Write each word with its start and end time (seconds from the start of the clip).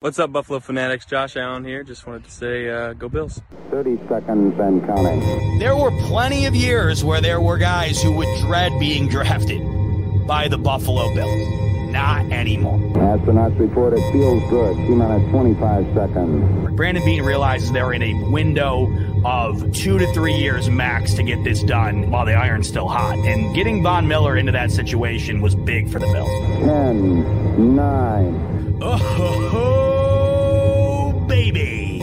What's 0.00 0.18
up, 0.18 0.30
Buffalo 0.30 0.60
Fanatics? 0.60 1.06
Josh 1.06 1.38
Allen 1.38 1.64
here. 1.64 1.82
Just 1.82 2.06
wanted 2.06 2.24
to 2.24 2.30
say, 2.30 2.68
uh, 2.68 2.92
go 2.92 3.08
Bills. 3.08 3.40
30 3.70 3.96
seconds 4.06 4.54
and 4.60 4.84
counting. 4.84 5.58
There 5.58 5.74
were 5.74 5.90
plenty 6.02 6.44
of 6.44 6.54
years 6.54 7.02
where 7.02 7.22
there 7.22 7.40
were 7.40 7.56
guys 7.56 8.02
who 8.02 8.12
would 8.12 8.28
dread 8.40 8.78
being 8.78 9.08
drafted 9.08 9.62
by 10.26 10.48
the 10.48 10.58
Buffalo 10.58 11.14
Bills. 11.14 11.90
Not 11.90 12.30
anymore. 12.30 12.78
Astronauts 12.92 13.58
report 13.58 13.94
it 13.94 14.12
feels 14.12 14.42
good. 14.50 14.76
T 14.76 14.88
minus 14.90 15.30
25 15.30 15.86
seconds. 15.94 16.76
Brandon 16.76 17.02
Beane 17.02 17.22
realizes 17.22 17.72
they're 17.72 17.94
in 17.94 18.02
a 18.02 18.30
window 18.30 18.92
of 19.24 19.72
two 19.72 19.98
to 19.98 20.12
three 20.12 20.34
years 20.34 20.68
max 20.68 21.14
to 21.14 21.22
get 21.22 21.42
this 21.42 21.62
done 21.62 22.10
while 22.10 22.26
the 22.26 22.34
iron's 22.34 22.68
still 22.68 22.88
hot. 22.88 23.16
And 23.20 23.54
getting 23.54 23.82
Von 23.82 24.06
Miller 24.06 24.36
into 24.36 24.52
that 24.52 24.70
situation 24.72 25.40
was 25.40 25.54
big 25.54 25.88
for 25.90 25.98
the 25.98 26.06
Bills. 26.06 26.28
10, 26.66 27.76
9. 27.76 28.65
Oh, 28.78 30.44
baby. 31.26 32.02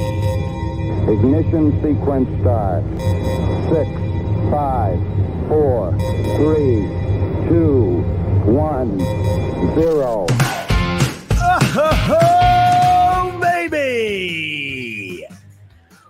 Ignition 1.08 1.72
sequence 1.84 2.30
start. 2.42 2.84
6, 3.70 3.90
5, 4.50 5.00
4, 5.50 5.92
3, 5.92 6.88
2, 7.50 8.02
1, 8.46 9.00
0. 9.76 10.26
Oh, 11.76 13.40
baby! 13.42 15.26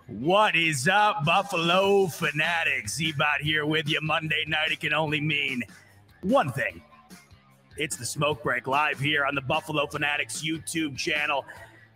What 0.08 0.56
is 0.56 0.88
up, 0.88 1.26
Buffalo 1.26 2.08
fanatics? 2.08 2.98
Zebot 2.98 3.42
here 3.42 3.66
with 3.66 3.90
you 3.90 4.00
Monday 4.02 4.46
night. 4.48 4.72
It 4.72 4.80
can 4.80 4.94
only 4.94 5.20
mean 5.20 5.64
one 6.22 6.52
thing. 6.52 6.82
It's 7.76 7.96
the 7.96 8.06
Smoke 8.06 8.44
Break 8.44 8.68
live 8.68 9.00
here 9.00 9.26
on 9.26 9.34
the 9.34 9.42
Buffalo 9.42 9.88
Fanatics 9.88 10.44
YouTube 10.44 10.96
channel. 10.96 11.44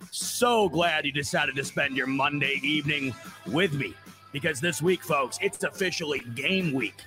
So 0.10 0.68
glad 0.68 1.06
you 1.06 1.12
decided 1.12 1.56
to 1.56 1.64
spend 1.64 1.96
your 1.96 2.08
Monday 2.08 2.60
evening 2.64 3.14
with 3.46 3.74
me 3.74 3.94
because 4.32 4.60
this 4.60 4.82
week, 4.82 5.04
folks, 5.04 5.38
it's 5.40 5.64
officially 5.64 6.20
game 6.34 6.74
week. 6.74 7.04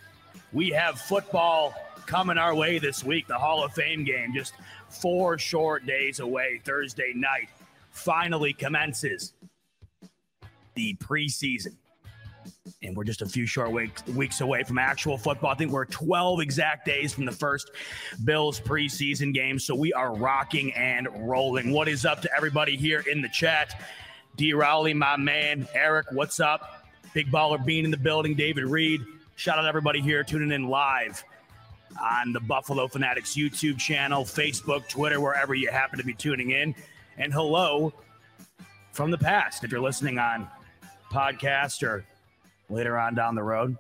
We 0.52 0.70
have 0.70 1.00
football 1.00 1.74
coming 2.06 2.38
our 2.38 2.54
way 2.54 2.78
this 2.78 3.02
week, 3.02 3.26
the 3.26 3.38
Hall 3.38 3.64
of 3.64 3.72
Fame 3.72 4.04
game, 4.04 4.32
just 4.32 4.54
four 4.88 5.36
short 5.36 5.84
days 5.84 6.20
away. 6.20 6.60
Thursday 6.64 7.12
night 7.14 7.48
finally 7.90 8.52
commences 8.52 9.32
the 10.74 10.94
preseason. 10.96 11.74
And 12.82 12.96
we're 12.96 13.04
just 13.04 13.22
a 13.22 13.26
few 13.26 13.46
short 13.46 13.72
weeks, 13.72 14.06
weeks 14.08 14.40
away 14.40 14.62
from 14.62 14.78
actual 14.78 15.18
football. 15.18 15.50
I 15.50 15.54
think 15.54 15.72
we're 15.72 15.84
12 15.86 16.40
exact 16.40 16.86
days 16.86 17.12
from 17.12 17.24
the 17.24 17.32
first 17.32 17.70
Bills 18.24 18.60
preseason 18.60 19.34
game. 19.34 19.58
So 19.58 19.74
we 19.74 19.92
are 19.92 20.14
rocking 20.14 20.72
and 20.74 21.08
rolling. 21.28 21.72
What 21.72 21.88
is 21.88 22.04
up 22.04 22.22
to 22.22 22.36
everybody 22.36 22.76
here 22.76 23.04
in 23.10 23.22
the 23.22 23.28
chat? 23.28 23.80
D. 24.36 24.52
Rowley, 24.52 24.94
my 24.94 25.16
man. 25.16 25.68
Eric, 25.74 26.06
what's 26.12 26.40
up? 26.40 26.86
Big 27.12 27.30
Baller 27.30 27.64
Bean 27.64 27.84
in 27.84 27.90
the 27.90 27.96
building. 27.96 28.34
David 28.34 28.64
Reed. 28.64 29.00
Shout 29.36 29.58
out 29.58 29.66
everybody 29.66 30.00
here 30.00 30.22
tuning 30.22 30.52
in 30.52 30.68
live 30.68 31.24
on 32.00 32.32
the 32.32 32.40
Buffalo 32.40 32.86
Fanatics 32.88 33.34
YouTube 33.34 33.78
channel, 33.78 34.24
Facebook, 34.24 34.88
Twitter, 34.88 35.20
wherever 35.20 35.54
you 35.54 35.70
happen 35.70 35.98
to 35.98 36.04
be 36.04 36.14
tuning 36.14 36.50
in. 36.50 36.74
And 37.18 37.32
hello 37.32 37.92
from 38.92 39.10
the 39.10 39.18
past 39.18 39.64
if 39.64 39.72
you're 39.72 39.80
listening 39.80 40.18
on 40.18 40.48
podcast 41.10 41.82
or 41.82 42.04
later 42.70 42.98
on 42.98 43.14
down 43.14 43.34
the 43.34 43.42
road. 43.42 43.76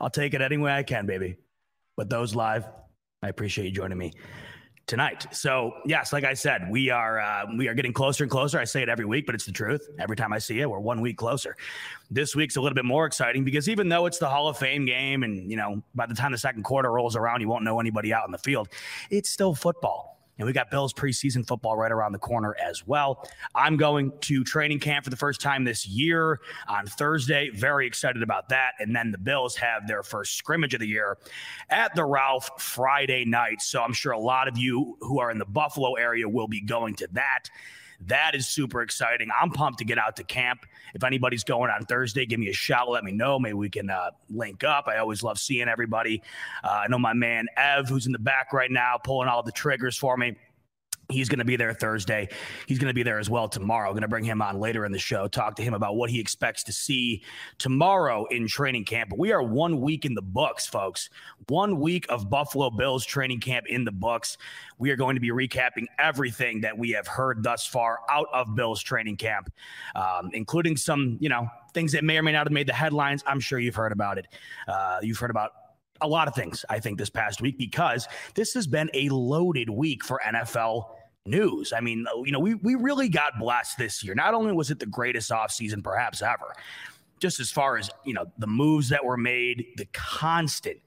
I'll 0.00 0.10
take 0.10 0.34
it 0.34 0.40
any 0.40 0.56
way 0.56 0.72
I 0.72 0.82
can, 0.82 1.06
baby. 1.06 1.36
But 1.96 2.08
those 2.08 2.34
live, 2.34 2.64
I 3.22 3.28
appreciate 3.28 3.66
you 3.66 3.70
joining 3.70 3.98
me 3.98 4.12
tonight. 4.86 5.26
So 5.34 5.74
yes, 5.84 6.12
like 6.12 6.24
I 6.24 6.34
said, 6.34 6.68
we 6.70 6.90
are 6.90 7.20
uh, 7.20 7.46
we 7.56 7.68
are 7.68 7.74
getting 7.74 7.92
closer 7.92 8.24
and 8.24 8.30
closer. 8.30 8.58
I 8.58 8.64
say 8.64 8.82
it 8.82 8.88
every 8.88 9.04
week, 9.04 9.26
but 9.26 9.34
it's 9.34 9.46
the 9.46 9.52
truth. 9.52 9.88
Every 9.98 10.16
time 10.16 10.32
I 10.32 10.38
see 10.38 10.60
it, 10.60 10.68
we're 10.68 10.80
one 10.80 11.00
week 11.00 11.16
closer. 11.16 11.56
This 12.10 12.34
week's 12.34 12.56
a 12.56 12.60
little 12.60 12.74
bit 12.74 12.84
more 12.84 13.06
exciting 13.06 13.44
because 13.44 13.68
even 13.68 13.88
though 13.88 14.06
it's 14.06 14.18
the 14.18 14.28
Hall 14.28 14.48
of 14.48 14.58
Fame 14.58 14.84
game, 14.84 15.22
and 15.22 15.50
you 15.50 15.56
know 15.56 15.82
by 15.94 16.06
the 16.06 16.14
time 16.14 16.32
the 16.32 16.38
second 16.38 16.64
quarter 16.64 16.90
rolls 16.90 17.16
around, 17.16 17.40
you 17.40 17.48
won't 17.48 17.64
know 17.64 17.80
anybody 17.80 18.12
out 18.12 18.26
in 18.26 18.32
the 18.32 18.38
field. 18.38 18.68
It's 19.10 19.30
still 19.30 19.54
football. 19.54 20.11
And 20.42 20.46
we 20.48 20.52
got 20.52 20.72
Bills 20.72 20.92
preseason 20.92 21.46
football 21.46 21.76
right 21.76 21.92
around 21.92 22.10
the 22.10 22.18
corner 22.18 22.56
as 22.60 22.84
well. 22.84 23.28
I'm 23.54 23.76
going 23.76 24.12
to 24.22 24.42
training 24.42 24.80
camp 24.80 25.04
for 25.04 25.10
the 25.10 25.16
first 25.16 25.40
time 25.40 25.62
this 25.62 25.86
year 25.86 26.40
on 26.66 26.84
Thursday. 26.84 27.50
Very 27.50 27.86
excited 27.86 28.24
about 28.24 28.48
that. 28.48 28.72
And 28.80 28.92
then 28.92 29.12
the 29.12 29.18
Bills 29.18 29.54
have 29.54 29.86
their 29.86 30.02
first 30.02 30.36
scrimmage 30.36 30.74
of 30.74 30.80
the 30.80 30.88
year 30.88 31.16
at 31.70 31.94
the 31.94 32.04
Ralph 32.04 32.60
Friday 32.60 33.24
night. 33.24 33.62
So 33.62 33.84
I'm 33.84 33.92
sure 33.92 34.10
a 34.10 34.18
lot 34.18 34.48
of 34.48 34.58
you 34.58 34.96
who 34.98 35.20
are 35.20 35.30
in 35.30 35.38
the 35.38 35.44
Buffalo 35.44 35.94
area 35.94 36.28
will 36.28 36.48
be 36.48 36.60
going 36.60 36.96
to 36.96 37.08
that. 37.12 37.44
That 38.06 38.34
is 38.34 38.48
super 38.48 38.82
exciting. 38.82 39.28
I'm 39.40 39.50
pumped 39.50 39.78
to 39.78 39.84
get 39.84 39.96
out 39.96 40.16
to 40.16 40.24
camp. 40.24 40.66
If 40.94 41.04
anybody's 41.04 41.44
going 41.44 41.70
on 41.70 41.84
Thursday, 41.86 42.26
give 42.26 42.40
me 42.40 42.48
a 42.48 42.52
shout. 42.52 42.90
Let 42.90 43.04
me 43.04 43.12
know. 43.12 43.38
Maybe 43.38 43.54
we 43.54 43.70
can 43.70 43.90
uh, 43.90 44.10
link 44.30 44.64
up. 44.64 44.88
I 44.88 44.98
always 44.98 45.22
love 45.22 45.38
seeing 45.38 45.68
everybody. 45.68 46.22
Uh, 46.62 46.82
I 46.84 46.88
know 46.88 46.98
my 46.98 47.14
man 47.14 47.46
Ev, 47.56 47.88
who's 47.88 48.06
in 48.06 48.12
the 48.12 48.18
back 48.18 48.52
right 48.52 48.70
now, 48.70 48.98
pulling 49.02 49.28
all 49.28 49.42
the 49.42 49.52
triggers 49.52 49.96
for 49.96 50.16
me. 50.16 50.36
He's 51.08 51.28
going 51.28 51.40
to 51.40 51.44
be 51.44 51.56
there 51.56 51.74
Thursday. 51.74 52.28
He's 52.66 52.78
going 52.78 52.88
to 52.88 52.94
be 52.94 53.02
there 53.02 53.18
as 53.18 53.28
well 53.28 53.48
tomorrow. 53.48 53.90
Going 53.90 54.02
to 54.02 54.08
bring 54.08 54.24
him 54.24 54.40
on 54.40 54.58
later 54.58 54.84
in 54.84 54.92
the 54.92 54.98
show, 54.98 55.28
talk 55.28 55.56
to 55.56 55.62
him 55.62 55.74
about 55.74 55.96
what 55.96 56.10
he 56.10 56.20
expects 56.20 56.62
to 56.64 56.72
see 56.72 57.22
tomorrow 57.58 58.24
in 58.26 58.46
training 58.46 58.84
camp. 58.84 59.10
But 59.10 59.18
we 59.18 59.32
are 59.32 59.42
one 59.42 59.80
week 59.80 60.04
in 60.04 60.14
the 60.14 60.22
books, 60.22 60.66
folks. 60.66 61.10
One 61.48 61.80
week 61.80 62.06
of 62.08 62.30
Buffalo 62.30 62.70
Bills 62.70 63.04
training 63.04 63.40
camp 63.40 63.66
in 63.66 63.84
the 63.84 63.92
books. 63.92 64.38
We 64.78 64.90
are 64.90 64.96
going 64.96 65.16
to 65.16 65.20
be 65.20 65.30
recapping 65.30 65.86
everything 65.98 66.62
that 66.62 66.76
we 66.76 66.90
have 66.90 67.06
heard 67.06 67.42
thus 67.42 67.66
far 67.66 68.00
out 68.10 68.28
of 68.32 68.54
Bills 68.54 68.82
training 68.82 69.16
camp, 69.16 69.52
um, 69.94 70.30
including 70.32 70.76
some, 70.76 71.18
you 71.20 71.28
know, 71.28 71.48
things 71.74 71.92
that 71.92 72.04
may 72.04 72.18
or 72.18 72.22
may 72.22 72.32
not 72.32 72.46
have 72.46 72.52
made 72.52 72.66
the 72.66 72.72
headlines. 72.72 73.22
I'm 73.26 73.40
sure 73.40 73.58
you've 73.58 73.74
heard 73.74 73.92
about 73.92 74.18
it. 74.18 74.28
Uh, 74.68 74.98
you've 75.02 75.18
heard 75.18 75.30
about 75.30 75.52
a 76.00 76.08
lot 76.08 76.28
of 76.28 76.34
things, 76.34 76.64
I 76.68 76.80
think, 76.80 76.98
this 76.98 77.10
past 77.10 77.40
week 77.40 77.58
because 77.58 78.08
this 78.34 78.54
has 78.54 78.66
been 78.66 78.90
a 78.94 79.08
loaded 79.10 79.70
week 79.70 80.04
for 80.04 80.20
NFL 80.24 80.84
news. 81.24 81.72
I 81.72 81.80
mean, 81.80 82.06
you 82.24 82.32
know, 82.32 82.40
we 82.40 82.54
we 82.54 82.74
really 82.74 83.08
got 83.08 83.38
blessed 83.38 83.78
this 83.78 84.02
year. 84.02 84.14
Not 84.14 84.34
only 84.34 84.52
was 84.52 84.70
it 84.70 84.78
the 84.78 84.86
greatest 84.86 85.30
offseason 85.30 85.82
perhaps 85.82 86.22
ever, 86.22 86.54
just 87.20 87.38
as 87.38 87.50
far 87.50 87.76
as, 87.76 87.90
you 88.04 88.14
know, 88.14 88.26
the 88.38 88.48
moves 88.48 88.88
that 88.88 89.04
were 89.04 89.16
made, 89.16 89.66
the 89.76 89.86
constant 89.92 90.78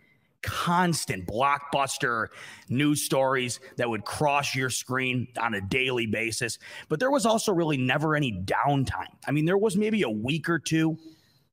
constant 0.45 1.25
blockbuster 1.25 2.27
news 2.69 3.03
stories 3.03 3.59
that 3.77 3.89
would 3.89 4.05
cross 4.05 4.53
your 4.53 4.69
screen 4.69 5.27
on 5.41 5.55
a 5.55 5.61
daily 5.61 6.05
basis. 6.05 6.59
But 6.87 6.99
there 6.99 7.09
was 7.09 7.25
also 7.25 7.51
really 7.51 7.77
never 7.77 8.15
any 8.15 8.31
downtime. 8.31 9.09
I 9.27 9.31
mean, 9.31 9.45
there 9.45 9.57
was 9.57 9.75
maybe 9.75 10.03
a 10.03 10.09
week 10.09 10.47
or 10.47 10.59
two 10.59 10.99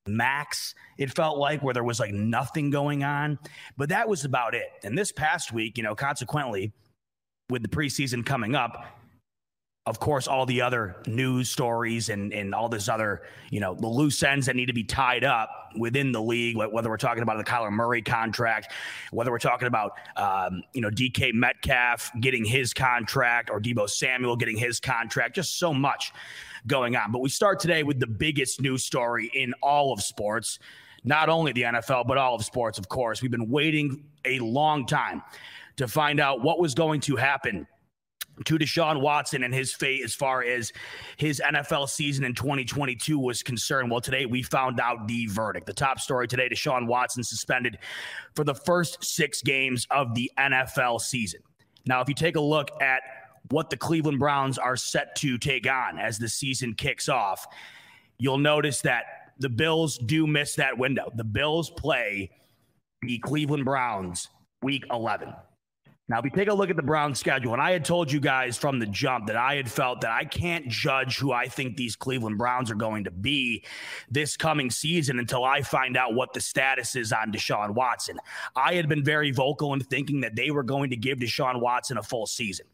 max 0.07 0.75
it 0.99 1.11
felt 1.11 1.39
like 1.39 1.63
where 1.63 1.75
there 1.75 1.85
was 1.85 2.01
like 2.01 2.13
nothing 2.13 2.71
going 2.71 3.05
on. 3.05 3.39
But 3.77 3.91
that 3.91 4.09
was 4.09 4.25
about 4.25 4.55
it. 4.55 4.67
And 4.83 4.97
this 4.97 5.13
past 5.13 5.53
week 5.53 5.77
you 5.77 5.85
know 5.85 5.95
consequently 5.95 6.73
with 7.51 7.63
the 7.63 7.69
preseason 7.69 8.25
coming 8.25 8.55
up, 8.55 8.85
of 9.85 9.99
course, 9.99 10.29
all 10.29 10.47
the 10.47 10.61
other 10.61 10.97
news 11.09 11.51
stories 11.51 12.09
and, 12.09 12.33
and 12.33 12.55
all 12.55 12.69
this 12.69 12.89
other, 12.89 13.23
you 13.51 13.59
know, 13.59 13.75
the 13.75 13.89
loose 13.89 14.23
ends 14.23 14.47
that 14.47 14.55
need 14.55 14.67
to 14.67 14.73
be 14.73 14.85
tied 14.85 15.25
up 15.25 15.51
within 15.77 16.13
the 16.13 16.23
league, 16.23 16.57
whether 16.57 16.89
we're 16.89 16.97
talking 16.97 17.25
about 17.25 17.37
the 17.37 17.45
Kyler 17.45 17.73
Murray 17.73 18.01
contract, 18.01 18.73
whether 19.11 19.33
we're 19.33 19.39
talking 19.39 19.67
about, 19.67 19.93
um, 20.17 20.63
you 20.73 20.81
know, 20.81 20.91
DK 20.91 21.35
Metcalf 21.35 22.13
getting 22.21 22.45
his 22.45 22.73
contract 22.73 23.51
or 23.51 23.61
Deebo 23.61 23.91
Samuel 23.91 24.37
getting 24.37 24.57
his 24.57 24.79
contract, 24.79 25.35
just 25.35 25.59
so 25.59 25.75
much 25.75 26.13
going 26.67 26.97
on. 26.97 27.13
But 27.13 27.21
we 27.21 27.29
start 27.29 27.61
today 27.61 27.83
with 27.83 28.01
the 28.01 28.07
biggest 28.07 28.61
news 28.61 28.85
story 28.85 29.31
in 29.35 29.55
all 29.63 29.93
of 29.93 30.03
sports, 30.03 30.59
not 31.05 31.29
only 31.29 31.53
the 31.53 31.63
NFL, 31.63 32.07
but 32.07 32.19
all 32.19 32.35
of 32.35 32.45
sports, 32.45 32.79
of 32.79 32.89
course. 32.89 33.23
We've 33.23 33.31
been 33.31 33.51
waiting 33.51 34.05
a 34.25 34.39
long 34.41 34.87
time 34.87 35.23
to 35.77 35.89
find 35.89 36.21
out 36.21 36.43
what 36.43 36.59
was 36.59 36.75
going 36.75 37.01
to 37.03 37.17
happen 37.17 37.67
to 38.45 38.59
Deshaun 38.59 39.01
Watson 39.01 39.43
and 39.43 39.53
his 39.53 39.73
fate 39.75 40.03
as 40.05 40.15
far 40.15 40.43
as 40.43 40.73
his 41.17 41.41
NFL 41.45 41.89
season 41.89 42.25
in 42.25 42.35
2022 42.35 43.19
was 43.19 43.43
concerned. 43.43 43.91
Well, 43.91 44.01
today 44.01 44.27
we 44.27 44.43
found 44.43 44.81
out 44.81 45.07
the 45.07 45.27
verdict. 45.27 45.67
The 45.67 45.75
top 45.75 46.01
story 46.01 46.27
today 46.29 46.49
Deshaun 46.49 46.87
Watson 46.87 47.23
suspended 47.23 47.79
for 48.35 48.45
the 48.45 48.55
first 48.55 49.05
six 49.05 49.43
games 49.43 49.87
of 49.91 50.15
the 50.15 50.31
NFL 50.39 51.01
season. 51.01 51.41
Now, 51.87 52.01
if 52.01 52.09
you 52.09 52.15
take 52.15 52.37
a 52.37 52.41
look 52.41 52.71
at 52.81 53.03
what 53.53 53.71
the 53.71 53.77
Cleveland 53.77 54.19
Browns 54.19 54.59
are 54.59 54.77
set 54.77 55.15
to 55.17 55.39
take 55.39 55.69
on 55.71 55.99
as 55.99 56.19
the 56.19 56.29
season 56.29 56.75
kicks 56.75 57.09
off, 57.09 57.47
you'll 58.19 58.39
notice 58.39 58.81
that 58.81 59.05
the 59.39 59.49
Bills 59.49 59.99
do 59.99 60.27
miss 60.27 60.55
that 60.57 60.77
window. 60.77 61.11
The 61.15 61.25
Bills 61.25 61.71
play 61.71 62.31
the 63.03 63.19
Cleveland 63.19 63.65
Browns 63.65 64.29
week 64.63 64.85
11. 64.91 65.35
Now, 66.09 66.19
if 66.19 66.25
you 66.25 66.31
take 66.31 66.49
a 66.49 66.55
look 66.55 66.69
at 66.69 66.77
the 66.77 66.83
Browns 66.83 67.19
schedule, 67.19 67.53
and 67.53 67.63
I 67.63 67.71
had 67.71 67.85
told 67.85 68.11
you 68.11 68.21
guys 68.21 68.59
from 68.59 68.79
the 68.79 68.87
jump 68.87 69.29
that 69.29 69.37
I 69.37 69.55
had 69.55 69.71
felt 69.71 70.01
that 70.03 70.11
I 70.11 70.25
can't 70.25 70.69
judge 70.69 71.17
who 71.17 71.33
I 71.33 71.47
think 71.47 71.77
these 71.77 71.97
Cleveland 71.97 72.39
Browns 72.39 72.71
are 72.71 72.77
going 72.77 73.05
to 73.05 73.11
be 73.11 73.65
this 74.11 74.37
coming 74.37 74.71
season 74.71 75.19
until 75.21 75.45
I 75.45 75.63
find 75.63 75.97
out 75.97 76.15
what 76.15 76.33
the 76.33 76.41
status 76.41 76.97
is 76.97 77.13
on 77.13 77.33
Deshaun 77.33 77.71
Watson. 77.71 78.19
I 78.57 78.75
had 78.75 78.89
been 78.89 79.05
very 79.05 79.31
vocal 79.31 79.73
in 79.75 79.81
thinking 79.81 80.21
that 80.21 80.35
they 80.35 80.51
were 80.51 80.65
going 80.65 80.91
to 80.91 80.97
give 80.97 81.19
Deshaun 81.19 81.61
Watson 81.61 81.97
a 81.97 82.03
full 82.03 82.27
season. 82.27 82.67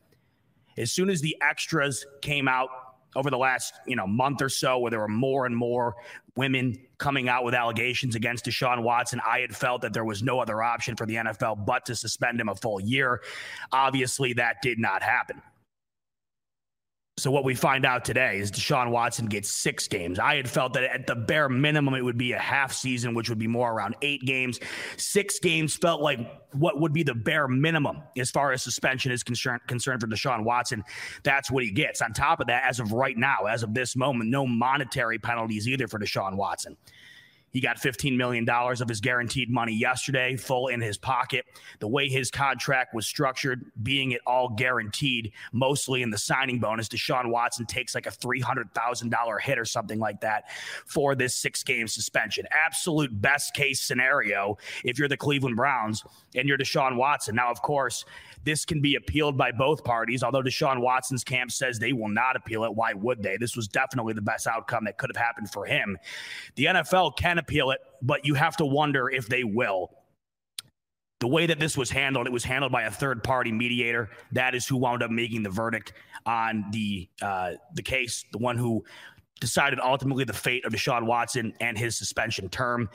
As 0.78 0.92
soon 0.92 1.10
as 1.10 1.20
the 1.20 1.36
extras 1.40 2.06
came 2.22 2.48
out 2.48 2.68
over 3.16 3.30
the 3.30 3.38
last 3.38 3.74
you 3.86 3.96
know 3.96 4.06
month 4.06 4.42
or 4.42 4.48
so 4.48 4.78
where 4.78 4.90
there 4.90 5.00
were 5.00 5.08
more 5.08 5.46
and 5.46 5.56
more 5.56 5.96
women 6.36 6.78
coming 6.98 7.28
out 7.28 7.44
with 7.44 7.54
allegations 7.54 8.14
against 8.14 8.44
Deshaun 8.44 8.82
Watson, 8.82 9.20
I 9.26 9.40
had 9.40 9.54
felt 9.54 9.82
that 9.82 9.92
there 9.92 10.04
was 10.04 10.22
no 10.22 10.40
other 10.40 10.62
option 10.62 10.94
for 10.96 11.06
the 11.06 11.16
NFL 11.16 11.66
but 11.66 11.86
to 11.86 11.96
suspend 11.96 12.40
him 12.40 12.48
a 12.48 12.54
full 12.54 12.80
year. 12.80 13.22
Obviously, 13.72 14.34
that 14.34 14.62
did 14.62 14.78
not 14.78 15.02
happen. 15.02 15.42
So 17.18 17.32
what 17.32 17.42
we 17.42 17.56
find 17.56 17.84
out 17.84 18.04
today 18.04 18.38
is 18.38 18.52
Deshaun 18.52 18.90
Watson 18.90 19.26
gets 19.26 19.48
six 19.48 19.88
games. 19.88 20.20
I 20.20 20.36
had 20.36 20.48
felt 20.48 20.72
that 20.74 20.84
at 20.84 21.08
the 21.08 21.16
bare 21.16 21.48
minimum 21.48 21.94
it 21.94 22.02
would 22.02 22.16
be 22.16 22.32
a 22.32 22.38
half 22.38 22.72
season, 22.72 23.12
which 23.12 23.28
would 23.28 23.40
be 23.40 23.48
more 23.48 23.72
around 23.72 23.96
eight 24.02 24.24
games. 24.24 24.60
Six 24.96 25.40
games 25.40 25.74
felt 25.74 26.00
like 26.00 26.20
what 26.52 26.80
would 26.80 26.92
be 26.92 27.02
the 27.02 27.14
bare 27.14 27.48
minimum 27.48 28.02
as 28.16 28.30
far 28.30 28.52
as 28.52 28.62
suspension 28.62 29.10
is 29.10 29.24
concerned 29.24 29.62
concerned 29.66 30.00
for 30.00 30.06
Deshaun 30.06 30.44
Watson. 30.44 30.84
That's 31.24 31.50
what 31.50 31.64
he 31.64 31.72
gets. 31.72 32.00
On 32.02 32.12
top 32.12 32.38
of 32.38 32.46
that, 32.46 32.62
as 32.64 32.78
of 32.78 32.92
right 32.92 33.16
now, 33.16 33.46
as 33.50 33.64
of 33.64 33.74
this 33.74 33.96
moment, 33.96 34.30
no 34.30 34.46
monetary 34.46 35.18
penalties 35.18 35.66
either 35.66 35.88
for 35.88 35.98
Deshaun 35.98 36.36
Watson. 36.36 36.76
He 37.50 37.60
got 37.60 37.78
$15 37.78 38.16
million 38.16 38.48
of 38.48 38.88
his 38.88 39.00
guaranteed 39.00 39.50
money 39.50 39.74
yesterday, 39.74 40.36
full 40.36 40.68
in 40.68 40.80
his 40.80 40.98
pocket. 40.98 41.46
The 41.80 41.88
way 41.88 42.08
his 42.08 42.30
contract 42.30 42.94
was 42.94 43.06
structured, 43.06 43.64
being 43.82 44.12
it 44.12 44.20
all 44.26 44.50
guaranteed, 44.50 45.32
mostly 45.52 46.02
in 46.02 46.10
the 46.10 46.18
signing 46.18 46.58
bonus, 46.58 46.88
Deshaun 46.88 47.30
Watson 47.30 47.66
takes 47.66 47.94
like 47.94 48.06
a 48.06 48.10
$300,000 48.10 49.40
hit 49.40 49.58
or 49.58 49.64
something 49.64 49.98
like 49.98 50.20
that 50.20 50.44
for 50.86 51.14
this 51.14 51.36
six 51.36 51.62
game 51.62 51.88
suspension. 51.88 52.44
Absolute 52.50 53.20
best 53.20 53.54
case 53.54 53.80
scenario 53.80 54.58
if 54.84 54.98
you're 54.98 55.08
the 55.08 55.16
Cleveland 55.16 55.56
Browns 55.56 56.04
and 56.34 56.48
you're 56.48 56.58
Deshaun 56.58 56.96
Watson. 56.96 57.34
Now, 57.34 57.50
of 57.50 57.62
course, 57.62 58.04
this 58.44 58.64
can 58.64 58.80
be 58.80 58.94
appealed 58.94 59.36
by 59.36 59.52
both 59.52 59.84
parties, 59.84 60.22
although 60.22 60.42
Deshaun 60.42 60.80
Watson's 60.80 61.24
camp 61.24 61.50
says 61.50 61.78
they 61.78 61.92
will 61.92 62.08
not 62.08 62.36
appeal 62.36 62.64
it. 62.64 62.74
Why 62.74 62.92
would 62.94 63.22
they? 63.22 63.36
This 63.36 63.56
was 63.56 63.68
definitely 63.68 64.14
the 64.14 64.22
best 64.22 64.46
outcome 64.46 64.84
that 64.84 64.98
could 64.98 65.10
have 65.10 65.22
happened 65.22 65.50
for 65.50 65.66
him. 65.66 65.98
The 66.54 66.66
NFL 66.66 67.16
can 67.16 67.37
appeal 67.38 67.70
it, 67.70 67.80
but 68.02 68.24
you 68.24 68.34
have 68.34 68.56
to 68.56 68.66
wonder 68.66 69.08
if 69.08 69.28
they 69.28 69.44
will. 69.44 69.90
The 71.20 71.26
way 71.26 71.46
that 71.46 71.58
this 71.58 71.76
was 71.76 71.90
handled, 71.90 72.26
it 72.26 72.32
was 72.32 72.44
handled 72.44 72.70
by 72.70 72.82
a 72.82 72.90
third 72.90 73.24
party 73.24 73.50
mediator. 73.50 74.10
That 74.32 74.54
is 74.54 74.66
who 74.66 74.76
wound 74.76 75.02
up 75.02 75.10
making 75.10 75.42
the 75.42 75.50
verdict 75.50 75.92
on 76.26 76.66
the 76.70 77.08
uh, 77.20 77.52
the 77.74 77.82
case, 77.82 78.24
the 78.30 78.38
one 78.38 78.56
who 78.56 78.84
decided 79.40 79.80
ultimately 79.80 80.24
the 80.24 80.32
fate 80.32 80.64
of 80.64 80.72
Deshaun 80.72 81.06
Watson 81.06 81.54
and 81.60 81.76
his 81.76 81.96
suspension 81.96 82.48
term. 82.48 82.88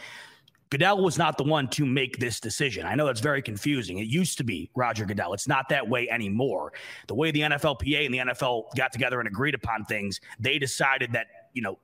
Goodell 0.69 1.04
was 1.04 1.19
not 1.19 1.38
the 1.38 1.44
one 1.44 1.68
to 1.69 1.86
make 1.86 2.18
this 2.18 2.39
decision. 2.39 2.88
I 2.88 2.96
know 2.96 3.06
that's 3.06 3.19
very 3.19 3.44
confusing. 3.44 4.00
It 4.00 4.07
used 4.07 4.39
to 4.39 4.44
be 4.44 4.72
Roger 4.75 5.06
Goodell. 5.06 5.34
It's 5.34 5.48
not 5.48 5.69
that 5.69 5.88
way 5.88 6.10
anymore. 6.10 6.74
The 7.07 7.13
way 7.13 7.30
the 7.30 7.42
NFLPA 7.42 8.06
and 8.06 8.13
the 8.13 8.18
NFL 8.18 8.75
got 8.75 8.92
together 8.92 9.19
and 9.19 9.28
agreed 9.28 9.54
upon 9.54 9.86
things, 9.86 10.19
they 10.39 10.57
decided 10.57 11.12
that, 11.12 11.28
you 11.54 11.62
know, 11.62 11.78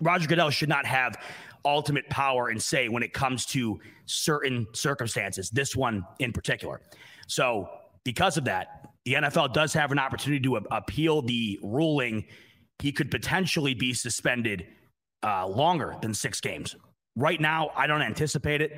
Roger 0.00 0.28
Goodell 0.28 0.50
should 0.50 0.68
not 0.68 0.86
have 0.86 1.16
ultimate 1.64 2.08
power 2.08 2.48
and 2.48 2.62
say 2.62 2.88
when 2.88 3.02
it 3.02 3.12
comes 3.12 3.44
to 3.46 3.78
certain 4.06 4.66
circumstances, 4.72 5.50
this 5.50 5.76
one 5.76 6.04
in 6.18 6.32
particular. 6.32 6.80
So, 7.26 7.68
because 8.02 8.38
of 8.38 8.44
that, 8.44 8.88
the 9.04 9.14
NFL 9.14 9.52
does 9.52 9.72
have 9.74 9.92
an 9.92 9.98
opportunity 9.98 10.42
to 10.44 10.56
appeal 10.56 11.22
the 11.22 11.58
ruling. 11.62 12.24
He 12.78 12.92
could 12.92 13.10
potentially 13.10 13.74
be 13.74 13.92
suspended 13.92 14.66
uh, 15.22 15.46
longer 15.46 15.96
than 16.00 16.14
six 16.14 16.40
games. 16.40 16.76
Right 17.16 17.40
now, 17.40 17.70
I 17.76 17.86
don't 17.86 18.02
anticipate 18.02 18.62
it, 18.62 18.76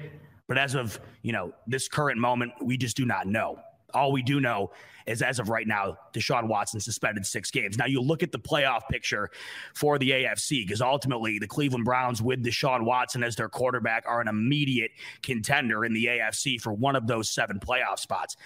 but 0.48 0.58
as 0.58 0.74
of 0.74 1.00
you 1.22 1.32
know 1.32 1.52
this 1.66 1.88
current 1.88 2.18
moment, 2.18 2.52
we 2.60 2.76
just 2.76 2.96
do 2.96 3.06
not 3.06 3.26
know. 3.26 3.58
All 3.94 4.12
we 4.12 4.22
do 4.22 4.40
know 4.40 4.70
is 5.06 5.22
as 5.22 5.38
of 5.38 5.48
right 5.48 5.66
now, 5.66 5.96
Deshaun 6.12 6.48
Watson 6.48 6.80
suspended 6.80 7.26
six 7.26 7.50
games. 7.50 7.76
Now 7.76 7.86
you 7.86 8.00
look 8.00 8.22
at 8.22 8.32
the 8.32 8.38
playoff 8.38 8.82
picture 8.90 9.30
for 9.74 9.98
the 9.98 10.10
AFC 10.10 10.64
because 10.64 10.80
ultimately 10.80 11.38
the 11.38 11.46
Cleveland 11.46 11.84
Browns 11.84 12.22
with 12.22 12.44
Deshaun 12.44 12.84
Watson 12.84 13.22
as 13.24 13.36
their 13.36 13.48
quarterback 13.48 14.04
are 14.06 14.20
an 14.20 14.28
immediate 14.28 14.92
contender 15.22 15.84
in 15.84 15.92
the 15.92 16.06
AFC 16.06 16.60
for 16.60 16.72
one 16.72 16.96
of 16.96 17.06
those 17.06 17.30
seven 17.30 17.58
playoff 17.58 17.98
spots. 17.98 18.36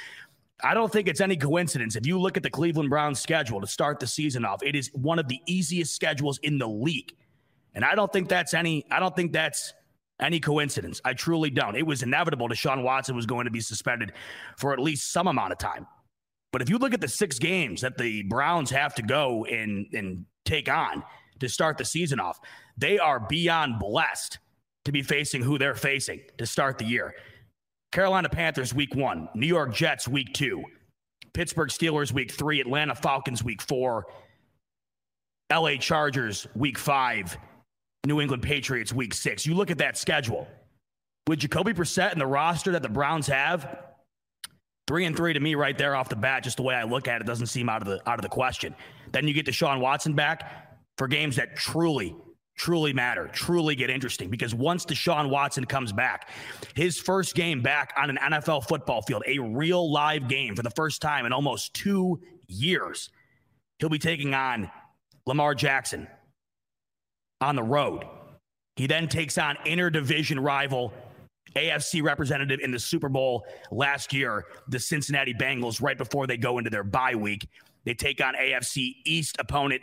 I 0.63 0.73
don't 0.73 0.91
think 0.91 1.09
it's 1.09 1.21
any 1.21 1.37
coincidence. 1.37 1.97
If 1.97 2.07
you 2.07 2.19
look 2.19 2.37
at 2.37 2.43
the 2.43 2.51
Cleveland 2.51 2.89
Browns 2.89 3.21
schedule 3.21 3.61
to 3.61 3.67
start 3.67 4.01
the 4.01 4.07
season 4.07 4.45
off, 4.45 4.63
it 4.63 4.75
is 4.75 4.91
one 4.95 5.19
of 5.19 5.29
the 5.29 5.41
easiest 5.47 5.95
schedules 5.95 6.39
in 6.39 6.59
the 6.59 6.69
league. 6.69 7.13
And 7.75 7.85
I 7.85 7.95
don't 7.95 8.11
think 8.11 8.29
that's 8.29 8.55
any, 8.55 8.87
I 8.91 8.99
don't 8.99 9.15
think 9.15 9.33
that's 9.33 9.75
any 10.21 10.41
coincidence. 10.41 11.01
I 11.05 11.13
truly 11.13 11.51
don't. 11.51 11.77
It 11.77 11.87
was 11.87 12.03
inevitable 12.03 12.49
Deshaun 12.49 12.83
Watson 12.83 13.17
was 13.17 13.27
going 13.27 13.45
to 13.45 13.51
be 13.51 13.61
suspended 13.61 14.13
for 14.57 14.73
at 14.73 14.79
least 14.79 15.13
some 15.13 15.27
amount 15.27 15.53
of 15.53 15.59
time. 15.59 15.87
But 16.53 16.63
if 16.63 16.71
you 16.71 16.79
look 16.79 16.95
at 16.95 17.01
the 17.01 17.09
six 17.09 17.39
games 17.39 17.83
that 17.83 17.99
the 17.99 18.23
Browns 18.23 18.71
have 18.71 18.95
to 18.95 19.03
go 19.03 19.45
and, 19.45 19.87
and 19.93 20.25
take 20.45 20.71
on 20.71 21.03
to 21.41 21.49
start 21.49 21.77
the 21.77 21.85
season 21.85 22.19
off, 22.19 22.41
they 22.79 22.99
are 22.99 23.21
beyond 23.21 23.79
blessed 23.79 24.39
to 24.87 24.93
be 24.93 25.03
facing 25.03 25.43
who 25.43 25.59
they're 25.59 25.75
facing 25.75 26.21
to 26.39 26.47
start 26.47 26.79
the 26.79 26.85
year. 26.85 27.15
Carolina 27.93 28.29
Panthers 28.29 28.73
week 28.73 28.95
one, 28.95 29.29
New 29.35 29.47
York 29.47 29.75
Jets 29.75 30.09
week 30.09 30.33
two, 30.33 30.63
Pittsburgh 31.35 31.69
Steelers 31.69 32.13
week 32.13 32.31
three, 32.31 32.61
Atlanta 32.61 32.95
Falcons 32.95 33.45
week 33.45 33.61
four, 33.61 34.07
LA 35.53 35.77
Chargers 35.77 36.47
week 36.55 36.79
five, 36.79 37.37
New 38.07 38.21
England 38.21 38.43
Patriots 38.43 38.93
week 38.93 39.13
six. 39.13 39.45
You 39.45 39.55
look 39.55 39.71
at 39.71 39.79
that 39.79 39.97
schedule. 39.97 40.47
With 41.27 41.41
Jacoby 41.41 41.73
Brissett 41.73 42.13
and 42.13 42.21
the 42.21 42.27
roster 42.27 42.71
that 42.73 42.83
the 42.83 42.89
Browns 42.89 43.27
have, 43.27 43.79
three 44.87 45.05
and 45.05 45.17
three 45.17 45.33
to 45.33 45.41
me 45.41 45.57
right 45.57 45.77
there 45.77 45.97
off 45.97 46.09
the 46.09 46.17
bat, 46.17 46.45
just 46.45 46.57
the 46.57 46.63
way 46.63 46.75
I 46.75 46.85
look 46.85 47.09
at 47.09 47.21
it, 47.21 47.27
doesn't 47.27 47.49
seem 47.49 47.69
out 47.69 47.83
of 47.83 47.89
the 47.89 48.09
out 48.09 48.19
of 48.19 48.23
the 48.23 48.29
question. 48.29 48.75
Then 49.13 49.27
you 49.27 49.35
get 49.35 49.45
to 49.47 49.53
Deshaun 49.53 49.81
Watson 49.81 50.13
back 50.13 50.79
for 50.97 51.09
games 51.09 51.37
that 51.37 51.57
truly, 51.57 52.15
truly 52.57 52.93
matter, 52.93 53.29
truly 53.33 53.75
get 53.75 53.91
interesting. 53.91 54.31
Because 54.31 54.55
once 54.55 54.87
Deshaun 54.87 55.29
Watson 55.29 55.65
comes 55.65 55.93
back, 55.93 56.29
his 56.77 56.99
first 56.99 57.35
game 57.35 57.61
back 57.61 57.93
on 57.97 58.11
an 58.11 58.19
NFL 58.23 58.69
football 58.69 59.03
field, 59.03 59.25
a 59.27 59.41
real 59.41 59.91
live 59.91 60.29
game 60.29 60.55
for 60.55 60.63
the 60.63 60.71
first 60.71 61.03
time 61.03 61.27
in 61.27 61.33
almost 61.33 61.75
two 61.75 62.21
years, 62.47 63.11
he'll 63.81 63.89
be 63.89 63.99
taking 63.99 64.33
on 64.33 64.71
Lamar 65.27 65.57
Jackson, 65.57 66.07
on 67.41 67.57
the 67.57 67.63
road. 67.63 68.05
He 68.77 68.87
then 68.87 69.09
takes 69.09 69.39
on 69.39 69.57
interdivision 69.67 70.43
rival 70.43 70.93
AFC 71.55 72.03
representative 72.03 72.61
in 72.61 72.71
the 72.71 72.79
Super 72.79 73.09
Bowl 73.09 73.47
last 73.71 74.13
year, 74.13 74.45
the 74.69 74.79
Cincinnati 74.79 75.33
Bengals, 75.33 75.83
right 75.83 75.97
before 75.97 76.27
they 76.27 76.37
go 76.37 76.59
into 76.59 76.71
their 76.71 76.85
bye 76.85 77.15
week. 77.15 77.49
They 77.85 77.95
take 77.95 78.23
on 78.23 78.35
AFC 78.35 78.97
East 79.05 79.37
opponent 79.39 79.83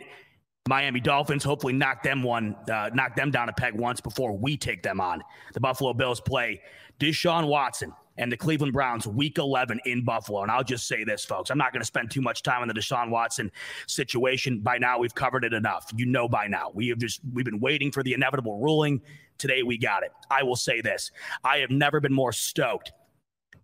Miami 0.68 1.00
Dolphins. 1.00 1.42
Hopefully, 1.42 1.72
knock 1.72 2.02
them 2.02 2.22
one, 2.22 2.54
uh, 2.70 2.90
knock 2.94 3.16
them 3.16 3.30
down 3.30 3.48
a 3.48 3.52
peg 3.52 3.74
once 3.74 4.00
before 4.00 4.36
we 4.36 4.56
take 4.56 4.82
them 4.82 5.00
on. 5.00 5.22
The 5.52 5.60
Buffalo 5.60 5.92
Bills 5.92 6.20
play 6.20 6.60
Deshaun 7.00 7.48
Watson 7.48 7.92
and 8.16 8.30
the 8.30 8.36
Cleveland 8.36 8.72
Browns 8.72 9.06
week 9.06 9.38
11 9.38 9.80
in 9.86 10.04
Buffalo. 10.04 10.42
And 10.42 10.50
I'll 10.50 10.64
just 10.64 10.86
say 10.86 11.04
this, 11.04 11.24
folks. 11.24 11.50
I'm 11.50 11.58
not 11.58 11.72
going 11.72 11.80
to 11.80 11.86
spend 11.86 12.10
too 12.10 12.20
much 12.20 12.42
time 12.42 12.62
on 12.62 12.68
the 12.68 12.74
Deshaun 12.74 13.10
Watson 13.10 13.50
situation. 13.86 14.60
By 14.60 14.78
now, 14.78 14.98
we've 14.98 15.14
covered 15.14 15.44
it 15.44 15.52
enough. 15.52 15.90
You 15.96 16.06
know 16.06 16.28
by 16.28 16.46
now. 16.46 16.70
We 16.74 16.88
have 16.88 16.98
just 16.98 17.20
we've 17.32 17.44
been 17.44 17.60
waiting 17.60 17.90
for 17.90 18.02
the 18.02 18.12
inevitable 18.12 18.60
ruling. 18.60 19.00
Today 19.38 19.62
we 19.62 19.78
got 19.78 20.02
it. 20.02 20.12
I 20.30 20.42
will 20.42 20.56
say 20.56 20.80
this. 20.80 21.10
I 21.42 21.58
have 21.58 21.70
never 21.70 22.00
been 22.00 22.12
more 22.12 22.32
stoked 22.32 22.92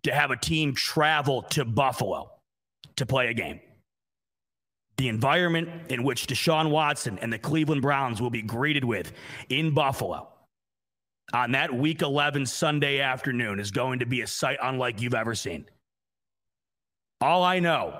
to 0.03 0.13
have 0.13 0.31
a 0.31 0.37
team 0.37 0.73
travel 0.73 1.43
to 1.43 1.63
Buffalo 1.63 2.31
to 2.97 3.05
play 3.05 3.27
a 3.27 3.33
game. 3.33 3.59
The 4.97 5.07
environment 5.07 5.69
in 5.89 6.03
which 6.03 6.27
Deshaun 6.27 6.69
Watson 6.69 7.17
and 7.19 7.31
the 7.31 7.39
Cleveland 7.39 7.81
Browns 7.81 8.21
will 8.21 8.29
be 8.29 8.41
greeted 8.41 8.83
with 8.83 9.13
in 9.49 9.73
Buffalo 9.73 10.30
on 11.33 11.51
that 11.51 11.73
week 11.73 12.01
11 12.01 12.45
Sunday 12.45 12.99
afternoon 12.99 13.59
is 13.59 13.71
going 13.71 13.99
to 13.99 14.05
be 14.05 14.21
a 14.21 14.27
sight 14.27 14.57
unlike 14.61 15.01
you've 15.01 15.13
ever 15.13 15.35
seen. 15.35 15.65
All 17.21 17.43
I 17.43 17.59
know 17.59 17.93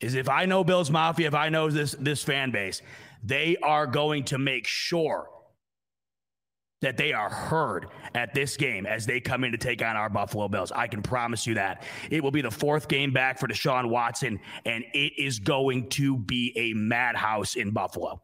is 0.00 0.14
if 0.14 0.28
I 0.28 0.44
know 0.44 0.62
Bills 0.62 0.90
Mafia, 0.90 1.26
if 1.26 1.34
I 1.34 1.48
know 1.48 1.70
this 1.70 1.92
this 1.98 2.22
fan 2.22 2.50
base, 2.50 2.82
they 3.22 3.56
are 3.62 3.86
going 3.86 4.24
to 4.24 4.38
make 4.38 4.66
sure 4.66 5.28
that 6.80 6.96
they 6.96 7.12
are 7.12 7.28
heard 7.28 7.88
at 8.14 8.34
this 8.34 8.56
game 8.56 8.86
as 8.86 9.04
they 9.04 9.20
come 9.20 9.42
in 9.42 9.50
to 9.50 9.58
take 9.58 9.82
on 9.82 9.96
our 9.96 10.08
Buffalo 10.08 10.48
Bills. 10.48 10.70
I 10.70 10.86
can 10.86 11.02
promise 11.02 11.46
you 11.46 11.54
that. 11.54 11.82
It 12.10 12.22
will 12.22 12.30
be 12.30 12.42
the 12.42 12.50
fourth 12.50 12.86
game 12.86 13.12
back 13.12 13.38
for 13.38 13.48
Deshaun 13.48 13.88
Watson, 13.88 14.38
and 14.64 14.84
it 14.92 15.12
is 15.18 15.40
going 15.40 15.88
to 15.90 16.16
be 16.16 16.52
a 16.56 16.74
madhouse 16.74 17.56
in 17.56 17.72
Buffalo. 17.72 18.22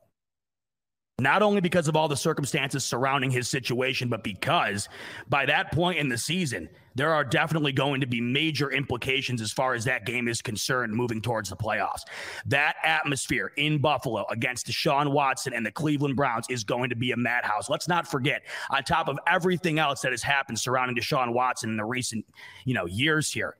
Not 1.20 1.42
only 1.42 1.60
because 1.60 1.86
of 1.86 1.94
all 1.94 2.08
the 2.08 2.16
circumstances 2.16 2.84
surrounding 2.84 3.30
his 3.30 3.46
situation, 3.46 4.08
but 4.08 4.24
because 4.24 4.88
by 5.28 5.46
that 5.46 5.70
point 5.70 5.98
in 5.98 6.08
the 6.08 6.18
season, 6.18 6.68
there 6.96 7.14
are 7.14 7.22
definitely 7.24 7.70
going 7.70 8.00
to 8.00 8.06
be 8.06 8.20
major 8.20 8.72
implications 8.72 9.40
as 9.40 9.52
far 9.52 9.74
as 9.74 9.84
that 9.84 10.06
game 10.06 10.26
is 10.26 10.42
concerned 10.42 10.92
moving 10.92 11.22
towards 11.22 11.50
the 11.50 11.56
playoffs. 11.56 12.00
That 12.46 12.74
atmosphere 12.82 13.52
in 13.56 13.78
Buffalo 13.78 14.26
against 14.28 14.66
Deshaun 14.66 15.12
Watson 15.12 15.52
and 15.54 15.64
the 15.64 15.70
Cleveland 15.70 16.16
Browns 16.16 16.46
is 16.50 16.64
going 16.64 16.90
to 16.90 16.96
be 16.96 17.12
a 17.12 17.16
madhouse. 17.16 17.70
Let's 17.70 17.86
not 17.86 18.08
forget, 18.08 18.42
on 18.70 18.82
top 18.82 19.08
of 19.08 19.16
everything 19.28 19.78
else 19.78 20.00
that 20.00 20.10
has 20.10 20.22
happened 20.22 20.58
surrounding 20.58 20.96
Deshaun 20.96 21.32
Watson 21.32 21.70
in 21.70 21.76
the 21.76 21.84
recent, 21.84 22.26
you 22.64 22.74
know, 22.74 22.86
years 22.86 23.30
here, 23.30 23.56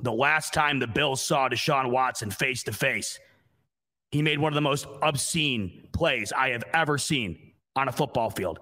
the 0.00 0.12
last 0.12 0.52
time 0.52 0.78
the 0.78 0.86
Bills 0.86 1.24
saw 1.24 1.48
Deshaun 1.48 1.90
Watson 1.90 2.30
face 2.30 2.62
to 2.64 2.72
face, 2.72 3.18
he 4.12 4.22
made 4.22 4.38
one 4.38 4.52
of 4.52 4.54
the 4.54 4.60
most 4.60 4.86
obscene 5.02 5.88
plays 5.92 6.32
I 6.32 6.50
have 6.50 6.64
ever 6.72 6.98
seen 6.98 7.52
on 7.76 7.88
a 7.88 7.92
football 7.92 8.30
field. 8.30 8.58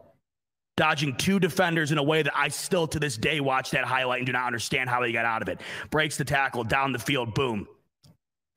Dodging 0.76 1.16
two 1.16 1.40
defenders 1.40 1.92
in 1.92 1.98
a 1.98 2.02
way 2.02 2.22
that 2.22 2.36
I 2.36 2.48
still 2.48 2.86
to 2.88 2.98
this 2.98 3.16
day 3.16 3.40
watch 3.40 3.70
that 3.70 3.84
highlight 3.84 4.18
and 4.18 4.26
do 4.26 4.32
not 4.32 4.46
understand 4.46 4.90
how 4.90 5.02
he 5.02 5.12
got 5.12 5.24
out 5.24 5.40
of 5.40 5.48
it. 5.48 5.60
Breaks 5.90 6.18
the 6.18 6.24
tackle 6.24 6.64
down 6.64 6.92
the 6.92 6.98
field, 6.98 7.34
boom. 7.34 7.66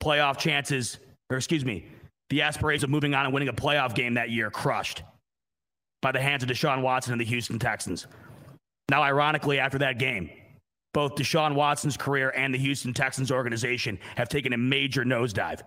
Playoff 0.02 0.36
chances, 0.36 0.98
or 1.30 1.38
excuse 1.38 1.64
me, 1.64 1.86
the 2.28 2.42
aspirations 2.42 2.84
of 2.84 2.90
moving 2.90 3.14
on 3.14 3.24
and 3.24 3.32
winning 3.32 3.48
a 3.48 3.52
playoff 3.52 3.94
game 3.94 4.14
that 4.14 4.30
year 4.30 4.50
crushed 4.50 5.02
by 6.02 6.12
the 6.12 6.20
hands 6.20 6.42
of 6.42 6.48
Deshaun 6.48 6.82
Watson 6.82 7.12
and 7.12 7.20
the 7.20 7.24
Houston 7.24 7.58
Texans. 7.58 8.06
Now, 8.90 9.02
ironically, 9.02 9.58
after 9.58 9.78
that 9.78 9.98
game, 9.98 10.30
both 10.92 11.14
Deshaun 11.14 11.54
Watson's 11.54 11.96
career 11.96 12.30
and 12.36 12.52
the 12.52 12.58
Houston 12.58 12.92
Texans 12.92 13.30
organization 13.30 13.98
have 14.16 14.28
taken 14.28 14.52
a 14.52 14.58
major 14.58 15.04
nosedive 15.04 15.62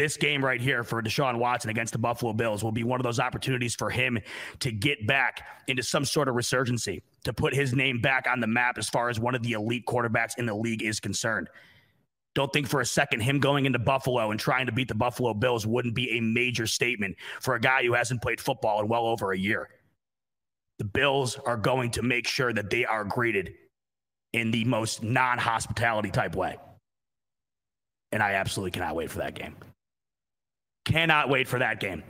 this 0.00 0.16
game 0.16 0.42
right 0.42 0.62
here 0.62 0.82
for 0.82 1.02
Deshaun 1.02 1.38
Watson 1.38 1.68
against 1.68 1.92
the 1.92 1.98
Buffalo 1.98 2.32
Bills 2.32 2.64
will 2.64 2.72
be 2.72 2.84
one 2.84 2.98
of 2.98 3.04
those 3.04 3.20
opportunities 3.20 3.74
for 3.74 3.90
him 3.90 4.18
to 4.60 4.72
get 4.72 5.06
back 5.06 5.46
into 5.68 5.82
some 5.82 6.06
sort 6.06 6.26
of 6.26 6.34
resurgency, 6.34 7.02
to 7.24 7.34
put 7.34 7.54
his 7.54 7.74
name 7.74 8.00
back 8.00 8.26
on 8.26 8.40
the 8.40 8.46
map 8.46 8.78
as 8.78 8.88
far 8.88 9.10
as 9.10 9.20
one 9.20 9.34
of 9.34 9.42
the 9.42 9.52
elite 9.52 9.84
quarterbacks 9.84 10.38
in 10.38 10.46
the 10.46 10.54
league 10.54 10.82
is 10.82 11.00
concerned. 11.00 11.50
Don't 12.34 12.50
think 12.50 12.66
for 12.66 12.80
a 12.80 12.86
second 12.86 13.20
him 13.20 13.40
going 13.40 13.66
into 13.66 13.78
Buffalo 13.78 14.30
and 14.30 14.40
trying 14.40 14.64
to 14.64 14.72
beat 14.72 14.88
the 14.88 14.94
Buffalo 14.94 15.34
Bills 15.34 15.66
wouldn't 15.66 15.94
be 15.94 16.16
a 16.16 16.20
major 16.20 16.66
statement 16.66 17.14
for 17.42 17.54
a 17.54 17.60
guy 17.60 17.82
who 17.84 17.92
hasn't 17.92 18.22
played 18.22 18.40
football 18.40 18.80
in 18.80 18.88
well 18.88 19.04
over 19.04 19.32
a 19.32 19.38
year. 19.38 19.68
The 20.78 20.84
Bills 20.84 21.36
are 21.44 21.58
going 21.58 21.90
to 21.90 22.02
make 22.02 22.26
sure 22.26 22.54
that 22.54 22.70
they 22.70 22.86
are 22.86 23.04
greeted 23.04 23.52
in 24.32 24.50
the 24.50 24.64
most 24.64 25.02
non 25.02 25.36
hospitality 25.36 26.10
type 26.10 26.34
way. 26.34 26.56
And 28.12 28.22
I 28.22 28.32
absolutely 28.32 28.70
cannot 28.70 28.96
wait 28.96 29.10
for 29.10 29.18
that 29.18 29.34
game. 29.34 29.56
Cannot 30.84 31.28
wait 31.28 31.48
for 31.48 31.58
that 31.58 31.80
game. 31.80 32.02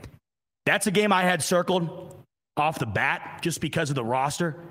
That's 0.65 0.87
a 0.87 0.91
game 0.91 1.11
I 1.11 1.23
had 1.23 1.41
circled 1.41 2.15
off 2.57 2.79
the 2.79 2.85
bat 2.85 3.39
just 3.41 3.61
because 3.61 3.89
of 3.89 3.95
the 3.95 4.03
roster, 4.03 4.63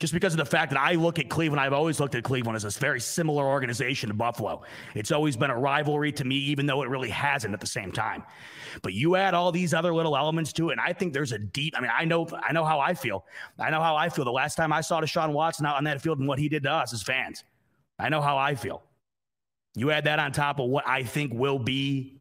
just 0.00 0.12
because 0.12 0.32
of 0.32 0.38
the 0.38 0.44
fact 0.44 0.72
that 0.72 0.80
I 0.80 0.94
look 0.94 1.18
at 1.18 1.28
Cleveland. 1.28 1.60
I've 1.60 1.72
always 1.72 2.00
looked 2.00 2.14
at 2.14 2.24
Cleveland 2.24 2.56
as 2.56 2.64
a 2.64 2.78
very 2.78 3.00
similar 3.00 3.44
organization 3.44 4.08
to 4.08 4.14
Buffalo. 4.14 4.62
It's 4.94 5.12
always 5.12 5.36
been 5.36 5.50
a 5.50 5.58
rivalry 5.58 6.12
to 6.12 6.24
me, 6.24 6.36
even 6.36 6.66
though 6.66 6.82
it 6.82 6.88
really 6.88 7.10
hasn't 7.10 7.54
at 7.54 7.60
the 7.60 7.66
same 7.66 7.92
time. 7.92 8.24
But 8.82 8.94
you 8.94 9.16
add 9.16 9.34
all 9.34 9.52
these 9.52 9.74
other 9.74 9.94
little 9.94 10.16
elements 10.16 10.52
to 10.54 10.70
it, 10.70 10.72
and 10.72 10.80
I 10.80 10.92
think 10.92 11.12
there's 11.12 11.32
a 11.32 11.38
deep. 11.38 11.74
I 11.76 11.80
mean, 11.80 11.92
I 11.96 12.04
know, 12.04 12.28
I 12.42 12.52
know 12.52 12.64
how 12.64 12.80
I 12.80 12.94
feel. 12.94 13.24
I 13.58 13.70
know 13.70 13.80
how 13.80 13.96
I 13.96 14.08
feel. 14.08 14.24
The 14.24 14.32
last 14.32 14.56
time 14.56 14.72
I 14.72 14.80
saw 14.80 15.00
Deshaun 15.00 15.32
Watson 15.32 15.66
out 15.66 15.76
on 15.76 15.84
that 15.84 16.00
field 16.00 16.18
and 16.18 16.28
what 16.28 16.38
he 16.38 16.48
did 16.48 16.62
to 16.64 16.72
us 16.72 16.92
as 16.92 17.02
fans, 17.02 17.44
I 17.98 18.08
know 18.08 18.20
how 18.20 18.38
I 18.38 18.54
feel. 18.54 18.82
You 19.74 19.90
add 19.90 20.04
that 20.04 20.18
on 20.18 20.32
top 20.32 20.58
of 20.58 20.68
what 20.68 20.86
I 20.88 21.04
think 21.04 21.32
will 21.32 21.58
be 21.58 22.17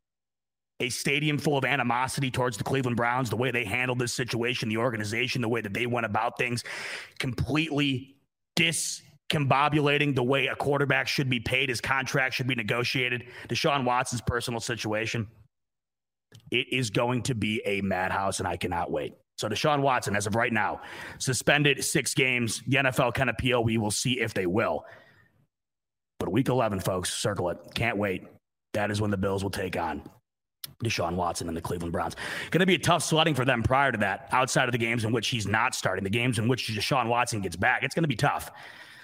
a 0.80 0.90
stadium 0.90 1.38
full 1.38 1.58
of 1.58 1.66
animosity 1.66 2.30
towards 2.30 2.58
the 2.58 2.64
Cleveland 2.64 2.98
Browns, 2.98 3.30
the 3.30 3.36
way 3.36 3.52
they 3.52 3.66
handled 3.66 4.00
this 4.00 4.14
situation, 4.14 4.70
the 4.70 4.78
organization, 4.78 5.42
the 5.42 5.50
way 5.50 5.62
that 5.62 5.74
they 5.74 5.88
went 5.88 6.06
about 6.06 6.38
things, 6.38 6.64
completely 7.18 8.16
discombobulating 8.56 10.14
the 10.14 10.24
way 10.24 10.48
a 10.48 10.56
quarterback 10.56 11.08
should 11.08 11.30
be 11.30 11.40
paid, 11.40 11.70
his 11.70 11.82
contract 11.82 12.36
should 12.36 12.48
be 12.48 12.56
negotiated, 12.56 13.26
Deshaun 13.50 13.86
Watson's 13.86 14.22
personal 14.22 14.60
situation. 14.60 15.28
It 16.52 16.68
is 16.72 16.90
going 16.90 17.24
to 17.24 17.36
be 17.36 17.62
a 17.66 17.82
madhouse, 17.82 18.40
and 18.40 18.48
I 18.48 18.58
cannot 18.58 18.92
wait. 18.92 19.16
So 19.38 19.48
Deshaun 19.48 19.82
Watson, 19.82 20.16
as 20.16 20.28
of 20.28 20.36
right 20.36 20.52
now, 20.52 20.82
suspended 21.20 21.84
six 21.84 22.14
games. 22.14 22.62
The 22.68 22.78
NFL 22.78 23.14
can 23.14 23.30
appeal. 23.30 23.64
We 23.64 23.78
will 23.78 23.92
see 23.92 24.20
if 24.20 24.34
they 24.34 24.46
will. 24.46 24.84
But 26.20 26.30
week 26.30 26.50
11, 26.50 26.80
folks, 26.80 27.14
circle 27.14 27.50
it. 27.50 27.58
Can't 27.76 27.98
wait. 27.98 28.24
That 28.74 28.90
is 28.90 29.00
when 29.00 29.12
the 29.12 29.18
Bills 29.18 29.44
will 29.44 29.52
take 29.52 29.78
on 29.78 30.10
Deshaun 30.84 31.16
Watson 31.16 31.48
and 31.48 31.58
the 31.58 31.62
Cleveland 31.62 31.92
Browns. 31.92 32.16
Going 32.52 32.60
to 32.60 32.66
be 32.66 32.76
a 32.76 32.80
tough 32.80 33.04
sledding 33.04 33.34
for 33.34 33.46
them 33.46 33.64
prior 33.64 33.92
to 33.92 33.98
that, 34.00 34.28
outside 34.32 34.68
of 34.68 34.72
the 34.72 34.78
games 34.78 35.06
in 35.06 35.12
which 35.12 35.30
he's 35.30 35.48
not 35.48 35.74
starting, 35.74 36.04
the 36.04 36.10
games 36.10 36.40
in 36.40 36.48
which 36.48 36.68
Deshaun 36.68 37.08
Watson 37.08 37.42
gets 37.42 37.56
back. 37.56 37.84
It's 37.84 37.96
going 37.96 38.04
to 38.04 38.10
be 38.10 38.16
tough. 38.16 38.52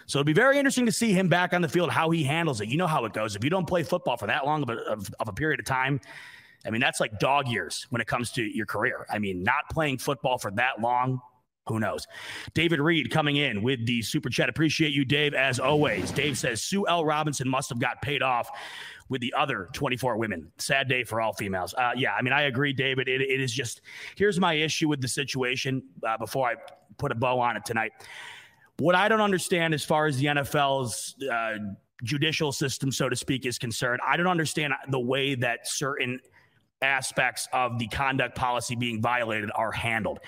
So 0.05 0.19
it'll 0.19 0.25
be 0.25 0.33
very 0.33 0.57
interesting 0.57 0.85
to 0.85 0.91
see 0.91 1.13
him 1.13 1.29
back 1.29 1.53
on 1.53 1.61
the 1.61 1.69
field, 1.69 1.89
how 1.89 2.09
he 2.09 2.23
handles 2.23 2.61
it. 2.61 2.67
You 2.67 2.77
know 2.77 2.87
how 2.87 3.05
it 3.05 3.13
goes. 3.13 3.35
If 3.35 3.43
you 3.43 3.49
don't 3.49 3.65
play 3.65 3.83
football 3.83 4.17
for 4.17 4.27
that 4.27 4.45
long 4.45 4.63
of 4.63 4.69
a, 4.69 4.77
of, 4.83 5.09
of 5.19 5.27
a 5.29 5.33
period 5.33 5.59
of 5.59 5.65
time, 5.65 6.01
I 6.65 6.69
mean, 6.69 6.81
that's 6.81 6.99
like 6.99 7.19
dog 7.19 7.47
years 7.47 7.87
when 7.89 8.01
it 8.01 8.07
comes 8.07 8.31
to 8.33 8.43
your 8.43 8.65
career. 8.65 9.05
I 9.09 9.19
mean, 9.19 9.43
not 9.43 9.69
playing 9.71 9.97
football 9.97 10.37
for 10.37 10.51
that 10.51 10.81
long, 10.81 11.21
who 11.67 11.79
knows? 11.79 12.05
David 12.53 12.79
Reed 12.79 13.09
coming 13.09 13.37
in 13.37 13.63
with 13.63 13.85
the 13.85 14.01
super 14.01 14.29
chat. 14.29 14.49
Appreciate 14.49 14.91
you, 14.91 15.05
Dave, 15.05 15.33
as 15.33 15.59
always. 15.59 16.11
Dave 16.11 16.37
says 16.37 16.61
Sue 16.61 16.85
L. 16.87 17.05
Robinson 17.05 17.47
must 17.47 17.69
have 17.69 17.79
got 17.79 18.01
paid 18.01 18.21
off 18.21 18.49
with 19.13 19.21
the 19.21 19.33
other 19.37 19.69
24 19.71 20.17
women. 20.17 20.51
Sad 20.57 20.89
day 20.89 21.03
for 21.03 21.21
all 21.21 21.31
females. 21.31 21.73
Uh, 21.75 21.91
yeah, 21.95 22.13
I 22.13 22.21
mean, 22.21 22.33
I 22.33 22.43
agree, 22.43 22.73
David. 22.73 23.07
It, 23.07 23.21
it 23.21 23.39
is 23.39 23.53
just 23.53 23.81
here's 24.17 24.39
my 24.39 24.55
issue 24.55 24.89
with 24.89 24.99
the 24.99 25.07
situation 25.07 25.83
uh, 26.05 26.17
before 26.17 26.49
I 26.49 26.55
put 26.97 27.11
a 27.11 27.15
bow 27.15 27.39
on 27.39 27.55
it 27.55 27.63
tonight. 27.63 27.93
What 28.79 28.95
I 28.95 29.07
don't 29.07 29.21
understand 29.21 29.73
as 29.73 29.85
far 29.85 30.07
as 30.07 30.17
the 30.17 30.25
NFL's 30.25 31.15
uh, 31.31 31.59
judicial 32.03 32.51
system, 32.51 32.91
so 32.91 33.07
to 33.07 33.15
speak, 33.15 33.45
is 33.45 33.59
concerned, 33.59 34.01
I 34.05 34.17
don't 34.17 34.27
understand 34.27 34.73
the 34.89 34.99
way 34.99 35.35
that 35.35 35.67
certain 35.67 36.19
aspects 36.81 37.47
of 37.53 37.77
the 37.77 37.87
conduct 37.87 38.35
policy 38.35 38.75
being 38.75 38.99
violated 38.99 39.51
are 39.55 39.71
handled. 39.71 40.19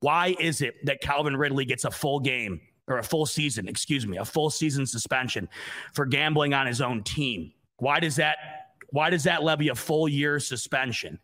Why 0.00 0.36
is 0.38 0.62
it 0.62 0.86
that 0.86 1.00
Calvin 1.00 1.36
Ridley 1.36 1.64
gets 1.64 1.84
a 1.84 1.90
full 1.90 2.20
game 2.20 2.60
or 2.86 2.98
a 2.98 3.02
full 3.02 3.26
season, 3.26 3.68
excuse 3.68 4.06
me, 4.06 4.16
a 4.16 4.24
full 4.24 4.48
season 4.48 4.86
suspension 4.86 5.48
for 5.92 6.06
gambling 6.06 6.54
on 6.54 6.66
his 6.66 6.80
own 6.80 7.02
team? 7.02 7.52
Why 7.78 8.00
does 8.00 8.16
that 8.16 8.36
why 8.90 9.10
does 9.10 9.24
that 9.24 9.42
levy 9.42 9.68
a 9.68 9.74
full 9.74 10.08
year 10.08 10.40
suspension 10.40 11.18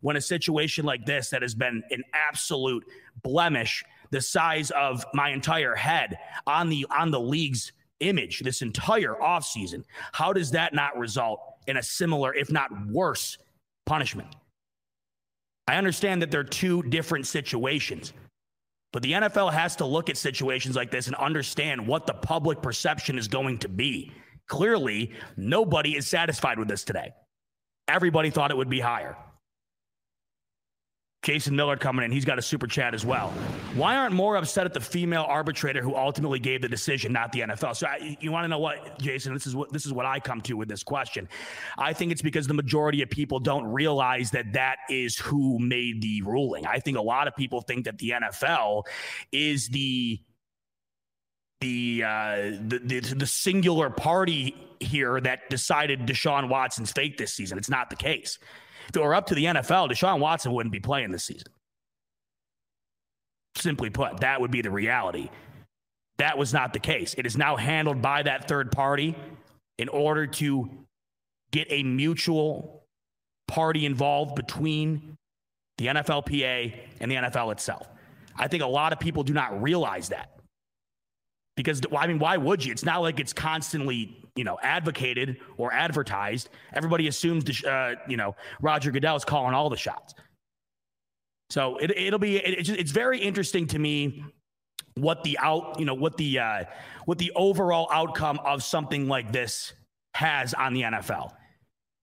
when 0.00 0.16
a 0.16 0.20
situation 0.20 0.84
like 0.84 1.06
this 1.06 1.30
that 1.30 1.42
has 1.42 1.54
been 1.54 1.82
an 1.90 2.02
absolute 2.12 2.84
blemish 3.22 3.84
the 4.10 4.20
size 4.20 4.70
of 4.72 5.04
my 5.14 5.30
entire 5.30 5.74
head 5.74 6.18
on 6.46 6.68
the 6.68 6.86
on 6.90 7.10
the 7.10 7.20
league's 7.20 7.72
image 8.00 8.40
this 8.40 8.62
entire 8.62 9.14
offseason 9.14 9.84
how 10.12 10.32
does 10.32 10.50
that 10.50 10.74
not 10.74 10.96
result 10.98 11.40
in 11.68 11.76
a 11.76 11.82
similar 11.82 12.34
if 12.34 12.50
not 12.50 12.68
worse 12.88 13.38
punishment 13.86 14.34
i 15.68 15.76
understand 15.76 16.20
that 16.20 16.30
they're 16.30 16.42
two 16.42 16.82
different 16.82 17.26
situations 17.26 18.12
but 18.94 19.02
the 19.02 19.10
NFL 19.10 19.52
has 19.52 19.74
to 19.76 19.84
look 19.84 20.08
at 20.08 20.16
situations 20.16 20.76
like 20.76 20.92
this 20.92 21.08
and 21.08 21.16
understand 21.16 21.84
what 21.84 22.06
the 22.06 22.14
public 22.14 22.62
perception 22.62 23.18
is 23.18 23.26
going 23.26 23.58
to 23.58 23.68
be. 23.68 24.12
Clearly, 24.48 25.12
nobody 25.36 25.96
is 25.96 26.06
satisfied 26.06 26.58
with 26.58 26.68
this 26.68 26.84
today. 26.84 27.12
Everybody 27.88 28.30
thought 28.30 28.50
it 28.50 28.56
would 28.56 28.70
be 28.70 28.80
higher. 28.80 29.16
Jason 31.24 31.56
Miller 31.56 31.78
coming 31.78 32.04
in. 32.04 32.12
He's 32.12 32.26
got 32.26 32.38
a 32.38 32.42
super 32.42 32.66
chat 32.66 32.92
as 32.92 33.04
well. 33.04 33.30
Why 33.74 33.96
aren't 33.96 34.14
more 34.14 34.36
upset 34.36 34.66
at 34.66 34.74
the 34.74 34.80
female 34.80 35.24
arbitrator 35.26 35.82
who 35.82 35.96
ultimately 35.96 36.38
gave 36.38 36.60
the 36.60 36.68
decision, 36.68 37.14
not 37.14 37.32
the 37.32 37.40
NFL? 37.40 37.74
So 37.76 37.86
I, 37.86 38.18
you 38.20 38.30
want 38.30 38.44
to 38.44 38.48
know 38.48 38.58
what, 38.58 38.98
Jason? 38.98 39.32
This 39.32 39.46
is 39.46 39.56
what 39.56 39.72
this 39.72 39.86
is 39.86 39.92
what 39.92 40.04
I 40.04 40.20
come 40.20 40.42
to 40.42 40.54
with 40.54 40.68
this 40.68 40.82
question. 40.82 41.26
I 41.78 41.94
think 41.94 42.12
it's 42.12 42.20
because 42.20 42.46
the 42.46 42.54
majority 42.54 43.00
of 43.02 43.08
people 43.08 43.40
don't 43.40 43.64
realize 43.64 44.30
that 44.32 44.52
that 44.52 44.76
is 44.90 45.16
who 45.16 45.58
made 45.58 46.02
the 46.02 46.20
ruling. 46.22 46.66
I 46.66 46.78
think 46.78 46.98
a 46.98 47.02
lot 47.02 47.26
of 47.26 47.34
people 47.34 47.62
think 47.62 47.86
that 47.86 47.96
the 47.96 48.10
NFL 48.10 48.82
is 49.32 49.68
the 49.68 50.20
the, 51.64 52.04
uh, 52.04 52.36
the, 52.60 52.80
the 52.84 53.00
the 53.00 53.26
singular 53.26 53.88
party 53.88 54.54
here 54.80 55.18
that 55.18 55.48
decided 55.48 56.00
Deshaun 56.00 56.50
Watson's 56.50 56.92
fate 56.92 57.16
this 57.16 57.32
season. 57.32 57.56
It's 57.56 57.70
not 57.70 57.88
the 57.88 57.96
case. 57.96 58.38
If 58.90 58.96
it 58.96 59.02
were 59.02 59.14
up 59.14 59.28
to 59.28 59.34
the 59.34 59.46
NFL, 59.46 59.90
Deshaun 59.90 60.20
Watson 60.20 60.52
wouldn't 60.52 60.74
be 60.74 60.80
playing 60.80 61.10
this 61.10 61.24
season. 61.24 61.48
Simply 63.56 63.88
put, 63.88 64.20
that 64.20 64.42
would 64.42 64.50
be 64.50 64.60
the 64.60 64.70
reality. 64.70 65.30
That 66.18 66.36
was 66.36 66.52
not 66.52 66.74
the 66.74 66.80
case. 66.80 67.14
It 67.16 67.24
is 67.24 67.34
now 67.34 67.56
handled 67.56 68.02
by 68.02 68.22
that 68.24 68.46
third 68.46 68.70
party 68.70 69.16
in 69.78 69.88
order 69.88 70.26
to 70.26 70.68
get 71.50 71.66
a 71.70 71.82
mutual 71.82 72.84
party 73.48 73.86
involved 73.86 74.34
between 74.34 75.16
the 75.78 75.86
NFLPA 75.86 76.78
and 77.00 77.10
the 77.10 77.14
NFL 77.14 77.52
itself. 77.52 77.88
I 78.36 78.48
think 78.48 78.62
a 78.62 78.66
lot 78.66 78.92
of 78.92 79.00
people 79.00 79.22
do 79.22 79.32
not 79.32 79.62
realize 79.62 80.10
that. 80.10 80.34
Because 81.56 81.80
I 81.96 82.06
mean, 82.06 82.18
why 82.18 82.36
would 82.36 82.64
you? 82.64 82.72
It's 82.72 82.84
not 82.84 83.00
like 83.00 83.20
it's 83.20 83.32
constantly, 83.32 84.16
you 84.34 84.44
know, 84.44 84.58
advocated 84.62 85.38
or 85.56 85.72
advertised. 85.72 86.48
Everybody 86.72 87.06
assumes, 87.06 87.64
uh, 87.64 87.94
you 88.08 88.16
know, 88.16 88.34
Roger 88.60 88.90
Goodell 88.90 89.16
is 89.16 89.24
calling 89.24 89.54
all 89.54 89.70
the 89.70 89.76
shots. 89.76 90.14
So 91.50 91.76
it, 91.76 91.90
it'll 91.92 92.18
be 92.18 92.38
it's, 92.38 92.68
it's 92.68 92.90
very 92.90 93.20
interesting 93.20 93.66
to 93.68 93.78
me 93.78 94.24
what 94.94 95.22
the 95.24 95.38
out 95.38 95.78
you 95.78 95.84
know 95.84 95.94
what 95.94 96.16
the 96.16 96.38
uh, 96.38 96.64
what 97.04 97.18
the 97.18 97.32
overall 97.36 97.88
outcome 97.92 98.40
of 98.44 98.62
something 98.62 99.06
like 99.06 99.32
this 99.32 99.72
has 100.14 100.54
on 100.54 100.74
the 100.74 100.82
NFL. 100.82 101.32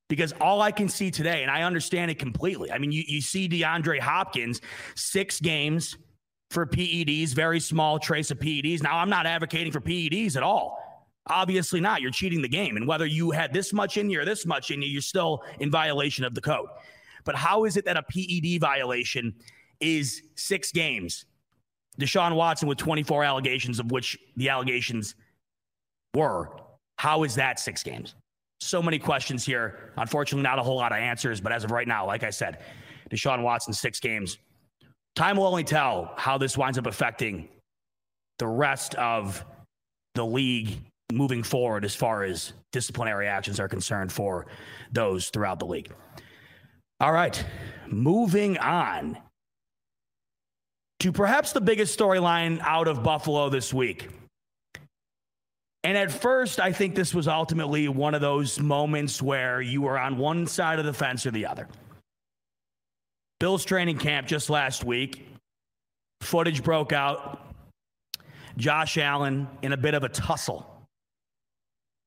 Because 0.08 0.34
all 0.41 0.62
I 0.62 0.72
can 0.72 0.89
see 0.89 1.10
today, 1.10 1.41
and 1.41 1.50
I 1.50 1.63
understand 1.63 2.12
it 2.12 2.20
completely. 2.20 2.70
I 2.70 2.79
mean, 2.79 2.91
you, 2.91 3.03
you 3.08 3.22
see 3.22 3.48
DeAndre 3.48 3.98
Hopkins, 3.98 4.60
six 4.93 5.39
games 5.39 5.96
for 6.51 6.65
PEDs, 6.65 7.29
very 7.29 7.60
small 7.60 7.98
trace 7.98 8.29
of 8.29 8.39
PEDs. 8.39 8.84
Now, 8.84 8.98
I'm 8.98 9.10
not 9.10 9.25
advocating 9.25 9.72
for 9.72 9.79
PEDs 9.79 10.36
at 10.36 10.43
all. 10.43 10.77
Obviously 11.27 11.79
not. 11.79 12.01
You're 12.01 12.12
cheating 12.12 12.41
the 12.41 12.50
game. 12.50 12.77
And 12.77 12.88
whether 12.88 13.05
you 13.05 13.31
had 13.31 13.53
this 13.53 13.72
much 13.72 13.98
in 13.98 14.10
you 14.10 14.20
or 14.22 14.25
this 14.25 14.46
much 14.46 14.70
in 14.70 14.81
you, 14.81 14.89
you're 14.89 15.01
still 15.01 15.43
in 15.60 15.72
violation 15.72 16.25
of 16.25 16.36
the 16.36 16.41
code. 16.41 16.67
But 17.24 17.36
how 17.36 17.63
is 17.65 17.77
it 17.77 17.86
that 17.86 17.96
a 17.96 18.03
PED 18.03 18.60
violation 18.60 19.34
is 19.79 20.22
six 20.36 20.72
games? 20.72 21.25
Deshaun 22.00 22.36
Watson 22.36 22.67
with 22.67 22.77
24 22.77 23.24
allegations, 23.24 23.79
of 23.79 23.91
which 23.91 24.17
the 24.36 24.50
allegations 24.50 25.15
were. 26.15 26.50
How 26.98 27.24
is 27.24 27.36
that 27.36 27.60
six 27.60 27.84
games? 27.84 28.15
So 28.60 28.81
many 28.81 29.00
questions 29.00 29.46
here. 29.46 29.93
Unfortunately, 29.98 30.43
not 30.43 30.60
a 30.60 30.63
whole 30.63 30.77
lot 30.77 30.91
of 30.91 30.98
answers. 30.98 31.39
But 31.39 31.51
as 31.51 31.63
of 31.63 31.72
right 31.72 31.88
now, 31.88 32.05
like 32.05 32.24
I 32.24 32.29
said, 32.29 32.60
Deshaun 33.10 33.41
Watson, 33.41 33.74
six 33.74 34.00
games. 34.00 34.38
Time 35.15 35.38
will 35.38 35.46
only 35.46 35.63
tell 35.63 36.13
how 36.18 36.38
this 36.38 36.58
winds 36.58 36.77
up 36.77 36.88
affecting 36.88 37.50
the 38.39 38.48
rest 38.48 38.96
of 38.96 39.44
the 40.15 40.25
league 40.25 40.77
moving 41.12 41.44
forward 41.44 41.84
as 41.86 41.94
far 41.94 42.24
as 42.24 42.53
disciplinary 42.72 43.27
actions 43.27 43.60
are 43.60 43.68
concerned 43.68 44.12
for 44.12 44.48
those 44.91 45.30
throughout 45.30 45.60
the 45.60 45.65
league. 45.65 45.91
All 47.00 47.12
right, 47.12 47.44
moving 47.88 48.58
on 48.58 49.18
to 51.01 51.12
perhaps 51.12 51.51
the 51.51 51.62
biggest 51.62 51.98
storyline 51.98 52.60
out 52.62 52.88
of 52.88 53.03
Buffalo 53.03 53.50
this 53.50 53.74
week. 53.74 54.10
And 55.84 55.98
at 55.98 56.12
first, 56.12 56.60
I 56.60 56.72
think 56.72 56.94
this 56.94 57.13
was 57.13 57.27
ultimately 57.27 57.88
one 57.88 58.13
of 58.13 58.22
those 58.22 58.60
moments 58.60 59.20
where 59.20 59.62
you 59.62 59.82
were 59.82 59.98
on 59.98 60.18
one 60.18 60.46
side 60.46 60.77
of 60.77 60.86
the 60.86 60.94
fence 60.94 61.25
or 61.25 61.32
the 61.32 61.48
other. 61.48 61.68
Bills 63.41 63.65
training 63.65 63.98
camp 63.98 64.27
just 64.27 64.51
last 64.51 64.83
week, 64.83 65.25
footage 66.21 66.63
broke 66.63 66.93
out. 66.93 67.55
Josh 68.55 69.00
Allen 69.00 69.48
in 69.63 69.74
a 69.74 69.77
bit 69.77 69.95
of 69.95 70.03
a 70.03 70.10
tussle 70.10 70.88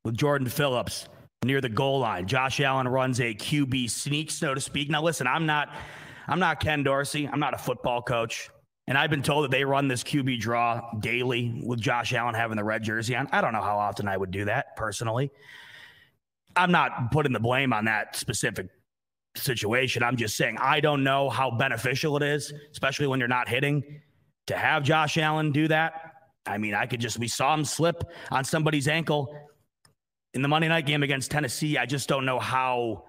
with 0.05 0.17
Jordan 0.17 0.47
Phillips 0.47 1.09
near 1.45 1.61
the 1.61 1.69
goal 1.69 1.99
line. 1.99 2.29
Josh 2.29 2.61
Allen 2.61 2.87
runs 2.87 3.19
a 3.19 3.35
QB 3.35 3.91
sneak, 3.91 4.31
so 4.31 4.55
to 4.55 4.61
speak. 4.61 4.88
Now, 4.88 5.03
listen, 5.03 5.26
I'm 5.26 5.45
not, 5.45 5.75
I'm 6.29 6.38
not 6.38 6.61
Ken 6.61 6.85
Dorsey. 6.85 7.26
I'm 7.26 7.41
not 7.41 7.53
a 7.53 7.59
football 7.59 8.00
coach, 8.00 8.49
and 8.87 8.97
I've 8.97 9.11
been 9.11 9.25
told 9.25 9.43
that 9.43 9.50
they 9.50 9.64
run 9.64 9.88
this 9.88 10.05
QB 10.05 10.38
draw 10.38 10.88
daily 11.00 11.61
with 11.67 11.81
Josh 11.81 12.14
Allen 12.14 12.37
having 12.37 12.57
the 12.57 12.62
red 12.62 12.85
jersey 12.85 13.17
on. 13.17 13.29
I 13.33 13.41
don't 13.41 13.53
know 13.53 13.61
how 13.61 13.76
often 13.76 14.07
I 14.07 14.17
would 14.17 14.31
do 14.31 14.45
that 14.45 14.76
personally. 14.76 15.33
I'm 16.55 16.71
not 16.71 17.11
putting 17.11 17.33
the 17.33 17.41
blame 17.41 17.73
on 17.73 17.87
that 17.87 18.14
specific 18.14 18.69
situation. 19.37 20.03
I'm 20.03 20.17
just 20.17 20.37
saying 20.37 20.59
I 20.61 20.81
don't 20.81 21.05
know 21.05 21.29
how 21.29 21.50
beneficial 21.50 22.17
it 22.17 22.23
is, 22.23 22.53
especially 22.73 23.07
when 23.07 23.19
you're 23.19 23.29
not 23.29 23.49
hitting, 23.49 24.00
to 24.47 24.57
have 24.57 24.83
Josh 24.83 25.19
Allen 25.19 25.53
do 25.53 25.69
that. 25.69 26.12
I 26.47 26.59
mean, 26.59 26.75
I 26.75 26.87
could 26.87 27.00
just 27.00 27.19
we 27.19 27.29
saw 27.29 27.55
him 27.55 27.64
slip 27.64 28.05
on 28.31 28.45
somebody's 28.45 28.88
ankle 28.88 29.35
in 30.35 30.43
the 30.43 30.49
Monday 30.49 30.69
night 30.69 30.85
game 30.85 31.03
against 31.03 31.31
Tennessee, 31.31 31.79
I 31.79 31.87
just 31.87 32.09
don't 32.09 32.26
know 32.26 32.38
how. 32.38 33.05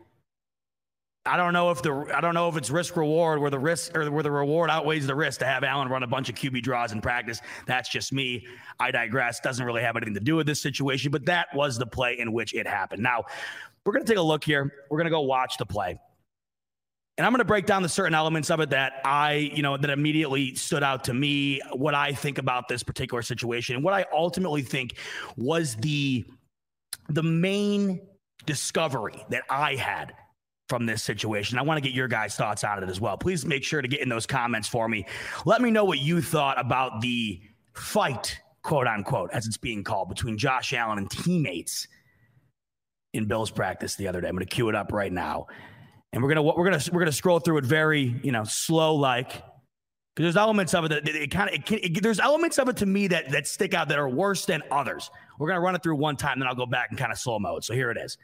I 1.27 1.37
don't 1.37 1.53
know 1.53 1.71
if 1.71 1.81
the 1.81 1.91
I 2.15 2.21
don't 2.21 2.35
know 2.35 2.47
if 2.49 2.55
it's 2.55 2.69
risk 2.69 2.95
reward 2.95 3.41
where 3.41 3.49
the 3.49 3.57
risk 3.57 3.97
or 3.97 4.11
where 4.11 4.21
the 4.21 4.29
reward 4.29 4.69
outweighs 4.69 5.07
the 5.07 5.15
risk 5.15 5.39
to 5.39 5.45
have 5.47 5.63
Allen 5.63 5.89
run 5.89 6.03
a 6.03 6.07
bunch 6.07 6.29
of 6.29 6.35
QB 6.35 6.61
draws 6.61 6.91
in 6.91 7.01
practice. 7.01 7.41
That's 7.65 7.89
just 7.89 8.13
me. 8.13 8.45
I 8.79 8.91
digress. 8.91 9.39
Doesn't 9.39 9.65
really 9.65 9.81
have 9.81 9.95
anything 9.95 10.13
to 10.13 10.19
do 10.19 10.35
with 10.35 10.45
this 10.45 10.61
situation, 10.61 11.11
but 11.11 11.25
that 11.25 11.47
was 11.55 11.79
the 11.79 11.87
play 11.87 12.19
in 12.19 12.31
which 12.31 12.53
it 12.53 12.67
happened. 12.67 13.01
Now, 13.01 13.23
we're 13.83 13.93
going 13.93 14.05
to 14.05 14.07
take 14.11 14.19
a 14.19 14.23
look 14.23 14.43
here. 14.43 14.71
We're 14.91 14.99
going 14.99 15.05
to 15.05 15.11
go 15.11 15.21
watch 15.21 15.57
the 15.57 15.65
play. 15.65 15.99
And 17.17 17.25
I'm 17.25 17.31
going 17.31 17.39
to 17.39 17.45
break 17.45 17.65
down 17.65 17.81
the 17.81 17.89
certain 17.89 18.13
elements 18.13 18.49
of 18.49 18.59
it 18.59 18.71
that 18.71 19.01
I, 19.05 19.51
you 19.53 19.61
know, 19.61 19.77
that 19.77 19.89
immediately 19.89 20.53
stood 20.55 20.83
out 20.83 21.05
to 21.05 21.13
me, 21.13 21.61
what 21.71 21.95
I 21.95 22.11
think 22.11 22.37
about 22.37 22.67
this 22.67 22.83
particular 22.83 23.21
situation, 23.21 23.75
and 23.75 23.83
what 23.85 23.93
I 23.93 24.05
ultimately 24.13 24.61
think 24.61 24.95
was 25.37 25.75
the 25.77 26.25
the 27.07 27.23
main 27.23 28.01
discovery 28.45 29.23
that 29.29 29.43
I 29.49 29.75
had 29.75 30.13
from 30.67 30.85
this 30.85 31.03
situation. 31.03 31.59
I 31.59 31.61
want 31.61 31.77
to 31.77 31.87
get 31.87 31.95
your 31.95 32.07
guys' 32.07 32.35
thoughts 32.35 32.63
on 32.63 32.81
it 32.83 32.89
as 32.89 32.99
well. 32.99 33.17
Please 33.17 33.45
make 33.45 33.63
sure 33.63 33.81
to 33.81 33.87
get 33.87 34.01
in 34.01 34.09
those 34.09 34.25
comments 34.25 34.67
for 34.67 34.89
me. 34.89 35.05
Let 35.45 35.61
me 35.61 35.71
know 35.71 35.85
what 35.85 35.99
you 35.99 36.21
thought 36.21 36.59
about 36.59 37.01
the 37.01 37.39
fight, 37.73 38.39
quote 38.63 38.87
unquote, 38.87 39.29
as 39.31 39.45
it's 39.45 39.57
being 39.57 39.83
called, 39.83 40.09
between 40.09 40.37
Josh 40.37 40.73
Allen 40.73 40.97
and 40.97 41.09
teammates 41.09 41.87
in 43.13 43.25
Bill's 43.25 43.51
practice 43.51 43.95
the 43.95 44.07
other 44.07 44.21
day. 44.21 44.27
I'm 44.27 44.35
going 44.35 44.45
to 44.45 44.53
cue 44.53 44.67
it 44.67 44.75
up 44.75 44.91
right 44.91 45.13
now. 45.13 45.47
And 46.13 46.23
we're 46.23 46.29
gonna 46.29 46.43
we're 46.43 46.63
gonna 46.63 46.81
we're 46.91 47.01
gonna 47.01 47.11
scroll 47.11 47.39
through 47.39 47.57
it 47.57 47.65
very 47.65 48.19
you 48.23 48.31
know 48.31 48.43
slow 48.45 48.95
like 48.95 49.29
because 50.15 50.33
there's 50.33 50.37
elements 50.37 50.73
of 50.73 50.85
it 50.85 50.89
that 50.89 51.07
it, 51.07 51.29
kind 51.29 51.49
of 51.49 52.01
there's 52.01 52.21
elements 52.21 52.57
of 52.57 52.69
it 52.69 52.77
to 52.77 52.85
me 52.85 53.07
that 53.07 53.31
that 53.31 53.47
stick 53.47 53.73
out 53.73 53.89
that 53.89 53.99
are 53.99 54.07
worse 54.07 54.45
than 54.45 54.63
others. 54.71 55.09
We're 55.37 55.51
to 55.51 55.59
run 55.59 55.75
it 55.75 55.83
through 55.83 55.97
one 55.97 56.15
time, 56.15 56.39
then 56.39 56.47
I'll 56.47 56.55
go 56.55 56.65
back 56.65 56.89
and 56.89 56.97
kind 56.97 57.11
of 57.11 57.19
slow 57.19 57.37
mode. 57.37 57.65
So 57.65 57.73
here 57.73 57.91
it 57.91 57.97
is. 57.97 58.17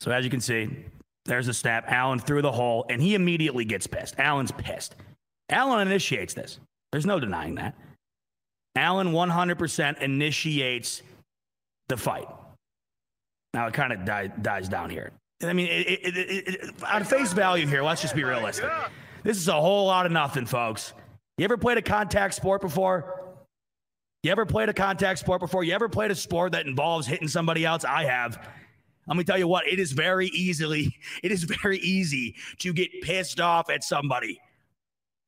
So 0.00 0.10
as 0.10 0.24
you 0.24 0.30
can 0.30 0.40
see, 0.40 0.86
there's 1.26 1.48
a 1.48 1.54
snap. 1.54 1.84
Allen 1.88 2.18
through 2.18 2.42
the 2.42 2.52
hole, 2.52 2.86
and 2.88 3.02
he 3.02 3.14
immediately 3.14 3.66
gets 3.66 3.86
pissed. 3.86 4.18
Allen's 4.18 4.52
pissed. 4.52 4.96
Allen 5.50 5.86
initiates 5.86 6.32
this. 6.32 6.58
There's 6.92 7.06
no 7.06 7.20
denying 7.20 7.56
that. 7.56 7.74
Allen 8.76 9.12
100% 9.12 10.00
initiates 10.00 11.02
the 11.88 11.96
fight. 11.96 12.26
Now 13.54 13.66
it 13.66 13.74
kind 13.74 13.92
of 13.92 14.04
die, 14.04 14.28
dies 14.28 14.68
down 14.68 14.90
here. 14.90 15.10
I 15.42 15.52
mean, 15.52 15.68
it, 15.70 16.74
on 16.86 17.04
face 17.04 17.32
value 17.32 17.66
here, 17.66 17.82
let's 17.82 18.02
just 18.02 18.14
be 18.14 18.24
realistic. 18.24 18.70
This 19.22 19.38
is 19.38 19.48
a 19.48 19.58
whole 19.60 19.86
lot 19.86 20.06
of 20.06 20.12
nothing, 20.12 20.46
folks. 20.46 20.92
You 21.38 21.44
ever 21.44 21.56
played 21.56 21.78
a 21.78 21.82
contact 21.82 22.34
sport 22.34 22.60
before? 22.60 23.20
You 24.22 24.30
ever 24.30 24.44
played 24.44 24.68
a 24.68 24.74
contact 24.74 25.18
sport 25.18 25.40
before? 25.40 25.64
You 25.64 25.72
ever 25.72 25.88
played 25.88 26.10
a 26.10 26.14
sport 26.14 26.52
that 26.52 26.66
involves 26.66 27.06
hitting 27.06 27.28
somebody 27.28 27.64
else? 27.64 27.84
I 27.84 28.04
have. 28.04 28.46
Let 29.06 29.16
me 29.16 29.24
tell 29.24 29.38
you 29.38 29.48
what, 29.48 29.66
it 29.66 29.80
is 29.80 29.92
very 29.92 30.28
easily, 30.28 30.94
it 31.22 31.32
is 31.32 31.44
very 31.44 31.78
easy 31.78 32.36
to 32.58 32.72
get 32.72 32.90
pissed 33.02 33.40
off 33.40 33.70
at 33.70 33.82
somebody. 33.82 34.40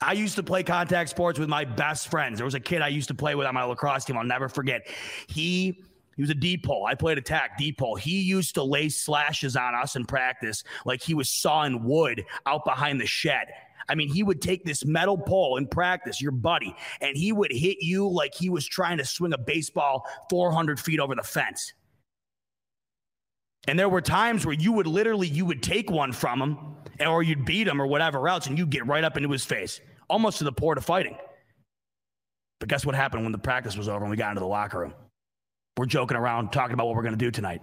I 0.03 0.13
used 0.13 0.37
to 0.37 0.43
play 0.43 0.63
contact 0.63 1.11
sports 1.11 1.39
with 1.39 1.49
my 1.49 1.65
best 1.65 2.09
friends. 2.11 2.39
There 2.39 2.45
was 2.45 2.55
a 2.55 2.61
kid 2.61 2.83
I 2.83 2.89
used 2.89 3.09
to 3.09 3.15
play 3.15 3.35
with 3.35 3.47
on 3.47 3.55
my 3.55 3.63
lacrosse 3.63 4.05
team. 4.05 4.19
I'll 4.19 4.25
never 4.25 4.49
forget. 4.49 4.87
He 5.29 5.85
he 6.17 6.23
was 6.23 6.31
a 6.31 6.35
deep 6.35 6.65
pole. 6.65 6.87
I 6.87 6.95
played 6.95 7.19
attack, 7.19 7.59
deep 7.59 7.79
pole. 7.79 7.97
He 7.97 8.21
used 8.21 8.55
to 8.57 8.63
lay 8.63 8.89
slashes 8.89 9.57
on 9.57 9.75
us 9.75 9.97
in 9.97 10.05
practice 10.05 10.65
like 10.85 11.03
he 11.03 11.15
was 11.15 11.29
sawing 11.29 11.85
wood 11.85 12.25
out 12.47 12.65
behind 12.65 13.01
the 13.01 13.07
shed. 13.07 13.49
I 13.89 13.95
mean, 13.95 14.13
he 14.13 14.23
would 14.23 14.41
take 14.41 14.65
this 14.65 14.85
metal 14.85 15.19
pole 15.19 15.57
in 15.57 15.67
practice, 15.67 16.21
your 16.21 16.33
buddy, 16.33 16.75
and 17.01 17.17
he 17.17 17.33
would 17.33 17.53
hit 17.53 17.79
you 17.81 18.09
like 18.09 18.35
he 18.35 18.49
was 18.49 18.67
trying 18.67 18.99
to 18.99 19.05
swing 19.05 19.33
a 19.33 19.39
baseball 19.39 20.07
400 20.31 20.79
feet 20.79 21.01
over 21.01 21.15
the 21.15 21.23
fence. 21.23 21.73
And 23.69 23.79
there 23.79 23.89
were 23.89 24.01
times 24.01 24.45
where 24.45 24.55
you 24.55 24.73
would 24.73 24.87
literally 24.87 25.29
you 25.29 25.47
would 25.47 25.63
take 25.63 25.91
one 25.91 26.13
from 26.13 26.43
him 26.43 26.59
or 27.01 27.23
you'd 27.23 27.45
beat 27.45 27.69
him 27.69 27.81
or 27.81 27.87
whatever 27.87 28.29
else 28.29 28.47
and 28.47 28.59
you'd 28.59 28.71
get 28.71 28.87
right 28.87 29.05
up 29.05 29.17
into 29.17 29.31
his 29.31 29.45
face, 29.45 29.81
almost 30.11 30.39
to 30.39 30.45
the 30.45 30.53
port 30.53 30.79
of 30.79 30.85
fighting. 30.85 31.17
But 32.59 32.69
guess 32.69 32.85
what 32.85 32.95
happened 32.95 33.23
when 33.23 33.33
the 33.33 33.39
practice 33.39 33.77
was 33.77 33.89
over 33.89 34.03
and 34.05 34.11
we 34.11 34.17
got 34.17 34.31
into 34.31 34.41
the 34.41 34.47
locker 34.47 34.81
room? 34.81 34.95
We're 35.77 35.87
joking 35.87 36.17
around, 36.17 36.51
talking 36.51 36.75
about 36.75 36.87
what 36.87 36.97
we're 36.97 37.03
going 37.03 37.19
to 37.19 37.25
do 37.25 37.31
tonight. 37.31 37.63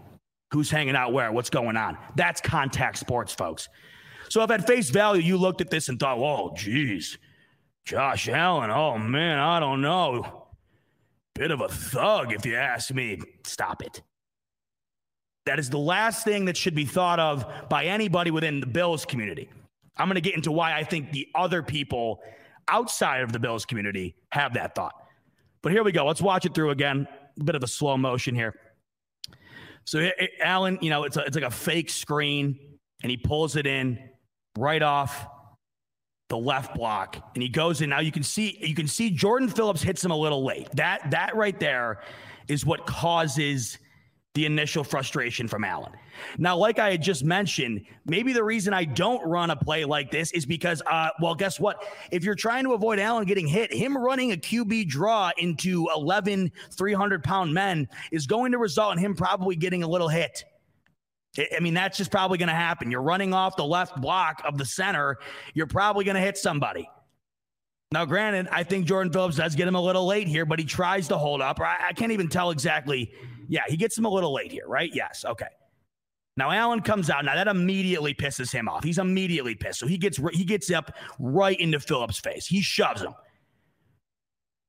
Who's 0.51 0.71
hanging 0.71 0.95
out 0.95 1.13
where? 1.13 1.31
What's 1.31 1.49
going 1.49 1.77
on? 1.77 1.97
That's 2.15 2.41
contact 2.41 2.97
sports, 2.97 3.33
folks. 3.33 3.69
So 4.29 4.41
if 4.43 4.51
at 4.51 4.65
face 4.65 4.89
value 4.89 5.21
you 5.21 5.37
looked 5.37 5.61
at 5.61 5.69
this 5.69 5.89
and 5.89 5.99
thought, 5.99 6.17
whoa, 6.17 6.53
geez, 6.55 7.17
Josh 7.85 8.27
Allen, 8.29 8.71
oh 8.71 8.97
man, 8.97 9.39
I 9.39 9.59
don't 9.59 9.81
know. 9.81 10.47
Bit 11.35 11.51
of 11.51 11.61
a 11.61 11.67
thug, 11.67 12.33
if 12.33 12.45
you 12.45 12.55
ask 12.55 12.93
me. 12.93 13.19
Stop 13.43 13.81
it. 13.81 14.01
That 15.45 15.57
is 15.57 15.69
the 15.69 15.79
last 15.79 16.25
thing 16.25 16.45
that 16.45 16.57
should 16.57 16.75
be 16.75 16.85
thought 16.85 17.19
of 17.19 17.45
by 17.69 17.85
anybody 17.85 18.29
within 18.29 18.59
the 18.59 18.67
Bills 18.67 19.05
community. 19.05 19.49
I'm 19.97 20.07
going 20.07 20.15
to 20.15 20.21
get 20.21 20.35
into 20.35 20.51
why 20.51 20.75
I 20.75 20.83
think 20.83 21.11
the 21.11 21.27
other 21.35 21.63
people 21.63 22.21
outside 22.67 23.21
of 23.21 23.31
the 23.31 23.39
Bills 23.39 23.65
community 23.65 24.15
have 24.31 24.53
that 24.53 24.75
thought. 24.75 24.93
But 25.61 25.71
here 25.71 25.83
we 25.83 25.91
go. 25.91 26.05
Let's 26.05 26.21
watch 26.21 26.45
it 26.45 26.53
through 26.53 26.69
again. 26.69 27.07
Bit 27.43 27.55
of 27.55 27.63
a 27.63 27.67
slow 27.67 27.97
motion 27.97 28.35
here. 28.35 28.53
So 29.85 30.09
Allen, 30.41 30.77
you 30.81 30.89
know, 30.89 31.03
it's 31.03 31.17
a, 31.17 31.21
it's 31.21 31.35
like 31.35 31.45
a 31.45 31.51
fake 31.51 31.89
screen, 31.89 32.59
and 33.01 33.09
he 33.09 33.17
pulls 33.17 33.55
it 33.55 33.65
in 33.65 33.97
right 34.57 34.81
off 34.81 35.27
the 36.29 36.37
left 36.37 36.75
block, 36.75 37.31
and 37.33 37.41
he 37.41 37.49
goes 37.49 37.81
in. 37.81 37.89
Now 37.89 37.99
you 37.99 38.11
can 38.11 38.23
see 38.23 38.57
you 38.61 38.75
can 38.75 38.87
see 38.87 39.09
Jordan 39.09 39.49
Phillips 39.49 39.81
hits 39.81 40.03
him 40.05 40.11
a 40.11 40.17
little 40.17 40.45
late. 40.45 40.67
That 40.73 41.09
that 41.11 41.35
right 41.35 41.59
there 41.59 42.01
is 42.47 42.65
what 42.65 42.85
causes 42.85 43.79
the 44.35 44.45
initial 44.45 44.83
frustration 44.83 45.47
from 45.47 45.63
Allen. 45.63 45.93
Now, 46.37 46.57
like 46.57 46.79
I 46.79 46.91
had 46.91 47.01
just 47.01 47.23
mentioned, 47.23 47.85
maybe 48.05 48.33
the 48.33 48.43
reason 48.43 48.73
I 48.73 48.85
don't 48.85 49.23
run 49.25 49.49
a 49.49 49.55
play 49.55 49.85
like 49.85 50.11
this 50.11 50.31
is 50.31 50.45
because, 50.45 50.81
uh, 50.89 51.09
well, 51.21 51.35
guess 51.35 51.59
what? 51.59 51.83
If 52.11 52.23
you're 52.23 52.35
trying 52.35 52.63
to 52.65 52.73
avoid 52.73 52.99
Allen 52.99 53.25
getting 53.25 53.47
hit, 53.47 53.73
him 53.73 53.97
running 53.97 54.31
a 54.31 54.37
QB 54.37 54.87
draw 54.87 55.31
into 55.37 55.87
11 55.95 56.51
300 56.71 57.23
pound 57.23 57.53
men 57.53 57.87
is 58.11 58.27
going 58.27 58.51
to 58.51 58.57
result 58.57 58.93
in 58.93 58.99
him 58.99 59.15
probably 59.15 59.55
getting 59.55 59.83
a 59.83 59.87
little 59.87 60.09
hit. 60.09 60.43
I 61.55 61.59
mean, 61.59 61.73
that's 61.73 61.97
just 61.97 62.11
probably 62.11 62.37
going 62.37 62.49
to 62.49 62.55
happen. 62.55 62.89
You're 62.91 63.01
running 63.01 63.33
off 63.33 63.55
the 63.55 63.65
left 63.65 63.99
block 64.01 64.41
of 64.45 64.57
the 64.57 64.65
center, 64.65 65.17
you're 65.53 65.67
probably 65.67 66.05
going 66.05 66.15
to 66.15 66.21
hit 66.21 66.37
somebody. 66.37 66.89
Now, 67.91 68.05
granted, 68.05 68.47
I 68.51 68.63
think 68.63 68.85
Jordan 68.85 69.11
Phillips 69.11 69.37
does 69.37 69.55
get 69.55 69.67
him 69.67 69.73
a 69.73 69.81
little 69.81 70.05
late 70.05 70.27
here, 70.27 70.45
but 70.45 70.59
he 70.59 70.65
tries 70.65 71.07
to 71.07 71.17
hold 71.17 71.41
up. 71.41 71.59
I, 71.59 71.87
I 71.89 71.93
can't 71.93 72.11
even 72.11 72.27
tell 72.27 72.51
exactly. 72.51 73.11
Yeah, 73.47 73.63
he 73.67 73.77
gets 73.77 73.97
him 73.97 74.05
a 74.05 74.09
little 74.09 74.31
late 74.31 74.51
here, 74.51 74.67
right? 74.67 74.91
Yes. 74.93 75.25
Okay. 75.25 75.47
Now 76.37 76.51
Allen 76.51 76.81
comes 76.81 77.09
out. 77.09 77.25
Now 77.25 77.35
that 77.35 77.47
immediately 77.47 78.13
pisses 78.13 78.51
him 78.51 78.69
off. 78.69 78.83
He's 78.83 78.97
immediately 78.97 79.55
pissed. 79.55 79.79
So 79.79 79.87
he 79.87 79.97
gets 79.97 80.19
he 80.33 80.45
gets 80.45 80.71
up 80.71 80.91
right 81.19 81.59
into 81.59 81.79
Phillips' 81.79 82.19
face. 82.19 82.45
He 82.47 82.61
shoves 82.61 83.01
him. 83.01 83.13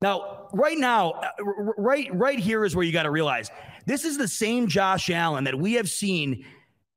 Now, 0.03 0.49
right 0.53 0.79
now, 0.79 1.11
uh, 1.11 1.29
right 1.77 2.09
right 2.13 2.39
here 2.39 2.65
is 2.65 2.75
where 2.75 2.85
you 2.85 2.93
got 2.93 3.03
to 3.05 3.11
realize 3.11 3.51
this 3.87 4.05
is 4.05 4.17
the 4.19 4.29
same 4.29 4.67
Josh 4.67 5.11
Allen 5.11 5.45
that 5.45 5.59
we 5.59 5.75
have 5.75 5.89
seen 5.89 6.45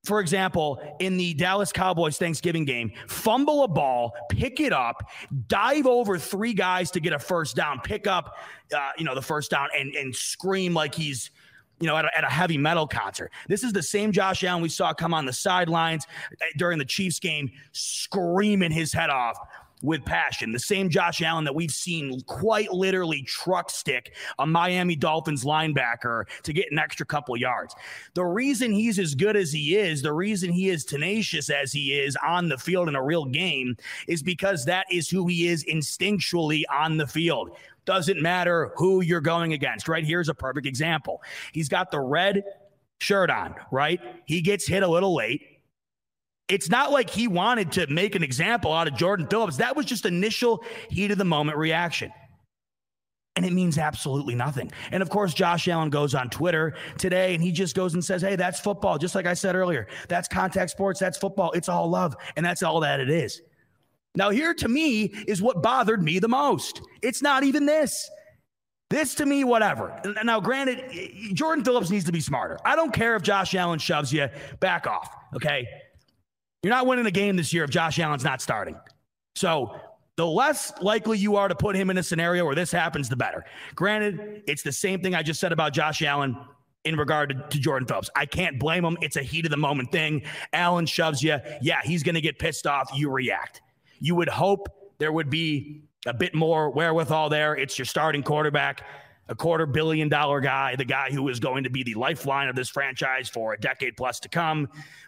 for 0.03 0.19
example, 0.19 0.97
in 0.99 1.15
the 1.15 1.33
Dallas 1.33 1.71
Cowboys 1.71 2.17
Thanksgiving 2.17 2.65
game, 2.65 2.91
fumble 3.07 3.63
a 3.63 3.69
ball, 3.69 4.13
pick 4.29 4.59
it 4.59 4.73
up, 4.73 5.01
dive 5.47 5.87
over 5.87 6.17
three 6.17 6.53
guys 6.53 6.91
to 6.91 6.99
get 6.99 7.13
a 7.13 7.19
first 7.19 7.55
down, 7.55 7.79
pick 7.79 8.05
up, 8.05 8.35
uh, 8.75 8.91
you 8.97 9.05
know, 9.05 9.15
the 9.15 9.21
first 9.21 9.51
down, 9.51 9.69
and 9.77 9.95
and 9.95 10.13
scream 10.13 10.73
like 10.73 10.93
he's 10.93 11.31
you 11.83 11.87
know, 11.87 11.97
at 11.97 12.05
a, 12.05 12.17
at 12.17 12.23
a, 12.23 12.27
heavy 12.27 12.57
metal 12.57 12.87
concert. 12.87 13.29
This 13.49 13.61
is 13.61 13.73
the 13.73 13.83
same 13.83 14.13
Josh 14.13 14.41
Allen 14.45 14.63
we 14.63 14.69
saw 14.69 14.93
come 14.93 15.13
on 15.13 15.25
the 15.25 15.33
sidelines 15.33 16.07
uh, 16.31 16.45
during 16.55 16.79
the 16.79 16.85
Chiefs 16.85 17.19
game, 17.19 17.51
screaming 17.73 18.71
his 18.71 18.93
head 18.93 19.09
off 19.09 19.37
with 19.83 20.03
passion. 20.05 20.51
The 20.51 20.59
same 20.59 20.89
Josh 20.89 21.21
Allen 21.21 21.43
that 21.43 21.53
we've 21.53 21.71
seen 21.71 22.21
quite 22.21 22.71
literally 22.71 23.21
truck 23.23 23.69
stick 23.69 24.15
a 24.39 24.47
Miami 24.47 24.95
Dolphins 24.95 25.43
linebacker 25.43 26.23
to 26.41 26.53
get 26.53 26.71
an 26.71 26.79
extra 26.79 27.05
couple 27.05 27.37
yards. 27.37 27.75
The 28.15 28.23
reason 28.23 28.71
he's 28.71 28.97
as 28.97 29.13
good 29.13 29.35
as 29.35 29.51
he 29.51 29.75
is, 29.75 30.01
the 30.01 30.13
reason 30.13 30.51
he 30.51 30.69
is 30.69 30.85
tenacious 30.85 31.49
as 31.49 31.71
he 31.71 31.93
is 31.93 32.17
on 32.25 32.49
the 32.49 32.57
field 32.57 32.87
in 32.87 32.95
a 32.95 33.03
real 33.03 33.25
game, 33.25 33.75
is 34.07 34.23
because 34.23 34.65
that 34.65 34.87
is 34.89 35.09
who 35.09 35.27
he 35.27 35.47
is 35.47 35.63
instinctually 35.65 36.63
on 36.71 36.97
the 36.97 37.05
field. 37.05 37.51
Doesn't 37.85 38.21
matter 38.21 38.71
who 38.77 39.01
you're 39.01 39.21
going 39.21 39.51
against. 39.51 39.89
Right 39.89 40.05
here's 40.05 40.29
a 40.29 40.33
perfect 40.33 40.65
example. 40.65 41.21
He's 41.51 41.67
got 41.67 41.91
the 41.91 41.99
red 41.99 42.43
shirt 42.99 43.29
on, 43.29 43.55
right? 43.71 43.99
He 44.25 44.41
gets 44.41 44.65
hit 44.65 44.81
a 44.83 44.87
little 44.87 45.13
late. 45.13 45.52
It's 46.49 46.69
not 46.69 46.91
like 46.91 47.09
he 47.09 47.27
wanted 47.27 47.71
to 47.73 47.87
make 47.87 48.15
an 48.15 48.23
example 48.23 48.73
out 48.73 48.87
of 48.87 48.95
Jordan 48.95 49.27
Phillips. 49.27 49.57
That 49.57 49.75
was 49.75 49.85
just 49.85 50.05
initial 50.05 50.63
heat 50.89 51.11
of 51.11 51.17
the 51.17 51.25
moment 51.25 51.57
reaction. 51.57 52.11
And 53.35 53.45
it 53.45 53.53
means 53.53 53.77
absolutely 53.77 54.35
nothing. 54.35 54.71
And 54.91 55.01
of 55.01 55.09
course, 55.09 55.33
Josh 55.33 55.67
Allen 55.67 55.89
goes 55.89 56.13
on 56.13 56.29
Twitter 56.29 56.75
today 56.99 57.33
and 57.33 57.43
he 57.43 57.51
just 57.51 57.75
goes 57.75 57.95
and 57.95 58.03
says, 58.03 58.21
Hey, 58.21 58.35
that's 58.35 58.59
football. 58.59 58.99
Just 58.99 59.15
like 59.15 59.25
I 59.25 59.33
said 59.33 59.55
earlier, 59.55 59.87
that's 60.07 60.27
contact 60.27 60.69
sports, 60.69 60.99
that's 60.99 61.17
football. 61.17 61.51
It's 61.53 61.69
all 61.69 61.89
love. 61.89 62.15
And 62.35 62.45
that's 62.45 62.61
all 62.61 62.81
that 62.81 62.99
it 62.99 63.09
is. 63.09 63.41
Now, 64.15 64.29
here 64.29 64.53
to 64.53 64.67
me 64.67 65.05
is 65.27 65.41
what 65.41 65.63
bothered 65.63 66.03
me 66.03 66.19
the 66.19 66.27
most. 66.27 66.81
It's 67.01 67.23
not 67.23 67.43
even 67.43 67.65
this. 67.65 67.91
This 68.91 69.15
to 69.15 69.25
me, 69.25 69.43
whatever. 69.43 69.99
Now, 70.23 70.39
granted, 70.39 70.83
Jordan 71.33 71.65
Phillips 71.65 71.89
needs 71.89 72.05
to 72.05 72.11
be 72.11 72.19
smarter. 72.19 72.59
I 72.63 72.75
don't 72.75 72.93
care 72.93 73.15
if 73.15 73.23
Josh 73.23 73.55
Allen 73.55 73.79
shoves 73.79 74.13
you, 74.13 74.29
back 74.59 74.85
off, 74.85 75.09
okay? 75.35 75.65
You're 76.63 76.71
not 76.71 76.87
winning 76.87 77.05
a 77.05 77.11
game 77.11 77.35
this 77.35 77.53
year 77.53 77.65
if 77.65 77.69
Josh 77.69 77.99
Allen's 77.99 78.23
not 78.23 78.41
starting. 78.41 78.77
So, 79.35 79.75
the 80.15 80.25
less 80.25 80.71
likely 80.79 81.17
you 81.17 81.35
are 81.35 81.47
to 81.47 81.55
put 81.55 81.75
him 81.75 81.89
in 81.89 81.97
a 81.97 82.03
scenario 82.03 82.45
where 82.45 82.55
this 82.55 82.71
happens, 82.71 83.09
the 83.09 83.15
better. 83.15 83.43
Granted, 83.73 84.43
it's 84.47 84.61
the 84.61 84.71
same 84.71 85.01
thing 85.01 85.15
I 85.15 85.23
just 85.23 85.39
said 85.39 85.51
about 85.51 85.73
Josh 85.73 86.03
Allen 86.03 86.37
in 86.85 86.95
regard 86.97 87.29
to, 87.29 87.35
to, 87.49 87.59
Jordan 87.59 87.87
Phillips. 87.87 88.11
I 88.15 88.25
can't 88.25 88.59
blame 88.59 88.85
him. 88.85 88.97
It's 89.01 89.15
a 89.15 89.23
heat 89.23 89.45
of 89.45 89.51
the 89.51 89.57
moment 89.57 89.91
thing. 89.91 90.21
Allen 90.51 90.85
shoves 90.85 91.23
you. 91.23 91.37
Yeah, 91.61 91.79
he's 91.83 92.03
going 92.03 92.15
to 92.15 92.21
get 92.21 92.37
pissed 92.37 92.67
off. 92.67 92.91
You 92.93 93.09
react. 93.09 93.61
You 93.99 94.15
would 94.15 94.29
hope 94.29 94.67
there 94.99 95.11
would 95.11 95.29
be 95.29 95.81
a 96.05 96.13
bit 96.13 96.35
more 96.35 96.69
wherewithal 96.69 97.29
there. 97.29 97.55
It's 97.55 97.79
your 97.79 97.85
starting 97.85 98.21
quarterback, 98.21 98.85
a 99.29 99.35
quarter 99.35 99.65
billion 99.65 100.09
dollar 100.09 100.39
guy, 100.41 100.75
the 100.75 100.85
guy 100.85 101.09
who 101.09 101.27
is 101.29 101.39
going 101.39 101.63
to 101.63 101.69
be 101.69 101.83
the 101.83 101.93
lifeline 101.93 102.47
of 102.47 102.55
this 102.55 102.69
franchise 102.69 103.29
for 103.29 103.53
a 103.53 103.59
decade 103.59 103.95
plus 103.95 104.19
to 104.21 104.29
come. 104.29 104.67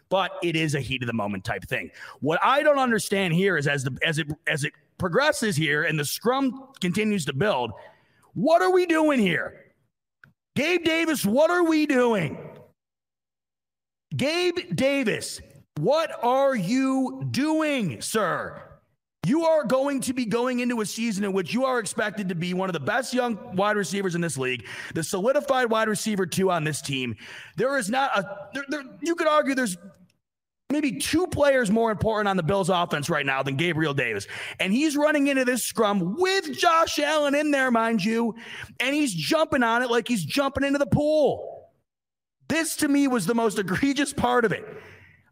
But 0.10 0.32
it 0.44 0.56
is 0.56 0.76
a 0.76 0.80
heat 0.80 1.04
of 1.04 1.08
the 1.08 1.14
moment 1.14 1.44
type 1.44 1.66
thing. 1.66 1.92
What 2.22 2.40
I 2.44 2.64
don't 2.64 2.80
understand 2.80 3.34
here 3.34 3.58
is 3.58 3.68
as 3.68 3.84
the 3.84 3.98
as 4.06 4.20
it 4.20 4.28
as 4.48 4.64
it 4.64 4.74
progresses 4.98 5.56
here 5.56 5.84
and 5.84 6.00
the 6.00 6.06
scrum 6.06 6.70
continues 6.80 7.26
to 7.26 7.34
build, 7.34 7.72
what 8.34 8.62
are 8.62 8.72
we 8.72 8.86
doing 8.86 9.20
here? 9.20 9.66
Gabe 10.56 10.84
Davis, 10.86 11.26
what 11.26 11.50
are 11.50 11.66
we 11.66 11.86
doing? 11.86 12.38
Gabe 14.16 14.76
Davis, 14.76 15.42
what 15.80 16.12
are 16.24 16.56
you 16.56 17.28
doing, 17.32 18.00
sir? 18.02 18.65
You 19.26 19.44
are 19.46 19.64
going 19.64 20.02
to 20.02 20.14
be 20.14 20.26
going 20.26 20.60
into 20.60 20.82
a 20.82 20.86
season 20.86 21.24
in 21.24 21.34
which 21.34 21.52
you 21.52 21.66
are 21.66 21.80
expected 21.80 22.30
to 22.30 22.36
be 22.36 22.54
one 22.54 22.70
of 22.70 22.74
the 22.74 22.80
best 22.80 23.12
young 23.12 23.56
wide 23.56 23.76
receivers 23.76 24.14
in 24.14 24.22
this 24.22 24.38
league, 24.38 24.68
the 24.94 25.04
solidified 25.04 25.72
wide 25.72 25.88
receiver 25.88 26.28
two 26.28 26.52
on 26.52 26.64
this 26.64 26.80
team. 26.80 27.16
There 27.58 27.78
is 27.80 27.90
not 27.90 28.16
a, 28.16 28.50
there, 28.54 28.66
there, 28.70 28.84
you 29.02 29.16
could 29.16 29.28
argue 29.28 29.56
there's 29.56 29.78
maybe 30.70 31.00
two 31.00 31.26
players 31.26 31.72
more 31.72 31.90
important 31.90 32.28
on 32.28 32.38
the 32.38 32.44
Bills 32.44 32.70
offense 32.70 33.10
right 33.10 33.26
now 33.26 33.42
than 33.42 33.56
Gabriel 33.56 33.96
Davis. 33.96 34.28
And 34.60 34.72
he's 34.72 34.96
running 34.96 35.26
into 35.26 35.44
this 35.44 35.64
scrum 35.64 36.16
with 36.20 36.56
Josh 36.56 37.00
Allen 37.00 37.34
in 37.34 37.50
there, 37.50 37.72
mind 37.72 38.06
you, 38.06 38.36
and 38.80 38.94
he's 38.94 39.14
jumping 39.14 39.64
on 39.64 39.82
it 39.82 39.90
like 39.90 40.08
he's 40.08 40.24
jumping 40.24 40.64
into 40.64 40.78
the 40.78 40.86
pool. 40.86 41.72
This 42.48 42.76
to 42.78 42.88
me 42.88 43.08
was 43.08 43.26
the 43.26 43.34
most 43.34 43.58
egregious 43.58 44.14
part 44.14 44.46
of 44.46 44.52
it. 44.52 44.66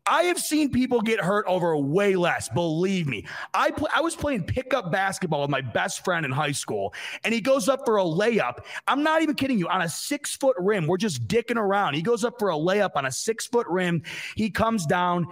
I 0.05 0.23
have 0.23 0.39
seen 0.39 0.69
people 0.69 1.01
get 1.01 1.21
hurt 1.21 1.45
over 1.47 1.77
way 1.77 2.15
less. 2.15 2.49
Believe 2.49 3.07
me. 3.07 3.25
I 3.53 3.71
I 3.93 4.01
was 4.01 4.15
playing 4.15 4.43
pickup 4.43 4.91
basketball 4.91 5.41
with 5.41 5.49
my 5.49 5.61
best 5.61 6.03
friend 6.03 6.25
in 6.25 6.31
high 6.31 6.51
school, 6.51 6.93
and 7.23 7.33
he 7.33 7.39
goes 7.39 7.69
up 7.69 7.85
for 7.85 7.97
a 7.97 8.03
layup. 8.03 8.65
I'm 8.87 9.03
not 9.03 9.21
even 9.21 9.35
kidding 9.35 9.57
you. 9.57 9.67
On 9.69 9.81
a 9.81 9.89
six 9.89 10.35
foot 10.35 10.57
rim, 10.59 10.87
we're 10.87 10.97
just 10.97 11.27
dicking 11.27 11.55
around. 11.55 11.93
He 11.93 12.01
goes 12.01 12.25
up 12.25 12.37
for 12.37 12.49
a 12.49 12.55
layup 12.55 12.91
on 12.95 13.05
a 13.05 13.11
six 13.11 13.47
foot 13.47 13.67
rim. 13.67 14.03
He 14.35 14.49
comes 14.49 14.85
down 14.85 15.27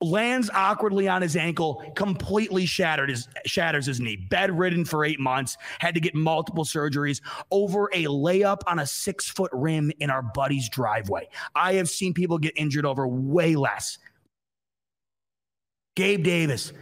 lands 0.00 0.50
awkwardly 0.52 1.08
on 1.08 1.22
his 1.22 1.36
ankle, 1.36 1.82
completely 1.94 2.66
shattered 2.66 3.08
his 3.10 3.28
shatters 3.46 3.86
his 3.86 4.00
knee. 4.00 4.16
Bedridden 4.16 4.84
for 4.84 5.04
eight 5.04 5.20
months, 5.20 5.56
had 5.78 5.94
to 5.94 6.00
get 6.00 6.14
multiple 6.14 6.64
surgeries 6.64 7.20
over 7.50 7.86
a 7.92 8.04
layup 8.04 8.60
on 8.66 8.78
a 8.78 8.86
six 8.86 9.28
foot 9.28 9.50
rim 9.52 9.92
in 10.00 10.10
our 10.10 10.22
buddy's 10.22 10.68
driveway. 10.68 11.28
I 11.54 11.74
have 11.74 11.88
seen 11.88 12.14
people 12.14 12.38
get 12.38 12.52
injured 12.56 12.86
over 12.86 13.06
way 13.06 13.56
less. 13.56 13.98
Gabe 15.96 16.22
Davis. 16.22 16.72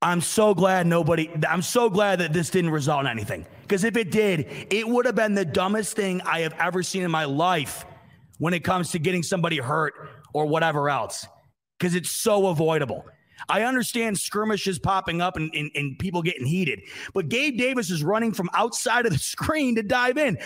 I'm 0.00 0.20
so 0.20 0.54
glad 0.54 0.86
nobody, 0.86 1.30
I'm 1.48 1.62
so 1.62 1.90
glad 1.90 2.20
that 2.20 2.32
this 2.32 2.50
didn't 2.50 2.70
result 2.70 3.00
in 3.00 3.06
anything. 3.06 3.46
Because 3.62 3.84
if 3.84 3.96
it 3.96 4.10
did, 4.10 4.46
it 4.70 4.86
would 4.88 5.06
have 5.06 5.14
been 5.14 5.34
the 5.34 5.44
dumbest 5.44 5.94
thing 5.94 6.20
I 6.22 6.40
have 6.40 6.54
ever 6.58 6.82
seen 6.82 7.02
in 7.02 7.10
my 7.10 7.24
life 7.24 7.84
when 8.38 8.54
it 8.54 8.64
comes 8.64 8.90
to 8.92 8.98
getting 8.98 9.22
somebody 9.22 9.58
hurt 9.58 9.94
or 10.32 10.46
whatever 10.46 10.88
else 10.88 11.26
because 11.78 11.94
it's 11.94 12.10
so 12.10 12.46
avoidable. 12.46 13.04
I 13.48 13.62
understand 13.62 14.18
skirmishes 14.18 14.78
popping 14.78 15.20
up 15.20 15.36
and, 15.36 15.50
and, 15.54 15.70
and, 15.74 15.98
people 15.98 16.22
getting 16.22 16.46
heated, 16.46 16.80
but 17.14 17.28
Gabe 17.28 17.56
Davis 17.56 17.90
is 17.90 18.02
running 18.02 18.32
from 18.32 18.50
outside 18.52 19.06
of 19.06 19.12
the 19.12 19.18
screen 19.34 19.76
to 19.76 19.82
dive 19.82 20.18
in. 20.18 20.38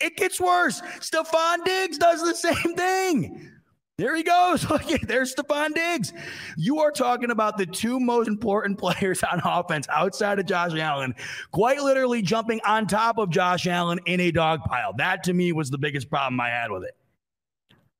It 0.00 0.16
gets 0.16 0.40
worse. 0.40 0.80
Stefon 1.00 1.64
Diggs 1.64 1.98
does 1.98 2.22
the 2.22 2.34
same 2.34 2.74
thing. 2.74 3.55
There 3.98 4.14
he 4.14 4.22
goes. 4.22 4.66
There's 5.02 5.34
Stefon 5.34 5.74
Diggs. 5.74 6.12
You 6.56 6.80
are 6.80 6.90
talking 6.90 7.30
about 7.30 7.56
the 7.56 7.64
two 7.64 7.98
most 7.98 8.28
important 8.28 8.78
players 8.80 9.22
on 9.22 9.40
offense 9.44 9.86
outside 9.88 10.38
of 10.38 10.46
Josh 10.46 10.74
Allen, 10.74 11.14
quite 11.50 11.80
literally 11.80 12.20
jumping 12.20 12.60
on 12.66 12.86
top 12.86 13.16
of 13.18 13.30
Josh 13.30 13.66
Allen 13.66 13.98
in 14.06 14.20
a 14.20 14.30
dog 14.30 14.60
pile. 14.64 14.92
That 14.98 15.22
to 15.24 15.32
me 15.32 15.52
was 15.52 15.70
the 15.70 15.78
biggest 15.78 16.10
problem 16.10 16.38
I 16.40 16.50
had 16.50 16.70
with 16.70 16.84
it. 16.84 16.94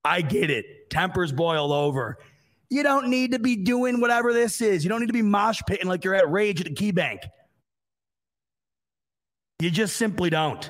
I 0.04 0.20
get 0.20 0.50
it. 0.50 0.90
Tempers 0.90 1.32
boil 1.32 1.72
over. 1.72 2.18
You 2.68 2.82
don't 2.82 3.08
need 3.08 3.32
to 3.32 3.38
be 3.38 3.56
doing 3.56 4.00
whatever 4.00 4.32
this 4.32 4.60
is. 4.60 4.84
You 4.84 4.90
don't 4.90 5.00
need 5.00 5.06
to 5.06 5.12
be 5.12 5.22
mosh 5.22 5.62
pitting 5.66 5.88
like 5.88 6.04
you're 6.04 6.14
at 6.14 6.30
Rage 6.30 6.60
at 6.60 6.66
the 6.66 6.74
KeyBank. 6.74 7.20
You 9.60 9.70
just 9.70 9.96
simply 9.96 10.28
don't. 10.28 10.68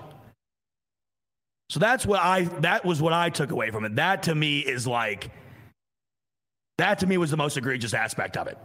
So 1.69 1.81
that's 1.81 2.07
what 2.07 2.21
I 2.21 2.45
that 2.61 2.85
was 2.85 3.03
what 3.03 3.13
I 3.13 3.31
took 3.31 3.51
away 3.51 3.71
from 3.71 3.85
it. 3.85 3.97
That 3.97 4.25
to 4.25 4.35
me 4.35 4.61
is 4.61 4.87
like 4.87 5.31
that 6.79 7.01
to 7.01 7.07
me 7.07 7.17
was 7.19 7.31
the 7.31 7.37
most 7.37 7.57
egregious 7.57 7.95
aspect 7.95 8.37
of 8.37 8.47
it. 8.47 8.59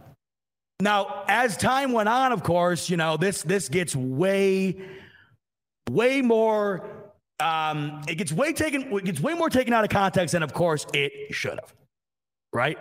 Now, 0.80 1.24
as 1.28 1.56
time 1.56 1.92
went 1.92 2.08
on, 2.08 2.32
of 2.32 2.42
course, 2.42 2.90
you 2.90 2.96
know, 2.96 3.16
this 3.16 3.42
this 3.42 3.68
gets 3.68 3.94
way, 3.96 4.76
way 5.90 6.22
more 6.22 6.88
um, 7.40 8.02
it 8.06 8.16
gets 8.16 8.32
way 8.32 8.52
taken 8.52 8.92
it 8.92 9.04
gets 9.04 9.20
way 9.20 9.34
more 9.34 9.50
taken 9.50 9.72
out 9.72 9.84
of 9.84 9.90
context 9.90 10.32
than 10.32 10.42
of 10.42 10.52
course 10.52 10.86
it 10.92 11.34
should 11.34 11.58
have. 11.58 11.74
Right? 12.52 12.78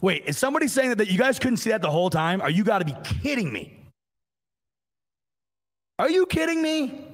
Wait, 0.00 0.24
is 0.26 0.38
somebody 0.38 0.68
saying 0.68 0.90
that, 0.90 0.98
that 0.98 1.10
you 1.10 1.18
guys 1.18 1.38
couldn't 1.38 1.58
see 1.58 1.70
that 1.70 1.82
the 1.82 1.90
whole 1.90 2.10
time? 2.10 2.40
Are 2.40 2.50
you 2.50 2.64
got 2.64 2.78
to 2.78 2.84
be 2.84 2.94
kidding 3.22 3.52
me? 3.52 3.78
Are 5.98 6.10
you 6.10 6.26
kidding 6.26 6.60
me? 6.60 7.11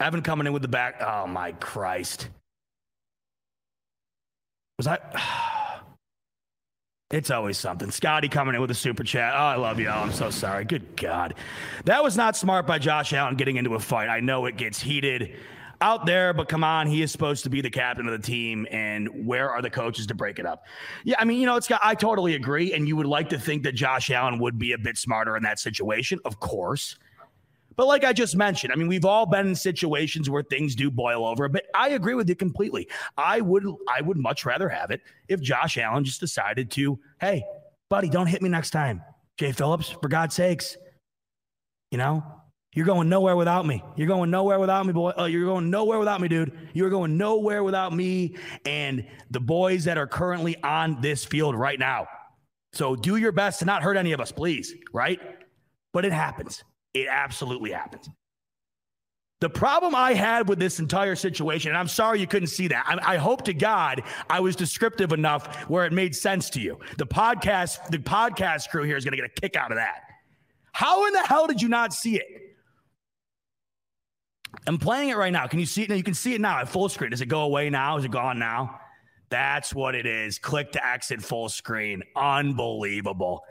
Evan 0.00 0.22
coming 0.22 0.46
in 0.46 0.52
with 0.52 0.62
the 0.62 0.68
back. 0.68 1.00
Oh 1.00 1.26
my 1.26 1.52
Christ. 1.52 2.28
Was 4.78 4.86
I? 4.86 4.98
It's 7.10 7.30
always 7.30 7.58
something. 7.58 7.92
Scotty 7.92 8.28
coming 8.28 8.56
in 8.56 8.60
with 8.60 8.72
a 8.72 8.74
super 8.74 9.04
chat. 9.04 9.34
Oh, 9.34 9.38
I 9.38 9.54
love 9.54 9.78
you. 9.78 9.86
Oh, 9.86 9.92
I'm 9.92 10.12
so 10.12 10.30
sorry. 10.30 10.64
Good 10.64 10.96
God. 10.96 11.34
That 11.84 12.02
was 12.02 12.16
not 12.16 12.36
smart 12.36 12.66
by 12.66 12.80
Josh 12.80 13.12
Allen 13.12 13.36
getting 13.36 13.56
into 13.56 13.74
a 13.74 13.78
fight. 13.78 14.08
I 14.08 14.18
know 14.18 14.46
it 14.46 14.56
gets 14.56 14.80
heated 14.80 15.36
out 15.80 16.06
there, 16.06 16.32
but 16.32 16.48
come 16.48 16.64
on, 16.64 16.88
he 16.88 17.02
is 17.02 17.12
supposed 17.12 17.44
to 17.44 17.50
be 17.50 17.60
the 17.60 17.70
captain 17.70 18.06
of 18.08 18.12
the 18.20 18.26
team. 18.26 18.66
And 18.68 19.26
where 19.26 19.48
are 19.48 19.62
the 19.62 19.70
coaches 19.70 20.08
to 20.08 20.14
break 20.14 20.40
it 20.40 20.46
up? 20.46 20.64
Yeah, 21.04 21.14
I 21.20 21.24
mean, 21.24 21.38
you 21.38 21.46
know, 21.46 21.54
it's 21.54 21.68
got, 21.68 21.80
I 21.84 21.94
totally 21.94 22.34
agree. 22.34 22.72
And 22.72 22.88
you 22.88 22.96
would 22.96 23.06
like 23.06 23.28
to 23.28 23.38
think 23.38 23.62
that 23.62 23.76
Josh 23.76 24.10
Allen 24.10 24.40
would 24.40 24.58
be 24.58 24.72
a 24.72 24.78
bit 24.78 24.96
smarter 24.96 25.36
in 25.36 25.44
that 25.44 25.60
situation, 25.60 26.18
of 26.24 26.40
course. 26.40 26.96
But 27.76 27.86
like 27.86 28.04
I 28.04 28.12
just 28.12 28.36
mentioned, 28.36 28.72
I 28.72 28.76
mean, 28.76 28.88
we've 28.88 29.04
all 29.04 29.26
been 29.26 29.48
in 29.48 29.54
situations 29.54 30.30
where 30.30 30.42
things 30.42 30.74
do 30.74 30.90
boil 30.90 31.26
over. 31.26 31.48
But 31.48 31.66
I 31.74 31.90
agree 31.90 32.14
with 32.14 32.28
you 32.28 32.36
completely. 32.36 32.88
I 33.16 33.40
would, 33.40 33.64
I 33.88 34.00
would 34.00 34.16
much 34.16 34.44
rather 34.44 34.68
have 34.68 34.90
it 34.90 35.00
if 35.28 35.40
Josh 35.40 35.78
Allen 35.78 36.04
just 36.04 36.20
decided 36.20 36.70
to, 36.72 36.98
hey, 37.20 37.44
buddy, 37.88 38.08
don't 38.08 38.26
hit 38.26 38.42
me 38.42 38.48
next 38.48 38.70
time, 38.70 39.02
Jay 39.36 39.52
Phillips, 39.52 39.88
for 39.88 40.08
God's 40.08 40.34
sakes. 40.34 40.76
You 41.90 41.98
know, 41.98 42.24
you're 42.74 42.86
going 42.86 43.08
nowhere 43.08 43.36
without 43.36 43.66
me. 43.66 43.84
You're 43.96 44.08
going 44.08 44.30
nowhere 44.30 44.58
without 44.58 44.84
me, 44.84 44.92
boy. 44.92 45.12
Uh, 45.16 45.26
you're 45.26 45.46
going 45.46 45.70
nowhere 45.70 45.98
without 45.98 46.20
me, 46.20 46.26
dude. 46.26 46.52
You're 46.72 46.90
going 46.90 47.16
nowhere 47.16 47.62
without 47.62 47.94
me 47.94 48.36
and 48.66 49.06
the 49.30 49.40
boys 49.40 49.84
that 49.84 49.96
are 49.96 50.08
currently 50.08 50.60
on 50.62 51.00
this 51.00 51.24
field 51.24 51.54
right 51.54 51.78
now. 51.78 52.08
So 52.72 52.96
do 52.96 53.14
your 53.14 53.30
best 53.30 53.60
to 53.60 53.64
not 53.64 53.84
hurt 53.84 53.96
any 53.96 54.10
of 54.12 54.20
us, 54.20 54.32
please. 54.32 54.74
Right? 54.92 55.20
But 55.92 56.04
it 56.04 56.12
happens. 56.12 56.64
It 56.94 57.08
absolutely 57.10 57.72
happens. 57.72 58.08
The 59.40 59.50
problem 59.50 59.94
I 59.94 60.14
had 60.14 60.48
with 60.48 60.58
this 60.58 60.78
entire 60.78 61.16
situation, 61.16 61.70
and 61.70 61.76
I'm 61.76 61.88
sorry 61.88 62.20
you 62.20 62.26
couldn't 62.26 62.48
see 62.48 62.68
that. 62.68 62.84
I, 62.86 63.14
I, 63.14 63.16
hope 63.18 63.42
to 63.44 63.52
God 63.52 64.02
I 64.30 64.40
was 64.40 64.56
descriptive 64.56 65.12
enough 65.12 65.68
where 65.68 65.84
it 65.84 65.92
made 65.92 66.14
sense 66.14 66.48
to 66.50 66.60
you. 66.60 66.78
The 66.96 67.06
podcast, 67.06 67.90
the 67.90 67.98
podcast 67.98 68.70
crew 68.70 68.84
here 68.84 68.96
is 68.96 69.04
going 69.04 69.12
to 69.12 69.20
get 69.20 69.26
a 69.26 69.40
kick 69.40 69.54
out 69.56 69.70
of 69.70 69.76
that. 69.76 70.04
How 70.72 71.06
in 71.06 71.12
the 71.12 71.22
hell 71.22 71.46
did 71.46 71.60
you 71.60 71.68
not 71.68 71.92
see 71.92 72.16
it? 72.16 72.56
I'm 74.66 74.78
playing 74.78 75.10
it 75.10 75.16
right 75.16 75.32
now. 75.32 75.46
Can 75.46 75.58
you 75.58 75.66
see 75.66 75.82
it? 75.82 75.90
Now 75.90 75.96
you 75.96 76.02
can 76.02 76.14
see 76.14 76.34
it 76.34 76.40
now 76.40 76.60
at 76.60 76.68
full 76.68 76.88
screen. 76.88 77.10
Does 77.10 77.20
it 77.20 77.26
go 77.26 77.42
away 77.42 77.68
now? 77.68 77.98
Is 77.98 78.04
it 78.04 78.10
gone 78.12 78.38
now? 78.38 78.80
That's 79.28 79.74
what 79.74 79.94
it 79.94 80.06
is. 80.06 80.38
Click 80.38 80.72
to 80.72 80.86
exit 80.86 81.20
full 81.20 81.48
screen. 81.48 82.02
Unbelievable. 82.16 83.44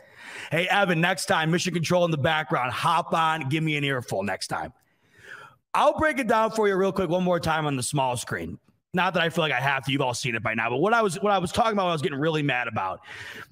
Hey, 0.52 0.68
Evan, 0.68 1.02
next 1.02 1.26
time, 1.26 1.52
mission 1.52 1.74
control 1.74 2.06
in 2.06 2.12
the 2.12 2.18
background. 2.18 2.72
Hop 2.72 3.14
on, 3.14 3.50
give 3.50 3.64
me 3.64 3.78
an 3.78 3.84
earful 3.84 4.24
next 4.24 4.48
time. 4.48 4.74
I'll 5.74 5.98
break 5.98 6.20
it 6.20 6.28
down 6.28 6.52
for 6.52 6.68
you 6.68 6.76
real 6.76 6.92
quick 6.92 7.10
one 7.10 7.24
more 7.24 7.40
time 7.40 7.66
on 7.66 7.76
the 7.76 7.84
small 7.84 8.16
screen. 8.16 8.60
Not 8.94 9.16
that 9.16 9.24
I 9.24 9.30
feel 9.30 9.42
like 9.42 9.52
I 9.52 9.60
have 9.60 9.84
to, 9.86 9.92
you've 9.92 10.02
all 10.02 10.14
seen 10.14 10.36
it 10.36 10.44
by 10.44 10.54
now, 10.54 10.70
but 10.70 10.78
what 10.78 10.94
I 10.94 11.02
was 11.02 11.20
what 11.22 11.32
I 11.32 11.40
was 11.40 11.52
talking 11.52 11.74
about, 11.74 11.88
I 11.88 11.92
was 11.92 12.04
getting 12.04 12.20
really 12.20 12.44
mad 12.44 12.68
about, 12.68 13.00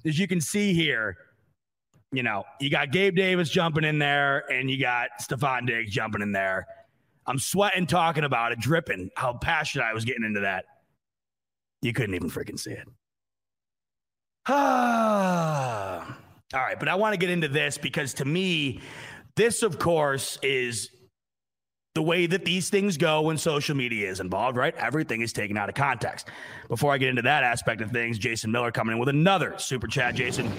is 0.04 0.16
you 0.16 0.28
can 0.28 0.40
see 0.40 0.72
here, 0.72 1.16
you 2.12 2.22
know, 2.22 2.44
you 2.60 2.70
got 2.70 2.92
Gabe 2.92 3.16
Davis 3.16 3.50
jumping 3.50 3.82
in 3.82 3.98
there, 3.98 4.44
and 4.52 4.70
you 4.70 4.78
got 4.78 5.08
Stefon 5.20 5.66
Diggs 5.66 5.90
jumping 5.90 6.22
in 6.22 6.30
there. 6.30 6.66
I'm 7.26 7.40
sweating 7.40 7.86
talking 7.88 8.22
about 8.22 8.52
it, 8.52 8.60
dripping, 8.60 9.10
how 9.16 9.32
passionate 9.32 9.84
I 9.84 9.94
was 9.94 10.04
getting 10.04 10.24
into 10.24 10.40
that. 10.40 10.64
You 11.80 11.92
couldn't 11.92 12.14
even 12.14 12.30
freaking 12.30 12.58
see 12.58 12.72
it. 12.72 12.88
Ah. 14.48 16.18
All 16.54 16.60
right, 16.60 16.78
but 16.78 16.88
I 16.88 16.94
want 16.94 17.14
to 17.14 17.16
get 17.16 17.30
into 17.30 17.48
this 17.48 17.78
because 17.78 18.14
to 18.14 18.24
me, 18.24 18.80
this, 19.36 19.62
of 19.62 19.78
course, 19.78 20.38
is 20.42 20.90
the 21.94 22.02
way 22.02 22.26
that 22.26 22.44
these 22.44 22.70
things 22.70 22.96
go 22.96 23.22
when 23.22 23.36
social 23.36 23.74
media 23.74 24.08
is 24.08 24.20
involved, 24.20 24.56
right? 24.56 24.74
Everything 24.76 25.20
is 25.20 25.32
taken 25.32 25.56
out 25.56 25.68
of 25.68 25.74
context. 25.74 26.28
Before 26.68 26.92
I 26.92 26.98
get 26.98 27.08
into 27.10 27.22
that 27.22 27.44
aspect 27.44 27.80
of 27.82 27.90
things, 27.90 28.18
Jason 28.18 28.50
Miller 28.50 28.70
coming 28.70 28.94
in 28.94 28.98
with 28.98 29.10
another 29.10 29.54
super 29.58 29.86
chat. 29.86 30.14
Jason, 30.14 30.50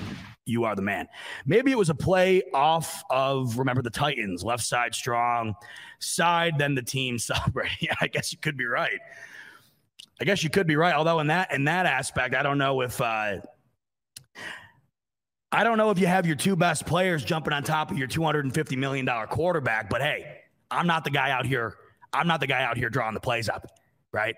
you 0.46 0.64
are 0.64 0.76
the 0.76 0.82
man. 0.82 1.08
Maybe 1.46 1.72
it 1.72 1.78
was 1.78 1.90
a 1.90 1.96
play 1.96 2.44
off 2.54 3.04
of, 3.10 3.58
remember 3.58 3.82
the 3.82 3.90
Titans, 3.90 4.44
left 4.44 4.64
side 4.64 4.94
strong, 4.94 5.56
side, 6.00 6.58
then 6.58 6.76
the 6.76 6.84
team 6.84 7.18
celebrating. 7.20 7.78
Yeah, 7.82 7.96
I 8.00 8.08
guess 8.08 8.32
you 8.32 8.38
could 8.40 8.58
be 8.58 8.66
right. 8.66 9.00
I 10.22 10.26
guess 10.26 10.44
you 10.44 10.50
could 10.50 10.68
be 10.68 10.76
right. 10.76 10.94
Although 10.94 11.20
in 11.20 11.28
that 11.28 11.52
in 11.52 11.64
that 11.66 11.86
aspect, 11.86 12.36
I 12.36 12.44
don't 12.44 12.60
know 12.60 12.82
if 12.82 13.02
uh, 13.02 13.38
I 15.54 15.64
don't 15.64 15.78
know 15.78 15.92
if 15.92 16.00
you 16.00 16.08
have 16.08 16.26
your 16.26 16.36
two 16.36 16.56
best 16.56 16.88
players 16.88 17.24
jumping 17.24 17.54
on 17.54 17.62
top 17.62 17.92
of 17.92 17.98
your 18.00 18.08
$250 18.08 18.76
million 18.76 19.08
quarterback, 19.28 19.88
but 19.88 20.02
hey, 20.02 20.40
I'm 20.72 20.88
not 20.88 21.04
the 21.04 21.12
guy 21.12 21.30
out 21.30 21.46
here. 21.46 21.76
I'm 22.12 22.26
not 22.26 22.40
the 22.40 22.48
guy 22.48 22.64
out 22.64 22.76
here 22.76 22.90
drawing 22.90 23.14
the 23.14 23.20
plays 23.20 23.50
up, 23.50 23.68
right? 24.12 24.36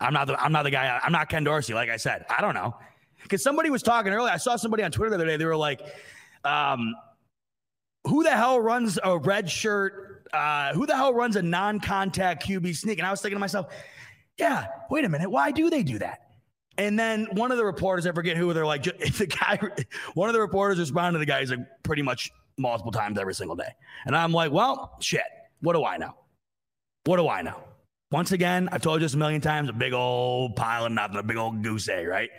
I'm 0.00 0.12
not 0.12 0.26
the 0.26 0.38
I'm 0.42 0.50
not 0.50 0.64
the 0.64 0.72
guy. 0.72 1.00
I'm 1.02 1.12
not 1.12 1.28
Ken 1.28 1.44
Dorsey, 1.44 1.72
like 1.72 1.88
I 1.88 1.96
said. 1.96 2.26
I 2.36 2.40
don't 2.42 2.54
know. 2.54 2.74
Because 3.22 3.44
somebody 3.44 3.70
was 3.70 3.82
talking 3.82 4.12
earlier. 4.12 4.32
I 4.32 4.38
saw 4.38 4.56
somebody 4.56 4.82
on 4.82 4.90
Twitter 4.90 5.10
the 5.10 5.14
other 5.14 5.26
day. 5.26 5.36
They 5.36 5.44
were 5.44 5.56
like, 5.56 5.80
um, 6.44 6.94
who 8.04 8.24
the 8.24 8.30
hell 8.30 8.60
runs 8.60 8.98
a 9.02 9.16
red 9.16 9.48
shirt? 9.48 10.28
Uh, 10.32 10.74
who 10.74 10.84
the 10.84 10.96
hell 10.96 11.14
runs 11.14 11.36
a 11.36 11.42
non-contact 11.42 12.44
QB 12.44 12.76
sneak? 12.76 12.98
And 12.98 13.06
I 13.06 13.10
was 13.12 13.20
thinking 13.20 13.36
to 13.36 13.40
myself, 13.40 13.72
yeah, 14.36 14.66
wait 14.90 15.04
a 15.04 15.08
minute. 15.08 15.30
Why 15.30 15.52
do 15.52 15.70
they 15.70 15.84
do 15.84 15.98
that? 16.00 16.25
And 16.78 16.98
then 16.98 17.26
one 17.32 17.50
of 17.50 17.58
the 17.58 17.64
reporters, 17.64 18.06
I 18.06 18.12
forget 18.12 18.36
who, 18.36 18.52
they're 18.52 18.66
like, 18.66 18.82
the 18.84 19.26
guy, 19.26 19.58
one 20.14 20.28
of 20.28 20.34
the 20.34 20.40
reporters 20.40 20.78
responded 20.78 21.12
to 21.12 21.18
the 21.18 21.26
guy, 21.26 21.40
he's 21.40 21.50
like, 21.50 21.66
pretty 21.82 22.02
much 22.02 22.30
multiple 22.58 22.92
times 22.92 23.18
every 23.18 23.34
single 23.34 23.56
day. 23.56 23.72
And 24.04 24.16
I'm 24.16 24.32
like, 24.32 24.52
well, 24.52 24.96
shit, 25.00 25.22
what 25.60 25.74
do 25.74 25.84
I 25.84 25.96
know? 25.96 26.14
What 27.04 27.16
do 27.16 27.28
I 27.28 27.42
know? 27.42 27.62
Once 28.12 28.32
again, 28.32 28.68
I've 28.72 28.82
told 28.82 29.00
you 29.00 29.06
this 29.06 29.14
a 29.14 29.18
million 29.18 29.40
times, 29.40 29.68
a 29.68 29.72
big 29.72 29.92
old 29.92 30.54
pile 30.56 30.86
of 30.86 30.92
nothing, 30.92 31.16
a 31.16 31.22
big 31.22 31.36
old 31.36 31.62
goose 31.62 31.88
egg, 31.88 32.06
right? 32.06 32.30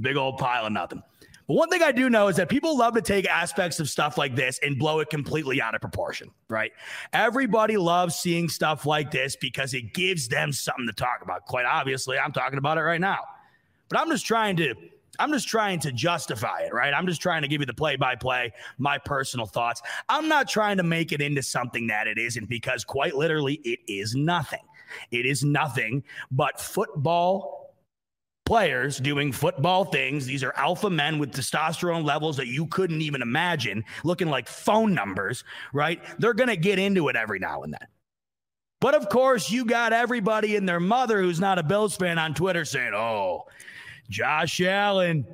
Big 0.00 0.16
old 0.16 0.38
pile 0.38 0.66
of 0.66 0.72
nothing. 0.72 1.02
But 1.46 1.54
one 1.54 1.68
thing 1.68 1.82
I 1.82 1.92
do 1.92 2.10
know 2.10 2.28
is 2.28 2.36
that 2.36 2.48
people 2.48 2.76
love 2.76 2.94
to 2.94 3.02
take 3.02 3.26
aspects 3.26 3.78
of 3.78 3.88
stuff 3.88 4.18
like 4.18 4.34
this 4.34 4.58
and 4.62 4.78
blow 4.78 4.98
it 5.00 5.10
completely 5.10 5.60
out 5.60 5.74
of 5.74 5.80
proportion, 5.80 6.30
right? 6.48 6.72
Everybody 7.12 7.76
loves 7.76 8.16
seeing 8.16 8.48
stuff 8.48 8.84
like 8.84 9.10
this 9.10 9.36
because 9.36 9.72
it 9.74 9.94
gives 9.94 10.28
them 10.28 10.52
something 10.52 10.86
to 10.86 10.92
talk 10.92 11.20
about. 11.22 11.44
Quite 11.46 11.66
obviously, 11.66 12.18
I'm 12.18 12.32
talking 12.32 12.58
about 12.58 12.78
it 12.78 12.82
right 12.82 13.00
now. 13.00 13.18
But 13.88 13.98
I'm 13.98 14.10
just 14.10 14.26
trying 14.26 14.56
to 14.56 14.74
I'm 15.18 15.32
just 15.32 15.48
trying 15.48 15.80
to 15.80 15.92
justify 15.92 16.60
it, 16.60 16.74
right? 16.74 16.92
I'm 16.92 17.06
just 17.06 17.22
trying 17.22 17.42
to 17.42 17.48
give 17.48 17.60
you 17.60 17.66
the 17.66 17.74
play 17.74 17.96
by 17.96 18.16
play, 18.16 18.52
my 18.78 18.98
personal 18.98 19.46
thoughts. 19.46 19.82
I'm 20.08 20.28
not 20.28 20.48
trying 20.48 20.76
to 20.76 20.82
make 20.82 21.12
it 21.12 21.20
into 21.20 21.42
something 21.42 21.86
that 21.86 22.06
it 22.06 22.18
isn't 22.18 22.48
because 22.48 22.84
quite 22.84 23.14
literally 23.14 23.54
it 23.64 23.80
is 23.88 24.14
nothing. 24.14 24.60
It 25.10 25.26
is 25.26 25.42
nothing 25.42 26.04
but 26.30 26.60
football 26.60 27.74
players 28.44 28.98
doing 28.98 29.32
football 29.32 29.84
things. 29.84 30.24
These 30.24 30.44
are 30.44 30.54
alpha 30.56 30.88
men 30.88 31.18
with 31.18 31.32
testosterone 31.32 32.04
levels 32.04 32.36
that 32.36 32.46
you 32.46 32.66
couldn't 32.66 33.02
even 33.02 33.20
imagine, 33.20 33.84
looking 34.04 34.28
like 34.28 34.48
phone 34.48 34.94
numbers, 34.94 35.44
right? 35.72 36.00
They're 36.18 36.34
going 36.34 36.48
to 36.48 36.56
get 36.56 36.78
into 36.78 37.08
it 37.08 37.16
every 37.16 37.40
now 37.40 37.62
and 37.62 37.72
then. 37.72 37.88
But 38.80 38.94
of 38.94 39.08
course, 39.08 39.50
you 39.50 39.64
got 39.64 39.92
everybody 39.92 40.56
and 40.56 40.68
their 40.68 40.80
mother 40.80 41.20
who's 41.20 41.40
not 41.40 41.58
a 41.58 41.62
Bills 41.62 41.96
fan 41.96 42.18
on 42.18 42.34
Twitter 42.34 42.64
saying, 42.64 42.92
oh, 42.94 43.46
Josh 44.08 44.60
Allen. 44.60 45.26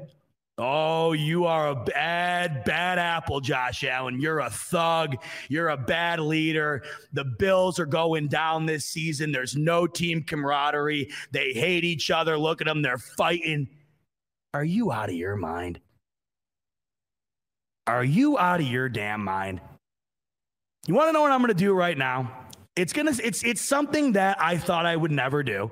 Oh, 0.58 1.12
you 1.12 1.46
are 1.46 1.70
a 1.70 1.74
bad, 1.74 2.64
bad 2.64 2.98
apple, 2.98 3.40
Josh 3.40 3.84
Allen. 3.84 4.20
You're 4.20 4.40
a 4.40 4.50
thug. 4.50 5.16
You're 5.48 5.70
a 5.70 5.76
bad 5.76 6.20
leader. 6.20 6.82
The 7.12 7.24
Bills 7.24 7.80
are 7.80 7.86
going 7.86 8.28
down 8.28 8.66
this 8.66 8.84
season. 8.84 9.32
There's 9.32 9.56
no 9.56 9.86
team 9.86 10.22
camaraderie. 10.22 11.10
They 11.30 11.52
hate 11.52 11.84
each 11.84 12.10
other. 12.10 12.38
Look 12.38 12.60
at 12.60 12.66
them. 12.66 12.82
They're 12.82 12.98
fighting. 12.98 13.68
Are 14.52 14.64
you 14.64 14.92
out 14.92 15.08
of 15.08 15.14
your 15.14 15.36
mind? 15.36 15.80
Are 17.86 18.04
you 18.04 18.38
out 18.38 18.60
of 18.60 18.66
your 18.66 18.88
damn 18.88 19.24
mind? 19.24 19.60
You 20.86 20.94
want 20.94 21.08
to 21.08 21.12
know 21.12 21.22
what 21.22 21.32
I'm 21.32 21.40
going 21.40 21.48
to 21.48 21.54
do 21.54 21.72
right 21.72 21.96
now? 21.96 22.30
It's 22.76 22.92
going 22.92 23.12
to 23.12 23.26
it's 23.26 23.42
it's 23.42 23.60
something 23.60 24.12
that 24.12 24.40
I 24.40 24.56
thought 24.56 24.86
I 24.86 24.96
would 24.96 25.10
never 25.10 25.42
do 25.42 25.70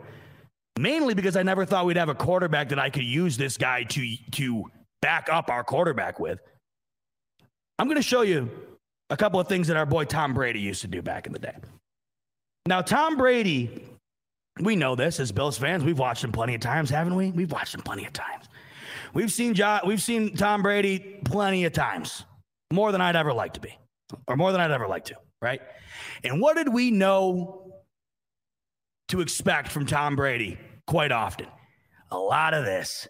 mainly 0.78 1.14
because 1.14 1.36
I 1.36 1.42
never 1.42 1.64
thought 1.64 1.86
we'd 1.86 1.96
have 1.96 2.08
a 2.08 2.14
quarterback 2.14 2.68
that 2.70 2.78
I 2.78 2.90
could 2.90 3.04
use 3.04 3.36
this 3.36 3.56
guy 3.56 3.84
to 3.84 4.16
to 4.32 4.64
back 5.02 5.28
up 5.30 5.50
our 5.50 5.64
quarterback 5.64 6.20
with. 6.20 6.40
I'm 7.78 7.86
going 7.86 7.96
to 7.96 8.02
show 8.02 8.22
you 8.22 8.50
a 9.08 9.16
couple 9.16 9.40
of 9.40 9.48
things 9.48 9.68
that 9.68 9.76
our 9.76 9.86
boy 9.86 10.04
Tom 10.04 10.34
Brady 10.34 10.60
used 10.60 10.82
to 10.82 10.88
do 10.88 11.00
back 11.02 11.26
in 11.26 11.32
the 11.32 11.38
day. 11.38 11.54
Now, 12.66 12.82
Tom 12.82 13.16
Brady, 13.16 13.84
we 14.60 14.76
know 14.76 14.94
this 14.94 15.18
as 15.18 15.32
Bills 15.32 15.56
fans. 15.56 15.82
We've 15.82 15.98
watched 15.98 16.22
him 16.22 16.30
plenty 16.30 16.54
of 16.54 16.60
times, 16.60 16.90
haven't 16.90 17.16
we? 17.16 17.30
We've 17.30 17.50
watched 17.50 17.74
him 17.74 17.80
plenty 17.80 18.04
of 18.04 18.12
times. 18.12 18.44
We've 19.14 19.32
seen 19.32 19.54
jo- 19.54 19.80
we've 19.86 20.02
seen 20.02 20.36
Tom 20.36 20.62
Brady 20.62 20.98
plenty 21.24 21.64
of 21.64 21.72
times. 21.72 22.24
more 22.72 22.92
than 22.92 23.00
I'd 23.00 23.16
ever 23.16 23.32
like 23.32 23.54
to 23.54 23.60
be, 23.60 23.76
or 24.28 24.36
more 24.36 24.52
than 24.52 24.60
I'd 24.60 24.70
ever 24.70 24.86
like 24.86 25.06
to, 25.06 25.16
right? 25.42 25.60
And 26.22 26.40
what 26.40 26.56
did 26.56 26.72
we 26.72 26.90
know 26.92 27.69
to 29.10 29.20
expect 29.20 29.68
from 29.68 29.86
Tom 29.86 30.16
Brady 30.16 30.58
quite 30.86 31.12
often? 31.12 31.46
A 32.10 32.18
lot 32.18 32.54
of 32.54 32.64
this 32.64 33.06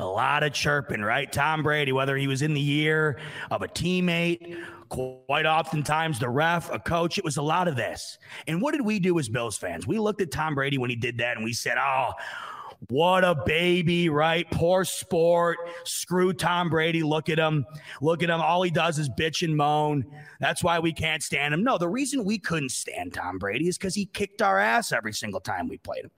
a 0.00 0.06
lot 0.06 0.42
of 0.42 0.52
chirping, 0.52 1.02
right? 1.02 1.30
Tom 1.30 1.62
Brady, 1.62 1.92
whether 1.92 2.16
he 2.16 2.26
was 2.26 2.42
in 2.42 2.54
the 2.54 2.60
year 2.60 3.18
of 3.50 3.62
a 3.62 3.68
teammate, 3.68 4.58
quite 4.88 5.46
oftentimes 5.46 6.18
the 6.18 6.28
ref, 6.28 6.72
a 6.72 6.78
coach, 6.78 7.18
it 7.18 7.24
was 7.24 7.36
a 7.36 7.42
lot 7.42 7.68
of 7.68 7.76
this. 7.76 8.18
And 8.46 8.62
what 8.62 8.72
did 8.72 8.80
we 8.80 8.98
do 8.98 9.18
as 9.18 9.28
Bills 9.28 9.58
fans? 9.58 9.86
We 9.86 9.98
looked 9.98 10.22
at 10.22 10.30
Tom 10.30 10.54
Brady 10.54 10.78
when 10.78 10.90
he 10.90 10.96
did 10.96 11.18
that 11.18 11.36
and 11.36 11.44
we 11.44 11.52
said, 11.52 11.76
oh, 11.78 12.12
what 12.88 13.24
a 13.24 13.34
baby, 13.34 14.08
right? 14.08 14.50
Poor 14.50 14.84
sport. 14.84 15.58
Screw 15.84 16.32
Tom 16.32 16.70
Brady. 16.70 17.02
Look 17.02 17.28
at 17.28 17.38
him. 17.38 17.66
Look 18.00 18.22
at 18.22 18.30
him. 18.30 18.40
All 18.40 18.62
he 18.62 18.70
does 18.70 18.98
is 18.98 19.08
bitch 19.08 19.42
and 19.42 19.56
moan. 19.56 20.04
That's 20.40 20.64
why 20.64 20.78
we 20.78 20.92
can't 20.92 21.22
stand 21.22 21.52
him. 21.52 21.62
No, 21.62 21.76
the 21.76 21.88
reason 21.88 22.24
we 22.24 22.38
couldn't 22.38 22.70
stand 22.70 23.14
Tom 23.14 23.38
Brady 23.38 23.68
is 23.68 23.76
because 23.76 23.94
he 23.94 24.06
kicked 24.06 24.40
our 24.40 24.58
ass 24.58 24.92
every 24.92 25.12
single 25.12 25.40
time 25.40 25.68
we 25.68 25.78
played 25.78 26.04
him. 26.04 26.10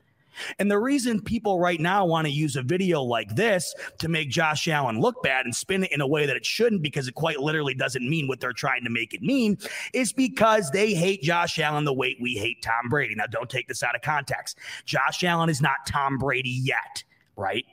And 0.59 0.71
the 0.71 0.79
reason 0.79 1.21
people 1.21 1.59
right 1.59 1.81
now 1.81 2.05
want 2.05 2.27
to 2.27 2.33
use 2.33 2.57
a 2.57 2.63
video 2.63 3.03
like 3.03 3.35
this 3.37 3.75
to 3.99 4.09
make 4.09 4.31
Josh 4.31 4.69
Allen 4.69 5.01
look 5.01 5.23
bad 5.23 5.45
and 5.45 5.55
spin 5.55 5.85
it 5.85 5.93
in 5.93 6.01
a 6.01 6.07
way 6.07 6.27
that 6.27 6.37
it 6.37 6.47
shouldn't, 6.47 6.83
because 6.83 7.09
it 7.09 7.15
quite 7.15 7.41
literally 7.41 7.75
doesn't 7.75 8.09
mean 8.09 8.29
what 8.29 8.41
they're 8.41 8.53
trying 8.53 8.85
to 8.85 8.91
make 8.91 9.15
it 9.15 9.23
mean, 9.23 9.59
is 9.93 10.13
because 10.13 10.71
they 10.71 10.95
hate 10.95 11.23
Josh 11.23 11.59
Allen 11.59 11.85
the 11.85 11.93
way 11.93 12.17
we 12.21 12.35
hate 12.35 12.63
Tom 12.63 12.89
Brady. 12.89 13.15
Now, 13.15 13.27
don't 13.27 13.51
take 13.51 13.69
this 13.69 13.83
out 13.83 13.95
of 13.95 14.03
context. 14.03 14.59
Josh 14.85 15.23
Allen 15.25 15.49
is 15.49 15.61
not 15.61 15.87
Tom 15.87 16.19
Brady 16.19 16.61
yet, 16.63 17.05
right? 17.37 17.65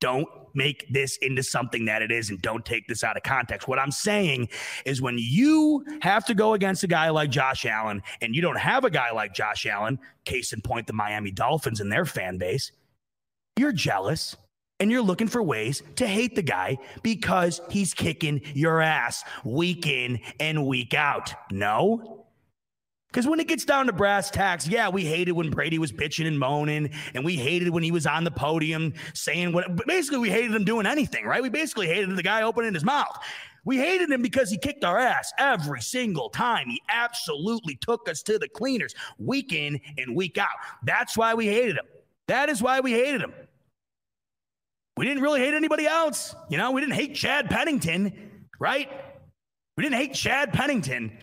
Don't 0.00 0.28
make 0.54 0.86
this 0.90 1.16
into 1.18 1.42
something 1.42 1.84
that 1.86 2.02
it 2.02 2.10
is 2.10 2.30
and 2.30 2.40
don't 2.40 2.64
take 2.64 2.86
this 2.86 3.04
out 3.04 3.16
of 3.16 3.22
context. 3.22 3.68
What 3.68 3.78
I'm 3.78 3.90
saying 3.90 4.48
is 4.84 5.02
when 5.02 5.16
you 5.18 5.84
have 6.00 6.24
to 6.26 6.34
go 6.34 6.54
against 6.54 6.82
a 6.84 6.86
guy 6.86 7.10
like 7.10 7.30
Josh 7.30 7.66
Allen 7.66 8.02
and 8.20 8.34
you 8.34 8.42
don't 8.42 8.58
have 8.58 8.84
a 8.84 8.90
guy 8.90 9.10
like 9.10 9.34
Josh 9.34 9.66
Allen, 9.66 9.98
case 10.24 10.52
in 10.52 10.60
point, 10.60 10.86
the 10.86 10.92
Miami 10.92 11.30
Dolphins 11.30 11.80
and 11.80 11.90
their 11.90 12.04
fan 12.04 12.38
base, 12.38 12.72
you're 13.56 13.72
jealous 13.72 14.36
and 14.80 14.90
you're 14.90 15.02
looking 15.02 15.28
for 15.28 15.42
ways 15.42 15.82
to 15.96 16.06
hate 16.06 16.34
the 16.34 16.42
guy 16.42 16.76
because 17.02 17.60
he's 17.70 17.94
kicking 17.94 18.40
your 18.54 18.80
ass 18.80 19.24
week 19.44 19.86
in 19.86 20.18
and 20.40 20.66
week 20.66 20.94
out. 20.94 21.32
No, 21.50 22.23
because 23.14 23.28
when 23.28 23.38
it 23.38 23.46
gets 23.46 23.64
down 23.64 23.86
to 23.86 23.92
brass 23.92 24.28
tacks, 24.28 24.66
yeah, 24.66 24.88
we 24.88 25.04
hated 25.04 25.32
when 25.32 25.48
Brady 25.48 25.78
was 25.78 25.92
bitching 25.92 26.26
and 26.26 26.36
moaning, 26.36 26.90
and 27.14 27.24
we 27.24 27.36
hated 27.36 27.70
when 27.70 27.84
he 27.84 27.92
was 27.92 28.08
on 28.08 28.24
the 28.24 28.30
podium 28.32 28.92
saying 29.12 29.52
what. 29.52 29.86
Basically, 29.86 30.18
we 30.18 30.30
hated 30.30 30.52
him 30.52 30.64
doing 30.64 30.84
anything, 30.84 31.24
right? 31.24 31.40
We 31.40 31.48
basically 31.48 31.86
hated 31.86 32.16
the 32.16 32.24
guy 32.24 32.42
opening 32.42 32.74
his 32.74 32.82
mouth. 32.82 33.16
We 33.64 33.78
hated 33.78 34.10
him 34.10 34.20
because 34.20 34.50
he 34.50 34.58
kicked 34.58 34.82
our 34.82 34.98
ass 34.98 35.32
every 35.38 35.80
single 35.80 36.28
time. 36.28 36.68
He 36.68 36.82
absolutely 36.88 37.76
took 37.76 38.08
us 38.08 38.20
to 38.24 38.36
the 38.36 38.48
cleaners 38.48 38.96
week 39.18 39.52
in 39.52 39.80
and 39.96 40.16
week 40.16 40.36
out. 40.36 40.48
That's 40.82 41.16
why 41.16 41.34
we 41.34 41.46
hated 41.46 41.76
him. 41.76 41.86
That 42.26 42.48
is 42.48 42.60
why 42.60 42.80
we 42.80 42.90
hated 42.90 43.20
him. 43.20 43.32
We 44.96 45.06
didn't 45.06 45.22
really 45.22 45.38
hate 45.38 45.54
anybody 45.54 45.86
else. 45.86 46.34
You 46.48 46.58
know, 46.58 46.72
we 46.72 46.80
didn't 46.80 46.94
hate 46.94 47.14
Chad 47.14 47.48
Pennington, 47.48 48.46
right? 48.58 48.90
We 49.76 49.84
didn't 49.84 49.98
hate 49.98 50.14
Chad 50.14 50.52
Pennington. 50.52 51.16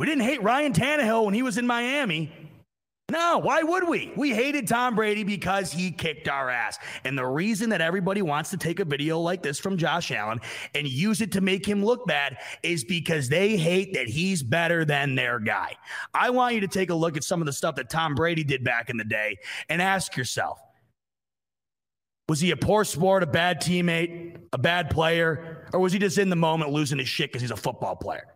We 0.00 0.06
didn't 0.06 0.24
hate 0.24 0.42
Ryan 0.42 0.72
Tannehill 0.72 1.26
when 1.26 1.34
he 1.34 1.42
was 1.42 1.58
in 1.58 1.66
Miami. 1.66 2.32
No, 3.10 3.36
why 3.36 3.62
would 3.62 3.86
we? 3.86 4.10
We 4.16 4.30
hated 4.30 4.66
Tom 4.66 4.94
Brady 4.94 5.24
because 5.24 5.70
he 5.70 5.90
kicked 5.90 6.26
our 6.26 6.48
ass. 6.48 6.78
And 7.04 7.18
the 7.18 7.26
reason 7.26 7.68
that 7.68 7.82
everybody 7.82 8.22
wants 8.22 8.48
to 8.48 8.56
take 8.56 8.80
a 8.80 8.86
video 8.86 9.20
like 9.20 9.42
this 9.42 9.58
from 9.58 9.76
Josh 9.76 10.10
Allen 10.10 10.40
and 10.74 10.88
use 10.88 11.20
it 11.20 11.30
to 11.32 11.42
make 11.42 11.66
him 11.66 11.84
look 11.84 12.06
bad 12.06 12.38
is 12.62 12.82
because 12.82 13.28
they 13.28 13.58
hate 13.58 13.92
that 13.92 14.08
he's 14.08 14.42
better 14.42 14.86
than 14.86 15.16
their 15.16 15.38
guy. 15.38 15.76
I 16.14 16.30
want 16.30 16.54
you 16.54 16.62
to 16.62 16.68
take 16.68 16.88
a 16.88 16.94
look 16.94 17.18
at 17.18 17.22
some 17.22 17.42
of 17.42 17.46
the 17.46 17.52
stuff 17.52 17.74
that 17.74 17.90
Tom 17.90 18.14
Brady 18.14 18.42
did 18.42 18.64
back 18.64 18.88
in 18.88 18.96
the 18.96 19.04
day 19.04 19.36
and 19.68 19.82
ask 19.82 20.16
yourself 20.16 20.62
was 22.26 22.40
he 22.40 22.52
a 22.52 22.56
poor 22.56 22.84
sport, 22.84 23.22
a 23.22 23.26
bad 23.26 23.60
teammate, 23.60 24.38
a 24.54 24.58
bad 24.58 24.88
player, 24.88 25.68
or 25.74 25.80
was 25.80 25.92
he 25.92 25.98
just 25.98 26.16
in 26.16 26.30
the 26.30 26.36
moment 26.36 26.70
losing 26.70 26.98
his 26.98 27.08
shit 27.08 27.30
because 27.30 27.42
he's 27.42 27.50
a 27.50 27.56
football 27.56 27.96
player? 27.96 28.28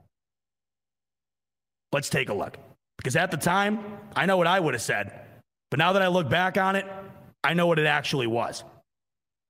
Let's 1.94 2.08
take 2.08 2.28
a 2.28 2.34
look. 2.34 2.56
Because 2.96 3.14
at 3.14 3.30
the 3.30 3.36
time, 3.36 3.78
I 4.16 4.26
know 4.26 4.36
what 4.36 4.48
I 4.48 4.58
would 4.58 4.74
have 4.74 4.82
said. 4.82 5.12
But 5.70 5.78
now 5.78 5.92
that 5.92 6.02
I 6.02 6.08
look 6.08 6.28
back 6.28 6.58
on 6.58 6.74
it, 6.74 6.84
I 7.44 7.54
know 7.54 7.68
what 7.68 7.78
it 7.78 7.86
actually 7.86 8.26
was. 8.26 8.64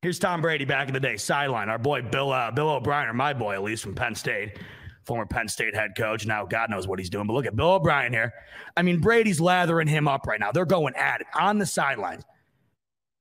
Here's 0.03 0.19
Tom 0.19 0.43
Brady 0.43 0.67
back 0.67 0.89
in 0.89 0.93
the 0.93 1.01
day, 1.01 1.17
sideline. 1.17 1.71
Our 1.71 1.79
boy 1.79 2.03
Bill 2.03 2.31
uh, 2.31 2.51
Bill 2.51 2.69
O'Brien, 2.69 3.09
or 3.09 3.15
my 3.15 3.33
boy 3.33 3.55
at 3.55 3.63
least 3.63 3.83
from 3.83 3.95
Penn 3.95 4.15
State, 4.15 4.59
former 5.07 5.25
Penn 5.25 5.49
State 5.49 5.75
head 5.75 5.93
coach. 5.97 6.27
Now 6.27 6.45
God 6.45 6.69
knows 6.69 6.87
what 6.87 6.99
he's 6.99 7.09
doing. 7.09 7.27
But 7.27 7.33
look 7.33 7.47
at 7.47 7.57
Bill 7.57 7.77
O'Brien 7.77 8.13
here. 8.13 8.35
I 8.77 8.83
mean, 8.83 9.01
Brady's 9.01 9.41
lathering 9.41 9.89
him 9.89 10.07
up 10.07 10.27
right 10.27 10.39
now. 10.39 10.53
They're 10.53 10.67
going 10.67 10.95
at 10.97 11.23
it 11.23 11.27
on 11.35 11.57
the 11.57 11.65
sidelines. 11.65 12.25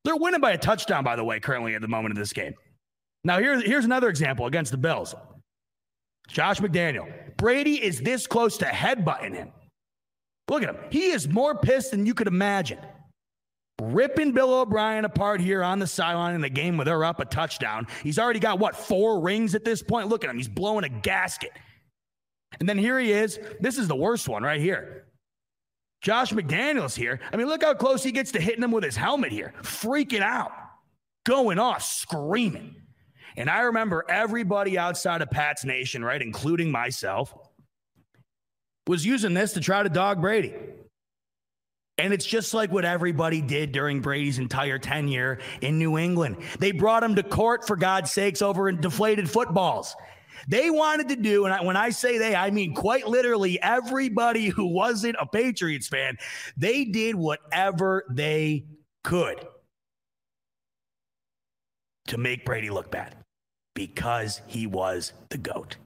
They're 0.03 0.17
winning 0.17 0.41
by 0.41 0.51
a 0.51 0.57
touchdown, 0.57 1.05
by 1.05 1.15
the 1.15 1.23
way, 1.23 1.39
currently 1.39 1.75
at 1.75 1.81
the 1.81 1.88
moment 1.88 2.12
of 2.12 2.17
this 2.17 2.33
game. 2.33 2.55
Now, 3.23 3.39
here, 3.39 3.62
here's 3.62 3.86
another 3.86 4.09
example 4.09 4.47
against 4.47 4.71
the 4.71 4.77
Bills. 4.77 5.15
Josh 6.27 6.59
McDaniel. 6.59 7.22
Brady 7.38 7.84
is 7.84 8.02
this 8.02 8.28
close 8.28 8.58
to 8.58 8.65
headbutting 8.65 9.34
him. 9.34 9.52
Look 10.50 10.63
at 10.63 10.69
him. 10.69 10.78
He 10.89 11.12
is 11.12 11.28
more 11.28 11.56
pissed 11.56 11.91
than 11.91 12.06
you 12.06 12.13
could 12.13 12.28
imagine. 12.28 12.80
Ripping 13.82 14.34
Bill 14.34 14.54
O'Brien 14.54 15.06
apart 15.06 15.41
here 15.41 15.63
on 15.63 15.80
the 15.80 15.88
sideline 15.88 16.36
in 16.36 16.41
the 16.41 16.50
game 16.50 16.78
where 16.78 16.86
they're 16.86 17.04
up 17.04 17.19
a 17.19 17.26
touchdown. 17.26 17.88
He's 18.04 18.19
already 18.19 18.39
got, 18.39 18.60
what, 18.60 18.76
four 18.76 19.19
rings 19.19 19.56
at 19.56 19.65
this 19.65 19.82
point? 19.82 20.10
Look 20.10 20.24
at 20.24 20.30
him. 20.30 20.38
He's 20.38 20.48
blowing 20.48 20.86
a 20.86 20.89
gasket. 20.89 21.52
And 22.60 22.69
then 22.69 22.78
here 22.78 23.00
he 23.00 23.12
is. 23.12 23.39
This 23.60 23.78
is 23.78 23.88
the 23.88 23.96
worst 23.96 24.30
one 24.30 24.43
right 24.43 24.62
here. 24.62 25.06
Josh 26.02 26.34
McDaniels 26.34 26.96
here. 26.96 27.19
I 27.32 27.38
mean, 27.38 27.48
look 27.48 27.63
how 27.63 27.74
close 27.74 28.04
he 28.04 28.12
gets 28.12 28.34
to 28.34 28.41
hitting 28.41 28.63
him 28.63 28.72
with 28.72 28.84
his 28.84 28.96
helmet 28.96 29.32
here. 29.32 29.54
Freaking 29.62 30.22
out, 30.22 30.52
going 31.26 31.58
off, 31.58 31.82
screaming. 31.82 32.76
And 33.36 33.50
I 33.50 33.62
remember 33.62 34.06
everybody 34.08 34.78
outside 34.78 35.22
of 35.22 35.32
Pat's 35.32 35.65
Nation, 35.65 36.04
right, 36.04 36.22
including 36.22 36.72
myself, 36.72 37.34
was 38.88 39.06
using 39.06 39.34
this 39.34 39.54
to 39.54 39.62
try 39.62 39.84
to 39.84 39.89
dog 39.89 40.22
Brady. 40.22 40.54
And 41.98 42.13
it's 42.13 42.26
just 42.26 42.54
like 42.54 42.72
what 42.72 42.86
everybody 42.86 43.41
did 43.41 43.72
during 43.72 44.02
Brady's 44.02 44.39
entire 44.39 44.80
tenure 44.80 45.39
in 45.62 45.78
New 45.78 45.98
England. 45.98 46.38
They 46.60 46.72
brought 46.72 47.04
him 47.04 47.15
to 47.15 47.24
court, 47.24 47.67
for 47.67 47.76
God's 47.76 48.12
sakes, 48.12 48.41
over 48.41 48.72
deflated 48.72 49.30
footballs. 49.30 49.96
They 50.48 50.69
wanted 50.69 51.10
to 51.10 51.15
do, 51.15 51.46
and 51.46 51.65
when 51.65 51.78
I 51.78 51.91
say 51.91 52.17
they, 52.17 52.36
I 52.36 52.50
mean 52.50 52.74
quite 52.74 53.08
literally 53.08 53.62
everybody 53.62 54.48
who 54.48 54.65
wasn't 54.65 55.15
a 55.19 55.26
Patriots 55.26 55.88
fan, 55.88 56.17
they 56.58 56.84
did 56.84 57.15
whatever 57.15 58.04
they 58.10 58.65
could 59.04 59.46
to 62.08 62.17
make 62.17 62.43
Brady 62.43 62.69
look 62.69 62.91
bad 62.91 63.22
because 63.75 64.41
he 64.47 64.67
was 64.67 65.13
the 65.29 65.38
GOAT. 65.38 65.77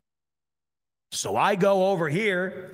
So 1.11 1.37
I 1.37 1.55
go 1.55 1.87
over 1.87 2.09
here 2.09 2.71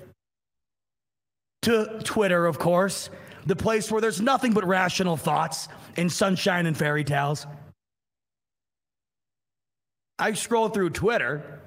to 1.63 2.01
Twitter, 2.03 2.45
of 2.45 2.59
course, 2.59 3.09
the 3.45 3.55
place 3.55 3.91
where 3.91 4.01
there's 4.01 4.21
nothing 4.21 4.53
but 4.53 4.65
rational 4.65 5.17
thoughts 5.17 5.67
and 5.97 6.11
sunshine 6.11 6.65
and 6.65 6.77
fairy 6.77 7.03
tales. 7.03 7.45
I 10.19 10.33
scroll 10.33 10.69
through 10.69 10.91
Twitter, 10.91 11.61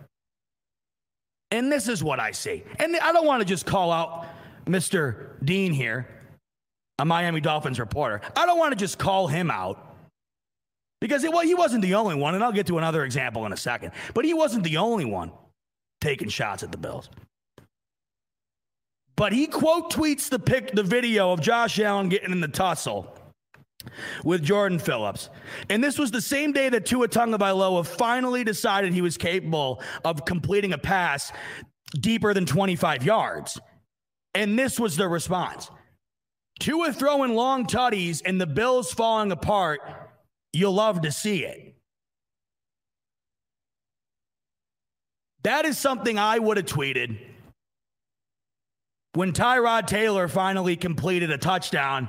and 1.51 1.71
this 1.71 1.89
is 1.89 2.03
what 2.03 2.21
I 2.21 2.33
see. 2.33 2.65
And 2.79 2.97
I 2.97 3.13
don't 3.13 3.27
want 3.27 3.41
to 3.41 3.47
just 3.47 3.67
call 3.67 3.93
out 3.93 4.27
Mr. 4.67 5.33
Dean 5.45 5.73
here, 5.73 6.09
a 6.99 7.05
Miami 7.05 7.41
Dolphins 7.41 7.79
reporter. 7.79 8.21
I 8.37 8.47
don't 8.47 8.59
want 8.59 8.73
to 8.73 8.77
just 8.77 8.99
call 8.99 9.27
him 9.27 9.51
out 9.51 9.86
because 11.01 11.25
it, 11.25 11.33
well, 11.33 11.45
he 11.45 11.55
wasn't 11.55 11.83
the 11.83 11.95
only 11.95 12.15
one, 12.15 12.35
and 12.35 12.43
I'll 12.43 12.53
get 12.53 12.67
to 12.69 12.79
another 12.79 13.05
example 13.05 13.47
in 13.47 13.53
a 13.53 13.57
second. 13.57 13.93
But 14.15 14.25
he 14.25 14.35
wasn't 14.35 14.65
the 14.65 14.79
only 14.79 15.05
one 15.05 15.33
taking 16.01 16.29
shots 16.29 16.63
at 16.63 16.73
the 16.73 16.79
Bills. 16.79 17.11
But 19.17 19.33
he 19.33 19.47
quote 19.47 19.91
tweets 19.91 20.29
the 20.29 20.39
pic, 20.39 20.73
the 20.73 20.83
video 20.83 21.33
of 21.33 21.41
Josh 21.41 21.79
Allen 21.81 22.09
getting 22.09 22.33
in 22.33 22.41
the 22.41 22.49
tussle 22.49 23.13
with 24.25 24.43
Jordan 24.43 24.79
Phillips. 24.79 25.31
And 25.71 25.83
this 25.83 25.99
was 25.99 26.11
the 26.11 26.21
same 26.21 26.53
day 26.53 26.69
that 26.69 26.87
Tua 26.87 27.09
Tagovailoa 27.09 27.87
finally 27.87 28.45
decided 28.45 28.93
he 28.93 29.01
was 29.01 29.17
capable 29.17 29.83
of 30.05 30.25
completing 30.25 30.73
a 30.73 30.79
pass 30.79 31.33
deeper 31.95 32.35
than 32.35 32.47
25 32.47 33.05
yards. 33.05 33.59
And 34.35 34.59
this 34.59 34.79
was 34.79 34.97
the 34.97 35.09
response. 35.09 35.71
Tua 36.59 36.93
throwing 36.93 37.35
long 37.35 37.67
tutties 37.67 38.23
and 38.25 38.41
the 38.41 38.47
Bills 38.47 38.93
falling 38.93 39.33
apart 39.33 39.81
You'll 40.57 40.73
love 40.73 41.03
to 41.03 41.13
see 41.13 41.45
it. 41.45 41.75
That 45.43 45.67
is 45.67 45.77
something 45.77 46.19
I 46.19 46.39
would 46.39 46.57
have 46.57 46.65
tweeted 46.65 47.19
when 49.13 49.35
Tyrod 49.35 49.87
Taylor 49.87 50.29
finally 50.29 50.75
completed 50.75 51.31
a 51.31 51.37
touchdown 51.37 52.09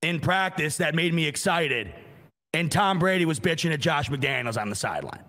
in 0.00 0.20
practice 0.20 0.78
that 0.78 0.94
made 0.94 1.12
me 1.12 1.26
excited, 1.26 1.92
and 2.54 2.72
Tom 2.72 2.98
Brady 2.98 3.26
was 3.26 3.38
bitching 3.38 3.74
at 3.74 3.80
Josh 3.80 4.08
McDaniels 4.08 4.58
on 4.58 4.70
the 4.70 4.74
sideline. 4.74 5.22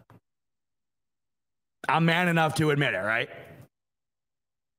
I'm 1.89 2.05
man 2.05 2.29
enough 2.29 2.55
to 2.55 2.71
admit 2.71 2.93
it, 2.93 2.99
right? 2.99 3.29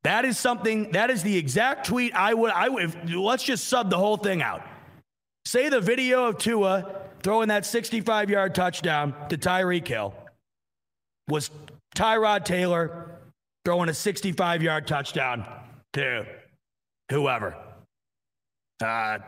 That 0.05 0.25
is 0.25 0.39
something, 0.39 0.93
that 0.93 1.11
is 1.11 1.23
the 1.23 1.37
exact 1.37 1.87
tweet 1.87 2.15
I 2.15 2.33
would, 2.33 2.51
I 2.51 2.71
would, 2.71 2.83
if, 2.83 2.97
let's 3.15 3.45
just 3.45 3.69
sub 3.69 3.91
the 3.91 3.99
whole 3.99 4.17
thing 4.17 4.41
out. 4.41 4.67
Say 5.45 5.69
the 5.69 5.83
video 5.83 6.25
of 6.25 6.39
Tua 6.39 7.03
throwing 7.23 7.49
that 7.49 7.65
65 7.65 8.31
yard 8.31 8.55
touchdown 8.55 9.15
to 9.29 9.39
Tyreek 9.39 9.87
Hill 9.87 10.15
was 11.29 11.51
Tyrod 11.95 12.45
Taylor 12.45 13.19
throwing 13.65 13.89
a 13.89 13.95
65 13.95 14.63
yard 14.63 14.87
touchdown 14.87 15.47
to 15.93 16.27
whoever. 17.11 17.57
Uh, 18.83 19.19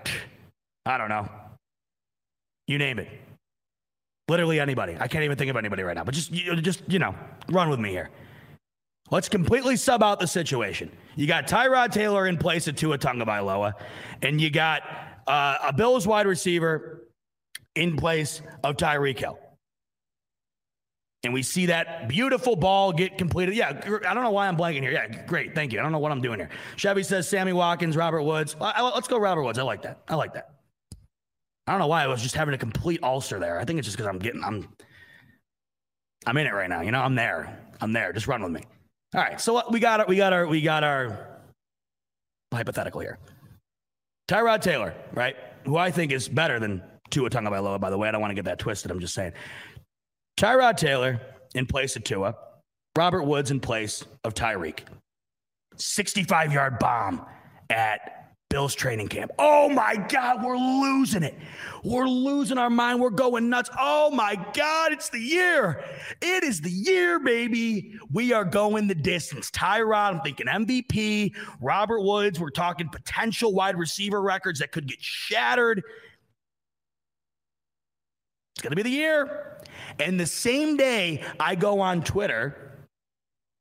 I 0.86 0.98
don't 0.98 1.08
know. 1.08 1.28
You 2.66 2.78
name 2.78 2.98
it. 2.98 3.08
Literally 4.28 4.58
anybody. 4.58 4.96
I 4.98 5.06
can't 5.06 5.24
even 5.24 5.36
think 5.36 5.50
of 5.50 5.56
anybody 5.56 5.82
right 5.82 5.96
now, 5.96 6.04
but 6.04 6.14
just, 6.14 6.32
just 6.32 6.82
you 6.88 6.98
know, 6.98 7.14
run 7.50 7.68
with 7.68 7.78
me 7.78 7.90
here. 7.90 8.10
Let's 9.10 9.28
completely 9.28 9.76
sub 9.76 10.02
out 10.02 10.18
the 10.18 10.26
situation. 10.26 10.90
You 11.14 11.26
got 11.26 11.46
Tyrod 11.46 11.92
Taylor 11.92 12.26
in 12.26 12.38
place 12.38 12.66
of 12.66 12.74
Tua 12.74 12.96
Tagovailoa, 12.96 13.74
and 14.22 14.40
you 14.40 14.48
got 14.48 14.82
uh, 15.26 15.58
a 15.62 15.72
Bills 15.74 16.06
wide 16.06 16.26
receiver 16.26 16.93
in 17.74 17.96
place 17.96 18.42
of 18.62 18.76
Tyreek 18.76 19.18
Hill. 19.18 19.38
And 21.24 21.32
we 21.32 21.42
see 21.42 21.66
that 21.66 22.06
beautiful 22.08 22.54
ball 22.54 22.92
get 22.92 23.16
completed. 23.16 23.54
Yeah, 23.54 23.68
I 24.06 24.14
don't 24.14 24.22
know 24.22 24.30
why 24.30 24.46
I'm 24.46 24.58
blanking 24.58 24.82
here. 24.82 24.92
Yeah, 24.92 25.24
great. 25.24 25.54
Thank 25.54 25.72
you. 25.72 25.80
I 25.80 25.82
don't 25.82 25.90
know 25.90 25.98
what 25.98 26.12
I'm 26.12 26.20
doing 26.20 26.38
here. 26.38 26.50
Chevy 26.76 27.02
says 27.02 27.26
Sammy 27.26 27.54
Watkins, 27.54 27.96
Robert 27.96 28.22
Woods. 28.22 28.54
Let's 28.60 29.08
go 29.08 29.18
Robert 29.18 29.42
Woods. 29.42 29.58
I 29.58 29.62
like 29.62 29.80
that. 29.82 30.00
I 30.06 30.16
like 30.16 30.34
that. 30.34 30.50
I 31.66 31.72
don't 31.72 31.78
know 31.78 31.86
why 31.86 32.04
I 32.04 32.08
was 32.08 32.20
just 32.22 32.34
having 32.34 32.54
a 32.54 32.58
complete 32.58 33.02
ulcer 33.02 33.38
there. 33.38 33.58
I 33.58 33.64
think 33.64 33.78
it's 33.78 33.86
just 33.86 33.96
because 33.96 34.06
I'm 34.06 34.18
getting, 34.18 34.44
I'm, 34.44 34.68
I'm 36.26 36.36
in 36.36 36.46
it 36.46 36.52
right 36.52 36.68
now. 36.68 36.82
You 36.82 36.90
know, 36.90 37.00
I'm 37.00 37.14
there. 37.14 37.58
I'm 37.80 37.94
there. 37.94 38.12
Just 38.12 38.26
run 38.26 38.42
with 38.42 38.52
me. 38.52 38.64
All 39.14 39.22
right. 39.22 39.40
So 39.40 39.62
we 39.70 39.80
got 39.80 40.00
it. 40.00 40.08
We 40.08 40.16
got 40.16 40.34
our, 40.34 40.46
we 40.46 40.60
got 40.60 40.84
our 40.84 41.40
hypothetical 42.52 43.00
here. 43.00 43.18
Tyrod 44.28 44.60
Taylor, 44.60 44.94
right? 45.14 45.36
Who 45.64 45.78
I 45.78 45.90
think 45.90 46.12
is 46.12 46.28
better 46.28 46.60
than 46.60 46.82
Tua 47.14 47.30
Tagovailoa, 47.30 47.80
by 47.80 47.90
the 47.90 47.96
way. 47.96 48.08
I 48.08 48.10
don't 48.10 48.20
want 48.20 48.32
to 48.32 48.34
get 48.34 48.44
that 48.46 48.58
twisted. 48.58 48.90
I'm 48.90 48.98
just 48.98 49.14
saying. 49.14 49.32
Tyrod 50.36 50.76
Taylor 50.76 51.20
in 51.54 51.64
place 51.64 51.94
of 51.94 52.02
Tua. 52.02 52.34
Robert 52.96 53.22
Woods 53.22 53.52
in 53.52 53.60
place 53.60 54.04
of 54.24 54.34
Tyreek. 54.34 54.80
65 55.76 56.52
yard 56.52 56.78
bomb 56.80 57.24
at 57.70 58.32
Bills 58.50 58.74
training 58.74 59.08
camp. 59.08 59.30
Oh 59.38 59.68
my 59.68 59.96
God, 60.08 60.44
we're 60.44 60.56
losing 60.56 61.22
it. 61.22 61.36
We're 61.84 62.06
losing 62.06 62.58
our 62.58 62.70
mind. 62.70 63.00
We're 63.00 63.10
going 63.10 63.48
nuts. 63.48 63.70
Oh 63.78 64.10
my 64.10 64.34
God, 64.52 64.92
it's 64.92 65.08
the 65.08 65.18
year. 65.18 65.84
It 66.20 66.42
is 66.44 66.60
the 66.60 66.70
year, 66.70 67.18
baby. 67.18 67.94
We 68.12 68.32
are 68.32 68.44
going 68.44 68.86
the 68.86 68.94
distance. 68.94 69.50
Tyrod, 69.50 70.14
I'm 70.14 70.20
thinking 70.20 70.46
MVP. 70.46 71.34
Robert 71.60 72.02
Woods, 72.02 72.38
we're 72.38 72.50
talking 72.50 72.88
potential 72.88 73.52
wide 73.52 73.76
receiver 73.76 74.20
records 74.20 74.60
that 74.60 74.72
could 74.72 74.86
get 74.86 75.00
shattered. 75.00 75.82
It's 78.54 78.62
going 78.62 78.70
to 78.70 78.76
be 78.76 78.82
the 78.82 78.90
year. 78.90 79.58
And 79.98 80.18
the 80.18 80.26
same 80.26 80.76
day 80.76 81.22
I 81.40 81.54
go 81.54 81.80
on 81.80 82.02
Twitter, 82.02 82.86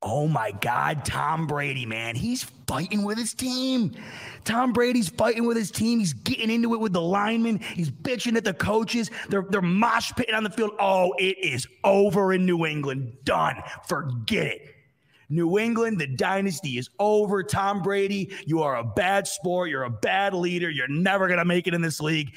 oh 0.02 0.28
my 0.28 0.52
God, 0.52 1.06
Tom 1.06 1.48
Brady, 1.48 1.86
man, 1.86 2.16
he's 2.16 2.44
fighting 2.68 3.04
with 3.04 3.18
his 3.18 3.34
team. 3.34 3.92
Tom 4.44 4.74
Brady's 4.74 5.10
fighting 5.10 5.46
with 5.46 5.58
his 5.58 5.72
team. 5.72 6.00
He's 6.00 6.14
getting 6.14 6.50
into 6.50 6.74
it 6.74 6.80
with 6.80 6.94
the 6.94 7.02
linemen. 7.02 7.60
He's 7.60 7.90
bitching 7.90 8.36
at 8.36 8.44
the 8.44 8.54
coaches. 8.54 9.10
They're, 9.30 9.46
they're 9.50 9.62
mosh 9.62 10.12
pitting 10.16 10.36
on 10.36 10.44
the 10.44 10.50
field. 10.50 10.72
Oh, 10.80 11.14
it 11.18 11.38
is 11.40 11.68
over 11.84 12.34
in 12.34 12.46
New 12.46 12.66
England. 12.66 13.14
Done. 13.24 13.62
Forget 13.88 14.48
it. 14.48 14.70
New 15.30 15.58
England, 15.58 16.00
the 16.00 16.08
dynasty 16.08 16.78
is 16.78 16.90
over. 17.00 17.42
Tom 17.42 17.82
Brady, 17.82 18.32
you 18.46 18.62
are 18.62 18.76
a 18.76 18.84
bad 18.84 19.28
sport. 19.28 19.70
You're 19.70 19.84
a 19.84 19.90
bad 19.90 20.34
leader. 20.34 20.70
You're 20.70 20.88
never 20.88 21.28
going 21.28 21.40
to 21.40 21.46
make 21.46 21.66
it 21.66 21.74
in 21.74 21.82
this 21.82 22.00
league. 22.00 22.36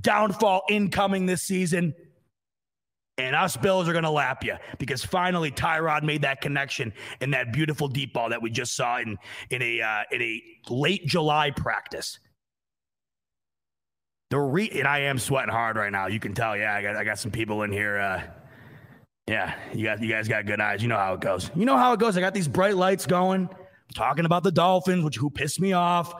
Downfall 0.00 0.62
incoming 0.68 1.26
this 1.26 1.42
season. 1.42 1.94
And 3.18 3.36
us 3.36 3.56
Bills 3.56 3.86
are 3.86 3.92
going 3.92 4.04
to 4.04 4.10
lap 4.10 4.44
you 4.44 4.56
because 4.78 5.04
finally 5.04 5.50
Tyrod 5.50 6.04
made 6.04 6.22
that 6.22 6.40
connection 6.40 6.92
in 7.20 7.32
that 7.32 7.52
beautiful 7.52 7.86
deep 7.86 8.14
ball 8.14 8.30
that 8.30 8.40
we 8.40 8.50
just 8.50 8.74
saw 8.74 8.98
in 8.98 9.18
in 9.50 9.60
a 9.60 9.80
uh, 9.82 10.02
in 10.10 10.22
a 10.22 10.42
late 10.70 11.06
July 11.06 11.50
practice. 11.50 12.18
The 14.30 14.38
re- 14.38 14.70
and 14.70 14.88
I 14.88 15.00
am 15.00 15.18
sweating 15.18 15.50
hard 15.50 15.76
right 15.76 15.92
now. 15.92 16.06
You 16.06 16.20
can 16.20 16.34
tell. 16.34 16.56
Yeah, 16.56 16.74
I 16.74 16.82
got 16.82 16.96
I 16.96 17.04
got 17.04 17.18
some 17.18 17.30
people 17.30 17.62
in 17.62 17.72
here. 17.72 17.98
Uh, 17.98 18.22
yeah, 19.26 19.54
you 19.74 19.84
got 19.84 20.00
you 20.00 20.08
guys 20.08 20.26
got 20.26 20.46
good 20.46 20.60
eyes. 20.60 20.80
You 20.80 20.88
know 20.88 20.96
how 20.96 21.14
it 21.14 21.20
goes. 21.20 21.50
You 21.54 21.66
know 21.66 21.76
how 21.76 21.92
it 21.92 22.00
goes. 22.00 22.16
I 22.16 22.20
got 22.20 22.32
these 22.32 22.48
bright 22.48 22.76
lights 22.76 23.06
going. 23.06 23.48
I'm 23.50 23.94
talking 23.94 24.24
about 24.24 24.44
the 24.44 24.52
Dolphins, 24.52 25.04
which 25.04 25.16
who 25.16 25.28
pissed 25.30 25.60
me 25.60 25.72
off. 25.72 26.14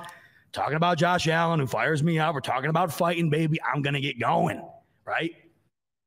Talking 0.52 0.76
about 0.76 0.98
Josh 0.98 1.28
Allen, 1.28 1.60
who 1.60 1.66
fires 1.66 2.02
me 2.02 2.18
up. 2.18 2.34
We're 2.34 2.40
talking 2.40 2.70
about 2.70 2.92
fighting, 2.92 3.30
baby. 3.30 3.58
I'm 3.62 3.82
gonna 3.82 4.00
get 4.00 4.18
going, 4.18 4.62
right? 5.04 5.34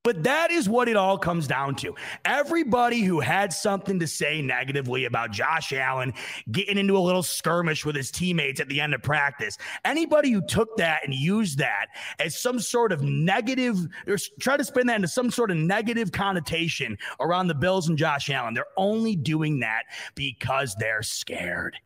But 0.03 0.23
that 0.23 0.51
is 0.51 0.67
what 0.67 0.89
it 0.89 0.97
all 0.97 1.17
comes 1.17 1.47
down 1.47 1.75
to. 1.75 1.95
Everybody 2.25 3.03
who 3.03 3.21
had 3.21 3.53
something 3.53 4.01
to 4.01 4.07
say 4.07 4.41
negatively 4.41 5.05
about 5.05 5.31
Josh 5.31 5.71
Allen 5.71 6.13
getting 6.51 6.77
into 6.77 6.97
a 6.97 6.99
little 6.99 7.23
skirmish 7.23 7.85
with 7.85 7.95
his 7.95 8.11
teammates 8.11 8.59
at 8.59 8.67
the 8.67 8.81
end 8.81 8.93
of 8.93 9.01
practice, 9.01 9.57
anybody 9.85 10.29
who 10.31 10.45
took 10.45 10.75
that 10.75 11.05
and 11.05 11.13
used 11.13 11.57
that 11.59 11.85
as 12.19 12.37
some 12.37 12.59
sort 12.59 12.91
of 12.91 13.01
negative, 13.01 13.87
or 14.05 14.17
try 14.41 14.57
to 14.57 14.65
spin 14.65 14.87
that 14.87 14.97
into 14.97 15.07
some 15.07 15.31
sort 15.31 15.51
of 15.51 15.55
negative 15.55 16.11
connotation 16.11 16.97
around 17.21 17.47
the 17.47 17.55
Bills 17.55 17.87
and 17.87 17.97
Josh 17.97 18.29
Allen, 18.29 18.53
they're 18.53 18.65
only 18.75 19.15
doing 19.15 19.61
that 19.61 19.83
because 20.15 20.75
they're 20.79 21.01
scared. 21.01 21.77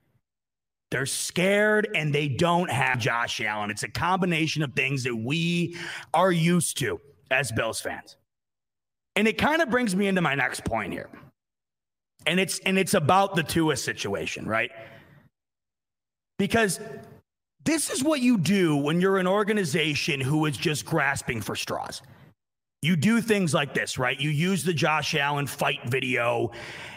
They're 0.89 1.05
scared 1.05 1.89
and 1.95 2.13
they 2.13 2.27
don't 2.27 2.69
have 2.69 2.99
Josh 2.99 3.41
Allen. 3.41 3.69
It's 3.71 3.83
a 3.83 3.89
combination 3.89 4.63
of 4.63 4.73
things 4.73 5.03
that 5.03 5.15
we 5.15 5.77
are 6.13 6.31
used 6.31 6.77
to 6.79 7.01
as 7.29 7.51
Bills 7.51 7.81
fans. 7.81 8.15
And 9.15 9.27
it 9.27 9.37
kind 9.37 9.61
of 9.61 9.69
brings 9.69 9.95
me 9.95 10.07
into 10.07 10.21
my 10.21 10.35
next 10.35 10.63
point 10.63 10.93
here. 10.93 11.09
And 12.25 12.39
it's 12.39 12.59
and 12.59 12.77
it's 12.77 12.93
about 12.93 13.35
the 13.35 13.43
Tua 13.43 13.75
situation, 13.75 14.45
right? 14.45 14.71
Because 16.37 16.79
this 17.65 17.89
is 17.89 18.03
what 18.03 18.21
you 18.21 18.37
do 18.37 18.77
when 18.77 19.01
you're 19.01 19.17
an 19.17 19.27
organization 19.27 20.21
who 20.21 20.45
is 20.45 20.55
just 20.55 20.85
grasping 20.85 21.41
for 21.41 21.55
straws. 21.55 22.01
You 22.83 22.95
do 22.95 23.21
things 23.21 23.55
like 23.55 23.73
this, 23.73 23.97
right? 23.97 24.19
You 24.19 24.29
use 24.29 24.63
the 24.63 24.73
Josh 24.73 25.15
Allen 25.15 25.47
fight 25.47 25.79
video 25.87 26.51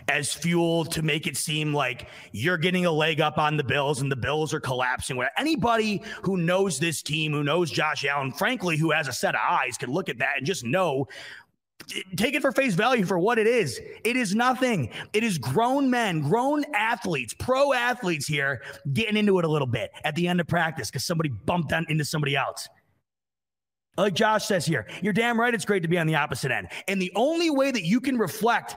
as 0.09 0.31
fuel 0.31 0.85
to 0.85 1.01
make 1.01 1.26
it 1.26 1.39
seem 1.39 1.72
like 1.72 2.11
you're 2.33 2.59
getting 2.59 2.85
a 2.85 2.91
leg 2.91 3.22
up 3.22 3.39
on 3.39 3.57
the 3.57 3.64
Bills 3.64 4.03
and 4.03 4.12
the 4.12 4.16
Bills 4.16 4.53
are 4.53 4.61
collapsing. 4.61 5.16
Where 5.16 5.31
anybody 5.39 6.03
who 6.22 6.37
knows 6.37 6.78
this 6.78 7.01
team, 7.01 7.33
who 7.33 7.43
knows 7.43 7.70
Josh 7.70 8.05
Allen, 8.05 8.31
frankly, 8.31 8.76
who 8.76 8.91
has 8.91 9.09
a 9.09 9.12
set 9.12 9.35
of 9.35 9.41
eyes, 9.43 9.78
can 9.78 9.91
look 9.91 10.11
at 10.11 10.18
that 10.18 10.35
and 10.37 10.45
just 10.45 10.66
know 10.66 11.07
take 12.16 12.35
it 12.35 12.43
for 12.43 12.53
face 12.53 12.74
value 12.74 13.07
for 13.07 13.18
what 13.18 13.39
it 13.39 13.47
is. 13.47 13.81
It 14.05 14.16
is 14.16 14.35
nothing. 14.35 14.91
It 15.14 15.24
is 15.24 15.39
grown 15.39 15.89
men, 15.89 16.20
grown 16.20 16.62
athletes, 16.74 17.35
pro 17.39 17.72
athletes 17.72 18.26
here 18.26 18.61
getting 18.93 19.16
into 19.16 19.39
it 19.39 19.47
a 19.47 19.49
little 19.49 19.66
bit 19.66 19.91
at 20.05 20.14
the 20.14 20.28
end 20.28 20.41
of 20.41 20.47
practice 20.47 20.91
because 20.91 21.07
somebody 21.07 21.31
bumped 21.31 21.72
into 21.72 22.05
somebody 22.05 22.37
else. 22.37 22.68
Like 23.97 24.14
Josh 24.14 24.47
says 24.47 24.64
here, 24.64 24.86
you're 25.03 25.12
damn 25.12 25.38
right 25.38 25.53
it's 25.53 25.64
great 25.64 25.82
to 25.82 25.88
be 25.88 25.99
on 25.99 26.07
the 26.07 26.14
opposite 26.14 26.51
end. 26.51 26.68
And 26.88 27.01
the 27.01 27.12
only 27.14 27.51
way 27.51 27.70
that 27.70 27.84
you 27.84 28.01
can 28.01 28.18
reflect 28.18 28.76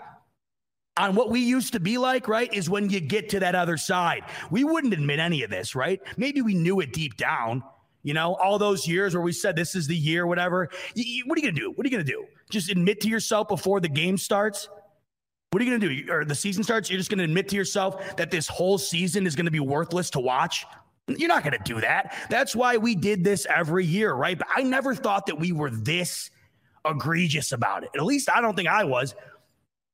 on 0.98 1.16
what 1.16 1.30
we 1.30 1.40
used 1.40 1.74
to 1.74 1.80
be 1.80 1.98
like, 1.98 2.28
right, 2.28 2.54
is 2.54 2.70
when 2.70 2.90
you 2.90 3.00
get 3.00 3.30
to 3.30 3.40
that 3.40 3.56
other 3.56 3.78
side. 3.78 4.24
We 4.52 4.64
wouldn't 4.64 4.94
admit 4.94 5.20
any 5.20 5.44
of 5.44 5.50
this, 5.50 5.76
right? 5.76 6.00
Maybe 6.18 6.42
we 6.42 6.54
knew 6.54 6.80
it 6.82 6.94
deep 6.94 7.18
down, 7.18 7.64
you 8.04 8.14
know, 8.14 8.36
all 8.36 8.60
those 8.60 8.88
years 8.88 9.16
where 9.16 9.24
we 9.24 9.32
said 9.32 9.56
this 9.56 9.76
is 9.76 9.88
the 9.88 9.96
year, 9.96 10.28
whatever. 10.28 10.70
what 10.70 10.98
are 10.98 11.02
you 11.02 11.26
going 11.26 11.44
to 11.44 11.52
do? 11.52 11.72
What 11.72 11.86
are 11.86 11.90
you 11.90 11.96
going 11.96 12.06
to 12.06 12.12
do? 12.12 12.26
Just 12.50 12.70
admit 12.70 13.02
to 13.02 13.08
yourself 13.08 13.48
before 13.48 13.80
the 13.80 13.90
game 13.90 14.18
starts? 14.18 14.70
What 15.52 15.62
are 15.62 15.66
you 15.66 15.72
going 15.72 15.82
to 15.82 16.04
do? 16.04 16.12
Or 16.12 16.26
the 16.26 16.36
season 16.36 16.64
starts, 16.64 16.90
you're 16.90 17.00
just 17.00 17.10
going 17.10 17.20
to 17.20 17.24
admit 17.24 17.48
to 17.50 17.56
yourself 17.56 18.16
that 18.18 18.30
this 18.30 18.48
whole 18.48 18.78
season 18.78 19.26
is 19.26 19.36
going 19.36 19.46
to 19.46 19.52
be 19.52 19.60
worthless 19.60 20.10
to 20.12 20.20
watch? 20.20 20.66
You're 21.08 21.28
not 21.28 21.44
going 21.44 21.58
to 21.58 21.64
do 21.64 21.82
that. 21.82 22.16
That's 22.30 22.56
why 22.56 22.78
we 22.78 22.96
did 22.96 23.24
this 23.24 23.46
every 23.50 23.86
year, 23.86 24.14
right? 24.14 24.38
But 24.38 24.48
I 24.56 24.64
never 24.64 24.96
thought 24.96 25.26
that 25.26 25.38
we 25.38 25.52
were 25.52 25.70
this 25.70 26.30
egregious 26.86 27.52
about 27.52 27.84
it. 27.84 27.90
At 27.96 28.04
least 28.04 28.30
I 28.34 28.42
don't 28.42 28.56
think 28.56 28.70
I 28.70 28.86
was. 28.86 29.14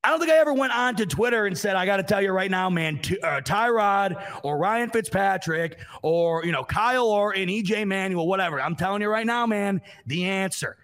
I 0.04 0.12
don't 0.12 0.20
think 0.20 0.32
I 0.32 0.38
ever 0.38 0.54
went 0.54 0.72
on 0.72 0.96
to 0.96 1.06
Twitter 1.06 1.46
and 1.46 1.58
said, 1.58 1.76
I 1.76 1.86
got 1.86 1.98
to 1.98 2.04
tell 2.04 2.22
you 2.22 2.32
right 2.32 2.50
now, 2.50 2.70
man, 2.70 3.00
t- 3.00 3.20
uh, 3.20 3.42
Tyrod 3.42 4.40
or 4.44 4.58
Ryan 4.58 4.90
Fitzpatrick 4.90 5.80
or, 6.04 6.46
you 6.46 6.54
know, 6.54 6.64
Kyle 6.64 7.08
Orton 7.08 7.50
EJ 7.50 7.86
Manuel, 7.86 8.26
whatever. 8.26 8.62
I'm 8.62 8.76
telling 8.76 9.02
you 9.02 9.10
right 9.10 9.26
now, 9.26 9.46
man, 9.46 9.82
the 10.06 10.26
answer. 10.26 10.78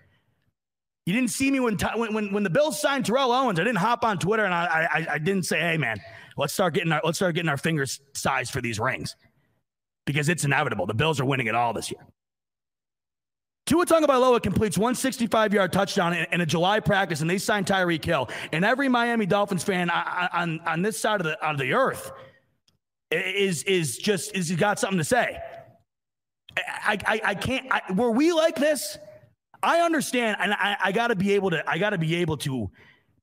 You 1.05 1.13
didn't 1.13 1.29
see 1.29 1.49
me 1.49 1.61
when, 1.61 1.77
when, 1.95 2.13
when, 2.13 2.33
when 2.33 2.43
the 2.43 2.49
Bills 2.49 2.81
signed 2.81 3.05
Terrell 3.05 3.31
Owens. 3.31 3.59
I 3.59 3.63
didn't 3.63 3.77
hop 3.77 4.03
on 4.03 4.17
Twitter 4.17 4.43
and 4.43 4.53
I, 4.53 4.87
I, 4.91 5.07
I 5.13 5.17
didn't 5.19 5.43
say, 5.43 5.59
hey, 5.61 5.77
man, 5.77 5.97
let's 6.35 6.51
start 6.51 6.73
getting 6.73 6.91
our, 6.91 6.99
let's 7.05 7.19
start 7.19 7.35
getting 7.35 7.49
our 7.49 7.57
fingers 7.57 8.01
sized 8.13 8.51
for 8.51 8.59
these 8.59 8.79
rings 8.79 9.15
because 10.05 10.29
it's 10.29 10.45
inevitable. 10.45 10.85
The 10.85 10.93
Bills 10.93 11.19
are 11.19 11.25
winning 11.25 11.47
it 11.47 11.55
all 11.55 11.73
this 11.73 11.91
year. 11.91 12.01
Tua 13.65 13.85
Tagovailoa 13.85 14.43
completes 14.43 14.77
one 14.77 14.93
65-yard 14.93 15.73
touchdown 15.73 16.13
in, 16.13 16.27
in, 16.31 16.41
a 16.41 16.45
July 16.45 16.79
practice, 16.79 17.21
and 17.21 17.29
they 17.29 17.39
signed 17.39 17.65
Tyreek 17.65 18.05
Hill. 18.05 18.29
And 18.51 18.63
every 18.63 18.87
Miami 18.87 19.25
Dolphins 19.25 19.63
fan 19.63 19.89
on, 19.89 20.59
on, 20.67 20.81
this 20.83 20.99
side 20.99 21.19
of 21.19 21.25
the 21.25 21.33
of 21.43 21.57
the 21.57 21.73
earth 21.73 22.11
is 23.09 23.63
is 23.63 23.97
just 23.97 24.35
is 24.35 24.51
got 24.51 24.77
something 24.79 24.99
to 24.99 25.03
say. 25.03 25.39
I 26.57 26.97
I, 27.05 27.21
I 27.25 27.35
can't. 27.35 27.65
I, 27.71 27.91
were 27.93 28.11
we 28.11 28.31
like 28.33 28.55
this? 28.55 28.99
I 29.63 29.79
understand, 29.79 30.37
and 30.39 30.53
I, 30.53 30.77
I 30.83 30.91
got 30.91 31.07
to 31.07 31.15
be 31.15 31.33
able 31.33 31.49
to. 31.49 31.67
I 31.67 31.79
got 31.79 31.89
to 31.89 31.97
be 31.97 32.15
able 32.17 32.37
to 32.37 32.69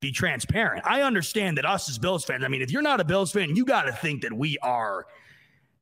be 0.00 0.10
transparent. 0.10 0.84
I 0.84 1.02
understand 1.02 1.56
that 1.58 1.64
us 1.64 1.88
as 1.88 1.98
Bills 1.98 2.24
fans. 2.24 2.42
I 2.42 2.48
mean, 2.48 2.62
if 2.62 2.72
you're 2.72 2.82
not 2.82 3.00
a 3.00 3.04
Bills 3.04 3.30
fan, 3.30 3.54
you 3.54 3.64
got 3.64 3.82
to 3.82 3.92
think 3.92 4.22
that 4.22 4.32
we 4.32 4.58
are 4.58 5.06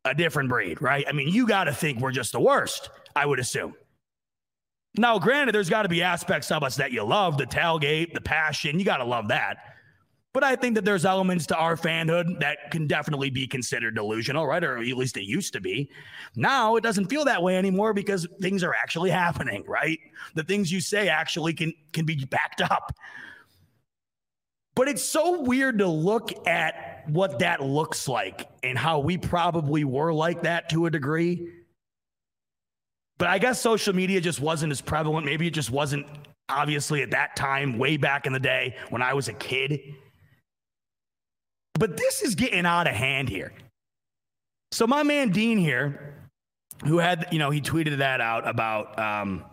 a 0.05 0.15
different 0.15 0.49
breed, 0.49 0.81
right? 0.81 1.05
I 1.09 1.13
mean, 1.13 1.29
you 1.29 1.47
got 1.47 1.65
to 1.65 1.73
think 1.73 2.01
we're 2.01 2.13
just 2.13 2.33
the 2.33 2.41
worst. 2.41 2.91
I 3.15 3.27
would 3.27 3.39
assume. 3.39 3.75
Now, 4.97 5.19
granted, 5.19 5.55
there's 5.55 5.71
got 5.71 5.83
to 5.83 5.89
be 5.89 6.03
aspects 6.03 6.51
of 6.51 6.63
us 6.63 6.77
that 6.77 6.93
you 6.93 7.05
love 7.05 7.39
the 7.39 7.47
tailgate, 7.47 8.13
the 8.13 8.21
passion. 8.21 8.79
You 8.79 8.85
got 8.85 8.99
to 8.99 9.05
love 9.05 9.29
that. 9.29 9.59
But 10.33 10.45
I 10.45 10.55
think 10.55 10.77
that 10.77 10.85
there's 10.85 11.05
elements 11.05 11.47
to 11.47 11.57
our 11.57 11.77
fanhood 11.77 12.39
that 12.41 12.71
can 12.71 12.87
definitely 12.87 13.31
be 13.31 13.49
considered 13.49 13.97
delusional, 13.97 14.47
right? 14.47 14.63
Or 14.63 14.79
at 14.79 14.85
least 14.97 15.17
it 15.17 15.25
used 15.25 15.53
to 15.55 15.61
be. 15.61 15.91
Now 16.37 16.77
it 16.77 16.83
doesn't 16.83 17.07
feel 17.07 17.25
that 17.25 17.43
way 17.43 17.57
anymore 17.57 17.93
because 17.93 18.29
things 18.41 18.63
are 18.63 18.75
actually 18.75 19.11
happening, 19.25 19.65
right? 19.67 19.99
The 20.35 20.45
things 20.45 20.71
you 20.71 20.81
say 20.81 21.09
actually 21.09 21.55
can 21.55 21.73
can 21.93 22.07
be 22.07 22.25
backed 22.25 22.63
up. 22.63 22.93
But 24.77 24.89
it's 24.89 25.03
so 25.03 25.41
weird 25.41 25.79
to 25.79 25.89
look 25.89 26.31
at 26.47 26.90
what 27.13 27.39
that 27.41 27.63
looks 27.63 28.09
like 28.09 28.49
and 28.63 28.79
how 28.79 29.01
we 29.01 29.17
probably 29.17 29.85
were 29.85 30.13
like 30.13 30.43
that 30.43 30.69
to 30.71 30.87
a 30.87 30.91
degree 30.91 31.61
but 33.21 33.29
I 33.29 33.39
guess 33.39 33.61
social 33.61 33.95
media 33.95 34.19
just 34.19 34.41
wasn't 34.41 34.73
as 34.73 34.81
prevalent. 34.81 35.27
Maybe 35.27 35.47
it 35.47 35.51
just 35.51 35.71
wasn't 35.71 36.07
obviously 36.49 37.03
at 37.03 37.11
that 37.11 37.37
time, 37.37 37.77
way 37.77 37.99
back 37.99 38.27
in 38.27 38.33
the 38.33 38.41
day 38.41 38.77
when 38.89 39.03
I 39.03 39.13
was 39.13 39.29
a 39.29 39.35
kid. 39.35 39.79
But 41.75 41.99
this 41.99 42.23
is 42.23 42.35
getting 42.35 42.65
out 42.65 42.87
of 42.87 42.95
hand 42.95 43.29
here. 43.29 43.53
So 44.73 44.87
my 44.87 45.03
man 45.03 45.29
Dean 45.33 45.59
here, 45.59 46.15
who 46.87 46.97
had, 46.97 47.27
you 47.31 47.39
know, 47.39 47.51
he 47.51 47.61
tweeted 47.61 47.99
that 47.99 48.23
out 48.23 48.49
about, 48.49 48.99
um, 48.99 49.45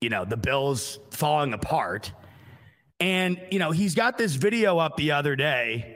you 0.00 0.08
know, 0.08 0.24
the 0.24 0.36
Bills 0.36 1.00
falling 1.10 1.54
apart. 1.54 2.12
And, 3.00 3.40
you 3.50 3.58
know, 3.58 3.72
he's 3.72 3.96
got 3.96 4.16
this 4.16 4.36
video 4.36 4.78
up 4.78 4.96
the 4.96 5.10
other 5.10 5.34
day 5.34 5.93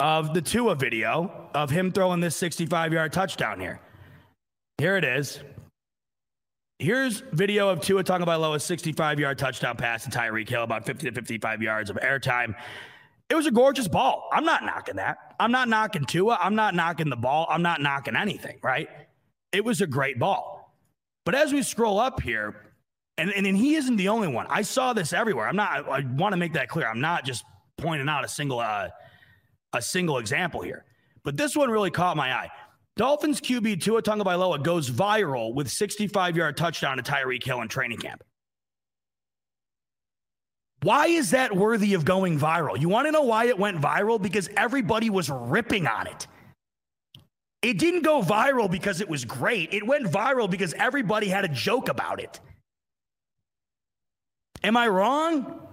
of 0.00 0.34
the 0.34 0.42
Tua 0.42 0.74
video 0.74 1.48
of 1.54 1.70
him 1.70 1.92
throwing 1.92 2.20
this 2.20 2.36
65 2.36 2.92
yard 2.92 3.12
touchdown 3.12 3.60
here. 3.60 3.80
Here 4.78 4.96
it 4.96 5.04
is. 5.04 5.40
Here's 6.80 7.20
video 7.32 7.68
of 7.68 7.80
Tua 7.80 8.02
Tagovailoa's 8.02 8.64
65 8.64 9.20
yard 9.20 9.38
touchdown 9.38 9.76
pass 9.76 10.04
to 10.04 10.10
Tyreek 10.10 10.48
Hill, 10.48 10.64
about 10.64 10.84
50 10.84 11.08
to 11.08 11.12
55 11.14 11.62
yards 11.62 11.90
of 11.90 11.96
airtime. 11.96 12.54
It 13.30 13.34
was 13.34 13.46
a 13.46 13.50
gorgeous 13.50 13.88
ball. 13.88 14.28
I'm 14.32 14.44
not 14.44 14.64
knocking 14.64 14.96
that. 14.96 15.34
I'm 15.40 15.52
not 15.52 15.68
knocking 15.68 16.04
Tua. 16.04 16.38
I'm 16.40 16.54
not 16.54 16.74
knocking 16.74 17.08
the 17.08 17.16
ball. 17.16 17.46
I'm 17.48 17.62
not 17.62 17.80
knocking 17.80 18.16
anything, 18.16 18.58
right? 18.62 18.88
It 19.52 19.64
was 19.64 19.80
a 19.80 19.86
great 19.86 20.18
ball. 20.18 20.76
But 21.24 21.34
as 21.34 21.52
we 21.52 21.62
scroll 21.62 21.98
up 21.98 22.20
here, 22.20 22.72
and, 23.16 23.30
and, 23.30 23.46
and 23.46 23.56
he 23.56 23.76
isn't 23.76 23.96
the 23.96 24.08
only 24.08 24.28
one. 24.28 24.46
I 24.50 24.62
saw 24.62 24.92
this 24.92 25.12
everywhere. 25.12 25.48
I'm 25.48 25.56
not, 25.56 25.88
I, 25.88 25.98
I 25.98 26.00
want 26.00 26.32
to 26.32 26.36
make 26.36 26.54
that 26.54 26.68
clear. 26.68 26.88
I'm 26.88 27.00
not 27.00 27.24
just 27.24 27.44
pointing 27.78 28.08
out 28.08 28.24
a 28.24 28.28
single, 28.28 28.58
uh, 28.58 28.88
a 29.74 29.82
single 29.82 30.18
example 30.18 30.62
here. 30.62 30.84
But 31.22 31.36
this 31.36 31.56
one 31.56 31.70
really 31.70 31.90
caught 31.90 32.16
my 32.16 32.32
eye. 32.32 32.50
Dolphins 32.96 33.40
QB 33.40 33.82
Tua 33.82 34.02
Tagovailoa 34.02 34.62
goes 34.62 34.88
viral 34.88 35.52
with 35.54 35.66
65-yard 35.66 36.56
touchdown 36.56 36.96
to 36.96 37.02
Tyreek 37.02 37.42
Hill 37.42 37.60
in 37.62 37.68
training 37.68 37.98
camp. 37.98 38.22
Why 40.82 41.06
is 41.06 41.30
that 41.30 41.56
worthy 41.56 41.94
of 41.94 42.04
going 42.04 42.38
viral? 42.38 42.78
You 42.78 42.90
want 42.90 43.06
to 43.06 43.12
know 43.12 43.22
why 43.22 43.46
it 43.46 43.58
went 43.58 43.80
viral? 43.80 44.20
Because 44.20 44.50
everybody 44.56 45.08
was 45.08 45.30
ripping 45.30 45.86
on 45.86 46.06
it. 46.06 46.26
It 47.62 47.78
didn't 47.78 48.02
go 48.02 48.20
viral 48.20 48.70
because 48.70 49.00
it 49.00 49.08
was 49.08 49.24
great. 49.24 49.72
It 49.72 49.86
went 49.86 50.04
viral 50.04 50.48
because 50.50 50.74
everybody 50.74 51.28
had 51.28 51.46
a 51.46 51.48
joke 51.48 51.88
about 51.88 52.20
it. 52.20 52.38
Am 54.62 54.76
I 54.76 54.86
wrong? 54.86 55.63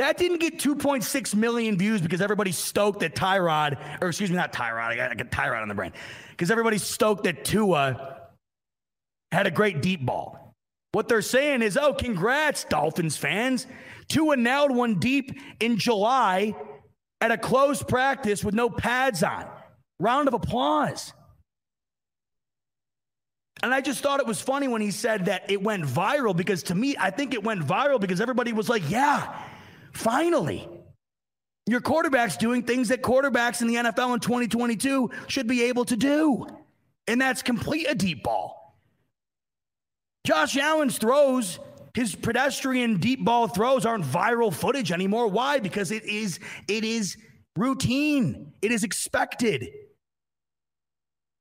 That 0.00 0.16
didn't 0.16 0.38
get 0.38 0.58
2.6 0.58 1.34
million 1.34 1.76
views 1.76 2.00
because 2.00 2.22
everybody's 2.22 2.56
stoked 2.56 3.00
that 3.00 3.14
Tyrod, 3.14 3.76
or 4.00 4.08
excuse 4.08 4.30
me, 4.30 4.36
not 4.36 4.50
Tyrod, 4.50 4.86
I 4.86 4.96
got, 4.96 5.10
I 5.10 5.14
got 5.14 5.30
Tyrod 5.30 5.60
on 5.60 5.68
the 5.68 5.74
brain, 5.74 5.92
because 6.30 6.50
everybody's 6.50 6.82
stoked 6.82 7.24
that 7.24 7.44
Tua 7.44 8.30
had 9.30 9.46
a 9.46 9.50
great 9.50 9.82
deep 9.82 10.00
ball. 10.00 10.54
What 10.92 11.08
they're 11.08 11.20
saying 11.20 11.60
is, 11.60 11.76
oh, 11.76 11.92
congrats, 11.92 12.64
Dolphins 12.64 13.18
fans. 13.18 13.66
Tua 14.08 14.36
nailed 14.36 14.74
one 14.74 15.00
deep 15.00 15.38
in 15.60 15.76
July 15.76 16.54
at 17.20 17.30
a 17.30 17.36
closed 17.36 17.86
practice 17.86 18.42
with 18.42 18.54
no 18.54 18.70
pads 18.70 19.22
on. 19.22 19.44
Round 19.98 20.28
of 20.28 20.32
applause. 20.32 21.12
And 23.62 23.74
I 23.74 23.82
just 23.82 24.02
thought 24.02 24.20
it 24.20 24.26
was 24.26 24.40
funny 24.40 24.66
when 24.66 24.80
he 24.80 24.92
said 24.92 25.26
that 25.26 25.50
it 25.50 25.62
went 25.62 25.84
viral 25.84 26.34
because 26.34 26.62
to 26.64 26.74
me, 26.74 26.96
I 26.98 27.10
think 27.10 27.34
it 27.34 27.44
went 27.44 27.60
viral 27.60 28.00
because 28.00 28.22
everybody 28.22 28.54
was 28.54 28.70
like, 28.70 28.88
yeah, 28.88 29.30
Finally, 29.92 30.68
your 31.66 31.80
quarterback's 31.80 32.36
doing 32.36 32.62
things 32.62 32.88
that 32.88 33.02
quarterbacks 33.02 33.60
in 33.60 33.68
the 33.68 33.76
NFL 33.76 34.14
in 34.14 34.20
2022 34.20 35.10
should 35.28 35.46
be 35.46 35.64
able 35.64 35.84
to 35.84 35.96
do. 35.96 36.46
And 37.06 37.20
that's 37.20 37.42
complete 37.42 37.86
a 37.88 37.94
deep 37.94 38.22
ball. 38.22 38.78
Josh 40.26 40.56
Allen's 40.56 40.98
throws, 40.98 41.58
his 41.94 42.14
pedestrian 42.14 42.98
deep 42.98 43.24
ball 43.24 43.48
throws 43.48 43.86
aren't 43.86 44.04
viral 44.04 44.52
footage 44.52 44.92
anymore. 44.92 45.28
Why? 45.28 45.58
Because 45.58 45.90
it 45.90 46.04
is 46.04 46.38
it 46.68 46.84
is 46.84 47.16
routine. 47.56 48.52
It 48.62 48.72
is 48.72 48.84
expected. 48.84 49.68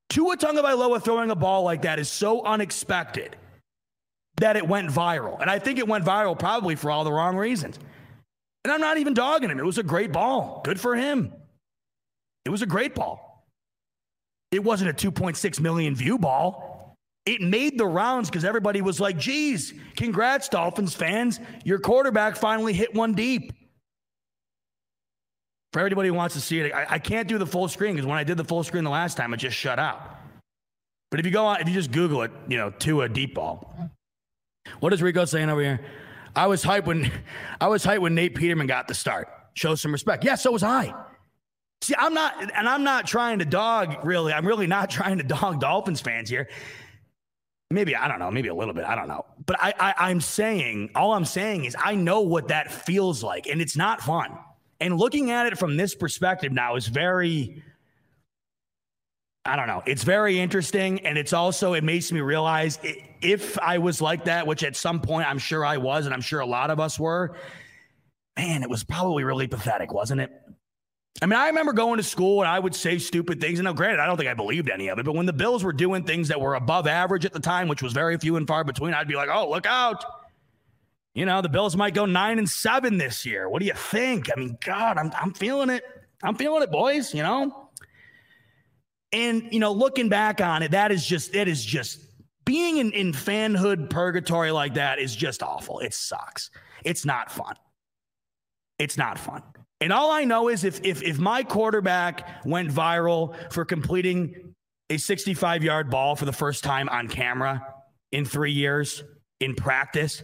Tua 0.09 0.37
Tagovailoa 0.37 1.03
throwing 1.03 1.29
a 1.29 1.35
ball 1.35 1.63
like 1.63 1.83
that 1.83 1.99
is 1.99 2.09
so 2.09 2.43
unexpected 2.43 3.35
that 4.37 4.55
it 4.55 4.67
went 4.67 4.89
viral. 4.89 5.39
And 5.39 5.49
I 5.49 5.59
think 5.59 5.77
it 5.77 5.87
went 5.87 6.03
viral 6.03 6.37
probably 6.37 6.75
for 6.75 6.89
all 6.89 7.03
the 7.03 7.11
wrong 7.11 7.35
reasons. 7.35 7.77
And 8.69 8.75
I'm 8.75 8.81
not 8.81 8.99
even 8.99 9.15
dogging 9.15 9.49
him. 9.49 9.57
It 9.57 9.65
was 9.65 9.79
a 9.79 9.83
great 9.83 10.11
ball. 10.11 10.61
Good 10.63 10.79
for 10.79 10.95
him. 10.95 11.33
It 12.45 12.51
was 12.51 12.61
a 12.61 12.67
great 12.67 12.93
ball. 12.93 13.47
It 14.51 14.63
wasn't 14.63 14.91
a 14.91 15.11
2.6 15.11 15.59
million 15.59 15.95
view 15.95 16.19
ball. 16.19 16.95
It 17.25 17.41
made 17.41 17.79
the 17.79 17.87
rounds 17.87 18.29
because 18.29 18.45
everybody 18.45 18.83
was 18.83 18.99
like, 18.99 19.17
geez, 19.17 19.73
congrats, 19.97 20.49
Dolphins 20.49 20.93
fans. 20.93 21.39
Your 21.63 21.79
quarterback 21.79 22.35
finally 22.35 22.73
hit 22.73 22.93
one 22.93 23.15
deep. 23.15 23.53
For 25.73 25.79
everybody 25.79 26.09
who 26.09 26.13
wants 26.13 26.35
to 26.35 26.41
see 26.41 26.59
it, 26.59 26.71
I, 26.71 26.85
I 26.91 26.99
can't 26.99 27.27
do 27.27 27.39
the 27.39 27.47
full 27.47 27.69
screen 27.69 27.95
because 27.95 28.05
when 28.05 28.19
I 28.19 28.23
did 28.23 28.37
the 28.37 28.43
full 28.43 28.63
screen 28.63 28.83
the 28.83 28.91
last 28.91 29.17
time, 29.17 29.33
it 29.33 29.37
just 29.37 29.57
shut 29.57 29.79
out. 29.79 29.99
But 31.09 31.19
if 31.19 31.25
you 31.25 31.31
go 31.31 31.47
on, 31.47 31.59
if 31.59 31.67
you 31.67 31.73
just 31.73 31.91
Google 31.91 32.21
it, 32.21 32.31
you 32.47 32.57
know, 32.57 32.69
Tua 32.69 33.09
deep 33.09 33.33
ball. 33.33 33.89
What 34.79 34.93
is 34.93 35.01
Rico 35.01 35.25
saying 35.25 35.49
over 35.49 35.61
here? 35.61 35.81
I 36.39 36.47
was 36.47 36.63
hyped 36.63 36.85
when 36.85 37.11
I 37.59 37.67
was 37.67 37.85
hyped 37.85 37.99
when 37.99 38.15
Nate 38.15 38.33
Peterman 38.33 38.65
got 38.65 38.87
the 38.87 38.93
start. 38.93 39.27
Show 39.55 39.75
some 39.75 39.91
respect. 39.91 40.23
Yeah, 40.23 40.35
so 40.35 40.53
was 40.53 40.63
I. 40.63 40.93
See, 41.81 41.93
I'm 41.97 42.13
not, 42.13 42.41
and 42.55 42.65
I'm 42.65 42.85
not 42.85 43.05
trying 43.05 43.39
to 43.39 43.45
dog 43.45 44.05
really. 44.05 44.31
I'm 44.31 44.47
really 44.47 44.65
not 44.65 44.89
trying 44.99 45.17
to 45.17 45.23
dog 45.25 45.59
Dolphins 45.59 45.99
fans 45.99 46.29
here. 46.29 46.47
Maybe 47.71 47.93
I 47.93 48.07
don't 48.07 48.19
know, 48.19 48.31
maybe 48.31 48.47
a 48.47 48.55
little 48.55 48.73
bit. 48.73 48.85
I 48.85 48.95
don't 48.95 49.09
know. 49.09 49.25
But 49.45 49.57
I, 49.59 49.73
I 49.77 50.09
I'm 50.09 50.21
saying, 50.21 50.91
all 50.95 51.13
I'm 51.13 51.25
saying 51.25 51.65
is 51.65 51.75
I 51.77 51.95
know 51.95 52.21
what 52.21 52.47
that 52.47 52.71
feels 52.71 53.21
like, 53.21 53.47
and 53.47 53.61
it's 53.61 53.75
not 53.75 53.99
fun. 53.99 54.37
And 54.79 54.97
looking 54.97 55.31
at 55.31 55.45
it 55.45 55.57
from 55.57 55.75
this 55.75 55.93
perspective 55.93 56.53
now 56.53 56.77
is 56.77 56.87
very 56.87 57.61
I 59.49 59.55
don't 59.55 59.65
know. 59.65 59.81
It's 59.87 60.03
very 60.03 60.39
interesting. 60.39 61.05
And 61.07 61.17
it's 61.17 61.33
also, 61.33 61.73
it 61.73 61.83
makes 61.83 62.11
me 62.11 62.21
realize 62.21 62.77
if 63.19 63.57
I 63.57 63.79
was 63.79 63.99
like 63.99 64.25
that, 64.25 64.45
which 64.45 64.63
at 64.63 64.75
some 64.75 65.01
point 65.01 65.27
I'm 65.27 65.39
sure 65.39 65.65
I 65.65 65.77
was, 65.77 66.05
and 66.05 66.13
I'm 66.13 66.21
sure 66.21 66.39
a 66.39 66.45
lot 66.45 66.69
of 66.69 66.79
us 66.79 66.99
were, 66.99 67.35
man, 68.37 68.61
it 68.61 68.69
was 68.69 68.83
probably 68.83 69.23
really 69.23 69.47
pathetic, 69.47 69.91
wasn't 69.91 70.21
it? 70.21 70.31
I 71.19 71.25
mean, 71.25 71.39
I 71.39 71.47
remember 71.47 71.73
going 71.73 71.97
to 71.97 72.03
school 72.03 72.41
and 72.41 72.47
I 72.47 72.59
would 72.59 72.75
say 72.75 72.99
stupid 72.99 73.41
things. 73.41 73.57
And 73.57 73.65
now, 73.65 73.73
granted, 73.73 73.99
I 73.99 74.05
don't 74.05 74.17
think 74.17 74.29
I 74.29 74.35
believed 74.35 74.69
any 74.69 74.87
of 74.89 74.99
it, 74.99 75.05
but 75.05 75.15
when 75.15 75.25
the 75.25 75.33
Bills 75.33 75.63
were 75.63 75.73
doing 75.73 76.03
things 76.03 76.27
that 76.27 76.39
were 76.39 76.53
above 76.53 76.85
average 76.85 77.25
at 77.25 77.33
the 77.33 77.39
time, 77.39 77.67
which 77.67 77.81
was 77.81 77.91
very 77.91 78.17
few 78.19 78.35
and 78.35 78.47
far 78.47 78.63
between, 78.63 78.93
I'd 78.93 79.07
be 79.07 79.15
like, 79.15 79.29
oh, 79.33 79.49
look 79.49 79.65
out. 79.65 80.05
You 81.15 81.25
know, 81.25 81.41
the 81.41 81.49
Bills 81.49 81.75
might 81.75 81.95
go 81.95 82.05
nine 82.05 82.37
and 82.37 82.47
seven 82.47 82.99
this 82.99 83.25
year. 83.25 83.49
What 83.49 83.61
do 83.61 83.65
you 83.65 83.73
think? 83.73 84.29
I 84.31 84.39
mean, 84.39 84.59
God, 84.63 84.99
I'm, 84.99 85.11
I'm 85.19 85.33
feeling 85.33 85.71
it. 85.71 85.83
I'm 86.21 86.35
feeling 86.35 86.61
it, 86.61 86.71
boys, 86.71 87.13
you 87.15 87.23
know? 87.23 87.68
And, 89.11 89.49
you 89.51 89.59
know, 89.59 89.71
looking 89.71 90.09
back 90.09 90.39
on 90.39 90.61
it, 90.61 90.71
that 90.71 90.91
is 90.91 91.05
just, 91.05 91.35
it 91.35 91.47
is 91.47 91.63
just 91.63 91.99
being 92.45 92.77
in, 92.77 92.91
in 92.91 93.11
fanhood 93.11 93.89
purgatory 93.89 94.51
like 94.51 94.75
that 94.75 94.99
is 94.99 95.15
just 95.15 95.41
awful. 95.41 95.79
It 95.79 95.93
sucks. 95.93 96.51
It's 96.83 97.05
not 97.05 97.31
fun. 97.31 97.55
It's 98.77 98.97
not 98.97 99.19
fun. 99.19 99.43
And 99.81 99.93
all 99.93 100.11
I 100.11 100.25
know 100.25 100.49
is 100.49 100.63
if 100.63 100.81
if 100.83 101.01
if 101.01 101.19
my 101.19 101.43
quarterback 101.43 102.45
went 102.45 102.69
viral 102.69 103.33
for 103.51 103.63
completing 103.63 104.53
a 104.89 104.97
65 104.97 105.63
yard 105.63 105.89
ball 105.89 106.15
for 106.17 106.25
the 106.25 106.33
first 106.33 106.63
time 106.63 106.89
on 106.89 107.07
camera, 107.07 107.65
in 108.11 108.25
three 108.25 108.51
years 108.51 109.03
in 109.39 109.55
practice, 109.55 110.23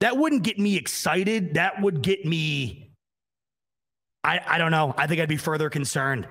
that 0.00 0.16
wouldn't 0.16 0.42
get 0.42 0.58
me 0.58 0.76
excited. 0.76 1.54
That 1.54 1.80
would 1.80 2.02
get 2.02 2.24
me. 2.24 2.92
I, 4.24 4.40
I 4.46 4.58
don't 4.58 4.72
know. 4.72 4.94
I 4.96 5.06
think 5.06 5.20
I'd 5.20 5.28
be 5.28 5.36
further 5.36 5.70
concerned. 5.70 6.26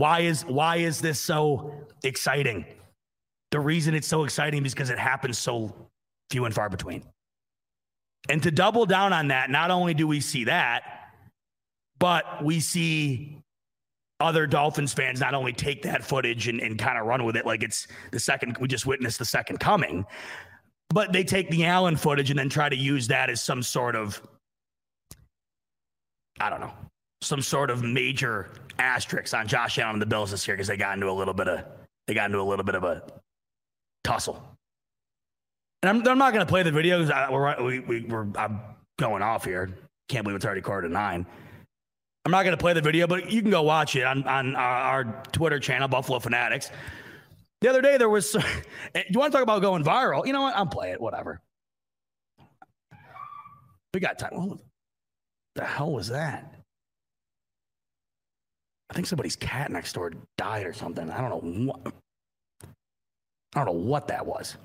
Why 0.00 0.20
is 0.20 0.46
why 0.46 0.76
is 0.76 1.02
this 1.02 1.20
so 1.20 1.74
exciting? 2.04 2.64
The 3.50 3.60
reason 3.60 3.94
it's 3.94 4.08
so 4.08 4.24
exciting 4.24 4.64
is 4.64 4.72
because 4.72 4.88
it 4.88 4.98
happens 4.98 5.36
so 5.36 5.90
few 6.30 6.46
and 6.46 6.54
far 6.54 6.70
between. 6.70 7.02
And 8.30 8.42
to 8.42 8.50
double 8.50 8.86
down 8.86 9.12
on 9.12 9.28
that, 9.28 9.50
not 9.50 9.70
only 9.70 9.92
do 9.92 10.06
we 10.06 10.22
see 10.22 10.44
that, 10.44 10.84
but 11.98 12.42
we 12.42 12.60
see 12.60 13.42
other 14.20 14.46
Dolphins 14.46 14.94
fans 14.94 15.20
not 15.20 15.34
only 15.34 15.52
take 15.52 15.82
that 15.82 16.02
footage 16.02 16.48
and, 16.48 16.62
and 16.62 16.78
kind 16.78 16.96
of 16.96 17.04
run 17.04 17.22
with 17.26 17.36
it 17.36 17.44
like 17.44 17.62
it's 17.62 17.86
the 18.10 18.20
second, 18.20 18.56
we 18.56 18.68
just 18.68 18.86
witnessed 18.86 19.18
the 19.18 19.26
second 19.26 19.60
coming, 19.60 20.06
but 20.88 21.12
they 21.12 21.24
take 21.24 21.50
the 21.50 21.66
Allen 21.66 21.96
footage 21.96 22.30
and 22.30 22.38
then 22.38 22.48
try 22.48 22.70
to 22.70 22.76
use 22.76 23.06
that 23.08 23.28
as 23.28 23.42
some 23.42 23.62
sort 23.62 23.96
of, 23.96 24.26
I 26.40 26.48
don't 26.48 26.60
know, 26.60 26.72
some 27.22 27.42
sort 27.42 27.70
of 27.70 27.82
major 27.82 28.50
asterisk 28.78 29.34
on 29.34 29.46
Josh 29.46 29.78
Allen 29.78 29.94
and 29.94 30.02
the 30.02 30.06
Bills 30.06 30.30
this 30.30 30.46
year 30.46 30.56
because 30.56 30.68
they 30.68 30.76
got 30.76 30.94
into 30.94 31.10
a 31.10 31.12
little 31.12 31.34
bit 31.34 31.48
of, 31.48 31.64
they 32.06 32.14
got 32.14 32.26
into 32.26 32.40
a 32.40 32.42
little 32.42 32.64
bit 32.64 32.74
of 32.74 32.84
a 32.84 33.02
tussle. 34.04 34.42
And 35.82 35.90
I'm, 35.90 36.08
I'm 36.08 36.18
not 36.18 36.32
going 36.32 36.44
to 36.44 36.50
play 36.50 36.62
the 36.62 36.72
video 36.72 37.04
because 37.04 37.30
we're, 37.30 37.62
we, 37.62 37.80
we, 37.80 38.00
we're, 38.02 38.26
I'm 38.36 38.60
going 38.98 39.22
off 39.22 39.44
here. 39.44 39.70
Can't 40.08 40.24
believe 40.24 40.36
it's 40.36 40.44
already 40.44 40.60
quarter 40.60 40.88
to 40.88 40.92
nine. 40.92 41.26
I'm 42.24 42.32
not 42.32 42.42
going 42.44 42.56
to 42.56 42.60
play 42.60 42.74
the 42.74 42.82
video, 42.82 43.06
but 43.06 43.30
you 43.30 43.40
can 43.40 43.50
go 43.50 43.62
watch 43.62 43.96
it 43.96 44.04
on, 44.04 44.24
on 44.24 44.56
our, 44.56 45.04
our 45.04 45.22
Twitter 45.32 45.58
channel, 45.58 45.88
Buffalo 45.88 46.18
Fanatics. 46.18 46.70
The 47.60 47.68
other 47.68 47.82
day, 47.82 47.96
there 47.96 48.08
was. 48.08 48.36
Eh, 48.92 49.04
you 49.08 49.20
want 49.20 49.30
to 49.30 49.36
talk 49.36 49.44
about 49.44 49.62
going 49.62 49.84
viral? 49.84 50.26
You 50.26 50.32
know 50.32 50.42
what? 50.42 50.56
I'm 50.56 50.68
play 50.68 50.90
it. 50.90 51.00
Whatever. 51.00 51.40
We 53.94 54.00
got 54.00 54.18
time. 54.18 54.30
What 54.32 54.58
the 55.54 55.64
hell 55.64 55.92
was 55.92 56.08
that? 56.08 56.59
I 58.90 58.92
think 58.92 59.06
somebody's 59.06 59.36
cat 59.36 59.70
next 59.70 59.92
door 59.92 60.12
died 60.36 60.66
or 60.66 60.72
something. 60.72 61.08
I 61.10 61.20
don't 61.20 61.44
know 61.44 61.72
what. 61.72 61.94
I 63.54 63.64
don't 63.64 63.66
know 63.66 63.88
what 63.88 64.08
that 64.08 64.26
was. 64.26 64.56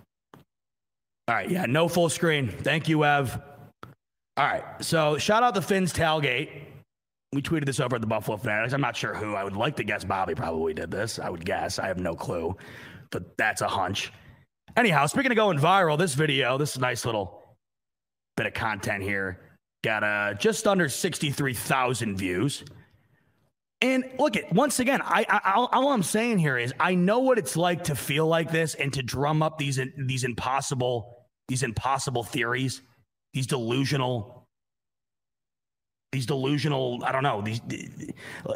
All 1.27 1.35
right, 1.35 1.49
yeah, 1.49 1.65
no 1.65 1.87
full 1.87 2.09
screen. 2.09 2.49
Thank 2.49 2.87
you, 2.87 3.05
Ev. 3.05 3.39
All 4.37 4.45
right, 4.45 4.63
so 4.81 5.17
shout 5.17 5.43
out 5.43 5.53
the 5.53 5.61
Fins 5.61 5.93
tailgate. 5.93 6.49
We 7.33 7.41
tweeted 7.41 7.65
this 7.65 7.79
over 7.79 7.95
at 7.95 8.01
the 8.01 8.07
Buffalo 8.07 8.37
Fanatics. 8.37 8.73
I'm 8.73 8.81
not 8.81 8.95
sure 8.95 9.13
who. 9.13 9.33
I 9.33 9.43
would 9.43 9.55
like 9.55 9.75
to 9.77 9.83
guess 9.83 10.03
Bobby 10.03 10.35
probably 10.35 10.73
did 10.73 10.91
this. 10.91 11.19
I 11.19 11.29
would 11.29 11.45
guess. 11.45 11.79
I 11.79 11.87
have 11.87 11.97
no 11.99 12.15
clue, 12.15 12.55
but 13.11 13.37
that's 13.37 13.61
a 13.61 13.67
hunch. 13.67 14.11
Anyhow, 14.77 15.05
speaking 15.05 15.31
of 15.31 15.35
going 15.35 15.57
viral, 15.57 15.97
this 15.97 16.15
video, 16.15 16.57
this 16.57 16.77
nice 16.77 17.05
little 17.05 17.43
bit 18.37 18.45
of 18.45 18.53
content 18.53 19.03
here, 19.03 19.39
got 19.83 20.03
uh, 20.03 20.33
just 20.33 20.67
under 20.67 20.89
63,000 20.89 22.17
views. 22.17 22.63
And 23.81 24.05
look 24.17 24.37
at 24.37 24.51
once 24.53 24.79
again, 24.79 25.01
I, 25.03 25.25
I 25.27 25.51
all 25.53 25.89
I'm 25.89 26.03
saying 26.03 26.39
here 26.39 26.57
is 26.57 26.73
I 26.79 26.95
know 26.95 27.19
what 27.19 27.37
it's 27.37 27.57
like 27.57 27.83
to 27.85 27.95
feel 27.95 28.25
like 28.25 28.51
this 28.51 28.73
and 28.75 28.91
to 28.93 29.03
drum 29.03 29.43
up 29.43 29.57
these 29.57 29.79
these 29.97 30.23
impossible 30.23 31.27
these 31.47 31.61
impossible 31.61 32.23
theories, 32.23 32.81
these 33.33 33.47
delusional 33.47 34.47
these 36.13 36.25
delusional 36.25 37.03
I 37.03 37.11
don't 37.11 37.23
know 37.23 37.41
these 37.41 37.59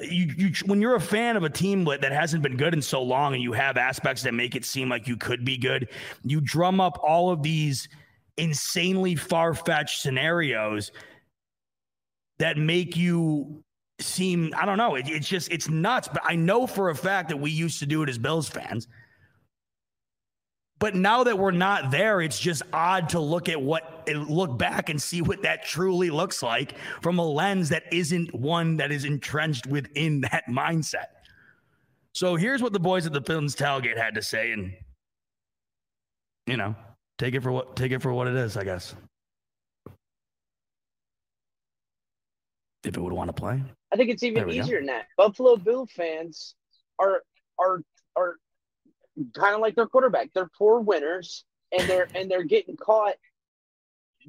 you, 0.02 0.34
you 0.38 0.52
when 0.66 0.80
you're 0.80 0.96
a 0.96 1.02
fan 1.02 1.36
of 1.36 1.44
a 1.44 1.50
team 1.50 1.84
that 1.84 2.12
hasn't 2.12 2.42
been 2.42 2.56
good 2.56 2.74
in 2.74 2.82
so 2.82 3.04
long 3.04 3.34
and 3.34 3.44
you 3.44 3.52
have 3.52 3.76
aspects 3.76 4.24
that 4.24 4.34
make 4.34 4.56
it 4.56 4.64
seem 4.64 4.88
like 4.88 5.08
you 5.08 5.18
could 5.18 5.44
be 5.44 5.58
good, 5.58 5.90
you 6.24 6.40
drum 6.40 6.80
up 6.80 6.98
all 7.04 7.30
of 7.30 7.44
these 7.44 7.90
insanely 8.38 9.16
far-fetched 9.16 10.02
scenarios 10.02 10.94
that 12.38 12.58
make 12.58 12.96
you 12.96 13.62
seem 14.02 14.54
I 14.58 14.66
don't 14.66 14.78
know. 14.78 14.96
It, 14.96 15.08
it's 15.08 15.28
just 15.28 15.52
it's 15.52 15.70
nuts. 15.70 16.08
But 16.08 16.22
I 16.26 16.36
know 16.36 16.68
for 16.68 16.90
a 16.90 16.96
fact 16.96 17.30
that 17.30 17.38
we 17.38 17.52
used 17.52 17.80
to 17.80 17.86
do 17.86 18.04
it 18.04 18.10
as 18.10 18.18
Bills 18.18 18.50
fans. 18.50 18.88
But 20.80 20.96
now 20.96 21.26
that 21.26 21.38
we're 21.38 21.52
not 21.52 21.92
there, 21.92 22.22
it's 22.22 22.40
just 22.40 22.64
odd 22.72 23.10
to 23.10 23.20
look 23.20 23.50
at 23.50 23.62
what 23.62 24.08
look 24.08 24.58
back 24.58 24.90
and 24.90 25.00
see 25.00 25.22
what 25.22 25.42
that 25.42 25.66
truly 25.66 26.10
looks 26.10 26.42
like 26.42 26.78
from 27.02 27.20
a 27.20 27.26
lens 27.26 27.70
that 27.70 27.84
isn't 27.92 28.34
one 28.34 28.78
that 28.78 28.92
is 28.92 29.04
entrenched 29.04 29.68
within 29.68 30.22
that 30.32 30.46
mindset. 30.48 31.08
So 32.14 32.36
here's 32.36 32.62
what 32.62 32.74
the 32.74 32.80
boys 32.80 33.06
at 33.06 33.14
the 33.14 33.22
Bills 33.22 33.56
tailgate 33.56 33.98
had 33.98 34.16
to 34.16 34.22
say, 34.22 34.52
and 34.54 34.74
you 36.48 36.58
know, 36.58 36.76
take 37.18 37.36
it 37.36 37.44
for 37.44 37.52
what 37.52 37.76
take 37.76 37.92
it 37.92 38.02
for 38.02 38.14
what 38.14 38.28
it 38.28 38.36
is, 38.36 38.56
I 38.56 38.64
guess. 38.64 38.96
If 42.86 42.96
it 42.96 43.02
would 43.02 43.14
want 43.14 43.28
to 43.28 43.34
play. 43.34 43.62
I 43.92 43.98
think 43.98 44.10
it's 44.10 44.24
even 44.24 44.50
easier 44.50 44.80
go. 44.80 44.86
than 44.86 44.86
that. 44.88 45.06
Buffalo 45.18 45.56
Bill 45.58 45.86
fans 45.88 46.56
are 47.00 47.24
are 47.60 47.82
are 48.16 48.36
kind 49.36 49.56
of 49.56 49.62
like 49.62 49.76
their 49.76 49.88
quarterback. 49.88 50.30
They're 50.34 50.50
poor 50.58 50.80
winners, 50.80 51.46
and 51.72 51.88
they're 51.90 52.08
and 52.16 52.30
they're 52.30 52.44
getting 52.44 52.78
caught 52.78 53.16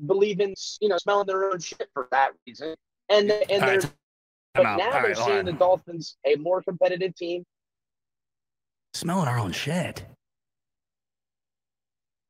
believing, 0.07 0.55
you 0.81 0.89
know, 0.89 0.99
smelling 0.99 1.27
their 1.27 1.51
own 1.51 1.61
shit 1.61 1.89
for 1.93 2.09
that 2.11 2.33
reason. 2.47 2.75
And 3.09 3.31
and 3.31 3.63
they're 3.63 3.79
right. 3.81 3.93
but 4.55 4.63
now 4.63 4.71
All 4.73 4.79
they're 4.79 5.03
right, 5.03 5.17
seeing 5.17 5.45
the 5.45 5.53
Dolphins 5.53 6.17
a 6.25 6.37
more 6.37 6.63
competitive 6.63 7.15
team. 7.17 7.45
Smelling 8.95 9.29
our 9.29 9.39
own 9.39 9.53
shit. 9.53 10.05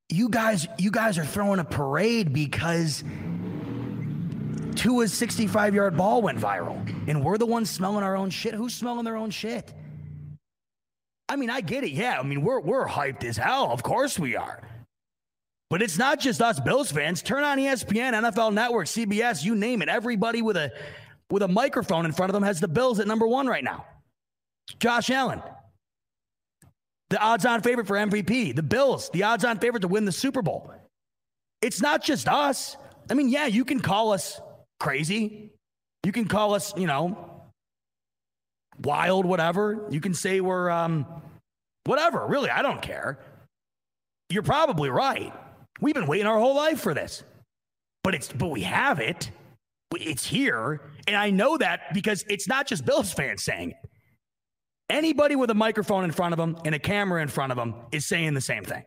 You 0.08 0.28
guys, 0.28 0.66
you 0.78 0.90
guys 0.90 1.18
are 1.18 1.24
throwing 1.24 1.60
a 1.60 1.64
parade 1.64 2.32
because 2.32 3.04
Tua's 4.80 5.12
65 5.12 5.74
yard 5.74 5.94
ball 5.94 6.22
went 6.22 6.38
viral, 6.38 6.78
and 7.06 7.22
we're 7.22 7.36
the 7.36 7.44
ones 7.44 7.68
smelling 7.68 8.02
our 8.02 8.16
own 8.16 8.30
shit. 8.30 8.54
Who's 8.54 8.72
smelling 8.72 9.04
their 9.04 9.16
own 9.16 9.30
shit? 9.30 9.74
I 11.28 11.36
mean, 11.36 11.50
I 11.50 11.60
get 11.60 11.84
it. 11.84 11.90
Yeah, 11.90 12.18
I 12.18 12.22
mean, 12.22 12.40
we're 12.40 12.60
we're 12.60 12.88
hyped 12.88 13.22
as 13.24 13.36
hell. 13.36 13.72
Of 13.72 13.82
course 13.82 14.18
we 14.18 14.36
are. 14.36 14.62
But 15.68 15.82
it's 15.82 15.98
not 15.98 16.18
just 16.18 16.40
us 16.40 16.58
Bills 16.60 16.90
fans. 16.90 17.20
Turn 17.20 17.44
on 17.44 17.58
ESPN, 17.58 18.14
NFL 18.14 18.54
Network, 18.54 18.86
CBS, 18.86 19.44
you 19.44 19.54
name 19.54 19.82
it. 19.82 19.90
Everybody 19.90 20.40
with 20.40 20.56
a 20.56 20.72
with 21.30 21.42
a 21.42 21.48
microphone 21.48 22.06
in 22.06 22.12
front 22.12 22.30
of 22.30 22.34
them 22.34 22.42
has 22.42 22.58
the 22.58 22.66
Bills 22.66 23.00
at 23.00 23.06
number 23.06 23.26
one 23.26 23.46
right 23.46 23.62
now. 23.62 23.84
Josh 24.78 25.10
Allen, 25.10 25.42
the 27.10 27.20
odds-on 27.20 27.60
favorite 27.60 27.86
for 27.86 27.96
MVP. 27.96 28.56
The 28.56 28.62
Bills, 28.62 29.10
the 29.10 29.24
odds-on 29.24 29.58
favorite 29.58 29.80
to 29.80 29.88
win 29.88 30.06
the 30.06 30.12
Super 30.12 30.40
Bowl. 30.40 30.72
It's 31.60 31.82
not 31.82 32.02
just 32.02 32.28
us. 32.28 32.78
I 33.10 33.14
mean, 33.14 33.28
yeah, 33.28 33.44
you 33.44 33.66
can 33.66 33.80
call 33.80 34.14
us 34.14 34.40
crazy. 34.80 35.52
You 36.04 36.10
can 36.10 36.24
call 36.24 36.54
us, 36.54 36.74
you 36.76 36.86
know, 36.86 37.44
wild, 38.82 39.26
whatever. 39.26 39.86
You 39.90 40.00
can 40.00 40.14
say 40.14 40.40
we're, 40.40 40.70
um, 40.70 41.06
whatever. 41.84 42.26
Really, 42.26 42.50
I 42.50 42.62
don't 42.62 42.82
care. 42.82 43.20
You're 44.30 44.42
probably 44.42 44.90
right. 44.90 45.32
We've 45.80 45.94
been 45.94 46.06
waiting 46.06 46.26
our 46.26 46.38
whole 46.38 46.56
life 46.56 46.80
for 46.80 46.94
this, 46.94 47.22
but 48.02 48.14
it's, 48.14 48.32
but 48.32 48.48
we 48.48 48.62
have 48.62 48.98
it. 48.98 49.30
It's 49.94 50.24
here. 50.24 50.80
And 51.06 51.16
I 51.16 51.30
know 51.30 51.58
that 51.58 51.92
because 51.92 52.24
it's 52.28 52.48
not 52.48 52.66
just 52.66 52.84
Bills 52.84 53.12
fans 53.12 53.42
saying 53.42 53.72
it. 53.72 53.90
Anybody 54.88 55.36
with 55.36 55.50
a 55.50 55.54
microphone 55.54 56.04
in 56.04 56.10
front 56.10 56.32
of 56.32 56.38
them 56.38 56.56
and 56.64 56.74
a 56.74 56.78
camera 56.78 57.22
in 57.22 57.28
front 57.28 57.52
of 57.52 57.56
them 57.56 57.74
is 57.92 58.06
saying 58.06 58.34
the 58.34 58.40
same 58.40 58.64
thing. 58.64 58.82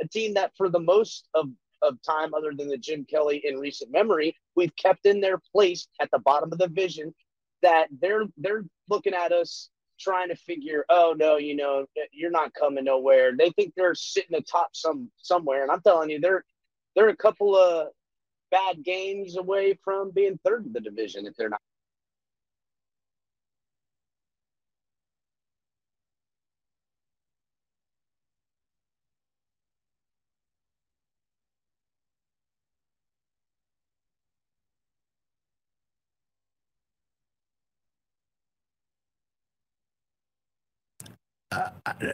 A 0.00 0.08
team 0.08 0.34
that, 0.34 0.52
for 0.56 0.68
the 0.68 0.80
most 0.80 1.28
of 1.34 1.48
of 1.86 2.00
time 2.02 2.34
other 2.34 2.52
than 2.56 2.68
the 2.68 2.78
Jim 2.78 3.04
Kelly 3.04 3.42
in 3.44 3.58
recent 3.58 3.90
memory, 3.90 4.36
we've 4.56 4.74
kept 4.76 5.06
in 5.06 5.20
their 5.20 5.38
place 5.52 5.86
at 6.00 6.10
the 6.10 6.18
bottom 6.18 6.52
of 6.52 6.58
the 6.58 6.68
vision 6.68 7.14
that 7.62 7.88
they're 8.00 8.24
they're 8.36 8.64
looking 8.88 9.14
at 9.14 9.32
us 9.32 9.70
trying 9.98 10.28
to 10.28 10.36
figure, 10.36 10.84
oh 10.88 11.14
no, 11.16 11.36
you 11.36 11.56
know, 11.56 11.86
you're 12.12 12.30
not 12.30 12.52
coming 12.54 12.84
nowhere. 12.84 13.32
They 13.36 13.50
think 13.50 13.72
they're 13.76 13.94
sitting 13.94 14.36
atop 14.36 14.70
some 14.74 15.10
somewhere. 15.18 15.62
And 15.62 15.70
I'm 15.70 15.80
telling 15.80 16.10
you, 16.10 16.20
they're 16.20 16.44
they're 16.94 17.08
a 17.08 17.16
couple 17.16 17.56
of 17.56 17.88
bad 18.50 18.84
games 18.84 19.36
away 19.36 19.78
from 19.82 20.10
being 20.12 20.38
third 20.44 20.66
in 20.66 20.72
the 20.72 20.80
division 20.80 21.26
if 21.26 21.34
they're 21.36 21.48
not 21.48 21.60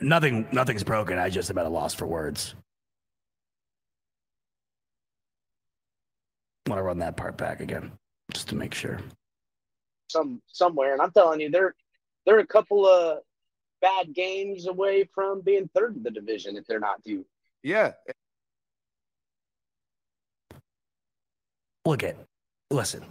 nothing, 0.01 0.47
nothing's 0.53 0.85
broken. 0.85 1.18
I 1.18 1.31
just 1.31 1.51
am 1.51 1.59
at 1.59 1.66
a 1.66 1.68
loss 1.68 1.95
for 1.95 2.07
words. 2.07 2.55
Want 6.66 6.79
to 6.79 6.83
run 6.83 6.99
that 6.99 7.16
part 7.16 7.37
back 7.37 7.61
again, 7.61 7.93
just 8.33 8.49
to 8.49 8.55
make 8.55 8.75
sure. 8.75 8.99
Some 10.09 10.43
somewhere, 10.47 10.93
and 10.93 11.03
I'm 11.03 11.11
telling 11.12 11.41
you, 11.41 11.51
they're 11.51 11.75
they're 12.27 12.41
a 12.41 12.47
couple 12.47 12.87
of 12.87 13.21
bad 13.81 14.14
games 14.14 14.66
away 14.66 15.09
from 15.14 15.41
being 15.41 15.68
third 15.75 15.97
in 15.97 16.03
the 16.03 16.11
division 16.11 16.57
if 16.57 16.66
they're 16.66 16.81
not 16.81 17.03
due. 17.03 17.25
Yeah. 17.62 17.93
Look 21.85 22.03
at, 22.03 22.16
listen. 22.71 23.05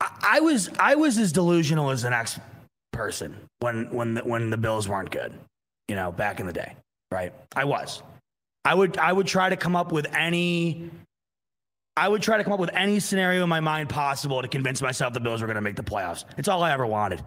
I, 0.00 0.10
I 0.22 0.40
was 0.40 0.70
I 0.78 0.94
was 0.94 1.18
as 1.18 1.32
delusional 1.32 1.90
as 1.90 2.02
the 2.02 2.10
next 2.10 2.40
person 2.92 3.36
when 3.60 3.90
when 3.90 4.14
the, 4.14 4.22
when 4.22 4.50
the 4.50 4.56
Bills 4.56 4.88
weren't 4.88 5.10
good, 5.10 5.32
you 5.88 5.96
know, 5.96 6.12
back 6.12 6.40
in 6.40 6.46
the 6.46 6.52
day, 6.52 6.74
right? 7.10 7.32
I 7.54 7.64
was. 7.64 8.02
I 8.64 8.74
would 8.74 8.98
I 8.98 9.12
would 9.12 9.26
try 9.26 9.48
to 9.48 9.56
come 9.56 9.76
up 9.76 9.92
with 9.92 10.06
any 10.14 10.90
I 11.96 12.08
would 12.08 12.22
try 12.22 12.38
to 12.38 12.44
come 12.44 12.52
up 12.52 12.60
with 12.60 12.70
any 12.72 13.00
scenario 13.00 13.42
in 13.42 13.48
my 13.48 13.60
mind 13.60 13.88
possible 13.88 14.40
to 14.42 14.48
convince 14.48 14.80
myself 14.80 15.12
the 15.12 15.20
Bills 15.20 15.40
were 15.40 15.46
going 15.46 15.56
to 15.56 15.60
make 15.60 15.76
the 15.76 15.82
playoffs. 15.82 16.24
It's 16.38 16.48
all 16.48 16.62
I 16.62 16.72
ever 16.72 16.86
wanted. 16.86 17.22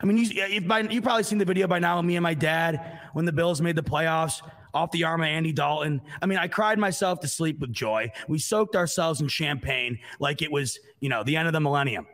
I 0.00 0.06
mean, 0.06 0.18
you, 0.18 0.24
you've 0.24 1.04
probably 1.04 1.22
seen 1.22 1.38
the 1.38 1.44
video 1.44 1.66
by 1.66 1.78
now 1.78 1.98
of 1.98 2.04
me 2.04 2.16
and 2.16 2.22
my 2.22 2.34
dad 2.34 3.00
when 3.12 3.24
the 3.24 3.32
Bills 3.32 3.60
made 3.60 3.76
the 3.76 3.82
playoffs 3.82 4.42
off 4.74 4.90
the 4.90 5.04
arm 5.04 5.22
of 5.22 5.28
Andy 5.28 5.52
Dalton. 5.52 6.02
I 6.20 6.26
mean, 6.26 6.38
I 6.38 6.48
cried 6.48 6.78
myself 6.78 7.20
to 7.20 7.28
sleep 7.28 7.60
with 7.60 7.72
joy. 7.72 8.10
We 8.28 8.38
soaked 8.38 8.74
ourselves 8.74 9.20
in 9.20 9.28
champagne 9.28 10.00
like 10.18 10.42
it 10.42 10.50
was, 10.50 10.78
you 11.00 11.08
know, 11.08 11.22
the 11.22 11.36
end 11.36 11.46
of 11.46 11.52
the 11.52 11.60
millennium, 11.60 12.06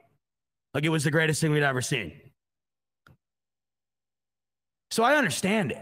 like 0.75 0.85
it 0.85 0.91
was 0.91 1.05
the 1.05 1.11
greatest 1.11 1.41
thing 1.41 1.51
we'd 1.51 1.63
ever 1.63 1.81
seen. 1.81 2.13
So 4.91 5.03
I 5.03 5.17
understand 5.17 5.73
it. 5.73 5.81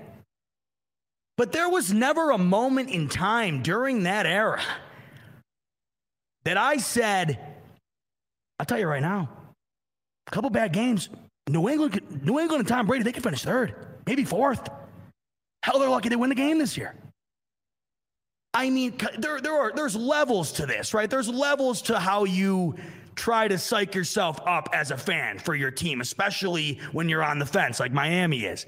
But 1.36 1.52
there 1.52 1.68
was 1.68 1.92
never 1.92 2.30
a 2.30 2.38
moment 2.38 2.90
in 2.90 3.08
time 3.08 3.62
during 3.62 4.02
that 4.02 4.26
era 4.26 4.62
that 6.44 6.56
I 6.56 6.78
said, 6.78 7.38
I'll 8.58 8.66
tell 8.66 8.78
you 8.78 8.86
right 8.86 9.02
now, 9.02 9.28
a 10.26 10.30
couple 10.30 10.50
bad 10.50 10.72
games, 10.72 11.08
New 11.48 11.68
England, 11.68 12.24
New 12.24 12.38
England 12.38 12.60
and 12.60 12.68
Tom 12.68 12.86
Brady, 12.86 13.04
they 13.04 13.12
could 13.12 13.22
finish 13.22 13.42
third, 13.42 13.74
maybe 14.06 14.24
fourth. 14.24 14.68
Hell, 15.62 15.78
they're 15.78 15.88
lucky 15.88 16.08
they 16.08 16.16
win 16.16 16.28
the 16.28 16.34
game 16.34 16.58
this 16.58 16.76
year. 16.76 16.94
I 18.54 18.70
mean, 18.70 18.98
there, 19.18 19.40
there 19.40 19.52
are 19.52 19.72
there's 19.72 19.94
levels 19.94 20.52
to 20.52 20.66
this, 20.66 20.92
right? 20.92 21.08
There's 21.08 21.28
levels 21.28 21.82
to 21.82 21.98
how 21.98 22.24
you 22.24 22.74
try 23.14 23.46
to 23.46 23.58
psych 23.58 23.94
yourself 23.94 24.40
up 24.46 24.68
as 24.72 24.90
a 24.90 24.96
fan 24.96 25.38
for 25.38 25.54
your 25.54 25.70
team, 25.70 26.00
especially 26.00 26.80
when 26.92 27.08
you're 27.08 27.22
on 27.22 27.38
the 27.38 27.46
fence 27.46 27.78
like 27.78 27.92
Miami 27.92 28.44
is. 28.44 28.66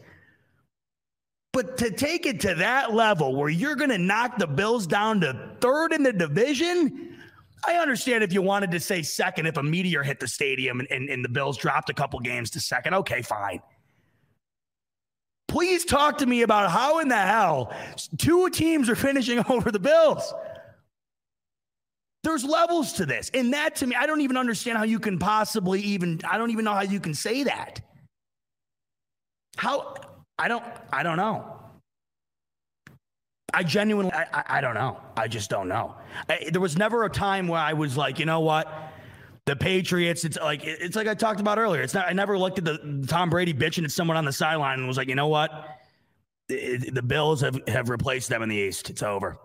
But 1.52 1.76
to 1.78 1.90
take 1.90 2.26
it 2.26 2.40
to 2.40 2.54
that 2.56 2.94
level 2.94 3.34
where 3.34 3.48
you're 3.48 3.74
going 3.74 3.90
to 3.90 3.98
knock 3.98 4.38
the 4.38 4.46
Bills 4.46 4.86
down 4.86 5.20
to 5.22 5.56
third 5.60 5.92
in 5.92 6.02
the 6.02 6.12
division, 6.12 7.16
I 7.66 7.74
understand 7.74 8.22
if 8.22 8.32
you 8.32 8.40
wanted 8.40 8.70
to 8.70 8.80
say 8.80 9.02
second 9.02 9.46
if 9.46 9.56
a 9.56 9.62
meteor 9.62 10.02
hit 10.02 10.20
the 10.20 10.28
stadium 10.28 10.80
and, 10.80 10.90
and, 10.90 11.08
and 11.08 11.24
the 11.24 11.28
Bills 11.28 11.56
dropped 11.56 11.90
a 11.90 11.94
couple 11.94 12.20
games 12.20 12.50
to 12.50 12.60
second. 12.60 12.94
Okay, 12.94 13.22
fine. 13.22 13.60
Please 15.48 15.84
talk 15.84 16.18
to 16.18 16.26
me 16.26 16.42
about 16.42 16.70
how 16.70 17.00
in 17.00 17.08
the 17.08 17.16
hell 17.16 17.74
two 18.18 18.48
teams 18.50 18.88
are 18.88 18.94
finishing 18.94 19.44
over 19.48 19.72
the 19.72 19.80
Bills. 19.80 20.32
There's 22.22 22.44
levels 22.44 22.92
to 22.94 23.06
this. 23.06 23.30
And 23.34 23.52
that 23.54 23.74
to 23.76 23.86
me, 23.86 23.96
I 23.96 24.06
don't 24.06 24.20
even 24.20 24.36
understand 24.36 24.78
how 24.78 24.84
you 24.84 25.00
can 25.00 25.18
possibly 25.18 25.80
even, 25.80 26.20
I 26.28 26.38
don't 26.38 26.50
even 26.50 26.64
know 26.64 26.74
how 26.74 26.82
you 26.82 27.00
can 27.00 27.14
say 27.14 27.44
that. 27.44 27.80
How, 29.56 29.94
I 30.40 30.48
don't, 30.48 30.64
I 30.90 31.02
don't 31.02 31.18
know. 31.18 31.44
I 33.52 33.62
genuinely, 33.62 34.12
I, 34.12 34.24
I, 34.32 34.44
I, 34.48 34.60
don't 34.62 34.74
know. 34.74 34.98
I 35.16 35.28
just 35.28 35.50
don't 35.50 35.68
know. 35.68 35.96
I, 36.28 36.48
there 36.50 36.60
was 36.60 36.78
never 36.78 37.04
a 37.04 37.10
time 37.10 37.46
where 37.46 37.60
I 37.60 37.74
was 37.74 37.96
like, 37.96 38.18
you 38.18 38.24
know 38.24 38.40
what? 38.40 38.72
The 39.44 39.54
Patriots, 39.54 40.24
it's 40.24 40.38
like 40.38 40.64
it's 40.64 40.96
like 40.96 41.08
I 41.08 41.14
talked 41.14 41.40
about 41.40 41.58
earlier. 41.58 41.82
It's 41.82 41.94
not. 41.94 42.08
I 42.08 42.12
never 42.12 42.38
looked 42.38 42.58
at 42.58 42.64
the 42.64 43.04
Tom 43.08 43.30
Brady 43.30 43.52
bitching 43.52 43.84
at 43.84 43.90
someone 43.90 44.16
on 44.16 44.24
the 44.24 44.32
sideline 44.32 44.78
and 44.78 44.86
was 44.86 44.96
like, 44.96 45.08
you 45.08 45.14
know 45.14 45.28
what? 45.28 45.78
The, 46.48 46.76
the 46.76 47.02
Bills 47.02 47.40
have 47.40 47.60
have 47.66 47.88
replaced 47.88 48.28
them 48.28 48.42
in 48.42 48.48
the 48.48 48.56
East. 48.56 48.90
It's 48.90 49.02
over. 49.02 49.38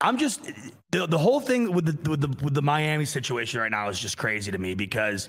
I'm 0.00 0.16
just 0.16 0.44
the, 0.92 1.06
the 1.06 1.18
whole 1.18 1.40
thing 1.40 1.72
with 1.72 2.02
the, 2.02 2.10
with 2.10 2.20
the 2.20 2.44
with 2.44 2.54
the 2.54 2.62
Miami 2.62 3.04
situation 3.04 3.60
right 3.60 3.70
now 3.70 3.88
is 3.88 3.98
just 3.98 4.16
crazy 4.16 4.50
to 4.50 4.58
me 4.58 4.74
because 4.74 5.28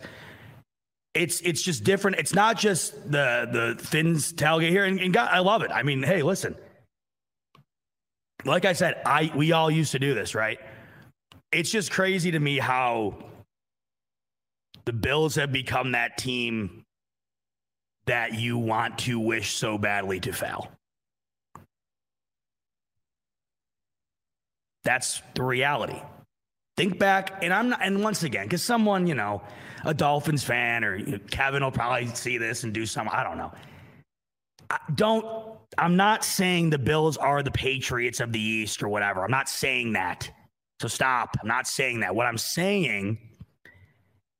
it's 1.13 1.41
it's 1.41 1.61
just 1.61 1.83
different. 1.83 2.17
It's 2.17 2.33
not 2.33 2.57
just 2.57 2.93
the 3.11 3.75
the 3.77 3.83
Fins 3.83 4.33
tailgate 4.33 4.69
here, 4.69 4.85
and, 4.85 4.99
and 4.99 5.13
God, 5.13 5.29
I 5.31 5.39
love 5.39 5.61
it. 5.61 5.71
I 5.71 5.83
mean, 5.83 6.01
hey, 6.01 6.23
listen, 6.23 6.55
like 8.45 8.65
I 8.65 8.73
said, 8.73 9.01
I 9.05 9.31
we 9.35 9.51
all 9.51 9.69
used 9.69 9.91
to 9.91 9.99
do 9.99 10.13
this, 10.13 10.33
right? 10.35 10.59
It's 11.51 11.71
just 11.71 11.91
crazy 11.91 12.31
to 12.31 12.39
me 12.39 12.57
how 12.57 13.15
the 14.85 14.93
Bills 14.93 15.35
have 15.35 15.51
become 15.51 15.91
that 15.91 16.17
team 16.17 16.83
that 18.05 18.33
you 18.33 18.57
want 18.57 18.97
to 18.99 19.19
wish 19.19 19.53
so 19.53 19.77
badly 19.77 20.19
to 20.21 20.33
fail. 20.33 20.69
That's 24.83 25.21
the 25.35 25.43
reality. 25.43 26.01
Think 26.75 26.97
back, 26.99 27.43
and 27.43 27.53
I'm 27.53 27.69
not, 27.69 27.79
and 27.81 28.03
once 28.03 28.23
again, 28.23 28.45
because 28.45 28.63
someone, 28.63 29.07
you 29.07 29.13
know, 29.13 29.43
a 29.83 29.93
Dolphins 29.93 30.43
fan 30.43 30.83
or 30.83 30.95
you 30.95 31.13
know, 31.13 31.19
Kevin 31.29 31.63
will 31.63 31.71
probably 31.71 32.07
see 32.07 32.37
this 32.37 32.63
and 32.63 32.73
do 32.73 32.85
some, 32.85 33.09
I 33.11 33.23
don't 33.23 33.37
know. 33.37 33.51
I 34.69 34.79
don't, 34.95 35.57
I'm 35.77 35.95
not 35.95 36.23
saying 36.23 36.69
the 36.69 36.77
Bills 36.77 37.17
are 37.17 37.43
the 37.43 37.51
Patriots 37.51 38.19
of 38.19 38.31
the 38.31 38.39
East 38.39 38.81
or 38.81 38.89
whatever. 38.89 39.23
I'm 39.23 39.31
not 39.31 39.49
saying 39.49 39.93
that. 39.93 40.29
So 40.81 40.87
stop. 40.87 41.37
I'm 41.41 41.47
not 41.47 41.67
saying 41.67 42.01
that. 42.01 42.15
What 42.15 42.25
I'm 42.25 42.37
saying 42.37 43.17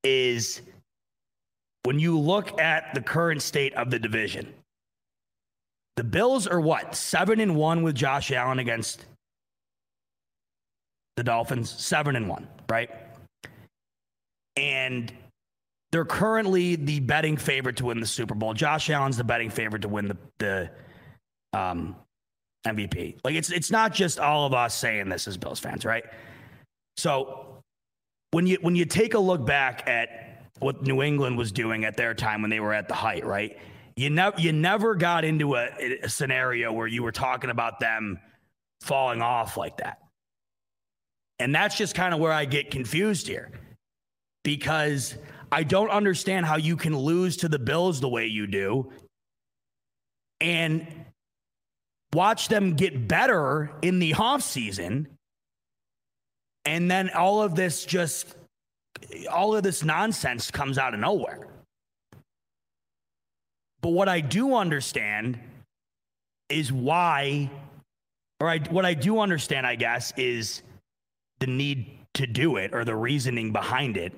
is 0.03 0.61
when 1.83 1.99
you 1.99 2.19
look 2.19 2.59
at 2.59 2.93
the 2.93 3.01
current 3.01 3.41
state 3.41 3.73
of 3.75 3.89
the 3.91 3.99
division, 3.99 4.53
the 5.95 6.03
Bills 6.03 6.47
are 6.47 6.59
what? 6.59 6.95
Seven 6.95 7.39
and 7.39 7.55
one 7.55 7.83
with 7.83 7.95
Josh 7.95 8.31
Allen 8.31 8.59
against 8.59 9.05
the 11.17 11.23
Dolphins. 11.23 11.69
Seven 11.69 12.15
and 12.15 12.27
one, 12.27 12.47
right? 12.69 12.89
And 14.57 15.13
they're 15.93 16.03
currently 16.03 16.75
the 16.75 16.99
betting 17.01 17.37
favorite 17.37 17.77
to 17.77 17.85
win 17.85 17.99
the 17.99 18.07
Super 18.07 18.33
Bowl. 18.33 18.55
Josh 18.55 18.89
Allen's 18.89 19.15
the 19.15 19.23
betting 19.23 19.51
favorite 19.51 19.83
to 19.83 19.87
win 19.87 20.07
the 20.07 20.17
the 20.39 20.71
um, 21.53 21.95
MVP. 22.65 23.19
Like 23.23 23.35
it's 23.35 23.51
it's 23.51 23.69
not 23.69 23.93
just 23.93 24.19
all 24.19 24.47
of 24.47 24.55
us 24.55 24.73
saying 24.73 25.07
this 25.07 25.27
as 25.27 25.37
Bills 25.37 25.59
fans, 25.59 25.85
right? 25.85 26.03
So 26.97 27.61
when 28.31 28.47
you 28.47 28.57
when 28.61 28.75
you 28.75 28.85
take 28.85 29.13
a 29.13 29.19
look 29.19 29.45
back 29.45 29.87
at 29.87 30.49
what 30.57 30.81
New 30.81 31.03
England 31.03 31.37
was 31.37 31.51
doing 31.51 31.85
at 31.85 31.95
their 31.95 32.15
time 32.15 32.41
when 32.41 32.49
they 32.49 32.59
were 32.59 32.73
at 32.73 32.87
the 32.87 32.95
height, 32.95 33.23
right? 33.23 33.55
You 33.95 34.09
never 34.09 34.41
you 34.41 34.51
never 34.51 34.95
got 34.95 35.23
into 35.23 35.57
a, 35.57 35.99
a 36.01 36.09
scenario 36.09 36.73
where 36.73 36.87
you 36.87 37.03
were 37.03 37.11
talking 37.11 37.51
about 37.51 37.79
them 37.79 38.19
falling 38.81 39.21
off 39.21 39.57
like 39.57 39.77
that. 39.77 39.99
And 41.37 41.53
that's 41.53 41.77
just 41.77 41.93
kind 41.93 42.15
of 42.15 42.19
where 42.19 42.31
I 42.31 42.45
get 42.45 42.71
confused 42.71 43.27
here. 43.27 43.51
Because 44.43 45.15
I 45.53 45.61
don't 45.61 45.91
understand 45.91 46.47
how 46.47 46.55
you 46.57 46.75
can 46.75 46.97
lose 46.97 47.37
to 47.37 47.47
the 47.47 47.59
Bills 47.59 48.01
the 48.01 48.09
way 48.09 48.25
you 48.25 48.47
do 48.47 48.91
and 50.41 51.05
watch 52.11 52.47
them 52.47 52.73
get 52.73 53.07
better 53.07 53.71
in 53.83 53.99
the 53.99 54.13
offseason. 54.13 55.05
And 56.65 56.89
then 56.89 57.11
all 57.11 57.43
of 57.43 57.53
this 57.53 57.85
just, 57.85 58.35
all 59.31 59.55
of 59.55 59.61
this 59.61 59.83
nonsense 59.83 60.49
comes 60.49 60.79
out 60.79 60.95
of 60.95 60.99
nowhere. 60.99 61.47
But 63.81 63.89
what 63.89 64.09
I 64.09 64.21
do 64.21 64.55
understand 64.55 65.39
is 66.49 66.71
why, 66.71 67.51
or 68.39 68.49
I, 68.49 68.57
what 68.57 68.85
I 68.85 68.95
do 68.95 69.19
understand, 69.19 69.67
I 69.67 69.75
guess, 69.75 70.13
is 70.17 70.63
the 71.39 71.47
need 71.47 71.99
to 72.15 72.25
do 72.25 72.55
it 72.55 72.73
or 72.73 72.83
the 72.83 72.95
reasoning 72.95 73.51
behind 73.51 73.97
it 73.97 74.13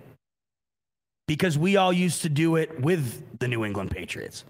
because 1.27 1.57
we 1.57 1.77
all 1.77 1.91
used 1.91 2.21
to 2.21 2.29
do 2.29 2.55
it 2.55 2.79
with 2.79 3.39
the 3.39 3.47
New 3.47 3.65
England 3.65 3.91
Patriots. 3.91 4.45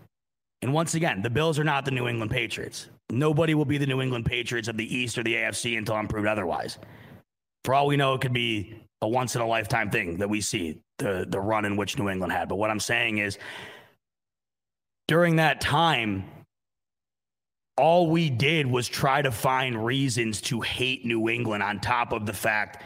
And 0.61 0.73
once 0.73 0.95
again, 0.95 1.21
the 1.21 1.29
Bills 1.29 1.59
are 1.59 1.63
not 1.63 1.85
the 1.85 1.91
New 1.91 2.07
England 2.07 2.31
Patriots. 2.31 2.89
Nobody 3.09 3.53
will 3.53 3.65
be 3.65 3.77
the 3.77 3.85
New 3.85 4.01
England 4.01 4.25
Patriots 4.25 4.67
of 4.67 4.77
the 4.77 4.95
East 4.95 5.17
or 5.17 5.23
the 5.23 5.35
AFC 5.35 5.77
until 5.77 5.95
I'm 5.95 6.07
proved 6.07 6.27
otherwise. 6.27 6.77
For 7.63 7.73
all 7.73 7.87
we 7.87 7.97
know, 7.97 8.13
it 8.13 8.21
could 8.21 8.33
be 8.33 8.81
a 9.01 9.07
once 9.07 9.35
in 9.35 9.41
a 9.41 9.47
lifetime 9.47 9.89
thing 9.89 10.17
that 10.17 10.29
we 10.29 10.41
see 10.41 10.79
the, 10.97 11.25
the 11.27 11.39
run 11.39 11.65
in 11.65 11.77
which 11.77 11.97
New 11.97 12.09
England 12.09 12.33
had. 12.33 12.49
But 12.49 12.55
what 12.55 12.69
I'm 12.71 12.79
saying 12.79 13.19
is, 13.19 13.37
during 15.07 15.35
that 15.35 15.61
time, 15.61 16.25
all 17.77 18.09
we 18.09 18.29
did 18.29 18.65
was 18.65 18.87
try 18.87 19.21
to 19.21 19.31
find 19.31 19.85
reasons 19.85 20.41
to 20.41 20.61
hate 20.61 21.05
New 21.05 21.29
England 21.29 21.61
on 21.61 21.79
top 21.79 22.11
of 22.11 22.25
the 22.25 22.33
fact 22.33 22.81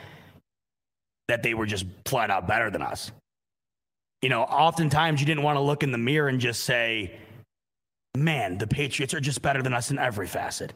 that 1.28 1.44
they 1.44 1.54
were 1.54 1.66
just 1.66 1.86
flat 2.06 2.32
out 2.32 2.48
better 2.48 2.70
than 2.70 2.82
us 2.82 3.12
you 4.22 4.30
know, 4.30 4.44
oftentimes 4.44 5.20
you 5.20 5.26
didn't 5.26 5.44
want 5.44 5.56
to 5.56 5.62
look 5.62 5.84
in 5.84 5.92
the 5.92 5.98
mirror 5.98 6.28
and 6.28 6.40
just 6.40 6.64
say, 6.64 7.18
man, 8.16 8.58
the 8.58 8.68
Patriots 8.68 9.14
are 9.14 9.20
just 9.20 9.42
better 9.42 9.62
than 9.62 9.74
us 9.74 9.92
in 9.92 10.00
every 10.00 10.28
facet. 10.28 10.74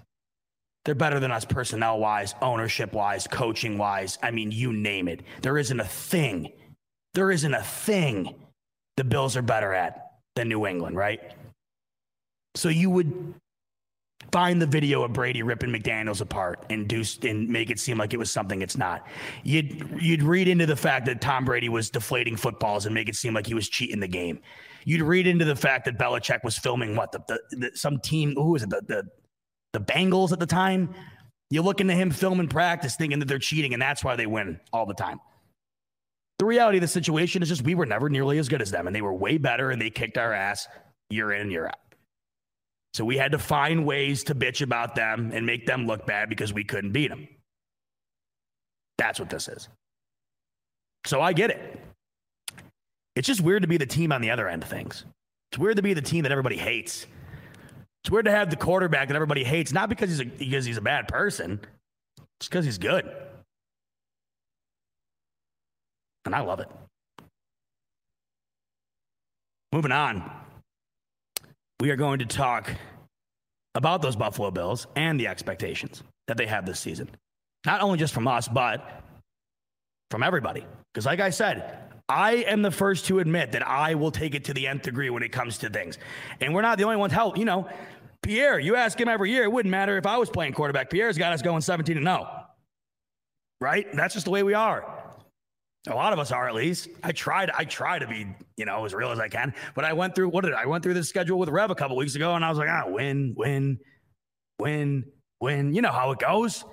They're 0.85 0.95
better 0.95 1.19
than 1.19 1.31
us 1.31 1.45
personnel 1.45 1.99
wise, 1.99 2.35
ownership 2.41 2.93
wise, 2.93 3.27
coaching 3.27 3.77
wise. 3.77 4.17
I 4.21 4.31
mean, 4.31 4.51
you 4.51 4.73
name 4.73 5.07
it. 5.07 5.21
There 5.41 5.57
isn't 5.57 5.79
a 5.79 5.85
thing, 5.85 6.51
there 7.13 7.31
isn't 7.31 7.53
a 7.53 7.63
thing 7.63 8.35
the 8.97 9.03
Bills 9.03 9.35
are 9.37 9.41
better 9.41 9.73
at 9.73 10.11
than 10.35 10.49
New 10.49 10.65
England, 10.65 10.95
right? 10.95 11.19
So 12.55 12.69
you 12.69 12.89
would 12.89 13.33
find 14.31 14.61
the 14.61 14.67
video 14.67 15.03
of 15.03 15.13
Brady 15.13 15.43
ripping 15.43 15.69
McDaniels 15.69 16.21
apart 16.21 16.65
and 16.69 16.87
do 16.87 17.03
and 17.23 17.47
make 17.49 17.69
it 17.69 17.79
seem 17.79 17.97
like 17.97 18.13
it 18.13 18.17
was 18.17 18.31
something 18.31 18.61
it's 18.61 18.77
not. 18.77 19.07
You'd 19.43 19.97
you'd 20.01 20.23
read 20.23 20.47
into 20.47 20.65
the 20.65 20.75
fact 20.75 21.05
that 21.07 21.21
Tom 21.21 21.45
Brady 21.45 21.69
was 21.69 21.89
deflating 21.89 22.35
footballs 22.35 22.85
and 22.85 22.93
make 22.93 23.09
it 23.09 23.15
seem 23.15 23.33
like 23.33 23.47
he 23.47 23.53
was 23.53 23.69
cheating 23.69 23.99
the 23.99 24.07
game. 24.07 24.39
You'd 24.85 25.01
read 25.01 25.27
into 25.27 25.45
the 25.45 25.55
fact 25.55 25.85
that 25.85 25.97
Belichick 25.97 26.43
was 26.43 26.57
filming 26.57 26.95
what 26.95 27.11
the, 27.11 27.19
the, 27.27 27.57
the 27.57 27.71
some 27.75 27.99
team 27.99 28.33
who 28.35 28.51
was 28.51 28.63
it 28.63 28.69
the, 28.69 28.81
the 28.87 29.03
the 29.73 29.79
Bengals 29.79 30.31
at 30.31 30.39
the 30.39 30.45
time. 30.45 30.93
You 31.49 31.61
look 31.61 31.81
into 31.81 31.93
him 31.93 32.09
filming 32.09 32.47
practice, 32.47 32.95
thinking 32.95 33.19
that 33.19 33.27
they're 33.27 33.39
cheating, 33.39 33.73
and 33.73 33.81
that's 33.81 34.03
why 34.03 34.15
they 34.15 34.25
win 34.25 34.59
all 34.71 34.85
the 34.85 34.93
time. 34.93 35.19
The 36.39 36.45
reality 36.45 36.77
of 36.77 36.81
the 36.81 36.87
situation 36.87 37.43
is 37.43 37.49
just 37.49 37.63
we 37.63 37.75
were 37.75 37.85
never 37.85 38.09
nearly 38.09 38.39
as 38.39 38.49
good 38.49 38.61
as 38.61 38.71
them, 38.71 38.87
and 38.87 38.95
they 38.95 39.01
were 39.01 39.13
way 39.13 39.37
better, 39.37 39.69
and 39.69 39.81
they 39.81 39.89
kicked 39.89 40.17
our 40.17 40.33
ass 40.33 40.67
year 41.09 41.31
in 41.31 41.41
and 41.41 41.51
year 41.51 41.67
out. 41.67 41.75
So 42.93 43.03
we 43.03 43.17
had 43.17 43.31
to 43.31 43.39
find 43.39 43.85
ways 43.85 44.23
to 44.25 44.35
bitch 44.35 44.61
about 44.61 44.95
them 44.95 45.31
and 45.33 45.45
make 45.45 45.65
them 45.65 45.87
look 45.87 46.05
bad 46.05 46.29
because 46.29 46.53
we 46.53 46.63
couldn't 46.63 46.91
beat 46.91 47.09
them. 47.09 47.27
That's 48.97 49.19
what 49.19 49.29
this 49.29 49.47
is. 49.47 49.67
So 51.05 51.19
I 51.19 51.33
get 51.33 51.49
it. 51.49 51.79
It's 53.15 53.27
just 53.27 53.41
weird 53.41 53.63
to 53.63 53.67
be 53.67 53.77
the 53.77 53.85
team 53.85 54.11
on 54.11 54.21
the 54.21 54.31
other 54.31 54.47
end 54.47 54.63
of 54.63 54.69
things. 54.69 55.05
It's 55.51 55.59
weird 55.59 55.77
to 55.77 55.81
be 55.81 55.93
the 55.93 56.01
team 56.01 56.23
that 56.23 56.31
everybody 56.31 56.57
hates. 56.57 57.05
It's 58.03 58.11
weird 58.11 58.25
to 58.25 58.31
have 58.31 58.49
the 58.49 58.55
quarterback 58.55 59.07
that 59.07 59.15
everybody 59.15 59.43
hates, 59.43 59.71
not 59.71 59.89
because 59.89 60.09
he's 60.09 60.19
a, 60.19 60.25
because 60.25 60.65
he's 60.65 60.77
a 60.77 60.81
bad 60.81 61.07
person, 61.07 61.59
it's 62.39 62.47
because 62.47 62.65
he's 62.65 62.77
good. 62.77 63.09
And 66.25 66.35
I 66.35 66.41
love 66.41 66.59
it. 66.59 66.67
Moving 69.71 69.91
on, 69.91 70.29
we 71.79 71.91
are 71.91 71.95
going 71.95 72.19
to 72.19 72.25
talk 72.25 72.71
about 73.75 74.01
those 74.01 74.15
Buffalo 74.15 74.51
Bills 74.51 74.87
and 74.95 75.19
the 75.19 75.27
expectations 75.27 76.03
that 76.27 76.37
they 76.37 76.45
have 76.45 76.65
this 76.65 76.79
season. 76.79 77.09
Not 77.65 77.81
only 77.81 77.97
just 77.97 78.13
from 78.13 78.27
us, 78.27 78.47
but 78.47 79.03
from 80.11 80.23
everybody. 80.23 80.65
Because, 80.93 81.05
like 81.05 81.19
I 81.19 81.29
said, 81.29 81.79
I 82.07 82.33
am 82.33 82.61
the 82.61 82.71
first 82.71 83.05
to 83.05 83.19
admit 83.19 83.53
that 83.53 83.67
I 83.67 83.95
will 83.95 84.11
take 84.11 84.35
it 84.35 84.45
to 84.45 84.53
the 84.53 84.67
nth 84.67 84.83
degree 84.83 85.09
when 85.09 85.23
it 85.23 85.31
comes 85.31 85.57
to 85.59 85.69
things. 85.69 85.97
And 86.41 86.53
we're 86.53 86.61
not 86.61 86.77
the 86.77 86.83
only 86.83 86.97
ones. 86.97 87.13
Hell, 87.13 87.33
you 87.35 87.45
know, 87.45 87.67
Pierre, 88.21 88.59
you 88.59 88.75
ask 88.75 88.99
him 88.99 89.07
every 89.07 89.31
year, 89.31 89.43
it 89.43 89.51
wouldn't 89.51 89.71
matter 89.71 89.97
if 89.97 90.05
I 90.05 90.17
was 90.17 90.29
playing 90.29 90.53
quarterback. 90.53 90.89
Pierre's 90.89 91.17
got 91.17 91.33
us 91.33 91.41
going 91.41 91.61
17 91.61 91.97
and 91.97 92.05
0. 92.05 92.27
Right? 93.59 93.87
That's 93.93 94.13
just 94.13 94.25
the 94.25 94.31
way 94.31 94.43
we 94.43 94.53
are. 94.53 95.02
A 95.87 95.93
lot 95.93 96.13
of 96.13 96.19
us 96.19 96.31
are 96.31 96.47
at 96.47 96.55
least. 96.55 96.87
I 97.03 97.11
tried. 97.11 97.49
I 97.49 97.65
try 97.65 97.99
to 97.99 98.07
be, 98.07 98.25
you 98.55 98.63
know, 98.63 98.85
as 98.85 98.93
real 98.93 99.11
as 99.11 99.19
I 99.19 99.27
can. 99.27 99.53
But 99.75 99.83
I 99.83 99.91
went 99.91 100.15
through 100.15 100.29
what 100.29 100.45
did 100.45 100.53
I 100.53 100.65
went 100.65 100.81
through 100.81 100.93
this 100.93 101.09
schedule 101.09 101.37
with 101.37 101.49
Rev 101.49 101.71
a 101.71 101.75
couple 101.75 101.97
weeks 101.97 102.15
ago, 102.15 102.35
and 102.35 102.45
I 102.45 102.49
was 102.49 102.57
like, 102.57 102.69
ah, 102.69 102.83
win, 102.87 103.33
win, 103.35 103.79
win, 104.59 105.03
win. 105.41 105.73
You 105.73 105.81
know 105.81 105.91
how 105.91 106.11
it 106.11 106.19
goes. 106.19 106.63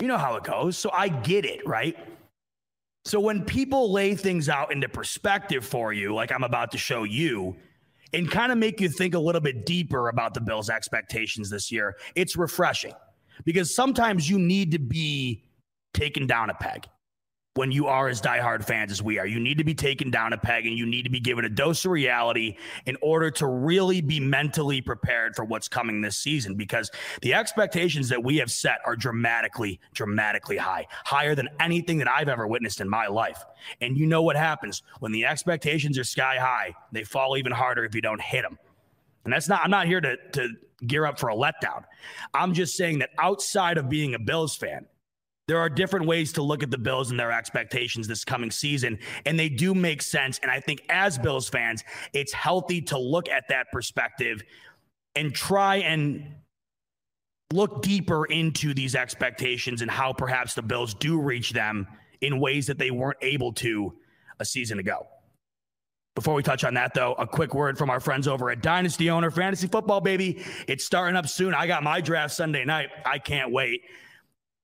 You 0.00 0.08
know 0.08 0.18
how 0.18 0.36
it 0.36 0.44
goes. 0.44 0.76
So 0.76 0.90
I 0.92 1.08
get 1.08 1.46
it, 1.46 1.66
right? 1.66 1.96
So 3.04 3.20
when 3.20 3.44
people 3.44 3.90
lay 3.90 4.14
things 4.14 4.48
out 4.48 4.70
into 4.70 4.88
perspective 4.88 5.64
for 5.64 5.92
you, 5.92 6.14
like 6.14 6.30
I'm 6.30 6.44
about 6.44 6.72
to 6.72 6.78
show 6.78 7.04
you, 7.04 7.56
and 8.12 8.30
kind 8.30 8.52
of 8.52 8.58
make 8.58 8.80
you 8.80 8.90
think 8.90 9.14
a 9.14 9.18
little 9.18 9.40
bit 9.40 9.64
deeper 9.64 10.08
about 10.10 10.34
the 10.34 10.40
Bills' 10.40 10.68
expectations 10.68 11.48
this 11.48 11.72
year, 11.72 11.96
it's 12.14 12.36
refreshing 12.36 12.92
because 13.44 13.74
sometimes 13.74 14.28
you 14.28 14.38
need 14.38 14.72
to 14.72 14.78
be 14.78 15.42
taken 15.94 16.26
down 16.26 16.50
a 16.50 16.54
peg 16.54 16.86
when 17.54 17.70
you 17.70 17.86
are 17.86 18.08
as 18.08 18.20
diehard 18.20 18.64
fans 18.64 18.90
as 18.90 19.02
we 19.02 19.18
are. 19.18 19.26
You 19.26 19.38
need 19.38 19.58
to 19.58 19.64
be 19.64 19.74
taken 19.74 20.10
down 20.10 20.32
a 20.32 20.38
peg 20.38 20.66
and 20.66 20.76
you 20.76 20.86
need 20.86 21.02
to 21.02 21.10
be 21.10 21.20
given 21.20 21.44
a 21.44 21.50
dose 21.50 21.84
of 21.84 21.90
reality 21.90 22.56
in 22.86 22.96
order 23.02 23.30
to 23.32 23.46
really 23.46 24.00
be 24.00 24.18
mentally 24.20 24.80
prepared 24.80 25.36
for 25.36 25.44
what's 25.44 25.68
coming 25.68 26.00
this 26.00 26.16
season 26.16 26.54
because 26.54 26.90
the 27.20 27.34
expectations 27.34 28.08
that 28.08 28.22
we 28.22 28.38
have 28.38 28.50
set 28.50 28.78
are 28.86 28.96
dramatically, 28.96 29.80
dramatically 29.92 30.56
high, 30.56 30.86
higher 31.04 31.34
than 31.34 31.48
anything 31.60 31.98
that 31.98 32.08
I've 32.08 32.28
ever 32.28 32.46
witnessed 32.46 32.80
in 32.80 32.88
my 32.88 33.06
life. 33.06 33.44
And 33.82 33.98
you 33.98 34.06
know 34.06 34.22
what 34.22 34.36
happens 34.36 34.82
when 35.00 35.12
the 35.12 35.26
expectations 35.26 35.98
are 35.98 36.04
sky 36.04 36.38
high, 36.38 36.74
they 36.90 37.04
fall 37.04 37.36
even 37.36 37.52
harder 37.52 37.84
if 37.84 37.94
you 37.94 38.00
don't 38.00 38.20
hit 38.20 38.42
them. 38.42 38.58
And 39.24 39.32
that's 39.32 39.48
not, 39.48 39.60
I'm 39.62 39.70
not 39.70 39.86
here 39.86 40.00
to, 40.00 40.16
to 40.32 40.48
gear 40.86 41.04
up 41.04 41.18
for 41.18 41.28
a 41.28 41.34
letdown. 41.34 41.84
I'm 42.32 42.54
just 42.54 42.76
saying 42.76 43.00
that 43.00 43.10
outside 43.18 43.76
of 43.76 43.88
being 43.88 44.14
a 44.14 44.18
Bills 44.18 44.56
fan, 44.56 44.86
there 45.48 45.58
are 45.58 45.68
different 45.68 46.06
ways 46.06 46.32
to 46.34 46.42
look 46.42 46.62
at 46.62 46.70
the 46.70 46.78
Bills 46.78 47.10
and 47.10 47.18
their 47.18 47.32
expectations 47.32 48.06
this 48.06 48.24
coming 48.24 48.50
season, 48.50 48.98
and 49.26 49.38
they 49.38 49.48
do 49.48 49.74
make 49.74 50.02
sense. 50.02 50.38
And 50.42 50.50
I 50.50 50.60
think 50.60 50.82
as 50.88 51.18
Bills 51.18 51.48
fans, 51.48 51.82
it's 52.12 52.32
healthy 52.32 52.80
to 52.82 52.98
look 52.98 53.28
at 53.28 53.44
that 53.48 53.66
perspective 53.72 54.42
and 55.16 55.34
try 55.34 55.76
and 55.76 56.34
look 57.52 57.82
deeper 57.82 58.24
into 58.26 58.72
these 58.72 58.94
expectations 58.94 59.82
and 59.82 59.90
how 59.90 60.12
perhaps 60.12 60.54
the 60.54 60.62
Bills 60.62 60.94
do 60.94 61.20
reach 61.20 61.50
them 61.50 61.86
in 62.20 62.40
ways 62.40 62.66
that 62.66 62.78
they 62.78 62.90
weren't 62.90 63.18
able 63.20 63.52
to 63.52 63.94
a 64.38 64.44
season 64.44 64.78
ago. 64.78 65.06
Before 66.14 66.34
we 66.34 66.42
touch 66.42 66.62
on 66.62 66.74
that, 66.74 66.92
though, 66.94 67.14
a 67.14 67.26
quick 67.26 67.54
word 67.54 67.78
from 67.78 67.88
our 67.88 68.00
friends 68.00 68.28
over 68.28 68.50
at 68.50 68.62
Dynasty 68.62 69.08
Owner 69.10 69.30
Fantasy 69.30 69.66
Football, 69.66 70.02
baby. 70.02 70.44
It's 70.68 70.84
starting 70.84 71.16
up 71.16 71.26
soon. 71.26 71.54
I 71.54 71.66
got 71.66 71.82
my 71.82 72.00
draft 72.00 72.34
Sunday 72.34 72.64
night. 72.64 72.90
I 73.06 73.18
can't 73.18 73.50
wait. 73.50 73.82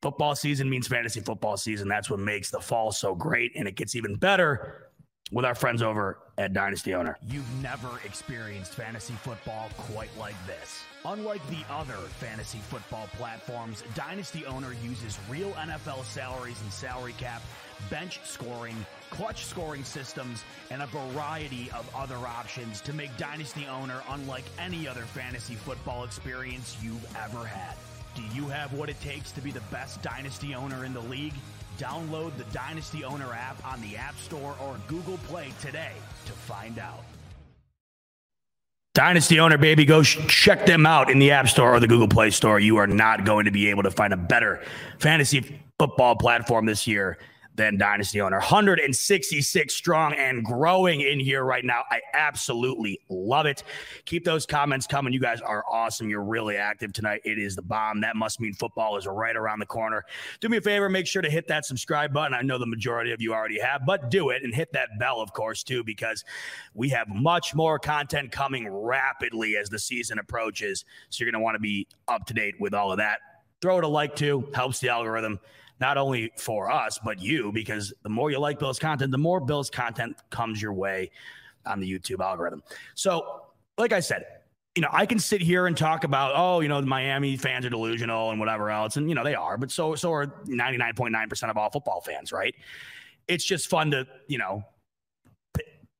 Football 0.00 0.36
season 0.36 0.70
means 0.70 0.86
fantasy 0.86 1.20
football 1.20 1.56
season. 1.56 1.88
That's 1.88 2.08
what 2.08 2.20
makes 2.20 2.50
the 2.50 2.60
fall 2.60 2.92
so 2.92 3.16
great. 3.16 3.52
And 3.56 3.66
it 3.66 3.74
gets 3.74 3.96
even 3.96 4.14
better 4.14 4.90
with 5.32 5.44
our 5.44 5.56
friends 5.56 5.82
over 5.82 6.20
at 6.38 6.52
Dynasty 6.52 6.94
Owner. 6.94 7.18
You've 7.26 7.62
never 7.62 7.88
experienced 8.04 8.74
fantasy 8.74 9.14
football 9.14 9.68
quite 9.76 10.10
like 10.16 10.36
this. 10.46 10.84
Unlike 11.04 11.44
the 11.48 11.64
other 11.68 11.96
fantasy 12.20 12.58
football 12.58 13.08
platforms, 13.16 13.82
Dynasty 13.96 14.46
Owner 14.46 14.72
uses 14.84 15.18
real 15.28 15.50
NFL 15.52 16.04
salaries 16.04 16.60
and 16.62 16.72
salary 16.72 17.14
cap, 17.18 17.42
bench 17.90 18.20
scoring, 18.24 18.76
clutch 19.10 19.46
scoring 19.46 19.82
systems, 19.82 20.44
and 20.70 20.80
a 20.80 20.86
variety 20.86 21.70
of 21.72 21.90
other 21.94 22.18
options 22.18 22.80
to 22.82 22.92
make 22.92 23.14
Dynasty 23.16 23.66
Owner 23.66 24.00
unlike 24.10 24.44
any 24.60 24.86
other 24.86 25.02
fantasy 25.02 25.54
football 25.54 26.04
experience 26.04 26.76
you've 26.82 27.04
ever 27.16 27.44
had. 27.44 27.74
Do 28.18 28.36
you 28.36 28.48
have 28.48 28.72
what 28.72 28.88
it 28.88 29.00
takes 29.00 29.30
to 29.32 29.40
be 29.40 29.52
the 29.52 29.62
best 29.70 30.02
Dynasty 30.02 30.52
owner 30.52 30.84
in 30.84 30.92
the 30.92 31.00
league? 31.02 31.34
Download 31.78 32.36
the 32.36 32.42
Dynasty 32.52 33.04
Owner 33.04 33.32
app 33.32 33.64
on 33.64 33.80
the 33.80 33.96
App 33.96 34.16
Store 34.18 34.56
or 34.60 34.76
Google 34.88 35.18
Play 35.28 35.52
today 35.60 35.92
to 36.26 36.32
find 36.32 36.80
out. 36.80 37.04
Dynasty 38.94 39.38
Owner, 39.38 39.56
baby, 39.56 39.84
go 39.84 40.02
sh- 40.02 40.18
check 40.26 40.66
them 40.66 40.84
out 40.84 41.08
in 41.08 41.20
the 41.20 41.30
App 41.30 41.48
Store 41.48 41.76
or 41.76 41.78
the 41.78 41.86
Google 41.86 42.08
Play 42.08 42.30
Store. 42.30 42.58
You 42.58 42.78
are 42.78 42.88
not 42.88 43.24
going 43.24 43.44
to 43.44 43.52
be 43.52 43.70
able 43.70 43.84
to 43.84 43.90
find 43.92 44.12
a 44.12 44.16
better 44.16 44.64
fantasy 44.98 45.60
football 45.78 46.16
platform 46.16 46.66
this 46.66 46.88
year 46.88 47.18
than 47.58 47.76
Dynasty 47.76 48.20
Owner. 48.20 48.38
166 48.38 49.74
strong 49.74 50.14
and 50.14 50.44
growing 50.44 51.00
in 51.00 51.18
here 51.18 51.44
right 51.44 51.64
now. 51.64 51.82
I 51.90 52.00
absolutely 52.14 53.00
love 53.08 53.46
it. 53.46 53.64
Keep 54.04 54.24
those 54.24 54.46
comments 54.46 54.86
coming. 54.86 55.12
You 55.12 55.18
guys 55.20 55.40
are 55.40 55.64
awesome. 55.70 56.08
You're 56.08 56.22
really 56.22 56.56
active 56.56 56.92
tonight. 56.92 57.20
It 57.24 57.36
is 57.36 57.56
the 57.56 57.62
bomb. 57.62 58.00
That 58.00 58.14
must 58.14 58.40
mean 58.40 58.54
football 58.54 58.96
is 58.96 59.06
right 59.06 59.36
around 59.36 59.58
the 59.58 59.66
corner. 59.66 60.04
Do 60.40 60.48
me 60.48 60.58
a 60.58 60.60
favor, 60.60 60.88
make 60.88 61.08
sure 61.08 61.20
to 61.20 61.28
hit 61.28 61.48
that 61.48 61.66
subscribe 61.66 62.12
button. 62.12 62.32
I 62.32 62.42
know 62.42 62.58
the 62.58 62.66
majority 62.66 63.10
of 63.10 63.20
you 63.20 63.34
already 63.34 63.58
have, 63.60 63.84
but 63.84 64.08
do 64.08 64.30
it 64.30 64.44
and 64.44 64.54
hit 64.54 64.72
that 64.72 64.90
bell, 65.00 65.20
of 65.20 65.32
course, 65.32 65.64
too, 65.64 65.82
because 65.82 66.24
we 66.74 66.88
have 66.90 67.08
much 67.08 67.56
more 67.56 67.80
content 67.80 68.30
coming 68.30 68.68
rapidly 68.68 69.56
as 69.56 69.68
the 69.68 69.80
season 69.80 70.20
approaches. 70.20 70.84
So 71.10 71.24
you're 71.24 71.32
going 71.32 71.40
to 71.40 71.44
want 71.44 71.56
to 71.56 71.60
be 71.60 71.88
up 72.06 72.24
to 72.26 72.34
date 72.34 72.54
with 72.60 72.72
all 72.72 72.92
of 72.92 72.98
that. 72.98 73.18
Throw 73.60 73.78
it 73.78 73.84
a 73.84 73.88
like 73.88 74.14
too, 74.14 74.48
helps 74.54 74.78
the 74.78 74.90
algorithm 74.90 75.40
not 75.80 75.96
only 75.96 76.32
for 76.36 76.70
us, 76.70 76.98
but 77.02 77.20
you, 77.20 77.52
because 77.52 77.92
the 78.02 78.08
more 78.08 78.30
you 78.30 78.38
like 78.38 78.58
Bill's 78.58 78.78
content, 78.78 79.10
the 79.12 79.18
more 79.18 79.40
Bill's 79.40 79.70
content 79.70 80.16
comes 80.30 80.60
your 80.60 80.72
way 80.72 81.10
on 81.66 81.80
the 81.80 81.90
YouTube 81.90 82.20
algorithm. 82.20 82.62
So, 82.94 83.42
like 83.76 83.92
I 83.92 84.00
said, 84.00 84.24
you 84.74 84.82
know, 84.82 84.88
I 84.92 85.06
can 85.06 85.18
sit 85.18 85.40
here 85.40 85.66
and 85.66 85.76
talk 85.76 86.04
about, 86.04 86.32
oh, 86.36 86.60
you 86.60 86.68
know, 86.68 86.80
the 86.80 86.86
Miami 86.86 87.36
fans 87.36 87.64
are 87.66 87.70
delusional 87.70 88.30
and 88.30 88.38
whatever 88.38 88.70
else. 88.70 88.96
And, 88.96 89.08
you 89.08 89.14
know, 89.14 89.24
they 89.24 89.34
are, 89.34 89.56
but 89.56 89.70
so, 89.70 89.94
so 89.94 90.12
are 90.12 90.26
99.9% 90.46 91.50
of 91.50 91.56
all 91.56 91.70
football 91.70 92.00
fans, 92.00 92.32
right? 92.32 92.54
It's 93.26 93.44
just 93.44 93.68
fun 93.68 93.90
to, 93.90 94.06
you 94.28 94.38
know, 94.38 94.64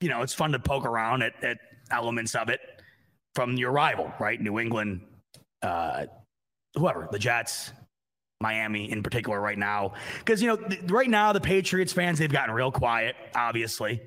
you 0.01 0.09
know, 0.09 0.23
it's 0.23 0.35
fun 0.35 0.53
to 0.53 0.59
poke 0.59 0.85
around 0.85 1.23
at, 1.23 1.43
at 1.43 1.59
elements 1.91 2.35
of 2.35 2.49
it 2.49 2.61
from 3.35 3.57
your 3.57 3.73
rival, 3.73 4.13
right? 4.21 4.41
New 4.41 4.59
England, 4.59 5.01
uh, 5.63 6.07
whoever, 6.77 7.09
the 7.11 7.19
Jets, 7.19 7.73
Miami 8.41 8.91
in 8.91 9.03
particular 9.03 9.41
right 9.41 9.59
now. 9.59 9.95
Because, 10.19 10.41
you 10.41 10.49
know, 10.49 10.57
th- 10.57 10.83
right 10.87 11.11
now, 11.11 11.33
the 11.33 11.41
Patriots 11.41 11.93
fans, 11.93 12.19
they've 12.19 12.31
gotten 12.31 12.55
real 12.55 12.71
quiet, 12.71 13.17
obviously. 13.35 14.01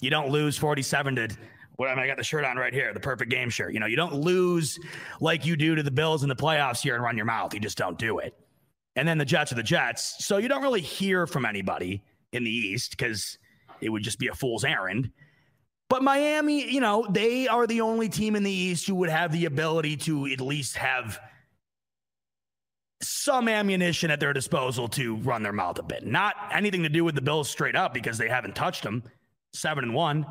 You 0.00 0.08
don't 0.08 0.30
lose 0.30 0.56
47 0.56 1.16
to 1.16 1.28
what 1.76 1.88
I, 1.88 1.94
mean, 1.94 2.04
I 2.04 2.06
got 2.06 2.16
the 2.16 2.24
shirt 2.24 2.44
on 2.44 2.56
right 2.56 2.72
here, 2.72 2.92
the 2.92 3.00
perfect 3.00 3.30
game 3.30 3.50
shirt. 3.50 3.72
You 3.72 3.80
know, 3.80 3.86
you 3.86 3.96
don't 3.96 4.14
lose 4.14 4.78
like 5.20 5.44
you 5.46 5.56
do 5.56 5.74
to 5.74 5.82
the 5.82 5.90
Bills 5.90 6.22
in 6.22 6.28
the 6.28 6.36
playoffs 6.36 6.80
here 6.80 6.94
and 6.94 7.04
run 7.04 7.16
your 7.16 7.26
mouth. 7.26 7.54
You 7.54 7.60
just 7.60 7.78
don't 7.78 7.98
do 7.98 8.18
it. 8.18 8.34
And 8.96 9.06
then 9.06 9.18
the 9.18 9.24
Jets 9.24 9.52
are 9.52 9.56
the 9.56 9.62
Jets. 9.62 10.24
So 10.24 10.38
you 10.38 10.48
don't 10.48 10.62
really 10.62 10.80
hear 10.80 11.26
from 11.26 11.44
anybody 11.44 12.02
in 12.32 12.44
the 12.44 12.50
East 12.50 12.92
because 12.92 13.38
it 13.80 13.88
would 13.88 14.02
just 14.02 14.18
be 14.18 14.28
a 14.28 14.34
fool's 14.34 14.64
errand. 14.64 15.10
But 15.88 16.02
Miami, 16.02 16.70
you 16.70 16.80
know, 16.80 17.06
they 17.10 17.48
are 17.48 17.66
the 17.66 17.80
only 17.80 18.08
team 18.08 18.36
in 18.36 18.42
the 18.42 18.50
East 18.50 18.86
who 18.86 18.94
would 18.96 19.10
have 19.10 19.32
the 19.32 19.46
ability 19.46 19.96
to 19.98 20.26
at 20.26 20.40
least 20.40 20.76
have 20.76 21.18
some 23.02 23.48
ammunition 23.48 24.10
at 24.10 24.20
their 24.20 24.32
disposal 24.32 24.88
to 24.88 25.16
run 25.16 25.42
their 25.42 25.52
mouth 25.52 25.78
a 25.78 25.82
bit. 25.82 26.06
Not 26.06 26.34
anything 26.52 26.82
to 26.82 26.88
do 26.88 27.04
with 27.04 27.14
the 27.14 27.22
Bills 27.22 27.48
straight 27.48 27.76
up 27.76 27.94
because 27.94 28.18
they 28.18 28.28
haven't 28.28 28.54
touched 28.54 28.82
them. 28.82 29.02
Seven 29.52 29.84
and 29.84 29.94
one 29.94 30.26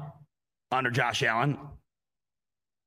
under 0.71 0.91
Josh 0.91 1.23
Allen. 1.23 1.57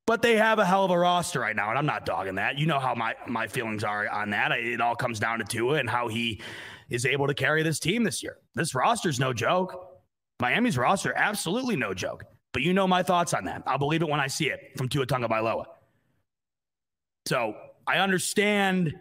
But 0.07 0.23
they 0.23 0.37
have 0.37 0.59
a 0.59 0.65
hell 0.65 0.85
of 0.85 0.91
a 0.91 0.99
roster 0.99 1.41
right 1.41 1.55
now, 1.55 1.71
and 1.71 1.79
I'm 1.79 1.87
not 1.87 2.07
dogging 2.07 2.35
that. 2.37 2.59
You 2.59 2.67
know 2.67 2.79
how 2.79 2.95
my 2.95 3.15
my 3.29 3.47
feelings 3.47 3.85
are 3.85 4.09
on 4.09 4.31
that. 4.31 4.51
It 4.53 4.81
all 4.81 4.97
comes 4.97 5.21
down 5.21 5.39
to 5.39 5.45
Tua 5.45 5.79
and 5.79 5.89
how 5.89 6.09
he 6.09 6.41
is 6.91 7.07
able 7.07 7.27
to 7.27 7.35
carry 7.35 7.63
this 7.63 7.79
team 7.79 8.03
this 8.03 8.23
year. 8.23 8.39
This 8.55 8.75
roster's 8.75 9.21
no 9.21 9.33
joke. 9.33 9.91
Miami's 10.41 10.77
roster, 10.77 11.15
absolutely 11.17 11.77
no 11.77 11.95
joke. 11.95 12.25
But 12.53 12.63
you 12.63 12.73
know 12.73 12.87
my 12.87 13.03
thoughts 13.03 13.33
on 13.33 13.45
that. 13.45 13.63
I'll 13.67 13.79
believe 13.79 14.03
it 14.03 14.09
when 14.09 14.21
I 14.21 14.27
see 14.27 14.51
it 14.51 14.61
from 14.77 14.89
Tua 14.89 15.07
Tagovailoa. 15.07 15.65
So 17.27 17.55
I 17.87 17.99
understand 17.99 18.93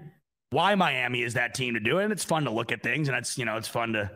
why 0.52 0.76
Miami 0.76 1.24
is 1.24 1.34
that 1.34 1.56
team 1.56 1.74
to 1.74 1.80
do 1.80 2.00
it. 2.00 2.04
And 2.04 2.14
it's 2.14 2.24
fun 2.24 2.44
to 2.44 2.52
look 2.52 2.72
at 2.72 2.84
things. 2.84 3.08
And 3.08 3.18
it's, 3.18 3.38
you 3.38 3.46
know, 3.46 3.58
it's 3.58 3.68
fun 3.68 3.94
to 3.94 4.12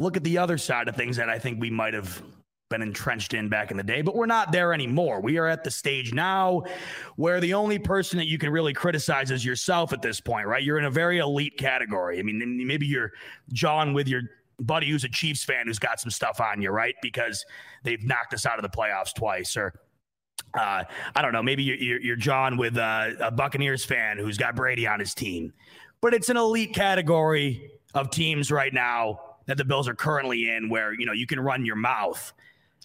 look 0.00 0.16
at 0.16 0.24
the 0.24 0.38
other 0.38 0.58
side 0.58 0.88
of 0.88 0.96
things 0.96 1.16
that 1.16 1.28
I 1.28 1.38
think 1.38 1.60
we 1.60 1.70
might 1.70 1.94
have 1.94 2.22
been 2.70 2.82
entrenched 2.82 3.32
in 3.32 3.48
back 3.48 3.70
in 3.70 3.76
the 3.78 3.82
day, 3.82 4.02
but 4.02 4.14
we're 4.14 4.26
not 4.26 4.52
there 4.52 4.74
anymore. 4.74 5.22
We 5.22 5.38
are 5.38 5.46
at 5.46 5.64
the 5.64 5.70
stage 5.70 6.12
now 6.12 6.64
where 7.16 7.40
the 7.40 7.54
only 7.54 7.78
person 7.78 8.18
that 8.18 8.26
you 8.26 8.36
can 8.36 8.50
really 8.50 8.74
criticize 8.74 9.30
is 9.30 9.42
yourself 9.44 9.94
at 9.94 10.02
this 10.02 10.20
point, 10.20 10.46
right? 10.46 10.62
You're 10.62 10.78
in 10.78 10.84
a 10.84 10.90
very 10.90 11.18
elite 11.18 11.56
category. 11.56 12.18
I 12.18 12.22
mean, 12.22 12.66
maybe 12.66 12.86
you're 12.86 13.12
John 13.52 13.94
with 13.94 14.06
your 14.06 14.22
buddy 14.60 14.90
who's 14.90 15.04
a 15.04 15.08
Chiefs 15.08 15.44
fan 15.44 15.66
who's 15.66 15.78
got 15.78 15.98
some 15.98 16.10
stuff 16.10 16.40
on 16.40 16.60
you, 16.60 16.70
right? 16.70 16.94
Because 17.00 17.44
they've 17.84 18.04
knocked 18.04 18.34
us 18.34 18.44
out 18.44 18.58
of 18.58 18.62
the 18.62 18.76
playoffs 18.76 19.14
twice, 19.14 19.56
or 19.56 19.72
uh, 20.54 20.84
I 21.14 21.22
don't 21.22 21.32
know, 21.32 21.42
maybe 21.42 21.62
you're, 21.62 22.00
you're 22.00 22.16
John 22.16 22.56
with 22.56 22.76
a, 22.76 23.16
a 23.20 23.30
Buccaneers 23.30 23.84
fan 23.84 24.18
who's 24.18 24.36
got 24.36 24.56
Brady 24.56 24.86
on 24.86 25.00
his 25.00 25.14
team. 25.14 25.52
But 26.00 26.14
it's 26.14 26.28
an 26.28 26.36
elite 26.36 26.74
category 26.74 27.70
of 27.94 28.10
teams 28.10 28.50
right 28.50 28.72
now 28.72 29.20
that 29.46 29.56
the 29.56 29.64
Bills 29.64 29.88
are 29.88 29.94
currently 29.94 30.50
in 30.50 30.68
where, 30.68 30.92
you 30.92 31.06
know, 31.06 31.12
you 31.12 31.26
can 31.26 31.40
run 31.40 31.64
your 31.64 31.76
mouth. 31.76 32.32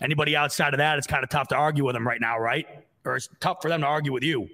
Anybody 0.02 0.36
outside 0.36 0.74
of 0.74 0.80
that, 0.80 0.98
it's 0.98 1.08
kind 1.08 1.24
of 1.24 1.30
tough 1.30 1.50
to 1.50 1.56
argue 1.56 1.86
with 1.86 1.94
them 1.94 2.08
right 2.08 2.20
now, 2.20 2.40
right? 2.40 2.66
Or 3.06 3.16
it's 3.16 3.30
tough 3.40 3.62
for 3.62 3.70
them 3.70 3.82
to 3.82 3.88
argue 3.88 4.12
with 4.12 4.24
you, 4.24 4.50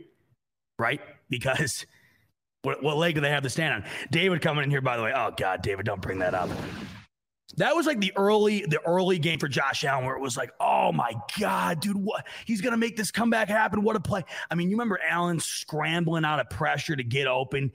right? 0.78 1.00
Because 1.30 1.86
what, 2.64 2.84
what 2.84 2.98
leg 2.98 3.16
do 3.16 3.22
they 3.22 3.30
have 3.30 3.44
to 3.44 3.50
stand 3.50 3.76
on? 3.76 3.90
David 4.12 4.42
coming 4.42 4.64
in 4.64 4.70
here, 4.70 4.82
by 4.82 4.98
the 4.98 5.04
way. 5.04 5.14
Oh, 5.16 5.32
God, 5.36 5.62
David, 5.62 5.86
don't 5.86 6.02
bring 6.02 6.20
that 6.20 6.34
up. 6.34 6.50
That 7.58 7.76
was 7.76 7.88
like 7.88 8.00
the 8.00 8.14
early 8.16 8.66
the 8.68 8.80
early 8.86 9.18
game 9.20 9.40
for 9.40 9.48
Josh 9.48 9.84
Allen 9.84 10.06
where 10.06 10.16
it 10.16 10.22
was 10.22 10.38
like, 10.38 10.52
oh 10.60 10.92
my 10.92 11.14
God, 11.40 11.80
dude, 11.80 11.98
what 11.98 12.26
he's 12.46 12.62
gonna 12.62 12.78
make 12.78 12.96
this 12.96 13.12
comeback 13.12 13.50
happen. 13.50 13.82
What 13.82 13.96
a 13.96 14.00
play. 14.00 14.24
I 14.50 14.56
mean, 14.56 14.70
you 14.70 14.76
remember 14.76 15.00
Allen 15.08 15.40
scrambling 15.40 16.26
out 16.26 16.40
of 16.40 16.50
pressure 16.50 16.96
to 16.96 17.04
get 17.04 17.28
open, 17.28 17.72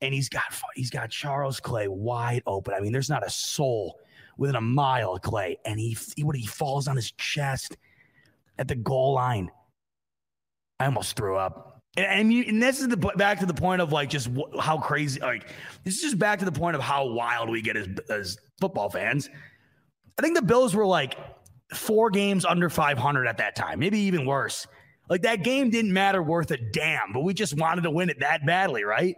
and 0.00 0.14
he's 0.14 0.28
got 0.28 0.44
he's 0.74 0.90
got 0.90 1.10
Charles 1.10 1.60
Clay 1.60 1.88
wide 1.88 2.42
open. 2.46 2.72
I 2.74 2.80
mean, 2.80 2.92
there's 2.92 3.10
not 3.10 3.26
a 3.26 3.30
soul 3.30 3.98
within 4.38 4.56
a 4.56 4.60
mile 4.60 5.14
of 5.14 5.22
Clay, 5.22 5.58
and 5.64 5.78
he 5.80 5.96
he, 6.14 6.22
what, 6.22 6.36
he 6.36 6.46
falls 6.46 6.86
on 6.86 6.96
his 6.96 7.10
chest 7.12 7.76
at 8.58 8.68
the 8.68 8.76
goal 8.76 9.14
line. 9.14 9.50
I 10.78 10.86
almost 10.86 11.16
threw 11.16 11.36
up. 11.36 11.75
And, 11.96 12.28
mean, 12.28 12.44
and 12.48 12.62
this 12.62 12.80
is 12.80 12.88
the 12.88 12.96
back 12.96 13.40
to 13.40 13.46
the 13.46 13.54
point 13.54 13.80
of 13.80 13.90
like 13.90 14.10
just 14.10 14.28
how 14.60 14.78
crazy. 14.78 15.20
Like 15.20 15.48
this 15.82 15.96
is 15.96 16.02
just 16.02 16.18
back 16.18 16.38
to 16.40 16.44
the 16.44 16.52
point 16.52 16.76
of 16.76 16.82
how 16.82 17.06
wild 17.06 17.48
we 17.48 17.62
get 17.62 17.76
as 17.76 17.88
as 18.10 18.38
football 18.60 18.90
fans. 18.90 19.30
I 20.18 20.22
think 20.22 20.34
the 20.34 20.42
Bills 20.42 20.74
were 20.74 20.86
like 20.86 21.16
four 21.72 22.10
games 22.10 22.44
under 22.44 22.68
500 22.68 23.26
at 23.26 23.38
that 23.38 23.56
time, 23.56 23.78
maybe 23.78 23.98
even 24.00 24.26
worse. 24.26 24.66
Like 25.08 25.22
that 25.22 25.42
game 25.42 25.70
didn't 25.70 25.92
matter 25.92 26.22
worth 26.22 26.50
a 26.50 26.58
damn, 26.58 27.12
but 27.12 27.20
we 27.20 27.32
just 27.32 27.56
wanted 27.56 27.82
to 27.82 27.90
win 27.90 28.10
it 28.10 28.20
that 28.20 28.44
badly, 28.44 28.84
right? 28.84 29.16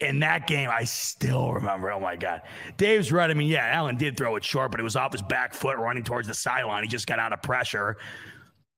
In 0.00 0.20
that 0.20 0.46
game, 0.46 0.70
I 0.70 0.84
still 0.84 1.52
remember. 1.52 1.90
Oh 1.90 2.00
my 2.00 2.16
God. 2.16 2.42
Dave's 2.76 3.12
right. 3.12 3.30
I 3.30 3.34
mean, 3.34 3.48
yeah, 3.48 3.66
Allen 3.66 3.96
did 3.96 4.16
throw 4.16 4.36
it 4.36 4.44
short, 4.44 4.70
but 4.70 4.80
it 4.80 4.82
was 4.82 4.96
off 4.96 5.12
his 5.12 5.22
back 5.22 5.54
foot 5.54 5.78
running 5.78 6.04
towards 6.04 6.28
the 6.28 6.34
sideline. 6.34 6.82
He 6.84 6.88
just 6.88 7.06
got 7.06 7.18
out 7.18 7.32
of 7.32 7.42
pressure. 7.42 7.96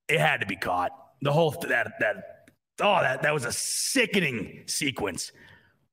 It 0.09 0.21
had 0.21 0.41
to 0.41 0.47
be 0.47 0.57
caught 0.57 0.93
the 1.23 1.33
whole 1.33 1.51
that 1.51 1.93
that 2.01 2.49
oh 2.81 3.01
that 3.01 3.23
that 3.23 3.33
was 3.33 3.45
a 3.45 3.53
sickening 3.53 4.63
sequence 4.67 5.33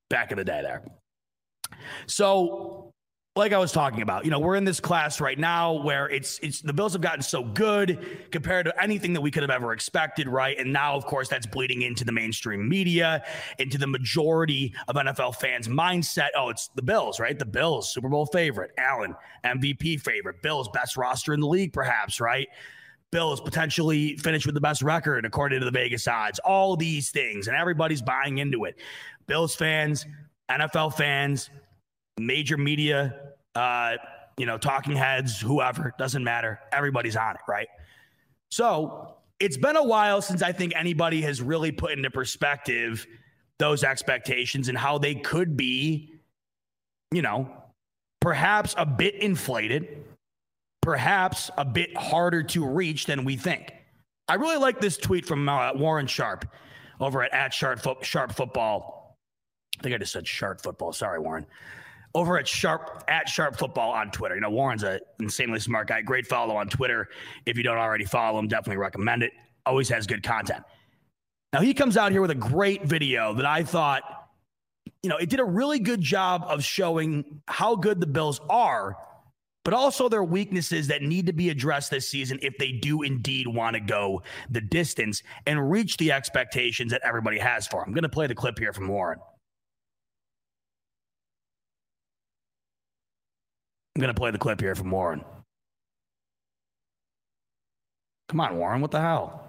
back 0.10 0.32
in 0.32 0.38
the 0.38 0.46
day 0.46 0.62
there. 0.62 0.84
So 2.06 2.94
like 3.36 3.52
I 3.52 3.58
was 3.58 3.72
talking 3.72 4.04
about, 4.04 4.26
you 4.26 4.32
know, 4.32 4.38
we're 4.38 4.56
in 4.56 4.64
this 4.64 4.80
class 4.80 5.20
right 5.20 5.40
now 5.40 5.74
where 5.82 6.08
it's 6.08 6.38
it's 6.44 6.62
the 6.62 6.72
Bills 6.72 6.94
have 6.94 7.02
gotten 7.02 7.24
so 7.24 7.44
good 7.44 8.28
compared 8.30 8.68
to 8.68 8.82
anything 8.82 9.12
that 9.14 9.22
we 9.22 9.32
could 9.32 9.42
have 9.42 9.50
ever 9.50 9.74
expected, 9.74 10.28
right? 10.28 10.56
And 10.60 10.72
now, 10.72 10.96
of 10.96 11.08
course, 11.08 11.30
that's 11.30 11.48
bleeding 11.48 11.82
into 11.82 12.06
the 12.06 12.12
mainstream 12.12 12.70
media, 12.70 13.24
into 13.58 13.80
the 13.80 13.88
majority 13.88 14.76
of 14.88 14.96
NFL 14.98 15.38
fans' 15.38 15.68
mindset. 15.68 16.28
Oh, 16.38 16.50
it's 16.50 16.68
the 16.76 16.84
Bills, 16.84 17.20
right? 17.20 17.38
The 17.38 17.46
Bills, 17.46 17.92
Super 17.92 18.08
Bowl 18.08 18.28
favorite, 18.28 18.70
Allen, 18.78 19.16
MVP 19.44 20.02
favorite, 20.02 20.44
Bills 20.44 20.70
best 20.72 20.96
roster 20.96 21.34
in 21.34 21.40
the 21.40 21.48
league, 21.48 21.74
perhaps, 21.74 22.20
right? 22.20 22.48
Bills 23.14 23.40
potentially 23.40 24.18
finish 24.18 24.46
with 24.48 24.56
the 24.56 24.62
best 24.62 24.82
record 24.82 25.24
according 25.24 25.60
to 25.60 25.66
the 25.66 25.72
Vegas 25.72 26.08
odds. 26.08 26.40
All 26.40 26.76
these 26.76 27.12
things, 27.12 27.48
and 27.48 27.56
everybody's 27.56 28.02
buying 28.02 28.40
into 28.40 28.66
it. 28.66 28.80
Bills 29.28 29.56
fans, 29.56 30.08
NFL 30.50 30.96
fans, 30.96 31.52
major 32.20 32.58
media, 32.58 33.16
uh, 33.54 33.98
you 34.38 34.48
know, 34.48 34.58
talking 34.58 34.96
heads, 34.96 35.40
whoever, 35.40 35.94
doesn't 36.00 36.24
matter. 36.24 36.60
Everybody's 36.72 37.16
on 37.16 37.36
it, 37.36 37.42
right? 37.48 37.68
So 38.50 39.16
it's 39.40 39.58
been 39.58 39.78
a 39.78 39.84
while 39.84 40.20
since 40.20 40.42
I 40.42 40.52
think 40.52 40.74
anybody 40.76 41.22
has 41.22 41.40
really 41.40 41.72
put 41.72 41.92
into 41.92 42.10
perspective 42.10 43.06
those 43.60 43.84
expectations 43.84 44.70
and 44.70 44.78
how 44.78 44.98
they 44.98 45.14
could 45.14 45.56
be, 45.56 46.16
you 47.12 47.22
know, 47.22 47.48
perhaps 48.22 48.74
a 48.76 48.88
bit 48.88 49.14
inflated 49.22 50.04
perhaps 50.84 51.50
a 51.58 51.64
bit 51.64 51.96
harder 51.96 52.44
to 52.44 52.66
reach 52.66 53.06
than 53.06 53.24
we 53.24 53.38
think. 53.38 53.74
I 54.28 54.36
really 54.36 54.58
like 54.58 54.80
this 54.80 54.98
tweet 54.98 55.26
from 55.26 55.48
uh, 55.48 55.74
Warren 55.74 56.08
Sharp 56.08 56.46
over 57.00 57.24
at, 57.24 57.34
at 57.34 57.54
Sharp, 57.54 57.80
Fo- 57.80 58.02
Sharp 58.02 58.34
Football. 58.34 59.18
I 59.80 59.84
think 59.84 59.96
I 59.96 59.98
just 59.98 60.12
said 60.12 60.28
Sharp 60.28 60.62
Football. 60.62 60.92
Sorry, 60.92 61.20
Warren. 61.20 61.46
Over 62.14 62.38
at 62.38 62.48
Sharp 62.48 63.04
at 63.08 63.28
Sharp 63.28 63.58
Football 63.58 63.92
on 63.92 64.12
Twitter. 64.12 64.36
You 64.36 64.42
know, 64.42 64.50
Warren's 64.50 64.84
an 64.84 65.00
insanely 65.20 65.60
smart 65.60 65.88
guy. 65.88 66.02
Great 66.02 66.28
follow 66.28 66.56
on 66.56 66.68
Twitter. 66.68 67.08
If 67.46 67.58
you 67.58 67.64
don't 67.64 67.78
already 67.78 68.06
follow 68.06 68.38
him, 68.38 68.48
definitely 68.48 68.78
recommend 68.78 69.24
it. 69.24 69.32
Always 69.66 69.90
has 69.90 70.06
good 70.06 70.22
content. 70.22 70.64
Now 71.54 71.62
he 71.62 71.74
comes 71.74 71.96
out 71.98 72.12
here 72.12 72.22
with 72.22 72.32
a 72.32 72.36
great 72.36 72.84
video 72.84 73.34
that 73.36 73.46
I 73.46 73.64
thought, 73.64 74.04
you 75.02 75.10
know, 75.10 75.18
it 75.18 75.30
did 75.30 75.40
a 75.40 75.46
really 75.46 75.80
good 75.80 76.02
job 76.02 76.44
of 76.48 76.64
showing 76.64 77.42
how 77.48 77.76
good 77.76 78.00
the 78.00 78.08
Bills 78.08 78.42
are 78.50 78.98
but 79.64 79.74
also 79.74 80.10
their 80.10 80.24
weaknesses 80.24 80.88
that 80.88 81.02
need 81.02 81.26
to 81.26 81.34
be 81.34 81.50
addressed 81.50 81.90
this 81.90 82.08
season 82.08 82.38
if 82.42 82.58
they 82.58 82.72
do 82.72 83.04
indeed 83.04 83.48
want 83.48 83.76
to 83.76 83.80
go 83.80 84.22
the 84.50 84.62
distance 84.62 85.24
and 85.46 85.72
reach 85.72 85.98
the 85.98 86.12
expectations 86.12 86.92
that 86.92 87.02
everybody 87.04 87.38
has 87.38 87.66
for 87.68 87.82
them. 87.82 87.90
I'm 87.90 87.94
going 87.94 88.04
to 88.04 88.10
play 88.10 88.28
the 88.28 88.36
clip 88.36 88.60
here 88.60 88.74
from 88.74 88.88
Warren. 88.88 89.20
I'm 93.96 94.02
going 94.02 94.14
to 94.14 94.20
play 94.20 94.32
the 94.32 94.38
clip 94.38 94.60
here 94.60 94.76
from 94.76 94.90
Warren. 94.92 95.24
Come 98.28 98.40
on, 98.40 98.58
Warren, 98.58 98.82
what 98.82 98.92
the 98.92 99.00
hell? 99.00 99.46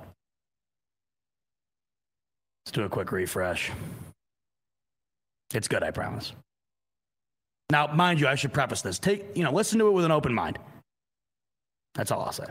Let's 2.65 2.73
do 2.73 2.85
a 2.85 2.89
quick 2.89 3.11
refresh. 3.13 3.71
It's 5.55 5.69
good, 5.69 5.83
I 5.83 5.91
promise. 5.91 6.33
Now, 7.71 7.87
mind 7.87 8.21
you, 8.21 8.29
I 8.29 8.35
should 8.35 8.53
preface 8.53 8.83
this. 8.83 8.99
Take, 8.99 9.25
you 9.35 9.43
know, 9.43 9.53
listen 9.53 9.79
to 9.79 9.89
it 9.89 9.93
with 9.93 10.05
an 10.05 10.13
open 10.13 10.35
mind. 10.35 10.59
That's 11.95 12.11
all 12.11 12.23
I'll 12.23 12.33
say. 12.33 12.47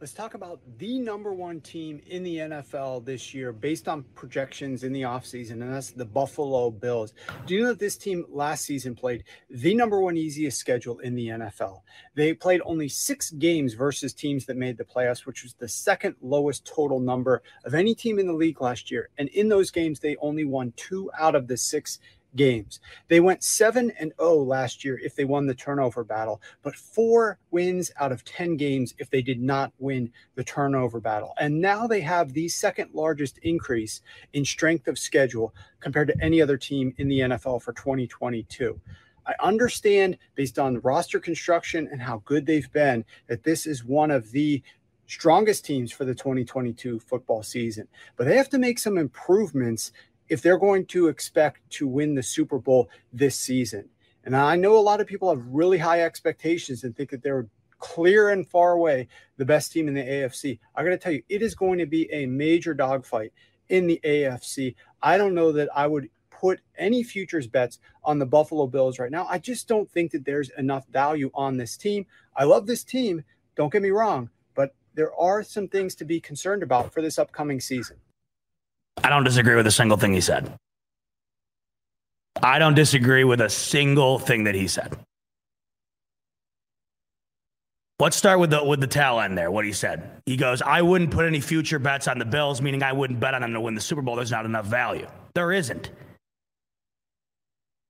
Let's 0.00 0.12
talk 0.12 0.34
about 0.34 0.60
the 0.78 1.00
number 1.00 1.32
one 1.32 1.60
team 1.60 2.00
in 2.06 2.22
the 2.22 2.36
NFL 2.36 3.04
this 3.04 3.34
year 3.34 3.52
based 3.52 3.88
on 3.88 4.04
projections 4.14 4.84
in 4.84 4.92
the 4.92 5.02
offseason, 5.02 5.54
and 5.54 5.74
that's 5.74 5.90
the 5.90 6.04
Buffalo 6.04 6.70
Bills. 6.70 7.14
Do 7.46 7.54
you 7.54 7.62
know 7.62 7.70
that 7.70 7.80
this 7.80 7.96
team 7.96 8.24
last 8.28 8.64
season 8.64 8.94
played 8.94 9.24
the 9.50 9.74
number 9.74 9.98
one 9.98 10.16
easiest 10.16 10.58
schedule 10.58 11.00
in 11.00 11.16
the 11.16 11.26
NFL? 11.26 11.80
They 12.14 12.32
played 12.32 12.60
only 12.64 12.86
six 12.88 13.32
games 13.32 13.74
versus 13.74 14.14
teams 14.14 14.46
that 14.46 14.56
made 14.56 14.78
the 14.78 14.84
playoffs, 14.84 15.26
which 15.26 15.42
was 15.42 15.54
the 15.54 15.68
second 15.68 16.14
lowest 16.22 16.64
total 16.64 17.00
number 17.00 17.42
of 17.64 17.74
any 17.74 17.92
team 17.92 18.20
in 18.20 18.28
the 18.28 18.32
league 18.32 18.60
last 18.60 18.92
year. 18.92 19.08
And 19.18 19.28
in 19.30 19.48
those 19.48 19.72
games, 19.72 19.98
they 19.98 20.14
only 20.20 20.44
won 20.44 20.72
two 20.76 21.10
out 21.18 21.34
of 21.34 21.48
the 21.48 21.56
six 21.56 21.98
games. 22.36 22.80
They 23.08 23.20
went 23.20 23.42
7 23.42 23.92
and 23.98 24.12
0 24.20 24.34
last 24.36 24.84
year 24.84 24.98
if 25.02 25.14
they 25.14 25.24
won 25.24 25.46
the 25.46 25.54
turnover 25.54 26.04
battle, 26.04 26.40
but 26.62 26.74
4 26.74 27.38
wins 27.50 27.90
out 27.98 28.12
of 28.12 28.24
10 28.24 28.56
games 28.56 28.94
if 28.98 29.10
they 29.10 29.22
did 29.22 29.40
not 29.40 29.72
win 29.78 30.10
the 30.34 30.44
turnover 30.44 31.00
battle. 31.00 31.34
And 31.38 31.60
now 31.60 31.86
they 31.86 32.00
have 32.00 32.32
the 32.32 32.48
second 32.48 32.90
largest 32.92 33.38
increase 33.38 34.02
in 34.32 34.44
strength 34.44 34.88
of 34.88 34.98
schedule 34.98 35.54
compared 35.80 36.08
to 36.08 36.22
any 36.22 36.42
other 36.42 36.56
team 36.56 36.94
in 36.98 37.08
the 37.08 37.20
NFL 37.20 37.62
for 37.62 37.72
2022. 37.72 38.80
I 39.26 39.34
understand 39.40 40.16
based 40.36 40.58
on 40.58 40.80
roster 40.80 41.20
construction 41.20 41.88
and 41.92 42.00
how 42.00 42.22
good 42.24 42.46
they've 42.46 42.72
been 42.72 43.04
that 43.26 43.44
this 43.44 43.66
is 43.66 43.84
one 43.84 44.10
of 44.10 44.30
the 44.32 44.62
strongest 45.06 45.64
teams 45.64 45.90
for 45.90 46.04
the 46.04 46.14
2022 46.14 47.00
football 47.00 47.42
season. 47.42 47.88
But 48.16 48.26
they 48.26 48.36
have 48.36 48.50
to 48.50 48.58
make 48.58 48.78
some 48.78 48.98
improvements 48.98 49.92
if 50.28 50.42
they're 50.42 50.58
going 50.58 50.86
to 50.86 51.08
expect 51.08 51.68
to 51.70 51.86
win 51.86 52.14
the 52.14 52.22
Super 52.22 52.58
Bowl 52.58 52.88
this 53.12 53.38
season. 53.38 53.88
And 54.24 54.36
I 54.36 54.56
know 54.56 54.76
a 54.76 54.80
lot 54.80 55.00
of 55.00 55.06
people 55.06 55.30
have 55.30 55.44
really 55.46 55.78
high 55.78 56.02
expectations 56.02 56.84
and 56.84 56.94
think 56.94 57.10
that 57.10 57.22
they're 57.22 57.48
clear 57.78 58.30
and 58.30 58.46
far 58.46 58.72
away 58.72 59.08
the 59.36 59.44
best 59.44 59.72
team 59.72 59.88
in 59.88 59.94
the 59.94 60.02
AFC. 60.02 60.58
I 60.74 60.82
got 60.82 60.90
to 60.90 60.98
tell 60.98 61.12
you, 61.12 61.22
it 61.28 61.42
is 61.42 61.54
going 61.54 61.78
to 61.78 61.86
be 61.86 62.12
a 62.12 62.26
major 62.26 62.74
dogfight 62.74 63.32
in 63.68 63.86
the 63.86 64.00
AFC. 64.04 64.74
I 65.02 65.16
don't 65.16 65.34
know 65.34 65.52
that 65.52 65.68
I 65.74 65.86
would 65.86 66.08
put 66.30 66.60
any 66.76 67.02
futures 67.02 67.46
bets 67.46 67.78
on 68.04 68.18
the 68.18 68.26
Buffalo 68.26 68.66
Bills 68.66 68.98
right 68.98 69.10
now. 69.10 69.26
I 69.28 69.38
just 69.38 69.66
don't 69.66 69.90
think 69.90 70.12
that 70.12 70.24
there's 70.24 70.50
enough 70.58 70.86
value 70.88 71.30
on 71.34 71.56
this 71.56 71.76
team. 71.76 72.06
I 72.36 72.44
love 72.44 72.66
this 72.66 72.84
team, 72.84 73.24
don't 73.56 73.72
get 73.72 73.82
me 73.82 73.90
wrong, 73.90 74.30
but 74.54 74.74
there 74.94 75.14
are 75.14 75.42
some 75.42 75.68
things 75.68 75.94
to 75.96 76.04
be 76.04 76.20
concerned 76.20 76.62
about 76.62 76.92
for 76.92 77.02
this 77.02 77.18
upcoming 77.18 77.60
season. 77.60 77.96
I 79.02 79.10
don't 79.10 79.24
disagree 79.24 79.54
with 79.54 79.66
a 79.66 79.70
single 79.70 79.96
thing 79.96 80.12
he 80.12 80.20
said. 80.20 80.52
I 82.42 82.58
don't 82.58 82.74
disagree 82.74 83.24
with 83.24 83.40
a 83.40 83.50
single 83.50 84.18
thing 84.18 84.44
that 84.44 84.54
he 84.54 84.68
said. 84.68 84.96
Let's 88.00 88.16
start 88.16 88.38
with 88.38 88.50
the 88.50 88.62
with 88.62 88.80
the 88.80 88.86
tail 88.86 89.18
end 89.18 89.36
there. 89.36 89.50
What 89.50 89.64
he 89.64 89.72
said. 89.72 90.08
He 90.24 90.36
goes, 90.36 90.62
"I 90.62 90.82
wouldn't 90.82 91.10
put 91.10 91.26
any 91.26 91.40
future 91.40 91.80
bets 91.80 92.06
on 92.06 92.18
the 92.18 92.24
Bills, 92.24 92.62
meaning 92.62 92.84
I 92.84 92.92
wouldn't 92.92 93.18
bet 93.18 93.34
on 93.34 93.42
them 93.42 93.52
to 93.54 93.60
win 93.60 93.74
the 93.74 93.80
Super 93.80 94.02
Bowl. 94.02 94.14
There's 94.14 94.30
not 94.30 94.44
enough 94.44 94.66
value. 94.66 95.08
There 95.34 95.50
isn't. 95.50 95.90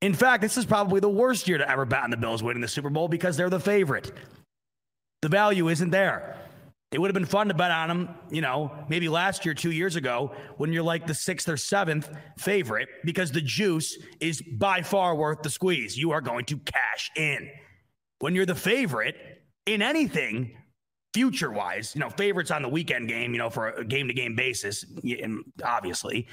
In 0.01 0.15
fact, 0.15 0.41
this 0.41 0.57
is 0.57 0.65
probably 0.65 1.01
the 1.01 1.11
worst 1.11 1.47
year 1.47 1.59
to 1.59 1.69
ever 1.69 1.85
bet 1.85 2.05
on 2.05 2.11
the 2.11 2.17
Bills 2.17 2.43
winning 2.43 2.63
the 2.63 2.69
Super 2.69 2.89
Bowl 2.89 3.09
because 3.09 3.37
they're 3.37 3.51
the 3.51 3.61
favorite. 3.61 4.13
The 5.21 5.29
value 5.29 5.69
isn't 5.69 5.91
there. 5.91 6.37
It 6.91 6.99
would 6.99 7.09
have 7.09 7.15
been 7.15 7.27
fun 7.27 7.49
to 7.49 7.55
bet 7.55 7.71
on 7.71 7.89
them, 7.89 8.09
you 8.31 8.41
know, 8.41 8.73
maybe 8.89 9.11
last 9.11 9.45
year, 9.45 9.53
two 9.53 9.73
years 9.73 9.97
ago, 9.97 10.33
when 10.57 10.73
you're 10.73 10.83
like 10.83 11.07
the 11.07 11.15
sixth 11.15 11.47
or 11.49 11.59
seventh 11.59 12.09
favorite, 12.39 12.89
because 13.05 13.31
the 13.31 13.43
juice 13.43 13.99
is 14.21 14.41
by 14.41 14.81
far 14.81 15.15
worth 15.15 15.43
the 15.43 15.51
squeeze. 15.51 15.99
You 15.99 16.13
are 16.13 16.23
going 16.23 16.47
to 16.47 16.57
cash 16.59 17.11
in. 17.15 17.51
When 18.21 18.35
you're 18.35 18.47
the 18.47 18.55
favorite 18.55 19.17
in 19.67 19.83
anything, 19.83 20.57
future 21.13 21.51
wise, 21.51 21.95
you 21.95 22.01
know, 22.01 22.09
favorites 22.09 22.51
on 22.51 22.63
the 22.63 22.69
weekend 22.69 23.09
game, 23.09 23.33
you 23.33 23.39
know, 23.39 23.51
for 23.51 23.69
a 23.69 23.85
game 23.85 24.09
to 24.09 24.15
game 24.15 24.35
basis, 24.35 24.85
obviously. 25.63 26.27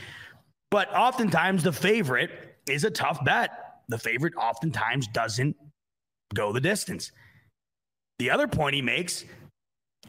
But 0.71 0.93
oftentimes 0.95 1.63
the 1.63 1.73
favorite 1.73 2.57
is 2.67 2.85
a 2.85 2.91
tough 2.91 3.23
bet. 3.25 3.51
The 3.89 3.97
favorite 3.97 4.33
oftentimes 4.35 5.07
doesn't 5.07 5.55
go 6.33 6.53
the 6.53 6.61
distance. 6.61 7.11
The 8.19 8.31
other 8.31 8.47
point 8.47 8.75
he 8.75 8.81
makes 8.81 9.25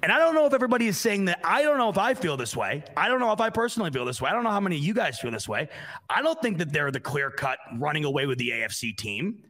and 0.03 0.13
I 0.13 0.19
don't 0.19 0.35
know 0.35 0.47
if 0.47 0.53
everybody 0.53 0.87
is 0.89 0.99
saying 0.99 1.25
that. 1.27 1.41
I 1.43 1.63
don't 1.63 1.79
know 1.79 1.89
if 1.89 1.99
I 1.99 2.15
feel 2.15 2.37
this 2.37 2.55
way. 2.55 2.85
I 2.97 3.09
don't 3.09 3.21
know 3.21 3.33
if 3.33 3.41
I 3.41 3.51
personally 3.51 3.91
feel 3.91 4.05
this 4.05 4.21
way. 4.21 4.31
I 4.31 4.33
don't 4.33 4.45
know 4.45 4.51
how 4.51 4.61
many 4.61 4.77
of 4.77 4.83
you 4.83 4.95
guys 4.95 5.19
feel 5.19 5.31
this 5.31 5.49
way. 5.49 5.69
I 6.11 6.23
don't 6.23 6.41
think 6.43 6.59
that 6.59 6.73
they're 6.73 6.91
the 6.91 7.01
clear 7.01 7.31
cut 7.31 7.59
running 7.79 8.05
away 8.05 8.27
with 8.27 8.39
the 8.39 8.51
AFC 8.51 8.97
team. 8.97 9.43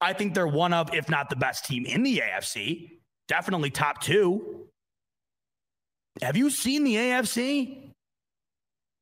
I 0.00 0.12
think 0.12 0.34
they're 0.34 0.46
one 0.46 0.72
of, 0.72 0.94
if 0.94 1.08
not 1.08 1.28
the 1.28 1.36
best 1.36 1.64
team 1.64 1.84
in 1.84 2.04
the 2.04 2.18
AFC, 2.18 2.98
definitely 3.26 3.70
top 3.70 4.00
two. 4.00 4.68
Have 6.22 6.36
you 6.36 6.50
seen 6.50 6.84
the 6.84 6.94
AFC? 6.94 7.92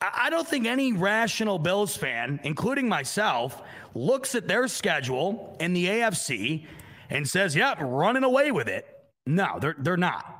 I 0.01 0.29
don't 0.29 0.47
think 0.47 0.67
any 0.67 0.93
rational 0.93 1.59
Bills 1.59 1.97
fan, 1.97 2.41
including 2.43 2.89
myself, 2.89 3.63
looks 3.95 4.35
at 4.35 4.47
their 4.47 4.69
schedule 4.69 5.57
in 5.59 5.73
the 5.73 5.87
AFC 5.87 6.67
and 7.09 7.27
says, 7.27 7.57
yep, 7.57 7.79
running 7.81 8.25
away 8.25 8.53
with 8.53 8.69
it. 8.69 8.87
No, 9.27 9.59
they're, 9.61 9.77
they're 9.79 9.97
not. 9.97 10.36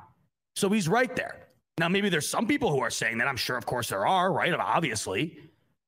So 0.57 0.69
he's 0.69 0.89
right 0.89 1.15
there. 1.15 1.35
Now, 1.77 1.87
maybe 1.87 2.09
there's 2.09 2.27
some 2.27 2.47
people 2.47 2.71
who 2.71 2.79
are 2.79 2.89
saying 2.89 3.19
that. 3.19 3.27
I'm 3.27 3.37
sure, 3.37 3.57
of 3.57 3.67
course, 3.67 3.89
there 3.89 4.07
are, 4.07 4.33
right? 4.33 4.51
Obviously. 4.51 5.37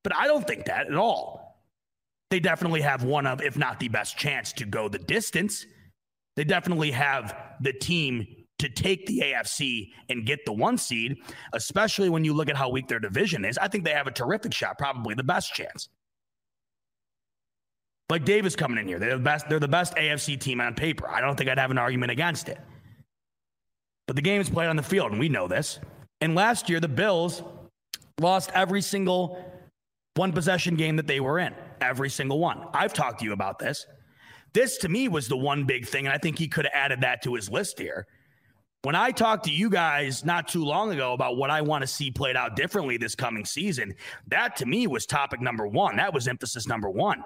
But 0.03 0.15
I 0.15 0.27
don't 0.27 0.45
think 0.45 0.65
that 0.65 0.85
at 0.85 0.95
all. 0.95 1.63
They 2.29 2.39
definitely 2.39 2.81
have 2.81 3.03
one 3.03 3.25
of, 3.25 3.41
if 3.41 3.57
not 3.57 3.79
the 3.79 3.87
best 3.87 4.15
chance 4.15 4.53
to 4.53 4.65
go 4.65 4.87
the 4.87 4.99
distance. 4.99 5.65
They 6.35 6.43
definitely 6.43 6.91
have 6.91 7.35
the 7.61 7.73
team 7.73 8.27
to 8.59 8.69
take 8.69 9.07
the 9.07 9.21
AFC 9.25 9.89
and 10.09 10.23
get 10.23 10.45
the 10.45 10.53
one 10.53 10.77
seed, 10.77 11.17
especially 11.53 12.09
when 12.09 12.23
you 12.23 12.35
look 12.35 12.47
at 12.47 12.55
how 12.55 12.69
weak 12.69 12.87
their 12.87 12.99
division 12.99 13.45
is. 13.45 13.57
I 13.57 13.69
think 13.69 13.85
they 13.85 13.93
have 13.93 14.05
a 14.05 14.11
terrific 14.11 14.53
shot, 14.53 14.77
probably 14.77 15.15
the 15.15 15.23
best 15.23 15.51
chance. 15.51 15.89
Like 18.11 18.23
Davis 18.23 18.55
coming 18.55 18.77
in 18.77 18.87
here, 18.87 18.99
they're 18.99 19.17
the 19.17 19.23
best. 19.23 19.49
They're 19.49 19.59
the 19.59 19.67
best 19.67 19.95
AFC 19.95 20.39
team 20.39 20.61
on 20.61 20.75
paper. 20.75 21.09
I 21.09 21.21
don't 21.21 21.35
think 21.35 21.49
I'd 21.49 21.57
have 21.57 21.71
an 21.71 21.79
argument 21.79 22.11
against 22.11 22.49
it. 22.49 22.59
But 24.09 24.15
the 24.15 24.23
game 24.23 24.41
is 24.41 24.49
played 24.49 24.69
on 24.69 24.75
the 24.75 24.81
field, 24.81 25.11
and 25.11 25.19
we 25.19 25.29
know 25.29 25.47
this. 25.47 25.77
And 26.19 26.33
last 26.33 26.67
year, 26.67 26.79
the 26.79 26.87
Bills 26.87 27.43
lost 28.19 28.49
every 28.55 28.81
single 28.81 29.45
one 30.15 30.33
possession 30.33 30.75
game 30.75 30.95
that 30.95 31.05
they 31.05 31.19
were 31.19 31.37
in, 31.37 31.53
every 31.79 32.09
single 32.09 32.39
one. 32.39 32.65
I've 32.73 32.91
talked 32.91 33.19
to 33.19 33.25
you 33.25 33.33
about 33.33 33.59
this. 33.59 33.85
This 34.51 34.79
to 34.79 34.89
me 34.89 35.09
was 35.09 35.27
the 35.27 35.37
one 35.37 35.63
big 35.65 35.85
thing, 35.87 36.07
and 36.07 36.15
I 36.15 36.17
think 36.17 36.39
he 36.39 36.47
could 36.47 36.65
have 36.65 36.73
added 36.73 37.01
that 37.01 37.21
to 37.21 37.35
his 37.35 37.51
list 37.51 37.77
here. 37.77 38.07
When 38.81 38.95
I 38.95 39.11
talked 39.11 39.43
to 39.43 39.51
you 39.51 39.69
guys 39.69 40.25
not 40.25 40.47
too 40.47 40.65
long 40.65 40.91
ago 40.91 41.13
about 41.13 41.37
what 41.37 41.51
I 41.51 41.61
want 41.61 41.83
to 41.83 41.87
see 41.87 42.09
played 42.09 42.35
out 42.35 42.55
differently 42.55 42.97
this 42.97 43.13
coming 43.13 43.45
season, 43.45 43.93
that 44.25 44.55
to 44.55 44.65
me 44.65 44.87
was 44.87 45.05
topic 45.05 45.39
number 45.39 45.67
one. 45.67 45.97
That 45.97 46.15
was 46.15 46.27
emphasis 46.27 46.67
number 46.67 46.89
one. 46.89 47.23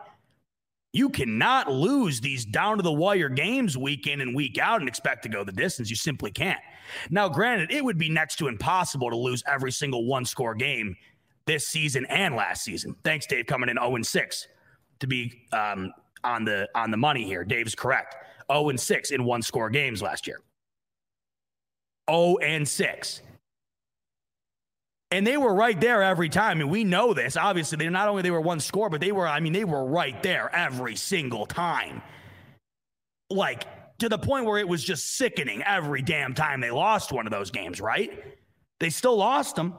You 0.92 1.10
cannot 1.10 1.72
lose 1.72 2.20
these 2.20 2.44
down 2.46 2.76
to 2.76 2.84
the 2.84 2.92
wire 2.92 3.30
games 3.30 3.78
week 3.78 4.06
in 4.06 4.20
and 4.20 4.36
week 4.36 4.58
out 4.60 4.82
and 4.82 4.90
expect 4.90 5.24
to 5.24 5.30
go 5.30 5.46
the 5.46 5.54
distance. 5.54 5.90
You 5.90 5.96
simply 5.96 6.30
can't. 6.30 6.60
Now, 7.10 7.30
granted, 7.30 7.72
it 7.72 7.84
would 7.84 7.98
be 7.98 8.10
next 8.10 8.38
to 8.38 8.48
impossible 8.48 9.10
to 9.10 9.16
lose 9.16 9.44
every 9.48 9.72
single 9.72 10.06
one 10.06 10.26
score 10.26 10.56
game 10.56 10.96
this 11.46 11.68
season 11.68 12.06
and 12.06 12.36
last 12.36 12.64
season. 12.64 12.96
Thanks, 13.04 13.26
Dave, 13.26 13.46
coming 13.48 13.70
in 13.70 13.78
0 13.78 14.02
6 14.02 14.48
to 15.00 15.08
be 15.08 15.48
um, 15.52 15.92
on 16.24 16.46
the 16.46 16.68
on 16.76 16.92
the 16.92 16.98
money 16.98 17.26
here. 17.26 17.44
Dave's 17.44 17.76
correct. 17.76 18.16
0 18.52 18.76
6 18.76 19.12
in 19.12 19.24
one 19.24 19.42
score 19.42 19.70
games 19.70 20.02
last 20.02 20.28
year. 20.28 20.42
0 22.10 22.38
and 22.42 22.68
6. 22.68 23.22
And 25.12 25.28
they 25.28 25.38
were 25.38 25.54
right 25.54 25.80
there 25.80 26.02
every 26.02 26.30
time. 26.30 26.60
And 26.60 26.72
we 26.72 26.84
know 26.84 27.14
this. 27.14 27.38
Obviously, 27.38 27.78
they 27.78 27.88
not 27.88 28.10
only 28.10 28.24
they 28.24 28.32
were 28.32 28.42
one 28.42 28.60
score, 28.60 28.90
but 28.90 29.00
they 29.00 29.12
were, 29.12 29.28
I 29.28 29.40
mean, 29.42 29.54
they 29.54 29.64
were 29.64 29.86
right 29.86 30.22
there 30.24 30.54
every 30.56 30.96
single 30.96 31.46
time. 31.46 32.02
Like 33.30 33.68
to 34.00 34.10
the 34.10 34.18
point 34.18 34.46
where 34.46 34.60
it 34.60 34.68
was 34.68 34.84
just 34.84 35.18
sickening 35.18 35.64
every 35.64 36.02
damn 36.02 36.34
time 36.34 36.62
they 36.62 36.72
lost 36.72 37.12
one 37.12 37.26
of 37.26 37.32
those 37.32 37.52
games, 37.52 37.80
right? 37.80 38.24
They 38.80 38.90
still 38.90 39.16
lost 39.16 39.56
them. 39.56 39.76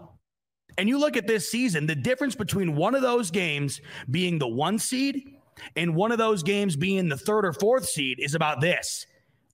And 0.78 0.88
you 0.88 0.98
look 0.98 1.16
at 1.16 1.26
this 1.26 1.50
season, 1.50 1.86
the 1.86 1.94
difference 1.94 2.34
between 2.34 2.74
one 2.74 2.94
of 2.94 3.02
those 3.02 3.30
games 3.30 3.80
being 4.10 4.38
the 4.38 4.48
one 4.48 4.78
seed 4.78 5.22
and 5.76 5.94
one 5.94 6.12
of 6.12 6.18
those 6.18 6.42
games 6.42 6.76
being 6.76 7.08
the 7.08 7.16
third 7.16 7.44
or 7.44 7.52
fourth 7.52 7.86
seed 7.86 8.18
is 8.20 8.34
about 8.34 8.60
this. 8.60 9.06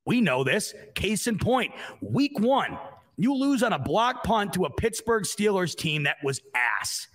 We 0.07 0.21
know 0.21 0.45
this. 0.45 0.75
Case 0.95 1.27
in 1.27 1.39
point, 1.39 1.73
week 2.01 2.39
one, 2.39 2.78
you 3.16 3.35
lose 3.35 3.62
on 3.62 3.73
a 3.73 3.78
block 3.78 4.24
punt 4.24 4.55
to 4.55 4.65
a 4.65 4.70
Pittsburgh 4.70 5.24
Steelers 5.24 5.77
team 5.77 6.05
that 6.05 6.16
was 6.24 6.41
ass, 6.55 7.07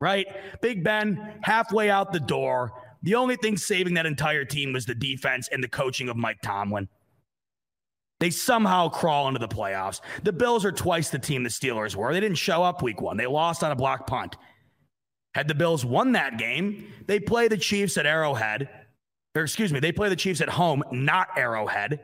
right? 0.00 0.26
Big 0.62 0.82
Ben 0.82 1.34
halfway 1.42 1.90
out 1.90 2.12
the 2.12 2.20
door. 2.20 2.72
The 3.02 3.14
only 3.14 3.36
thing 3.36 3.56
saving 3.56 3.94
that 3.94 4.06
entire 4.06 4.44
team 4.44 4.72
was 4.72 4.86
the 4.86 4.94
defense 4.94 5.48
and 5.50 5.62
the 5.62 5.68
coaching 5.68 6.08
of 6.08 6.16
Mike 6.16 6.40
Tomlin. 6.42 6.88
They 8.18 8.30
somehow 8.30 8.90
crawl 8.90 9.28
into 9.28 9.40
the 9.40 9.48
playoffs. 9.48 10.00
The 10.22 10.32
Bills 10.32 10.64
are 10.66 10.72
twice 10.72 11.08
the 11.08 11.18
team 11.18 11.42
the 11.42 11.48
Steelers 11.48 11.96
were. 11.96 12.12
They 12.12 12.20
didn't 12.20 12.36
show 12.36 12.62
up 12.62 12.82
week 12.82 13.00
one, 13.00 13.16
they 13.16 13.26
lost 13.26 13.64
on 13.64 13.72
a 13.72 13.76
block 13.76 14.06
punt. 14.06 14.36
Had 15.34 15.48
the 15.48 15.54
Bills 15.54 15.84
won 15.84 16.12
that 16.12 16.38
game, 16.38 16.92
they 17.06 17.20
play 17.20 17.48
the 17.48 17.56
Chiefs 17.56 17.96
at 17.96 18.06
Arrowhead. 18.06 18.68
Or 19.34 19.42
excuse 19.42 19.72
me, 19.72 19.78
they 19.78 19.92
play 19.92 20.08
the 20.08 20.16
Chiefs 20.16 20.40
at 20.40 20.48
home, 20.48 20.82
not 20.90 21.28
Arrowhead. 21.36 22.00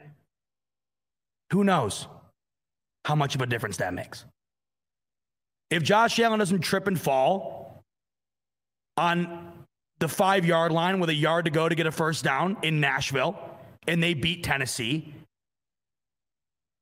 Who 1.53 1.65
knows? 1.65 2.07
how 3.07 3.15
much 3.15 3.37
of 3.37 3.41
a 3.41 3.47
difference 3.47 3.77
that 3.77 3.95
makes. 3.95 4.25
If 5.71 5.85
Josh 5.85 6.19
Allen 6.19 6.41
doesn't 6.41 6.61
trip 6.61 6.89
and 6.89 7.01
fall 7.01 7.85
on 8.97 9.46
the 9.99 10.09
five 10.09 10.45
yard 10.45 10.73
line 10.73 11.01
with 11.01 11.11
a 11.11 11.15
yard 11.15 11.45
to 11.47 11.51
go 11.51 11.69
to 11.69 11.75
get 11.75 11.87
a 11.87 11.93
first 11.93 12.25
down 12.25 12.57
in 12.63 12.81
Nashville 12.81 13.39
and 13.87 14.03
they 14.03 14.15
beat 14.15 14.45
Tennessee, 14.45 15.15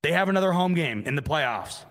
they 0.03 0.13
have 0.13 0.29
another 0.29 0.53
home 0.53 0.75
game 0.75 1.03
in 1.07 1.17
the 1.17 1.23
playoffs. 1.23 1.85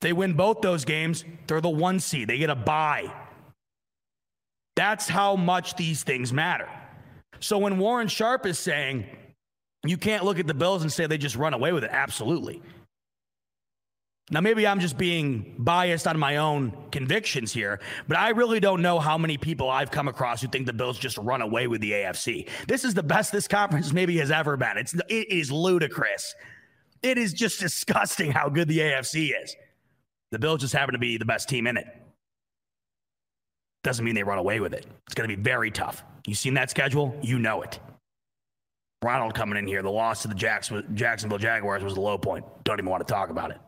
They 0.00 0.12
win 0.12 0.34
both 0.34 0.60
those 0.60 0.84
games, 0.84 1.24
they're 1.46 1.60
the 1.60 1.68
one 1.68 2.00
seed. 2.00 2.28
They 2.28 2.38
get 2.38 2.50
a 2.50 2.54
bye. 2.54 3.12
That's 4.76 5.08
how 5.08 5.36
much 5.36 5.74
these 5.76 6.02
things 6.02 6.32
matter. 6.32 6.68
So 7.40 7.58
when 7.58 7.78
Warren 7.78 8.08
Sharp 8.08 8.46
is 8.46 8.58
saying, 8.58 9.06
you 9.84 9.96
can't 9.96 10.24
look 10.24 10.38
at 10.38 10.46
the 10.46 10.54
Bills 10.54 10.82
and 10.82 10.92
say 10.92 11.06
they 11.06 11.18
just 11.18 11.36
run 11.36 11.54
away 11.54 11.72
with 11.72 11.84
it, 11.84 11.90
absolutely. 11.92 12.62
Now, 14.30 14.40
maybe 14.40 14.66
I'm 14.66 14.80
just 14.80 14.98
being 14.98 15.54
biased 15.56 16.08
on 16.08 16.18
my 16.18 16.38
own 16.38 16.72
convictions 16.90 17.52
here, 17.52 17.78
but 18.08 18.18
I 18.18 18.30
really 18.30 18.58
don't 18.58 18.82
know 18.82 18.98
how 18.98 19.16
many 19.16 19.38
people 19.38 19.70
I've 19.70 19.92
come 19.92 20.08
across 20.08 20.42
who 20.42 20.48
think 20.48 20.66
the 20.66 20.72
Bills 20.72 20.98
just 20.98 21.16
run 21.18 21.42
away 21.42 21.68
with 21.68 21.80
the 21.80 21.92
AFC. 21.92 22.48
This 22.66 22.84
is 22.84 22.92
the 22.92 23.04
best 23.04 23.30
this 23.30 23.46
conference 23.46 23.92
maybe 23.92 24.16
has 24.18 24.32
ever 24.32 24.56
been. 24.56 24.78
It's 24.78 24.94
it 24.94 25.30
is 25.30 25.52
ludicrous. 25.52 26.34
It 27.02 27.18
is 27.18 27.32
just 27.34 27.60
disgusting 27.60 28.32
how 28.32 28.48
good 28.48 28.66
the 28.66 28.78
AFC 28.78 29.30
is. 29.40 29.54
The 30.32 30.40
Bills 30.40 30.60
just 30.60 30.74
happen 30.74 30.94
to 30.94 30.98
be 30.98 31.18
the 31.18 31.24
best 31.24 31.48
team 31.48 31.68
in 31.68 31.76
it. 31.76 31.86
Doesn't 33.84 34.04
mean 34.04 34.16
they 34.16 34.24
run 34.24 34.38
away 34.38 34.58
with 34.58 34.74
it. 34.74 34.86
It's 35.06 35.14
going 35.14 35.30
to 35.30 35.36
be 35.36 35.40
very 35.40 35.70
tough. 35.70 36.02
You 36.26 36.34
seen 36.34 36.54
that 36.54 36.68
schedule? 36.68 37.16
You 37.22 37.38
know 37.38 37.62
it. 37.62 37.78
Ronald 39.04 39.34
coming 39.34 39.56
in 39.56 39.68
here, 39.68 39.82
the 39.82 39.90
loss 39.90 40.22
to 40.22 40.28
the 40.28 40.34
Jacksonville 40.34 41.38
Jaguars 41.38 41.84
was 41.84 41.94
the 41.94 42.00
low 42.00 42.18
point. 42.18 42.44
Don't 42.64 42.80
even 42.80 42.90
want 42.90 43.06
to 43.06 43.12
talk 43.12 43.30
about 43.30 43.52
it. 43.52 43.58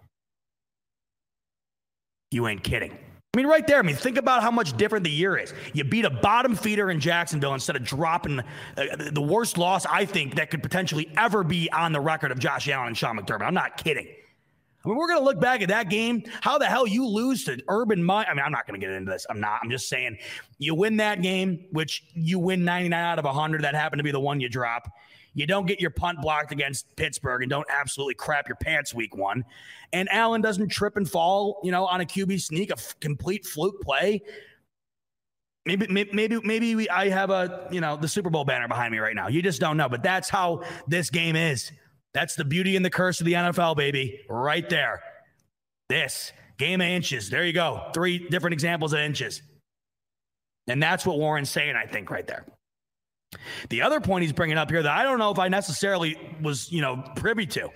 You 2.30 2.46
ain't 2.46 2.62
kidding. 2.62 2.92
I 2.92 3.36
mean, 3.36 3.46
right 3.46 3.66
there. 3.66 3.78
I 3.78 3.82
mean, 3.82 3.94
think 3.94 4.16
about 4.16 4.42
how 4.42 4.50
much 4.50 4.76
different 4.76 5.04
the 5.04 5.10
year 5.10 5.36
is. 5.36 5.52
You 5.74 5.84
beat 5.84 6.06
a 6.06 6.10
bottom 6.10 6.56
feeder 6.56 6.90
in 6.90 6.98
Jacksonville 6.98 7.52
instead 7.52 7.76
of 7.76 7.84
dropping 7.84 8.40
uh, 8.40 9.10
the 9.12 9.20
worst 9.20 9.58
loss 9.58 9.84
I 9.84 10.06
think 10.06 10.36
that 10.36 10.50
could 10.50 10.62
potentially 10.62 11.10
ever 11.16 11.44
be 11.44 11.70
on 11.70 11.92
the 11.92 12.00
record 12.00 12.32
of 12.32 12.38
Josh 12.38 12.68
Allen 12.68 12.88
and 12.88 12.96
Sean 12.96 13.18
McDermott. 13.18 13.42
I'm 13.42 13.54
not 13.54 13.76
kidding. 13.76 14.06
I 14.06 14.88
mean, 14.88 14.96
we're 14.96 15.08
going 15.08 15.18
to 15.18 15.24
look 15.24 15.40
back 15.40 15.60
at 15.60 15.68
that 15.68 15.90
game. 15.90 16.22
How 16.40 16.56
the 16.56 16.66
hell 16.66 16.86
you 16.86 17.06
lose 17.06 17.44
to 17.44 17.62
Urban 17.68 18.02
Meyer? 18.02 18.26
I 18.30 18.34
mean, 18.34 18.44
I'm 18.44 18.52
not 18.52 18.66
going 18.66 18.80
to 18.80 18.86
get 18.86 18.94
into 18.94 19.10
this. 19.10 19.26
I'm 19.28 19.40
not. 19.40 19.60
I'm 19.62 19.70
just 19.70 19.88
saying 19.88 20.16
you 20.58 20.74
win 20.74 20.96
that 20.96 21.20
game, 21.20 21.66
which 21.72 22.04
you 22.14 22.38
win 22.38 22.64
99 22.64 22.98
out 22.98 23.18
of 23.18 23.24
100. 23.24 23.62
That 23.62 23.74
happened 23.74 23.98
to 23.98 24.04
be 24.04 24.12
the 24.12 24.20
one 24.20 24.40
you 24.40 24.48
drop. 24.48 24.88
You 25.34 25.46
don't 25.46 25.66
get 25.66 25.80
your 25.80 25.90
punt 25.90 26.20
blocked 26.20 26.52
against 26.52 26.94
Pittsburgh 26.96 27.42
and 27.42 27.50
don't 27.50 27.66
absolutely 27.70 28.14
crap 28.14 28.48
your 28.48 28.56
pants 28.56 28.94
week 28.94 29.16
one. 29.16 29.44
And 29.92 30.08
Allen 30.10 30.40
doesn't 30.40 30.68
trip 30.68 30.96
and 30.96 31.08
fall, 31.08 31.60
you 31.62 31.70
know, 31.70 31.86
on 31.86 32.00
a 32.00 32.04
QB 32.04 32.40
sneak, 32.40 32.70
a 32.70 32.74
f- 32.74 32.98
complete 33.00 33.46
fluke 33.46 33.80
play. 33.82 34.22
Maybe, 35.64 35.86
maybe, 35.88 36.40
maybe 36.42 36.74
we, 36.74 36.88
I 36.88 37.08
have 37.10 37.30
a, 37.30 37.68
you 37.70 37.80
know, 37.80 37.96
the 37.96 38.08
Super 38.08 38.30
Bowl 38.30 38.44
banner 38.44 38.68
behind 38.68 38.90
me 38.90 38.98
right 38.98 39.14
now. 39.14 39.28
You 39.28 39.42
just 39.42 39.60
don't 39.60 39.76
know, 39.76 39.88
but 39.88 40.02
that's 40.02 40.30
how 40.30 40.62
this 40.86 41.10
game 41.10 41.36
is. 41.36 41.70
That's 42.14 42.34
the 42.34 42.44
beauty 42.44 42.74
and 42.74 42.84
the 42.84 42.90
curse 42.90 43.20
of 43.20 43.26
the 43.26 43.34
NFL, 43.34 43.76
baby, 43.76 44.20
right 44.28 44.68
there. 44.68 45.02
This 45.88 46.32
game 46.56 46.80
of 46.80 46.88
inches. 46.88 47.30
There 47.30 47.44
you 47.44 47.52
go. 47.52 47.90
Three 47.94 48.18
different 48.18 48.54
examples 48.54 48.92
of 48.92 49.00
inches. 49.00 49.42
And 50.68 50.82
that's 50.82 51.06
what 51.06 51.18
Warren's 51.18 51.50
saying, 51.50 51.76
I 51.76 51.86
think, 51.86 52.10
right 52.10 52.26
there. 52.26 52.44
The 53.68 53.82
other 53.82 54.00
point 54.00 54.22
he's 54.22 54.32
bringing 54.32 54.56
up 54.56 54.70
here 54.70 54.82
that 54.82 54.92
I 54.92 55.02
don't 55.02 55.18
know 55.18 55.30
if 55.30 55.38
I 55.38 55.48
necessarily 55.48 56.16
was, 56.42 56.70
you 56.72 56.80
know, 56.80 57.02
privy 57.16 57.46
to. 57.46 57.68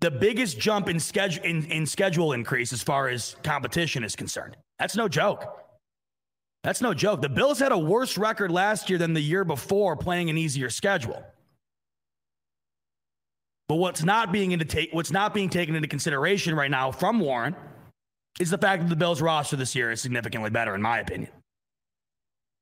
The 0.00 0.10
biggest 0.10 0.58
jump 0.58 0.88
in 0.88 0.98
schedule 0.98 1.44
in, 1.44 1.64
in 1.66 1.86
schedule 1.86 2.32
increase 2.32 2.72
as 2.72 2.82
far 2.82 3.08
as 3.08 3.36
competition 3.42 4.04
is 4.04 4.16
concerned. 4.16 4.56
That's 4.78 4.96
no 4.96 5.08
joke. 5.08 5.44
That's 6.64 6.80
no 6.80 6.92
joke. 6.92 7.22
The 7.22 7.28
Bills 7.28 7.58
had 7.58 7.72
a 7.72 7.78
worse 7.78 8.18
record 8.18 8.50
last 8.50 8.90
year 8.90 8.98
than 8.98 9.14
the 9.14 9.20
year 9.20 9.44
before 9.44 9.96
playing 9.96 10.30
an 10.30 10.36
easier 10.36 10.70
schedule. 10.70 11.24
But 13.68 13.76
what's 13.76 14.02
not 14.02 14.32
being 14.32 14.52
into 14.52 14.64
take 14.64 14.90
what's 14.92 15.10
not 15.10 15.32
being 15.32 15.48
taken 15.48 15.74
into 15.74 15.88
consideration 15.88 16.54
right 16.54 16.70
now 16.70 16.90
from 16.92 17.20
Warren 17.20 17.56
is 18.40 18.50
the 18.50 18.58
fact 18.58 18.82
that 18.82 18.88
the 18.88 18.96
Bills 18.96 19.22
roster 19.22 19.56
this 19.56 19.74
year 19.74 19.90
is 19.90 20.00
significantly 20.00 20.50
better, 20.50 20.74
in 20.74 20.82
my 20.82 20.98
opinion. 20.98 21.30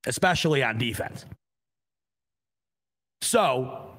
Especially 0.05 0.63
on 0.63 0.77
defense. 0.77 1.25
So 3.21 3.91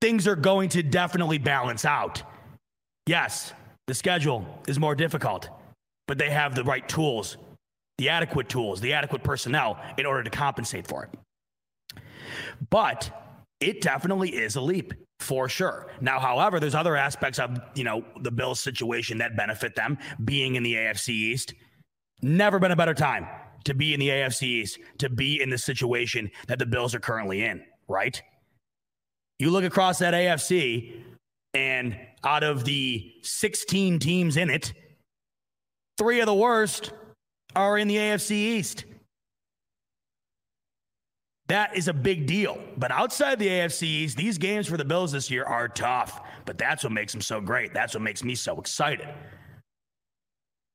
things 0.00 0.26
are 0.26 0.36
going 0.36 0.68
to 0.70 0.82
definitely 0.82 1.38
balance 1.38 1.84
out. 1.84 2.22
Yes, 3.06 3.52
the 3.86 3.94
schedule 3.94 4.46
is 4.68 4.78
more 4.78 4.94
difficult, 4.94 5.48
but 6.06 6.18
they 6.18 6.30
have 6.30 6.54
the 6.54 6.64
right 6.64 6.88
tools, 6.88 7.36
the 7.98 8.08
adequate 8.08 8.48
tools, 8.48 8.80
the 8.80 8.92
adequate 8.92 9.22
personnel 9.22 9.78
in 9.98 10.06
order 10.06 10.22
to 10.22 10.30
compensate 10.30 10.86
for 10.86 11.04
it. 11.04 12.00
But 12.70 13.10
it 13.60 13.80
definitely 13.80 14.30
is 14.30 14.56
a 14.56 14.60
leap 14.60 14.94
for 15.18 15.48
sure. 15.48 15.88
Now, 16.00 16.18
however, 16.18 16.60
there's 16.60 16.74
other 16.74 16.96
aspects 16.96 17.38
of, 17.38 17.58
you 17.74 17.84
know, 17.84 18.04
the 18.22 18.30
Bills 18.30 18.60
situation 18.60 19.18
that 19.18 19.36
benefit 19.36 19.74
them 19.74 19.98
being 20.24 20.54
in 20.54 20.62
the 20.62 20.74
AFC 20.74 21.10
East. 21.10 21.54
Never 22.22 22.58
been 22.58 22.72
a 22.72 22.76
better 22.76 22.94
time 22.94 23.26
to 23.64 23.74
be 23.74 23.92
in 23.92 24.00
the 24.00 24.08
AFC 24.08 24.42
East, 24.42 24.78
to 24.98 25.10
be 25.10 25.42
in 25.42 25.50
the 25.50 25.58
situation 25.58 26.30
that 26.48 26.58
the 26.58 26.66
Bills 26.66 26.94
are 26.94 27.00
currently 27.00 27.44
in, 27.44 27.62
right? 27.88 28.22
You 29.40 29.50
look 29.50 29.64
across 29.64 30.00
that 30.00 30.12
AFC, 30.12 31.02
and 31.54 31.98
out 32.22 32.44
of 32.44 32.64
the 32.64 33.10
16 33.22 33.98
teams 33.98 34.36
in 34.36 34.50
it, 34.50 34.74
three 35.96 36.20
of 36.20 36.26
the 36.26 36.34
worst 36.34 36.92
are 37.56 37.78
in 37.78 37.88
the 37.88 37.96
AFC 37.96 38.32
East. 38.32 38.84
That 41.48 41.74
is 41.74 41.88
a 41.88 41.94
big 41.94 42.26
deal. 42.26 42.58
But 42.76 42.90
outside 42.90 43.38
the 43.38 43.48
AFC 43.48 43.84
East, 43.84 44.18
these 44.18 44.36
games 44.36 44.66
for 44.66 44.76
the 44.76 44.84
Bills 44.84 45.10
this 45.12 45.30
year 45.30 45.44
are 45.44 45.68
tough. 45.68 46.20
But 46.44 46.58
that's 46.58 46.84
what 46.84 46.92
makes 46.92 47.12
them 47.12 47.22
so 47.22 47.40
great. 47.40 47.72
That's 47.72 47.94
what 47.94 48.02
makes 48.02 48.22
me 48.22 48.34
so 48.34 48.60
excited. 48.60 49.08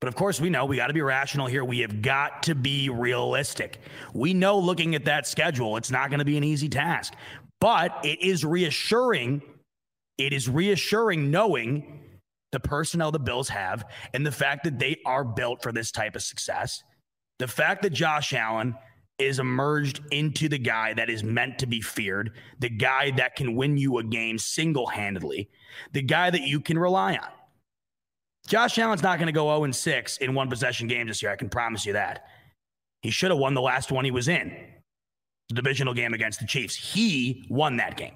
But 0.01 0.07
of 0.07 0.15
course, 0.15 0.41
we 0.41 0.49
know 0.49 0.65
we 0.65 0.75
got 0.75 0.87
to 0.87 0.93
be 0.93 1.03
rational 1.03 1.45
here. 1.45 1.63
We 1.63 1.79
have 1.79 2.01
got 2.01 2.43
to 2.43 2.55
be 2.55 2.89
realistic. 2.89 3.79
We 4.13 4.33
know 4.33 4.57
looking 4.57 4.95
at 4.95 5.05
that 5.05 5.27
schedule, 5.27 5.77
it's 5.77 5.91
not 5.91 6.09
going 6.09 6.19
to 6.19 6.25
be 6.25 6.35
an 6.35 6.43
easy 6.43 6.67
task. 6.67 7.13
But 7.65 8.05
it 8.05 8.21
is 8.21 8.45
reassuring. 8.45 9.41
It 10.19 10.33
is 10.33 10.47
reassuring 10.47 11.31
knowing 11.31 11.99
the 12.51 12.59
personnel 12.59 13.11
the 13.11 13.17
Bills 13.17 13.49
have 13.49 13.85
and 14.13 14.23
the 14.23 14.31
fact 14.31 14.65
that 14.65 14.77
they 14.77 14.97
are 15.03 15.23
built 15.23 15.63
for 15.63 15.71
this 15.71 15.89
type 15.89 16.15
of 16.15 16.21
success. 16.21 16.83
The 17.39 17.47
fact 17.47 17.81
that 17.81 17.89
Josh 17.89 18.33
Allen 18.33 18.75
is 19.17 19.39
emerged 19.39 20.01
into 20.11 20.47
the 20.47 20.59
guy 20.59 20.93
that 20.93 21.09
is 21.09 21.23
meant 21.23 21.57
to 21.57 21.65
be 21.65 21.81
feared, 21.81 22.35
the 22.59 22.69
guy 22.69 23.09
that 23.09 23.35
can 23.35 23.55
win 23.55 23.77
you 23.77 23.97
a 23.97 24.03
game 24.03 24.37
single 24.37 24.85
handedly, 24.85 25.49
the 25.91 26.03
guy 26.03 26.29
that 26.29 26.41
you 26.41 26.59
can 26.59 26.77
rely 26.77 27.13
on. 27.13 27.29
Josh 28.45 28.77
Allen's 28.77 29.01
not 29.01 29.17
going 29.17 29.25
to 29.25 29.33
go 29.33 29.47
0 29.59 29.71
6 29.71 30.17
in 30.17 30.35
one 30.35 30.51
possession 30.51 30.87
games 30.87 31.07
this 31.07 31.23
year. 31.23 31.31
I 31.31 31.35
can 31.35 31.49
promise 31.49 31.83
you 31.83 31.93
that. 31.93 32.27
He 33.01 33.09
should 33.09 33.31
have 33.31 33.39
won 33.39 33.55
the 33.55 33.61
last 33.61 33.91
one 33.91 34.05
he 34.05 34.11
was 34.11 34.27
in 34.27 34.55
the 35.49 35.55
divisional 35.55 35.93
game 35.93 36.13
against 36.13 36.39
the 36.39 36.47
Chiefs. 36.47 36.75
He 36.75 37.45
won 37.49 37.77
that 37.77 37.97
game. 37.97 38.15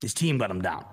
His 0.00 0.14
team 0.14 0.38
let 0.38 0.50
him 0.50 0.62
down. 0.62 0.84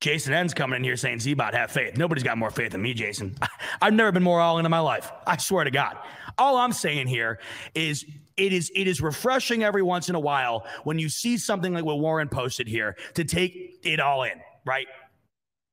Jason 0.00 0.32
Ends 0.32 0.54
coming 0.54 0.76
in 0.76 0.84
here 0.84 0.96
saying, 0.96 1.18
Z-Bot, 1.18 1.54
have 1.54 1.72
faith. 1.72 1.96
Nobody's 1.96 2.22
got 2.22 2.38
more 2.38 2.50
faith 2.50 2.72
than 2.72 2.82
me, 2.82 2.94
Jason. 2.94 3.36
I've 3.82 3.94
never 3.94 4.12
been 4.12 4.22
more 4.22 4.40
all 4.40 4.58
in 4.58 4.64
in 4.64 4.70
my 4.70 4.78
life. 4.78 5.10
I 5.26 5.36
swear 5.38 5.64
to 5.64 5.70
God. 5.70 5.96
All 6.36 6.56
I'm 6.56 6.72
saying 6.72 7.08
here 7.08 7.40
is 7.74 8.04
it 8.36 8.52
is 8.52 8.70
it 8.76 8.86
is 8.86 9.00
refreshing 9.00 9.64
every 9.64 9.82
once 9.82 10.08
in 10.08 10.14
a 10.14 10.20
while 10.20 10.64
when 10.84 11.00
you 11.00 11.08
see 11.08 11.36
something 11.36 11.74
like 11.74 11.84
what 11.84 11.98
Warren 11.98 12.28
posted 12.28 12.68
here 12.68 12.96
to 13.14 13.24
take 13.24 13.80
it 13.82 13.98
all 13.98 14.22
in, 14.22 14.40
right? 14.64 14.86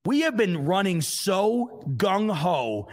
We 0.05 0.21
have 0.21 0.35
been 0.35 0.65
running 0.65 1.01
so 1.01 1.83
gung 1.97 2.33
ho 2.33 2.89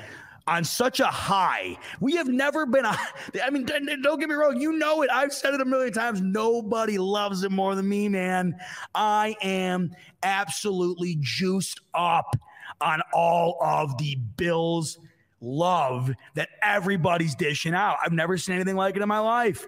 on 0.46 0.64
such 0.64 1.00
a 1.00 1.06
high. 1.06 1.76
We 2.00 2.16
have 2.16 2.28
never 2.28 2.66
been, 2.66 2.84
a, 2.84 2.96
I 3.42 3.50
mean, 3.50 3.64
don't 3.64 4.18
get 4.18 4.28
me 4.28 4.34
wrong. 4.34 4.60
You 4.60 4.72
know 4.72 5.02
it. 5.02 5.10
I've 5.10 5.32
said 5.32 5.54
it 5.54 5.60
a 5.60 5.64
million 5.64 5.92
times. 5.92 6.20
Nobody 6.20 6.98
loves 6.98 7.44
it 7.44 7.52
more 7.52 7.74
than 7.74 7.88
me, 7.88 8.08
man. 8.08 8.56
I 8.94 9.36
am 9.42 9.94
absolutely 10.22 11.18
juiced 11.20 11.80
up 11.94 12.36
on 12.80 13.00
all 13.12 13.58
of 13.60 13.96
the 13.98 14.16
Bills 14.36 14.98
love 15.40 16.10
that 16.34 16.48
everybody's 16.62 17.34
dishing 17.34 17.74
out. 17.74 17.96
I've 18.04 18.12
never 18.12 18.38
seen 18.38 18.54
anything 18.56 18.76
like 18.76 18.96
it 18.96 19.02
in 19.02 19.08
my 19.08 19.18
life. 19.18 19.66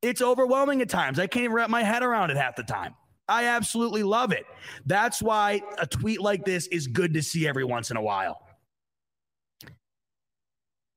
It's 0.00 0.22
overwhelming 0.22 0.82
at 0.82 0.88
times. 0.88 1.18
I 1.18 1.26
can't 1.26 1.44
even 1.44 1.54
wrap 1.54 1.70
my 1.70 1.82
head 1.82 2.02
around 2.02 2.30
it 2.30 2.36
half 2.36 2.56
the 2.56 2.64
time. 2.64 2.94
I 3.28 3.44
absolutely 3.44 4.02
love 4.02 4.32
it. 4.32 4.44
That's 4.84 5.22
why 5.22 5.62
a 5.78 5.86
tweet 5.86 6.20
like 6.20 6.44
this 6.44 6.66
is 6.66 6.86
good 6.88 7.14
to 7.14 7.22
see 7.22 7.46
every 7.46 7.64
once 7.64 7.90
in 7.90 7.96
a 7.96 8.02
while. 8.02 8.41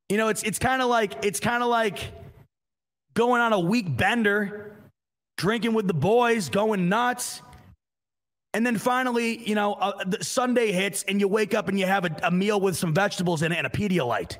You 0.10 0.18
know, 0.18 0.28
it's 0.28 0.44
it's 0.44 0.60
kind 0.60 0.82
of 0.82 0.90
like 0.90 1.26
it's 1.26 1.40
kind 1.40 1.64
of 1.64 1.70
like 1.70 2.12
going 3.16 3.42
on 3.42 3.54
a 3.54 3.60
week 3.60 3.98
bender, 3.98 4.76
drinking 5.38 5.74
with 5.74 5.88
the 5.88 5.94
boys, 5.94 6.50
going 6.50 6.90
nuts. 6.90 7.42
And 8.54 8.66
then 8.66 8.78
finally, 8.78 9.38
you 9.48 9.56
know, 9.56 9.74
uh, 9.74 10.04
Sunday 10.22 10.72
hits 10.72 11.04
and 11.04 11.20
you 11.20 11.28
wake 11.28 11.54
up 11.54 11.68
and 11.68 11.78
you 11.78 11.86
have 11.86 12.06
a, 12.06 12.16
a 12.24 12.32
meal 12.32 12.62
with 12.62 12.78
some 12.78 12.94
vegetables 12.94 13.42
in 13.42 13.52
it 13.52 13.58
and 13.58 13.68
a 13.68 13.70
Pedialyte. 13.70 14.38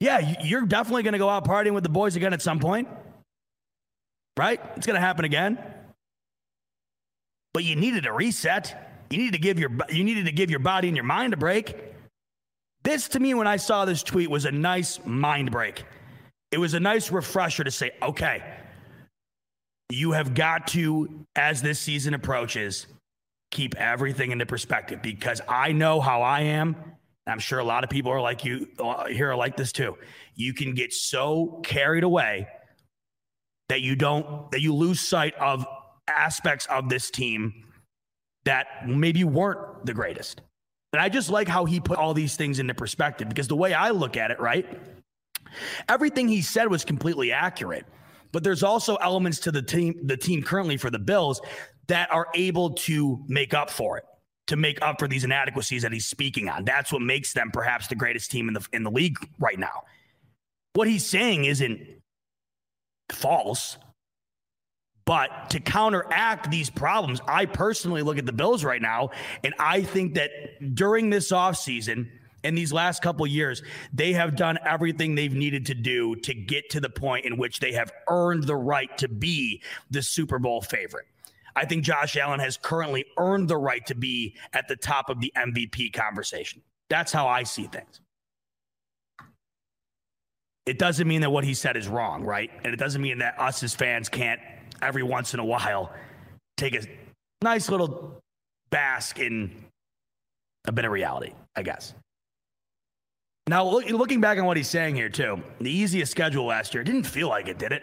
Yeah, 0.00 0.36
you're 0.42 0.66
definitely 0.66 1.02
going 1.04 1.14
to 1.14 1.18
go 1.18 1.28
out 1.28 1.46
partying 1.46 1.72
with 1.72 1.84
the 1.84 1.88
boys 1.88 2.16
again 2.16 2.32
at 2.32 2.42
some 2.42 2.58
point. 2.58 2.88
Right? 4.36 4.60
It's 4.76 4.86
going 4.86 4.94
to 4.94 5.00
happen 5.00 5.24
again. 5.24 5.58
But 7.54 7.64
you 7.64 7.76
needed 7.76 8.06
a 8.06 8.12
reset. 8.12 9.06
You 9.10 9.18
needed 9.18 9.32
to 9.32 9.38
give 9.38 9.58
your 9.58 9.70
you 9.88 10.04
needed 10.04 10.26
to 10.26 10.32
give 10.32 10.50
your 10.50 10.60
body 10.60 10.88
and 10.88 10.96
your 10.96 11.04
mind 11.04 11.32
a 11.32 11.36
break. 11.36 11.74
This 12.88 13.06
to 13.08 13.20
me, 13.20 13.34
when 13.34 13.46
I 13.46 13.58
saw 13.58 13.84
this 13.84 14.02
tweet, 14.02 14.30
was 14.30 14.46
a 14.46 14.50
nice 14.50 14.98
mind 15.04 15.50
break. 15.50 15.84
It 16.50 16.56
was 16.56 16.72
a 16.72 16.80
nice 16.80 17.12
refresher 17.12 17.62
to 17.62 17.70
say, 17.70 17.90
okay, 18.00 18.42
you 19.90 20.12
have 20.12 20.32
got 20.32 20.68
to, 20.68 21.26
as 21.36 21.60
this 21.60 21.78
season 21.78 22.14
approaches, 22.14 22.86
keep 23.50 23.76
everything 23.76 24.30
into 24.30 24.46
perspective 24.46 25.02
because 25.02 25.42
I 25.46 25.72
know 25.72 26.00
how 26.00 26.22
I 26.22 26.40
am. 26.40 26.76
I'm 27.26 27.40
sure 27.40 27.58
a 27.58 27.64
lot 27.64 27.84
of 27.84 27.90
people 27.90 28.10
are 28.10 28.22
like 28.22 28.46
you 28.46 28.68
uh, 28.78 29.04
here 29.08 29.30
are 29.30 29.36
like 29.36 29.54
this 29.54 29.70
too. 29.70 29.98
You 30.34 30.54
can 30.54 30.72
get 30.72 30.94
so 30.94 31.60
carried 31.64 32.04
away 32.04 32.48
that 33.68 33.82
you 33.82 33.96
don't 33.96 34.50
that 34.50 34.62
you 34.62 34.74
lose 34.74 34.98
sight 34.98 35.34
of 35.34 35.66
aspects 36.08 36.64
of 36.70 36.88
this 36.88 37.10
team 37.10 37.52
that 38.46 38.88
maybe 38.88 39.24
weren't 39.24 39.84
the 39.84 39.92
greatest. 39.92 40.40
And 40.92 41.02
I 41.02 41.08
just 41.08 41.30
like 41.30 41.48
how 41.48 41.64
he 41.64 41.80
put 41.80 41.98
all 41.98 42.14
these 42.14 42.36
things 42.36 42.58
into 42.58 42.74
perspective 42.74 43.28
because 43.28 43.48
the 43.48 43.56
way 43.56 43.74
I 43.74 43.90
look 43.90 44.16
at 44.16 44.30
it, 44.30 44.40
right? 44.40 44.66
Everything 45.88 46.28
he 46.28 46.42
said 46.42 46.68
was 46.68 46.84
completely 46.84 47.32
accurate. 47.32 47.86
But 48.32 48.44
there's 48.44 48.62
also 48.62 48.96
elements 48.96 49.38
to 49.40 49.52
the 49.52 49.62
team, 49.62 49.94
the 50.06 50.16
team 50.16 50.42
currently 50.42 50.76
for 50.76 50.90
the 50.90 50.98
Bills 50.98 51.40
that 51.86 52.12
are 52.12 52.28
able 52.34 52.70
to 52.70 53.24
make 53.26 53.54
up 53.54 53.70
for 53.70 53.96
it, 53.96 54.04
to 54.48 54.56
make 54.56 54.80
up 54.82 54.98
for 54.98 55.08
these 55.08 55.24
inadequacies 55.24 55.82
that 55.82 55.92
he's 55.92 56.06
speaking 56.06 56.48
on. 56.48 56.64
That's 56.64 56.92
what 56.92 57.00
makes 57.00 57.32
them 57.32 57.50
perhaps 57.50 57.88
the 57.88 57.94
greatest 57.94 58.30
team 58.30 58.48
in 58.48 58.54
the 58.54 58.66
in 58.72 58.82
the 58.82 58.90
league 58.90 59.16
right 59.38 59.58
now. 59.58 59.84
What 60.74 60.88
he's 60.88 61.06
saying 61.06 61.46
isn't 61.46 61.80
false. 63.10 63.78
But 65.08 65.48
to 65.52 65.60
counteract 65.60 66.50
these 66.50 66.68
problems, 66.68 67.22
I 67.26 67.46
personally 67.46 68.02
look 68.02 68.18
at 68.18 68.26
the 68.26 68.32
Bills 68.32 68.62
right 68.62 68.82
now, 68.82 69.08
and 69.42 69.54
I 69.58 69.80
think 69.80 70.16
that 70.16 70.30
during 70.74 71.08
this 71.08 71.32
offseason, 71.32 72.10
in 72.44 72.54
these 72.54 72.74
last 72.74 73.00
couple 73.00 73.26
years, 73.26 73.62
they 73.90 74.12
have 74.12 74.36
done 74.36 74.58
everything 74.66 75.14
they've 75.14 75.32
needed 75.32 75.64
to 75.64 75.74
do 75.74 76.14
to 76.16 76.34
get 76.34 76.68
to 76.72 76.80
the 76.80 76.90
point 76.90 77.24
in 77.24 77.38
which 77.38 77.58
they 77.58 77.72
have 77.72 77.90
earned 78.10 78.44
the 78.44 78.54
right 78.54 78.98
to 78.98 79.08
be 79.08 79.62
the 79.90 80.02
Super 80.02 80.38
Bowl 80.38 80.60
favorite. 80.60 81.06
I 81.56 81.64
think 81.64 81.84
Josh 81.84 82.14
Allen 82.18 82.40
has 82.40 82.58
currently 82.58 83.06
earned 83.16 83.48
the 83.48 83.56
right 83.56 83.86
to 83.86 83.94
be 83.94 84.36
at 84.52 84.68
the 84.68 84.76
top 84.76 85.08
of 85.08 85.22
the 85.22 85.32
MVP 85.34 85.94
conversation. 85.94 86.60
That's 86.90 87.12
how 87.12 87.26
I 87.26 87.44
see 87.44 87.64
things. 87.64 88.02
It 90.66 90.78
doesn't 90.78 91.08
mean 91.08 91.22
that 91.22 91.30
what 91.30 91.44
he 91.44 91.54
said 91.54 91.78
is 91.78 91.88
wrong, 91.88 92.24
right? 92.24 92.50
And 92.62 92.74
it 92.74 92.76
doesn't 92.76 93.00
mean 93.00 93.20
that 93.20 93.40
us 93.40 93.62
as 93.62 93.74
fans 93.74 94.10
can't 94.10 94.38
every 94.82 95.02
once 95.02 95.34
in 95.34 95.40
a 95.40 95.44
while 95.44 95.92
take 96.56 96.74
a 96.74 96.82
nice 97.42 97.68
little 97.68 98.20
bask 98.70 99.18
in 99.18 99.64
a 100.66 100.72
bit 100.72 100.84
of 100.84 100.92
reality, 100.92 101.32
I 101.56 101.62
guess. 101.62 101.94
Now, 103.46 103.66
look, 103.66 103.88
looking 103.88 104.20
back 104.20 104.38
on 104.38 104.44
what 104.44 104.56
he's 104.58 104.68
saying 104.68 104.96
here, 104.96 105.08
too, 105.08 105.42
the 105.60 105.70
easiest 105.70 106.10
schedule 106.10 106.44
last 106.44 106.74
year 106.74 106.84
didn't 106.84 107.04
feel 107.04 107.28
like 107.28 107.48
it, 107.48 107.58
did 107.58 107.72
it? 107.72 107.82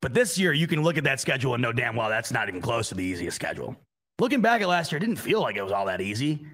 But 0.00 0.14
this 0.14 0.38
year, 0.38 0.52
you 0.52 0.66
can 0.66 0.82
look 0.82 0.96
at 0.96 1.04
that 1.04 1.20
schedule 1.20 1.54
and 1.54 1.62
know 1.62 1.72
damn 1.72 1.96
well 1.96 2.08
that's 2.08 2.30
not 2.30 2.48
even 2.48 2.60
close 2.60 2.88
to 2.90 2.94
the 2.94 3.02
easiest 3.02 3.34
schedule. 3.34 3.76
Looking 4.20 4.40
back 4.40 4.62
at 4.62 4.68
last 4.68 4.92
year, 4.92 4.98
it 4.98 5.00
didn't 5.00 5.16
feel 5.16 5.40
like 5.40 5.56
it 5.56 5.62
was 5.62 5.72
all 5.72 5.86
that 5.86 6.00
easy. 6.00 6.46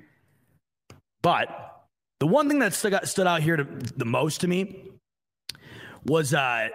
But 1.23 1.77
the 2.21 2.27
one 2.27 2.49
thing 2.49 2.61
that 2.61 2.73
stood 2.73 2.95
out, 2.95 3.07
stood 3.07 3.27
out 3.27 3.43
here 3.43 3.57
to, 3.57 3.65
the 3.65 4.05
most 4.05 4.41
to 4.41 4.49
me 4.49 4.91
was 6.07 6.33
uh, 6.33 6.69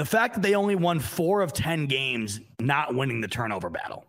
the 0.00 0.06
fact 0.06 0.32
that 0.32 0.40
they 0.40 0.54
only 0.54 0.76
won 0.76 0.98
four 0.98 1.42
of 1.42 1.52
10 1.52 1.84
games 1.84 2.40
not 2.58 2.94
winning 2.94 3.20
the 3.20 3.28
turnover 3.28 3.68
battle 3.68 4.06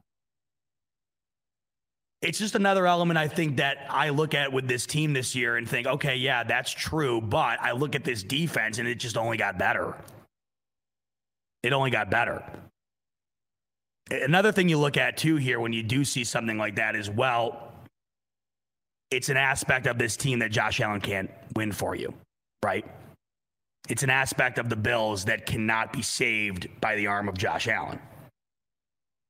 it's 2.22 2.39
just 2.39 2.55
another 2.55 2.88
element 2.88 3.18
I 3.18 3.27
think 3.27 3.57
that 3.57 3.85
I 3.89 4.07
look 4.07 4.34
at 4.34 4.53
with 4.53 4.69
this 4.69 4.85
team 4.85 5.11
this 5.11 5.35
year 5.35 5.57
and 5.57 5.68
think, 5.68 5.88
okay, 5.88 6.15
yeah, 6.15 6.43
that's 6.43 6.72
true. 6.72 7.19
But 7.19 7.59
I 7.59 7.72
look 7.72 7.95
at 7.95 8.03
this 8.03 8.22
defense 8.22 8.77
and 8.77 8.88
it 8.88 8.99
just 8.99 9.18
only 9.18 9.38
got 9.38 9.57
better. 9.57 9.97
It 11.63 11.73
only 11.73 11.89
got 11.89 12.11
better. 12.11 12.43
Another 14.11 14.51
thing 14.51 14.69
you 14.69 14.77
look 14.77 14.97
at 14.97 15.18
too 15.18 15.38
here 15.38 15.59
when 15.59 15.73
you 15.73 15.81
do 15.81 16.05
see 16.05 16.23
something 16.23 16.59
like 16.59 16.76
that 16.76 16.95
is 16.95 17.09
well, 17.09 17.73
it's 19.09 19.30
an 19.30 19.38
aspect 19.38 19.88
of 19.88 19.97
this 19.97 20.15
team 20.15 20.39
that 20.39 20.51
Josh 20.51 20.80
Allen 20.80 21.01
can't 21.01 21.31
win 21.55 21.72
for 21.72 21.95
you, 21.95 22.13
right? 22.63 22.85
It's 23.91 24.03
an 24.03 24.09
aspect 24.09 24.57
of 24.57 24.69
the 24.69 24.77
Bills 24.77 25.26
that 25.26 25.45
cannot 25.45 25.91
be 25.91 26.01
saved 26.01 26.69
by 26.80 26.95
the 26.95 27.07
arm 27.07 27.27
of 27.27 27.38
Josh 27.38 27.68
Allen. 27.68 27.99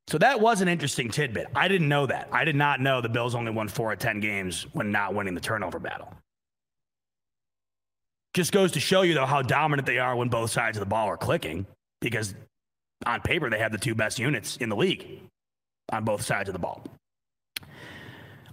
So 0.07 0.19
that 0.19 0.39
was 0.39 0.61
an 0.61 0.67
interesting 0.67 1.09
tidbit. 1.09 1.47
I 1.55 1.67
didn't 1.67 1.89
know 1.89 2.05
that. 2.05 2.29
I 2.31 2.45
did 2.45 2.55
not 2.55 2.79
know 2.79 3.01
the 3.01 3.09
Bills 3.09 3.33
only 3.33 3.49
won 3.49 3.67
four 3.67 3.91
of 3.91 3.97
10 3.97 4.19
games 4.19 4.67
when 4.73 4.91
not 4.91 5.15
winning 5.15 5.33
the 5.33 5.41
turnover 5.41 5.79
battle. 5.79 6.13
Just 8.35 8.51
goes 8.51 8.73
to 8.73 8.79
show 8.79 9.01
you, 9.01 9.15
though, 9.15 9.25
how 9.25 9.41
dominant 9.41 9.88
they 9.88 9.97
are 9.97 10.15
when 10.15 10.29
both 10.29 10.51
sides 10.51 10.77
of 10.77 10.81
the 10.81 10.85
ball 10.85 11.07
are 11.07 11.17
clicking 11.17 11.65
because 11.99 12.35
on 13.07 13.19
paper, 13.21 13.49
they 13.49 13.57
have 13.57 13.71
the 13.71 13.79
two 13.79 13.95
best 13.95 14.19
units 14.19 14.57
in 14.57 14.69
the 14.69 14.75
league 14.75 15.21
on 15.91 16.05
both 16.05 16.21
sides 16.21 16.49
of 16.49 16.53
the 16.53 16.59
ball. 16.59 16.83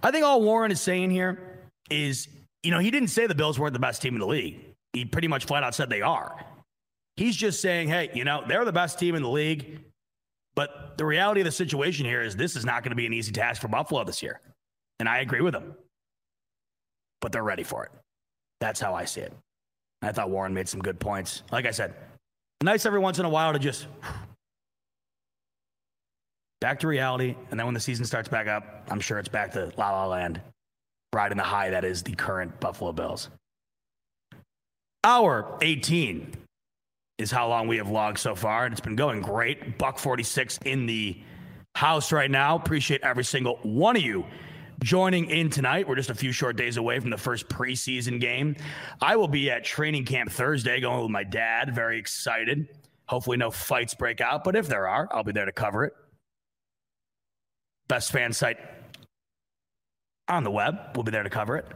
I 0.02 0.10
think 0.10 0.24
all 0.24 0.40
Warren 0.40 0.72
is 0.72 0.80
saying 0.80 1.10
here 1.10 1.60
is, 1.90 2.28
you 2.62 2.70
know, 2.70 2.78
he 2.78 2.90
didn't 2.90 3.08
say 3.08 3.26
the 3.26 3.34
Bills 3.34 3.58
weren't 3.58 3.74
the 3.74 3.78
best 3.78 4.00
team 4.00 4.14
in 4.14 4.20
the 4.20 4.26
league. 4.26 4.67
He 4.98 5.04
pretty 5.04 5.28
much 5.28 5.44
flat 5.44 5.62
out 5.62 5.76
said 5.76 5.90
they 5.90 6.02
are. 6.02 6.44
He's 7.14 7.36
just 7.36 7.62
saying, 7.62 7.86
hey, 7.86 8.10
you 8.14 8.24
know, 8.24 8.42
they're 8.48 8.64
the 8.64 8.72
best 8.72 8.98
team 8.98 9.14
in 9.14 9.22
the 9.22 9.28
league. 9.28 9.78
But 10.56 10.98
the 10.98 11.04
reality 11.04 11.40
of 11.40 11.44
the 11.44 11.52
situation 11.52 12.04
here 12.04 12.20
is 12.20 12.34
this 12.34 12.56
is 12.56 12.64
not 12.64 12.82
going 12.82 12.90
to 12.90 12.96
be 12.96 13.06
an 13.06 13.12
easy 13.12 13.30
task 13.30 13.62
for 13.62 13.68
Buffalo 13.68 14.02
this 14.02 14.24
year. 14.24 14.40
And 14.98 15.08
I 15.08 15.18
agree 15.18 15.40
with 15.40 15.54
him. 15.54 15.76
But 17.20 17.30
they're 17.30 17.44
ready 17.44 17.62
for 17.62 17.84
it. 17.84 17.92
That's 18.60 18.80
how 18.80 18.92
I 18.92 19.04
see 19.04 19.20
it. 19.20 19.32
I 20.02 20.10
thought 20.10 20.30
Warren 20.30 20.52
made 20.52 20.68
some 20.68 20.80
good 20.80 20.98
points. 20.98 21.44
Like 21.52 21.64
I 21.64 21.70
said, 21.70 21.94
nice 22.60 22.84
every 22.84 22.98
once 22.98 23.20
in 23.20 23.24
a 23.24 23.28
while 23.28 23.52
to 23.52 23.60
just 23.60 23.86
back 26.60 26.80
to 26.80 26.88
reality. 26.88 27.36
And 27.52 27.60
then 27.60 27.68
when 27.68 27.74
the 27.74 27.80
season 27.80 28.04
starts 28.04 28.28
back 28.28 28.48
up, 28.48 28.88
I'm 28.90 28.98
sure 28.98 29.20
it's 29.20 29.28
back 29.28 29.52
to 29.52 29.72
La 29.76 29.92
La 29.92 30.06
Land, 30.06 30.40
riding 31.14 31.38
the 31.38 31.44
high 31.44 31.70
that 31.70 31.84
is 31.84 32.02
the 32.02 32.16
current 32.16 32.58
Buffalo 32.58 32.90
Bills. 32.90 33.30
Hour 35.04 35.58
18 35.62 36.34
is 37.18 37.30
how 37.30 37.48
long 37.48 37.68
we 37.68 37.76
have 37.76 37.88
logged 37.88 38.18
so 38.18 38.34
far, 38.34 38.64
and 38.64 38.72
it's 38.72 38.80
been 38.80 38.96
going 38.96 39.20
great. 39.20 39.78
Buck 39.78 39.98
46 39.98 40.58
in 40.64 40.86
the 40.86 41.20
house 41.74 42.10
right 42.10 42.30
now. 42.30 42.56
Appreciate 42.56 43.02
every 43.02 43.24
single 43.24 43.58
one 43.62 43.96
of 43.96 44.02
you 44.02 44.26
joining 44.82 45.30
in 45.30 45.50
tonight. 45.50 45.88
We're 45.88 45.96
just 45.96 46.10
a 46.10 46.14
few 46.14 46.32
short 46.32 46.56
days 46.56 46.76
away 46.76 46.98
from 47.00 47.10
the 47.10 47.16
first 47.16 47.48
preseason 47.48 48.20
game. 48.20 48.56
I 49.00 49.16
will 49.16 49.28
be 49.28 49.50
at 49.50 49.64
training 49.64 50.04
camp 50.04 50.30
Thursday 50.30 50.80
going 50.80 51.02
with 51.02 51.10
my 51.10 51.24
dad. 51.24 51.74
Very 51.74 51.98
excited. 51.98 52.68
Hopefully, 53.06 53.36
no 53.36 53.50
fights 53.50 53.94
break 53.94 54.20
out, 54.20 54.44
but 54.44 54.56
if 54.56 54.68
there 54.68 54.86
are, 54.86 55.08
I'll 55.12 55.24
be 55.24 55.32
there 55.32 55.46
to 55.46 55.52
cover 55.52 55.84
it. 55.84 55.92
Best 57.88 58.12
fan 58.12 58.32
site 58.32 58.58
on 60.28 60.44
the 60.44 60.50
web. 60.50 60.76
We'll 60.94 61.04
be 61.04 61.10
there 61.10 61.22
to 61.22 61.30
cover 61.30 61.56
it. 61.56 61.66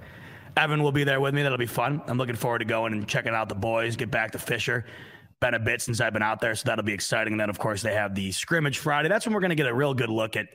Evan 0.56 0.82
will 0.82 0.92
be 0.92 1.04
there 1.04 1.20
with 1.20 1.34
me. 1.34 1.42
That'll 1.42 1.58
be 1.58 1.66
fun. 1.66 2.02
I'm 2.06 2.18
looking 2.18 2.36
forward 2.36 2.60
to 2.60 2.64
going 2.64 2.92
and 2.92 3.08
checking 3.08 3.34
out 3.34 3.48
the 3.48 3.54
boys, 3.54 3.96
get 3.96 4.10
back 4.10 4.32
to 4.32 4.38
Fisher 4.38 4.84
been 5.42 5.54
a 5.54 5.58
bit 5.58 5.82
since 5.82 6.00
I've 6.00 6.14
been 6.14 6.22
out 6.22 6.40
there, 6.40 6.54
so 6.54 6.62
that'll 6.66 6.84
be 6.84 6.94
exciting. 6.94 7.34
And 7.34 7.40
then, 7.40 7.50
of 7.50 7.58
course, 7.58 7.82
they 7.82 7.92
have 7.92 8.14
the 8.14 8.32
scrimmage 8.32 8.78
Friday. 8.78 9.10
That's 9.10 9.26
when 9.26 9.34
we're 9.34 9.40
going 9.40 9.50
to 9.50 9.56
get 9.56 9.66
a 9.66 9.74
real 9.74 9.92
good 9.92 10.08
look 10.08 10.36
at, 10.36 10.46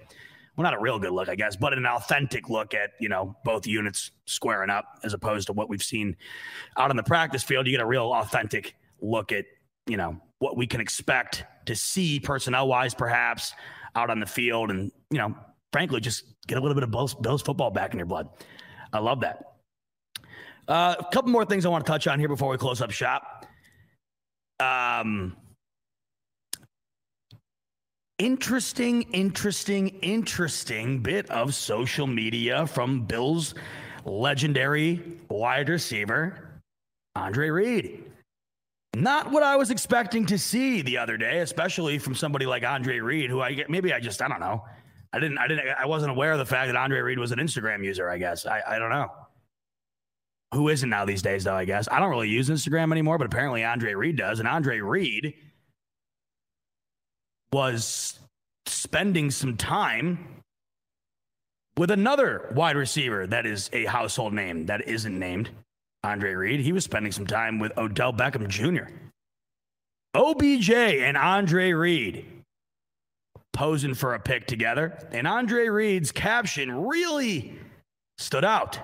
well, 0.55 0.63
not 0.63 0.73
a 0.73 0.79
real 0.79 0.97
good 0.97 1.11
look, 1.11 1.29
I 1.29 1.35
guess, 1.35 1.55
but 1.55 1.73
an 1.73 1.85
authentic 1.85 2.49
look 2.49 2.73
at, 2.73 2.91
you 2.99 3.09
know, 3.09 3.35
both 3.43 3.67
units 3.67 4.11
squaring 4.25 4.71
up 4.71 4.85
as 5.03 5.13
opposed 5.13 5.47
to 5.47 5.53
what 5.53 5.69
we've 5.69 5.83
seen 5.83 6.15
out 6.77 6.89
on 6.89 6.95
the 6.95 7.03
practice 7.03 7.43
field. 7.43 7.67
You 7.67 7.73
get 7.73 7.81
a 7.81 7.85
real 7.85 8.11
authentic 8.13 8.75
look 9.01 9.31
at, 9.31 9.45
you 9.85 9.97
know, 9.97 10.19
what 10.39 10.55
we 10.55 10.65
can 10.65 10.79
expect 10.79 11.43
to 11.65 11.75
see 11.75 12.19
personnel 12.19 12.67
wise, 12.67 12.93
perhaps 12.93 13.53
out 13.93 14.09
on 14.09 14.21
the 14.21 14.25
field. 14.25 14.71
And, 14.71 14.91
you 15.11 15.17
know, 15.17 15.35
frankly, 15.73 15.99
just 15.99 16.23
get 16.47 16.57
a 16.57 16.61
little 16.61 16.75
bit 16.75 16.83
of 16.83 16.91
Bills, 16.91 17.41
football 17.41 17.71
back 17.71 17.91
in 17.91 17.99
your 17.99 18.07
blood. 18.07 18.29
I 18.93 18.99
love 18.99 19.19
that. 19.19 19.56
Uh, 20.67 20.95
a 20.99 21.03
couple 21.13 21.31
more 21.31 21.45
things 21.45 21.65
I 21.65 21.69
want 21.69 21.85
to 21.85 21.91
touch 21.91 22.07
on 22.07 22.19
here 22.19 22.27
before 22.27 22.49
we 22.49 22.57
close 22.57 22.81
up 22.81 22.91
shop 22.91 23.37
um, 24.59 25.35
interesting, 28.17 29.03
interesting, 29.13 29.89
interesting 30.01 30.99
bit 30.99 31.29
of 31.29 31.53
social 31.53 32.07
media 32.07 32.65
from 32.67 33.01
Bill's 33.05 33.53
legendary 34.05 35.19
wide 35.29 35.69
receiver, 35.69 36.59
Andre 37.15 37.49
Reed. 37.49 38.03
Not 38.95 39.31
what 39.31 39.43
I 39.43 39.55
was 39.57 39.69
expecting 39.69 40.25
to 40.27 40.39
see 40.39 40.81
the 40.81 40.97
other 40.97 41.17
day, 41.17 41.39
especially 41.39 41.99
from 41.99 42.15
somebody 42.15 42.47
like 42.47 42.63
Andre 42.63 42.99
Reed, 42.99 43.29
who 43.29 43.41
I 43.41 43.63
maybe 43.69 43.93
I 43.93 43.99
just 43.99 44.21
I 44.21 44.27
don't 44.27 44.39
know. 44.39 44.63
I 45.13 45.19
didn't 45.19 45.37
I 45.37 45.47
didn't 45.47 45.67
I 45.77 45.85
wasn't 45.85 46.11
aware 46.11 46.31
of 46.31 46.39
the 46.39 46.45
fact 46.45 46.67
that 46.67 46.75
Andre 46.75 46.99
Reed 47.01 47.19
was 47.19 47.31
an 47.31 47.37
Instagram 47.37 47.85
user, 47.85 48.09
I 48.09 48.17
guess. 48.17 48.47
I, 48.47 48.61
I 48.67 48.79
don't 48.79 48.89
know. 48.89 49.11
Who 50.53 50.69
isn't 50.69 50.89
now 50.89 51.05
these 51.05 51.21
days, 51.21 51.43
though, 51.43 51.55
I 51.55 51.65
guess. 51.65 51.87
I 51.91 51.99
don't 51.99 52.09
really 52.09 52.29
use 52.29 52.49
Instagram 52.49 52.91
anymore, 52.91 53.17
but 53.17 53.27
apparently 53.27 53.63
Andre 53.63 53.93
Reed 53.93 54.15
does. 54.15 54.39
And 54.39 54.47
Andre 54.47 54.79
Reed 54.79 55.33
was 57.51 58.19
spending 58.65 59.29
some 59.31 59.57
time 59.57 60.43
with 61.77 61.91
another 61.91 62.51
wide 62.55 62.75
receiver 62.75 63.27
that 63.27 63.45
is 63.45 63.69
a 63.73 63.85
household 63.85 64.33
name 64.33 64.65
that 64.65 64.87
isn't 64.87 65.17
named 65.17 65.49
Andre 66.03 66.33
Reed. 66.33 66.59
He 66.61 66.71
was 66.71 66.83
spending 66.83 67.11
some 67.11 67.27
time 67.27 67.59
with 67.59 67.77
Odell 67.77 68.13
Beckham 68.13 68.47
Jr. 68.47 68.91
OBJ 70.13 70.71
and 70.71 71.17
Andre 71.17 71.73
Reed 71.73 72.25
posing 73.53 73.93
for 73.93 74.13
a 74.13 74.19
pic 74.19 74.47
together. 74.47 74.97
And 75.11 75.27
Andre 75.27 75.67
Reed's 75.67 76.11
caption 76.11 76.85
really 76.87 77.53
stood 78.17 78.45
out. 78.45 78.79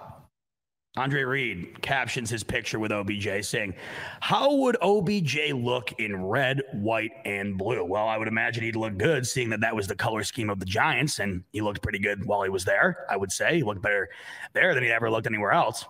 Andre 0.95 1.23
Reed 1.23 1.81
captions 1.81 2.29
his 2.29 2.43
picture 2.43 2.77
with 2.77 2.91
OBJ 2.91 3.43
saying, 3.43 3.73
How 4.19 4.53
would 4.53 4.77
OBJ 4.79 5.51
look 5.53 5.91
in 5.93 6.23
red, 6.23 6.61
white, 6.73 7.09
and 7.25 7.57
blue? 7.57 7.83
Well, 7.83 8.07
I 8.07 8.17
would 8.17 8.27
imagine 8.27 8.63
he'd 8.63 8.75
look 8.75 8.95
good, 8.97 9.25
seeing 9.25 9.49
that 9.49 9.61
that 9.61 9.75
was 9.75 9.87
the 9.87 9.95
color 9.95 10.23
scheme 10.23 10.51
of 10.51 10.59
the 10.59 10.67
Giants, 10.67 11.17
and 11.17 11.43
he 11.51 11.61
looked 11.61 11.81
pretty 11.81 11.97
good 11.97 12.23
while 12.25 12.43
he 12.43 12.49
was 12.49 12.63
there, 12.63 13.07
I 13.09 13.17
would 13.17 13.31
say. 13.31 13.55
He 13.55 13.63
looked 13.63 13.81
better 13.81 14.09
there 14.53 14.75
than 14.75 14.83
he 14.83 14.91
ever 14.91 15.09
looked 15.09 15.25
anywhere 15.25 15.51
else. 15.51 15.83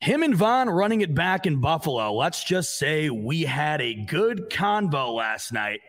Him 0.00 0.22
and 0.22 0.34
Von 0.34 0.70
running 0.70 1.02
it 1.02 1.14
back 1.14 1.44
in 1.44 1.60
Buffalo. 1.60 2.14
Let's 2.14 2.42
just 2.42 2.78
say 2.78 3.10
we 3.10 3.42
had 3.42 3.82
a 3.82 3.92
good 3.92 4.48
convo 4.48 5.14
last 5.14 5.52
night 5.52 5.80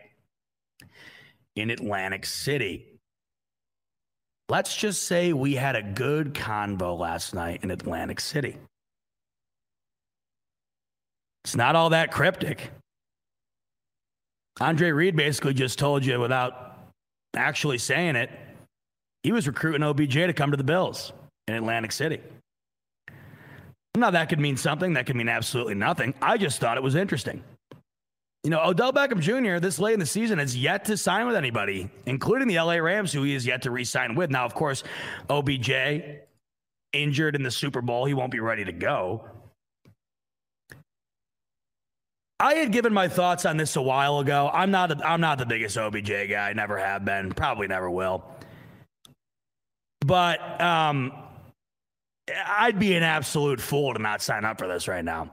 in 1.56 1.70
Atlantic 1.70 2.26
City. 2.26 2.91
Let's 4.48 4.76
just 4.76 5.04
say 5.04 5.32
we 5.32 5.54
had 5.54 5.76
a 5.76 5.82
good 5.82 6.34
convo 6.34 6.98
last 6.98 7.34
night 7.34 7.60
in 7.62 7.70
Atlantic 7.70 8.20
City. 8.20 8.56
It's 11.44 11.56
not 11.56 11.74
all 11.74 11.90
that 11.90 12.12
cryptic. 12.12 12.70
Andre 14.60 14.90
Reed 14.90 15.16
basically 15.16 15.54
just 15.54 15.78
told 15.78 16.04
you 16.04 16.20
without 16.20 16.78
actually 17.34 17.78
saying 17.78 18.16
it, 18.16 18.30
he 19.22 19.32
was 19.32 19.46
recruiting 19.46 19.82
OBJ 19.82 20.12
to 20.12 20.32
come 20.32 20.50
to 20.50 20.56
the 20.56 20.64
Bills 20.64 21.12
in 21.48 21.54
Atlantic 21.54 21.92
City. 21.92 22.20
Now, 23.94 24.10
that 24.10 24.28
could 24.28 24.40
mean 24.40 24.56
something, 24.56 24.94
that 24.94 25.06
could 25.06 25.16
mean 25.16 25.28
absolutely 25.28 25.74
nothing. 25.74 26.14
I 26.22 26.38
just 26.38 26.60
thought 26.60 26.76
it 26.76 26.82
was 26.82 26.94
interesting. 26.94 27.42
You 28.44 28.50
know, 28.50 28.60
Odell 28.64 28.92
Beckham 28.92 29.20
Jr., 29.20 29.60
this 29.60 29.78
late 29.78 29.94
in 29.94 30.00
the 30.00 30.06
season, 30.06 30.38
has 30.38 30.56
yet 30.56 30.84
to 30.86 30.96
sign 30.96 31.26
with 31.26 31.36
anybody, 31.36 31.88
including 32.06 32.48
the 32.48 32.56
LA 32.56 32.74
Rams, 32.74 33.12
who 33.12 33.22
he 33.22 33.34
is 33.34 33.46
yet 33.46 33.62
to 33.62 33.70
re 33.70 33.84
sign 33.84 34.16
with. 34.16 34.30
Now, 34.30 34.44
of 34.44 34.54
course, 34.54 34.82
OBJ 35.30 35.70
injured 36.92 37.36
in 37.36 37.44
the 37.44 37.50
Super 37.52 37.80
Bowl. 37.80 38.04
He 38.04 38.14
won't 38.14 38.32
be 38.32 38.40
ready 38.40 38.64
to 38.64 38.72
go. 38.72 39.28
I 42.40 42.54
had 42.54 42.72
given 42.72 42.92
my 42.92 43.06
thoughts 43.06 43.46
on 43.46 43.56
this 43.56 43.76
a 43.76 43.82
while 43.82 44.18
ago. 44.18 44.50
I'm 44.52 44.72
not 44.72 45.04
I'm 45.06 45.20
not 45.20 45.38
the 45.38 45.46
biggest 45.46 45.78
OBJ 45.78 46.10
guy. 46.28 46.52
Never 46.52 46.76
have 46.76 47.04
been. 47.04 47.30
Probably 47.30 47.68
never 47.68 47.88
will. 47.88 48.24
But 50.04 50.60
um, 50.60 51.12
I'd 52.46 52.80
be 52.80 52.94
an 52.94 53.04
absolute 53.04 53.60
fool 53.60 53.94
to 53.94 54.02
not 54.02 54.20
sign 54.20 54.44
up 54.44 54.58
for 54.58 54.66
this 54.66 54.88
right 54.88 55.04
now. 55.04 55.30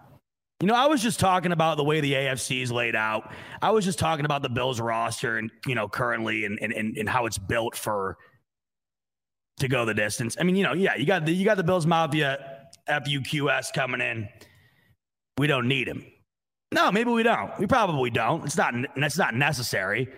You 0.61 0.67
know, 0.67 0.75
I 0.75 0.87
was 0.87 1.01
just 1.01 1.21
talking 1.21 1.53
about 1.53 1.77
the 1.77 1.85
way 1.85 2.01
the 2.01 2.13
AFC 2.13 2.61
is 2.61 2.71
laid 2.71 2.95
out. 2.95 3.31
I 3.61 3.71
was 3.71 3.85
just 3.85 3.97
talking 3.97 4.25
about 4.25 4.41
the 4.41 4.49
Bills 4.49 4.81
roster 4.81 5.37
and, 5.37 5.49
you 5.65 5.73
know, 5.73 5.87
currently 5.87 6.43
and, 6.43 6.59
and, 6.61 6.73
and 6.73 7.07
how 7.07 7.25
it's 7.25 7.37
built 7.37 7.77
for 7.77 8.17
to 9.59 9.69
go 9.69 9.85
the 9.85 9.93
distance. 9.93 10.35
I 10.37 10.43
mean, 10.43 10.57
you 10.57 10.63
know, 10.63 10.73
yeah, 10.73 10.95
you 10.95 11.05
got 11.05 11.25
the, 11.25 11.31
you 11.31 11.45
got 11.45 11.55
the 11.55 11.63
Bills 11.63 11.85
Mafia 11.85 12.67
FUQS 12.89 13.71
coming 13.73 14.01
in. 14.01 14.27
We 15.37 15.47
don't 15.47 15.69
need 15.69 15.87
him. 15.87 16.05
No, 16.73 16.91
maybe 16.91 17.09
we 17.09 17.23
don't. 17.23 17.57
We 17.57 17.65
probably 17.65 18.09
don't. 18.09 18.45
It's 18.45 18.57
not 18.57 18.73
it's 18.97 19.17
not 19.17 19.33
necessary. 19.33 20.09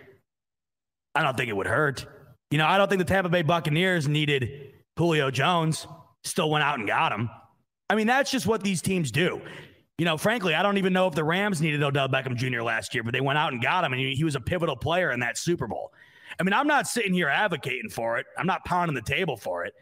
I 1.13 1.21
don't 1.21 1.37
think 1.37 1.49
it 1.49 1.55
would 1.55 1.67
hurt. 1.67 2.05
You 2.49 2.57
know, 2.57 2.65
I 2.65 2.77
don't 2.77 2.89
think 2.89 2.99
the 2.99 3.05
Tampa 3.05 3.29
Bay 3.29 3.43
Buccaneers 3.43 4.07
needed 4.07 4.73
Julio 4.97 5.31
Jones. 5.31 5.87
Still 6.23 6.49
went 6.49 6.63
out 6.63 6.79
and 6.79 6.87
got 6.87 7.11
him. 7.11 7.29
I 7.89 7.95
mean, 7.95 8.07
that's 8.07 8.31
just 8.31 8.47
what 8.47 8.63
these 8.63 8.81
teams 8.81 9.11
do 9.11 9.41
you 10.01 10.05
know, 10.05 10.17
frankly, 10.17 10.55
I 10.55 10.63
don't 10.63 10.79
even 10.79 10.93
know 10.93 11.05
if 11.05 11.13
the 11.13 11.23
Rams 11.23 11.61
needed 11.61 11.83
Odell 11.83 12.09
Beckham 12.09 12.35
Jr. 12.35 12.63
last 12.63 12.95
year, 12.95 13.03
but 13.03 13.13
they 13.13 13.21
went 13.21 13.37
out 13.37 13.53
and 13.53 13.61
got 13.61 13.83
him, 13.83 13.93
and 13.93 14.01
he, 14.01 14.23
was 14.23 14.33
a 14.33 14.41
pivotal 14.41 14.75
player 14.75 15.11
in 15.11 15.19
that 15.19 15.37
Super 15.37 15.67
Bowl. 15.67 15.93
I 16.39 16.43
mean, 16.43 16.53
I'm 16.53 16.65
not 16.65 16.87
sitting 16.87 17.13
here 17.13 17.29
advocating 17.29 17.87
for 17.87 18.17
it. 18.17 18.25
I'm 18.35 18.47
not 18.47 18.65
pounding 18.65 18.95
the 18.95 19.03
table 19.03 19.37
for 19.37 19.63
it. 19.63 19.75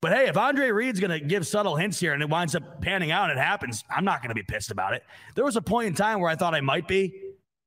But 0.00 0.12
hey, 0.12 0.28
if 0.28 0.36
Andre 0.36 0.70
Reed's 0.70 1.00
going 1.00 1.10
to 1.10 1.18
give 1.18 1.48
subtle 1.48 1.74
hints 1.74 1.98
here 1.98 2.12
and 2.12 2.22
it 2.22 2.30
winds 2.30 2.54
up 2.54 2.80
panning 2.80 3.10
out 3.10 3.28
and 3.28 3.36
it 3.36 3.42
happens, 3.42 3.82
I'm 3.90 4.04
not 4.04 4.22
going 4.22 4.28
to 4.28 4.36
be 4.36 4.44
pissed 4.44 4.70
about 4.70 4.94
it. 4.94 5.02
There 5.34 5.44
was 5.44 5.56
a 5.56 5.62
point 5.62 5.88
in 5.88 5.94
time 5.94 6.20
where 6.20 6.30
I 6.30 6.36
thought 6.36 6.54
I 6.54 6.60
might 6.60 6.86
be. 6.86 7.12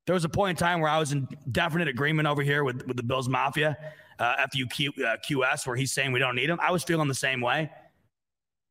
There 0.06 0.14
was 0.14 0.24
a 0.24 0.30
point 0.30 0.52
in 0.52 0.56
time 0.56 0.80
where 0.80 0.90
I 0.90 0.98
was 0.98 1.12
in 1.12 1.28
definite 1.50 1.86
agreement 1.86 2.28
over 2.28 2.40
here 2.40 2.64
with, 2.64 2.86
with 2.86 2.96
the 2.96 3.02
Bills 3.02 3.28
Mafia, 3.28 3.76
uh, 4.18 4.22
uh, 4.22 4.46
QS, 4.56 5.66
where 5.66 5.76
he's 5.76 5.92
saying 5.92 6.12
we 6.12 6.18
don't 6.18 6.34
need 6.34 6.48
him. 6.48 6.58
I 6.62 6.70
was 6.70 6.82
feeling 6.82 7.08
the 7.08 7.14
same 7.14 7.42
way. 7.42 7.70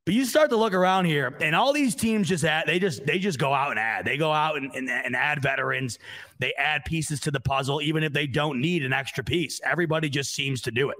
But 0.06 0.16
you 0.16 0.26
start 0.26 0.50
to 0.50 0.58
look 0.58 0.74
around 0.74 1.06
here, 1.06 1.36
and 1.42 1.56
all 1.56 1.74
these 1.74 1.94
teams 1.94 2.28
just 2.28 2.44
add, 2.44 2.66
they 2.66 2.80
just 2.80 3.06
they 3.06 3.20
just 3.20 3.38
go 3.38 3.54
out 3.54 3.70
and 3.70 3.80
add. 3.80 4.04
They 4.04 4.18
go 4.18 4.32
out 4.32 4.58
and, 4.58 4.74
and, 4.74 4.90
and 4.90 5.16
add 5.16 5.44
veterans. 5.44 6.00
They 6.40 6.54
add 6.56 6.86
pieces 6.86 7.20
to 7.22 7.32
the 7.32 7.40
puzzle, 7.40 7.82
even 7.82 8.04
if 8.04 8.12
they 8.12 8.26
don't 8.26 8.60
need 8.60 8.84
an 8.84 8.94
extra 8.94 9.24
piece. 9.24 9.62
Everybody 9.64 10.10
just 10.10 10.34
seems 10.34 10.62
to 10.64 10.72
do 10.72 10.90
it. 10.90 10.98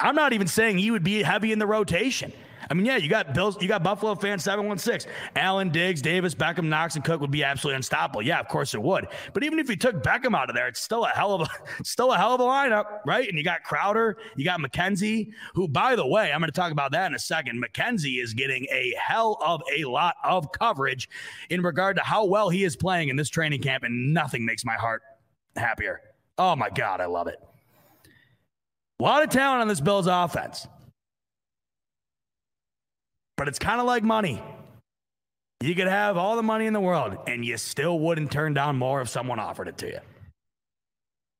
I'm 0.00 0.14
not 0.14 0.32
even 0.32 0.46
saying 0.46 0.78
he 0.78 0.90
would 0.90 1.04
be 1.04 1.22
heavy 1.22 1.52
in 1.52 1.58
the 1.58 1.66
rotation. 1.66 2.32
I 2.70 2.74
mean, 2.74 2.86
yeah, 2.86 2.96
you 2.96 3.08
got 3.08 3.34
Bills, 3.34 3.60
you 3.60 3.68
got 3.68 3.82
Buffalo 3.82 4.14
fans 4.14 4.44
716. 4.44 5.10
Allen 5.36 5.70
Diggs, 5.70 6.00
Davis, 6.02 6.34
Beckham, 6.34 6.64
Knox, 6.64 6.96
and 6.96 7.04
Cook 7.04 7.20
would 7.20 7.30
be 7.30 7.44
absolutely 7.44 7.76
unstoppable. 7.76 8.22
Yeah, 8.22 8.40
of 8.40 8.48
course 8.48 8.74
it 8.74 8.82
would. 8.82 9.06
But 9.32 9.44
even 9.44 9.58
if 9.58 9.68
you 9.68 9.76
took 9.76 10.02
Beckham 10.02 10.36
out 10.36 10.48
of 10.48 10.56
there, 10.56 10.68
it's 10.68 10.80
still 10.80 11.04
a 11.04 11.08
hell 11.08 11.34
of 11.34 11.42
a 11.42 11.48
still 11.84 12.12
a 12.12 12.16
hell 12.16 12.34
of 12.34 12.40
a 12.40 12.44
lineup, 12.44 13.00
right? 13.06 13.28
And 13.28 13.36
you 13.36 13.44
got 13.44 13.62
Crowder, 13.62 14.16
you 14.36 14.44
got 14.44 14.60
McKenzie, 14.60 15.32
who, 15.54 15.68
by 15.68 15.96
the 15.96 16.06
way, 16.06 16.32
I'm 16.32 16.40
going 16.40 16.50
to 16.50 16.52
talk 16.52 16.72
about 16.72 16.92
that 16.92 17.06
in 17.06 17.14
a 17.14 17.18
second. 17.18 17.62
McKenzie 17.62 18.22
is 18.22 18.34
getting 18.34 18.66
a 18.70 18.94
hell 18.98 19.38
of 19.44 19.62
a 19.76 19.84
lot 19.84 20.16
of 20.24 20.50
coverage 20.52 21.08
in 21.50 21.62
regard 21.62 21.96
to 21.96 22.02
how 22.02 22.24
well 22.24 22.48
he 22.48 22.64
is 22.64 22.76
playing 22.76 23.08
in 23.08 23.16
this 23.16 23.28
training 23.28 23.62
camp, 23.62 23.84
and 23.84 24.12
nothing 24.14 24.44
makes 24.44 24.64
my 24.64 24.74
heart 24.74 25.02
happier. 25.56 26.00
Oh 26.38 26.56
my 26.56 26.70
God, 26.70 27.00
I 27.00 27.06
love 27.06 27.26
it. 27.26 27.38
A 29.00 29.02
lot 29.02 29.22
of 29.22 29.30
talent 29.30 29.60
on 29.60 29.68
this 29.68 29.80
Bills 29.80 30.06
offense. 30.06 30.66
But 33.36 33.48
it's 33.48 33.58
kind 33.58 33.80
of 33.80 33.86
like 33.86 34.02
money. 34.02 34.42
You 35.60 35.74
could 35.74 35.88
have 35.88 36.16
all 36.16 36.36
the 36.36 36.42
money 36.42 36.66
in 36.66 36.72
the 36.72 36.80
world 36.80 37.16
and 37.26 37.44
you 37.44 37.56
still 37.56 37.98
wouldn't 37.98 38.30
turn 38.30 38.54
down 38.54 38.76
more 38.76 39.00
if 39.00 39.08
someone 39.08 39.38
offered 39.38 39.68
it 39.68 39.78
to 39.78 39.86
you. 39.86 39.98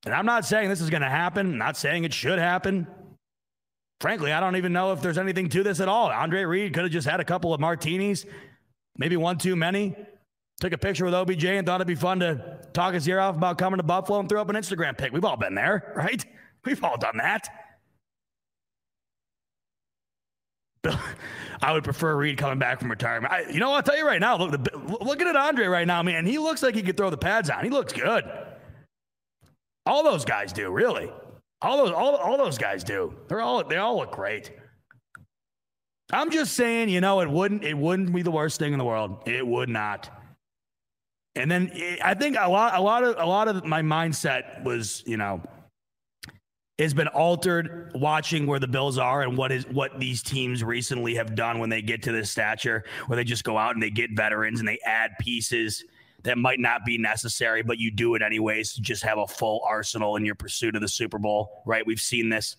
And 0.07 0.15
I'm 0.15 0.27
not 0.27 0.45
saying 0.45 0.69
this 0.69 0.81
is 0.81 0.91
going 0.91 1.03
to 1.03 1.09
happen, 1.09 1.53
I'm 1.53 1.59
not 1.59 1.77
saying 1.77 2.05
it 2.05 2.13
should 2.13 2.39
happen. 2.39 2.87
Frankly, 4.01 4.33
I 4.33 4.41
don't 4.41 4.57
even 4.57 4.73
know 4.73 4.93
if 4.93 5.01
there's 5.01 5.19
anything 5.19 5.49
to 5.51 5.63
this 5.63 5.81
at 5.81 5.89
all. 5.89 6.11
Andre 6.11 6.45
Reed 6.45 6.75
could 6.75 6.83
have 6.83 6.93
just 6.93 7.09
had 7.09 7.21
a 7.21 7.25
couple 7.25 7.55
of 7.55 7.61
martinis, 7.61 8.27
maybe 8.99 9.17
one 9.17 9.39
too 9.39 9.57
many. 9.57 9.95
Took 10.61 10.73
a 10.73 10.79
picture 10.79 11.05
with 11.05 11.15
OBJ 11.15 11.45
and 11.45 11.67
thought 11.67 11.77
it'd 11.81 11.87
be 11.87 11.95
fun 11.95 12.21
to 12.21 12.61
talk 12.73 12.95
his 12.95 13.09
ear 13.09 13.19
off 13.19 13.37
about 13.37 13.59
coming 13.59 13.79
to 13.79 13.83
Buffalo 13.83 14.21
and 14.21 14.29
throw 14.29 14.41
up 14.41 14.49
an 14.51 14.57
Instagram 14.57 14.97
pic. 14.97 15.13
We've 15.13 15.25
all 15.25 15.37
been 15.37 15.55
there, 15.55 15.93
right? 15.97 16.25
We've 16.65 16.83
all 16.83 16.97
done 16.97 17.17
that. 17.19 17.49
I 21.63 21.73
would 21.73 21.85
prefer 21.85 22.17
Reed 22.17 22.37
coming 22.37 22.59
back 22.59 22.81
from 22.81 22.91
retirement. 22.91 23.33
I, 23.33 23.51
you 23.51 23.59
know, 23.59 23.73
I'll 23.73 23.83
tell 23.83 23.97
you 23.97 24.07
right 24.07 24.21
now. 24.21 24.37
Look, 24.37 24.51
the, 24.51 24.99
looking 25.01 25.27
at 25.27 25.37
Andre 25.37 25.67
right 25.67 25.87
now, 25.87 26.03
man, 26.03 26.27
he 26.27 26.39
looks 26.39 26.63
like 26.63 26.75
he 26.75 26.83
could 26.83 26.97
throw 26.97 27.11
the 27.11 27.17
pads 27.17 27.49
on. 27.49 27.65
He 27.65 27.71
looks 27.71 27.93
good. 27.93 28.25
All 29.87 30.03
those 30.03 30.25
guys 30.25 30.53
do, 30.53 30.71
really. 30.71 31.11
All 31.63 31.79
those, 31.79 31.91
all, 31.93 32.17
all 32.17 32.37
those 32.37 32.59
guys 32.59 32.85
do. 32.85 33.15
They're 33.29 33.41
all, 33.41 33.65
they 33.65 33.77
all 33.77 33.97
look 33.97 34.13
great. 34.13 34.53
I'm 36.13 36.31
just 36.31 36.55
saying, 36.55 36.91
you 36.91 37.01
know, 37.01 37.21
it 37.21 37.31
wouldn't, 37.31 37.65
it 37.65 37.77
wouldn't 37.77 38.15
be 38.15 38.23
the 38.23 38.31
worst 38.31 38.59
thing 38.59 38.73
in 38.73 38.79
the 38.79 38.85
world. 38.85 39.23
It 39.27 39.47
would 39.47 39.69
not. 39.69 40.11
And 41.35 41.51
then 41.51 41.73
I 42.03 42.15
think 42.15 42.37
a 42.39 42.49
lot, 42.49 42.75
a 42.77 42.81
lot 42.81 43.03
of, 43.03 43.17
a 43.19 43.27
lot 43.27 43.49
of 43.49 43.65
my 43.65 43.83
mindset 43.83 44.63
was, 44.65 45.03
you 45.07 45.17
know, 45.17 45.43
has 46.79 46.93
been 46.93 47.09
altered 47.09 47.93
watching 47.95 48.47
where 48.47 48.59
the 48.59 48.67
Bills 48.67 48.99
are 48.99 49.23
and 49.23 49.37
what 49.37 49.53
is 49.53 49.67
what 49.69 50.01
these 50.01 50.23
teams 50.23 50.65
recently 50.65 51.15
have 51.15 51.35
done 51.35 51.61
when 51.61 51.71
they 51.71 51.83
get 51.83 52.03
to 52.03 52.13
this 52.13 52.31
stature, 52.31 52.85
where 53.07 53.17
they 53.17 53.25
just 53.25 53.45
go 53.45 53.57
out 53.57 53.75
and 53.75 53.83
they 53.83 53.91
get 53.91 54.11
veterans 54.17 54.59
and 54.59 54.69
they 54.69 54.79
add 54.85 55.13
pieces 55.21 55.85
that 56.25 56.39
might 56.39 56.59
not 56.59 56.85
be 56.85 56.99
necessary, 56.99 57.63
but 57.63 57.79
you 57.79 57.91
do 57.91 58.15
it 58.15 58.23
anyways 58.23 58.73
to 58.75 58.81
just 58.81 59.03
have 59.03 59.19
a 59.19 59.27
full 59.27 59.61
arsenal 59.69 60.17
in 60.17 60.25
your 60.25 60.35
pursuit 60.35 60.75
of 60.75 60.81
the 60.81 60.89
Super 60.89 61.19
Bowl, 61.19 61.63
right? 61.67 61.87
We've 61.87 62.01
seen 62.01 62.29
this. 62.29 62.57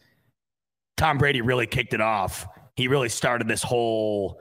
Tom 0.98 1.18
Brady 1.18 1.42
really 1.42 1.68
kicked 1.68 1.94
it 1.94 2.02
off. 2.02 2.48
He 2.76 2.88
really 2.88 3.10
started 3.10 3.48
this 3.48 3.64
whole 3.64 4.40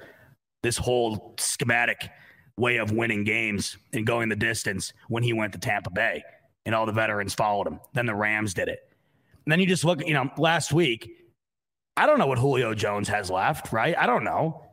this 0.63 0.77
whole 0.79 1.35
schematic 1.39 2.09
way 2.57 2.77
of 2.77 2.91
winning 2.93 3.25
games 3.25 3.77
and 3.93 4.07
going 4.07 4.29
the 4.29 4.37
distance 4.37 4.93
when 5.09 5.23
he 5.23 5.33
went 5.33 5.53
to 5.53 5.59
Tampa 5.59 5.91
Bay 5.91 6.23
and 6.65 6.75
all 6.75 6.87
the 6.87 6.93
veterans 6.93 7.35
followed 7.35 7.67
him. 7.67 7.81
Then 7.93 8.07
the 8.07 8.15
Rams 8.15 8.55
did 8.55 8.69
it. 8.69 8.79
And 9.45 9.53
then 9.53 9.61
you 9.61 9.66
just 9.66 9.85
look, 9.85 10.07
you 10.07 10.15
know, 10.15 10.31
last 10.39 10.73
week, 10.73 11.11
I 11.97 12.07
don't 12.07 12.19
know 12.19 12.27
what 12.27 12.39
Julio 12.39 12.75
Jones 12.75 13.09
has 13.09 13.31
left, 13.31 13.73
right? 13.73 13.97
I 13.97 14.07
don't 14.07 14.25
know. 14.25 14.65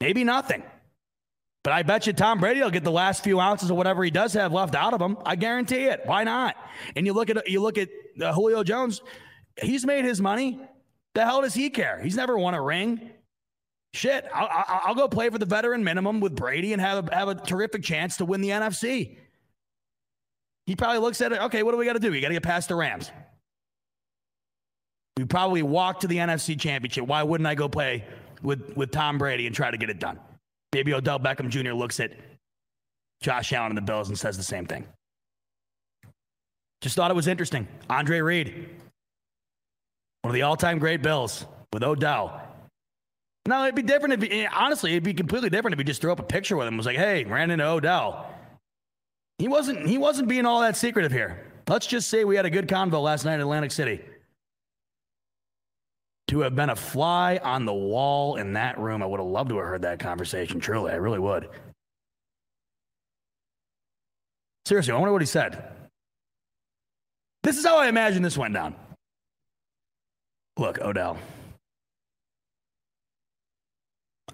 Maybe 0.00 0.24
nothing. 0.24 0.62
But 1.64 1.72
I 1.72 1.82
bet 1.82 2.06
you 2.06 2.12
Tom 2.12 2.38
Brady 2.38 2.60
will 2.60 2.70
get 2.70 2.84
the 2.84 2.92
last 2.92 3.24
few 3.24 3.40
ounces 3.40 3.70
of 3.70 3.76
whatever 3.76 4.04
he 4.04 4.10
does 4.10 4.32
have 4.34 4.52
left 4.52 4.76
out 4.76 4.94
of 4.94 5.00
him. 5.00 5.18
I 5.26 5.34
guarantee 5.34 5.86
it. 5.86 6.02
Why 6.04 6.22
not? 6.22 6.54
And 6.94 7.06
you 7.06 7.12
look 7.12 7.28
at 7.28 7.48
you 7.48 7.60
look 7.60 7.76
at 7.76 7.88
uh, 8.22 8.32
Julio 8.32 8.62
Jones. 8.62 9.00
He's 9.60 9.84
made 9.84 10.04
his 10.04 10.20
money. 10.20 10.60
The 11.14 11.24
hell 11.24 11.42
does 11.42 11.54
he 11.54 11.70
care? 11.70 12.00
He's 12.00 12.14
never 12.14 12.38
won 12.38 12.54
a 12.54 12.62
ring. 12.62 13.10
Shit, 13.94 14.28
I'll, 14.32 14.64
I'll 14.84 14.94
go 14.94 15.08
play 15.08 15.30
for 15.30 15.38
the 15.38 15.46
veteran 15.46 15.82
minimum 15.82 16.20
with 16.20 16.36
Brady 16.36 16.72
and 16.74 16.82
have 16.82 17.08
a, 17.08 17.14
have 17.14 17.28
a 17.28 17.34
terrific 17.34 17.82
chance 17.82 18.18
to 18.18 18.26
win 18.26 18.42
the 18.42 18.50
NFC. 18.50 19.16
He 20.66 20.76
probably 20.76 20.98
looks 20.98 21.20
at 21.20 21.32
it. 21.32 21.40
Okay, 21.40 21.62
what 21.62 21.72
do 21.72 21.78
we 21.78 21.86
got 21.86 21.94
to 21.94 21.98
do? 21.98 22.10
We 22.10 22.20
got 22.20 22.28
to 22.28 22.34
get 22.34 22.42
past 22.42 22.68
the 22.68 22.74
Rams. 22.74 23.10
We 25.16 25.24
probably 25.24 25.62
walk 25.62 26.00
to 26.00 26.06
the 26.06 26.16
NFC 26.16 26.58
Championship. 26.58 27.06
Why 27.06 27.22
wouldn't 27.22 27.46
I 27.46 27.54
go 27.54 27.68
play 27.68 28.04
with, 28.42 28.76
with 28.76 28.90
Tom 28.90 29.16
Brady 29.18 29.46
and 29.46 29.54
try 29.54 29.70
to 29.70 29.76
get 29.76 29.88
it 29.88 29.98
done? 29.98 30.18
Maybe 30.74 30.92
Odell 30.92 31.18
Beckham 31.18 31.48
Jr. 31.48 31.72
looks 31.72 32.00
at 32.00 32.12
Josh 33.22 33.52
Allen 33.52 33.70
and 33.70 33.78
the 33.78 33.82
Bills 33.82 34.08
and 34.08 34.18
says 34.18 34.36
the 34.36 34.42
same 34.42 34.66
thing. 34.66 34.86
Just 36.82 36.96
thought 36.96 37.10
it 37.10 37.14
was 37.14 37.28
interesting. 37.28 37.66
Andre 37.88 38.20
Reed, 38.20 38.68
one 40.20 40.30
of 40.30 40.34
the 40.34 40.42
all 40.42 40.56
time 40.56 40.78
great 40.78 41.02
Bills 41.02 41.46
with 41.72 41.82
Odell. 41.82 42.42
No, 43.48 43.62
it'd 43.62 43.74
be 43.74 43.82
different 43.82 44.22
if, 44.22 44.30
he, 44.30 44.44
honestly, 44.46 44.90
it'd 44.90 45.04
be 45.04 45.14
completely 45.14 45.48
different 45.48 45.72
if 45.72 45.78
he 45.78 45.84
just 45.84 46.02
threw 46.02 46.12
up 46.12 46.18
a 46.18 46.24
picture 46.24 46.56
with 46.56 46.66
him. 46.66 46.74
It 46.74 46.78
was 46.78 46.86
like, 46.86 46.96
hey, 46.96 47.24
ran 47.24 47.50
into 47.50 47.64
Odell. 47.64 48.28
He 49.38 49.48
wasn't. 49.48 49.86
He 49.86 49.98
wasn't 49.98 50.28
being 50.28 50.46
all 50.46 50.60
that 50.62 50.76
secretive 50.76 51.12
here. 51.12 51.46
Let's 51.68 51.86
just 51.86 52.08
say 52.08 52.24
we 52.24 52.36
had 52.36 52.46
a 52.46 52.50
good 52.50 52.68
convo 52.68 53.02
last 53.02 53.24
night 53.24 53.34
in 53.34 53.40
Atlantic 53.40 53.70
City. 53.70 54.00
To 56.28 56.40
have 56.40 56.56
been 56.56 56.70
a 56.70 56.76
fly 56.76 57.38
on 57.42 57.66
the 57.66 57.74
wall 57.74 58.36
in 58.36 58.54
that 58.54 58.78
room, 58.78 59.02
I 59.02 59.06
would 59.06 59.20
have 59.20 59.28
loved 59.28 59.50
to 59.50 59.56
have 59.58 59.66
heard 59.66 59.82
that 59.82 60.00
conversation. 60.00 60.58
Truly, 60.58 60.92
I 60.92 60.96
really 60.96 61.20
would. 61.20 61.48
Seriously, 64.64 64.92
I 64.92 64.96
wonder 64.96 65.12
what 65.12 65.22
he 65.22 65.26
said. 65.26 65.72
This 67.44 67.56
is 67.56 67.64
how 67.64 67.78
I 67.78 67.86
imagine 67.86 68.22
this 68.22 68.36
went 68.36 68.54
down. 68.54 68.74
Look, 70.58 70.80
Odell. 70.80 71.16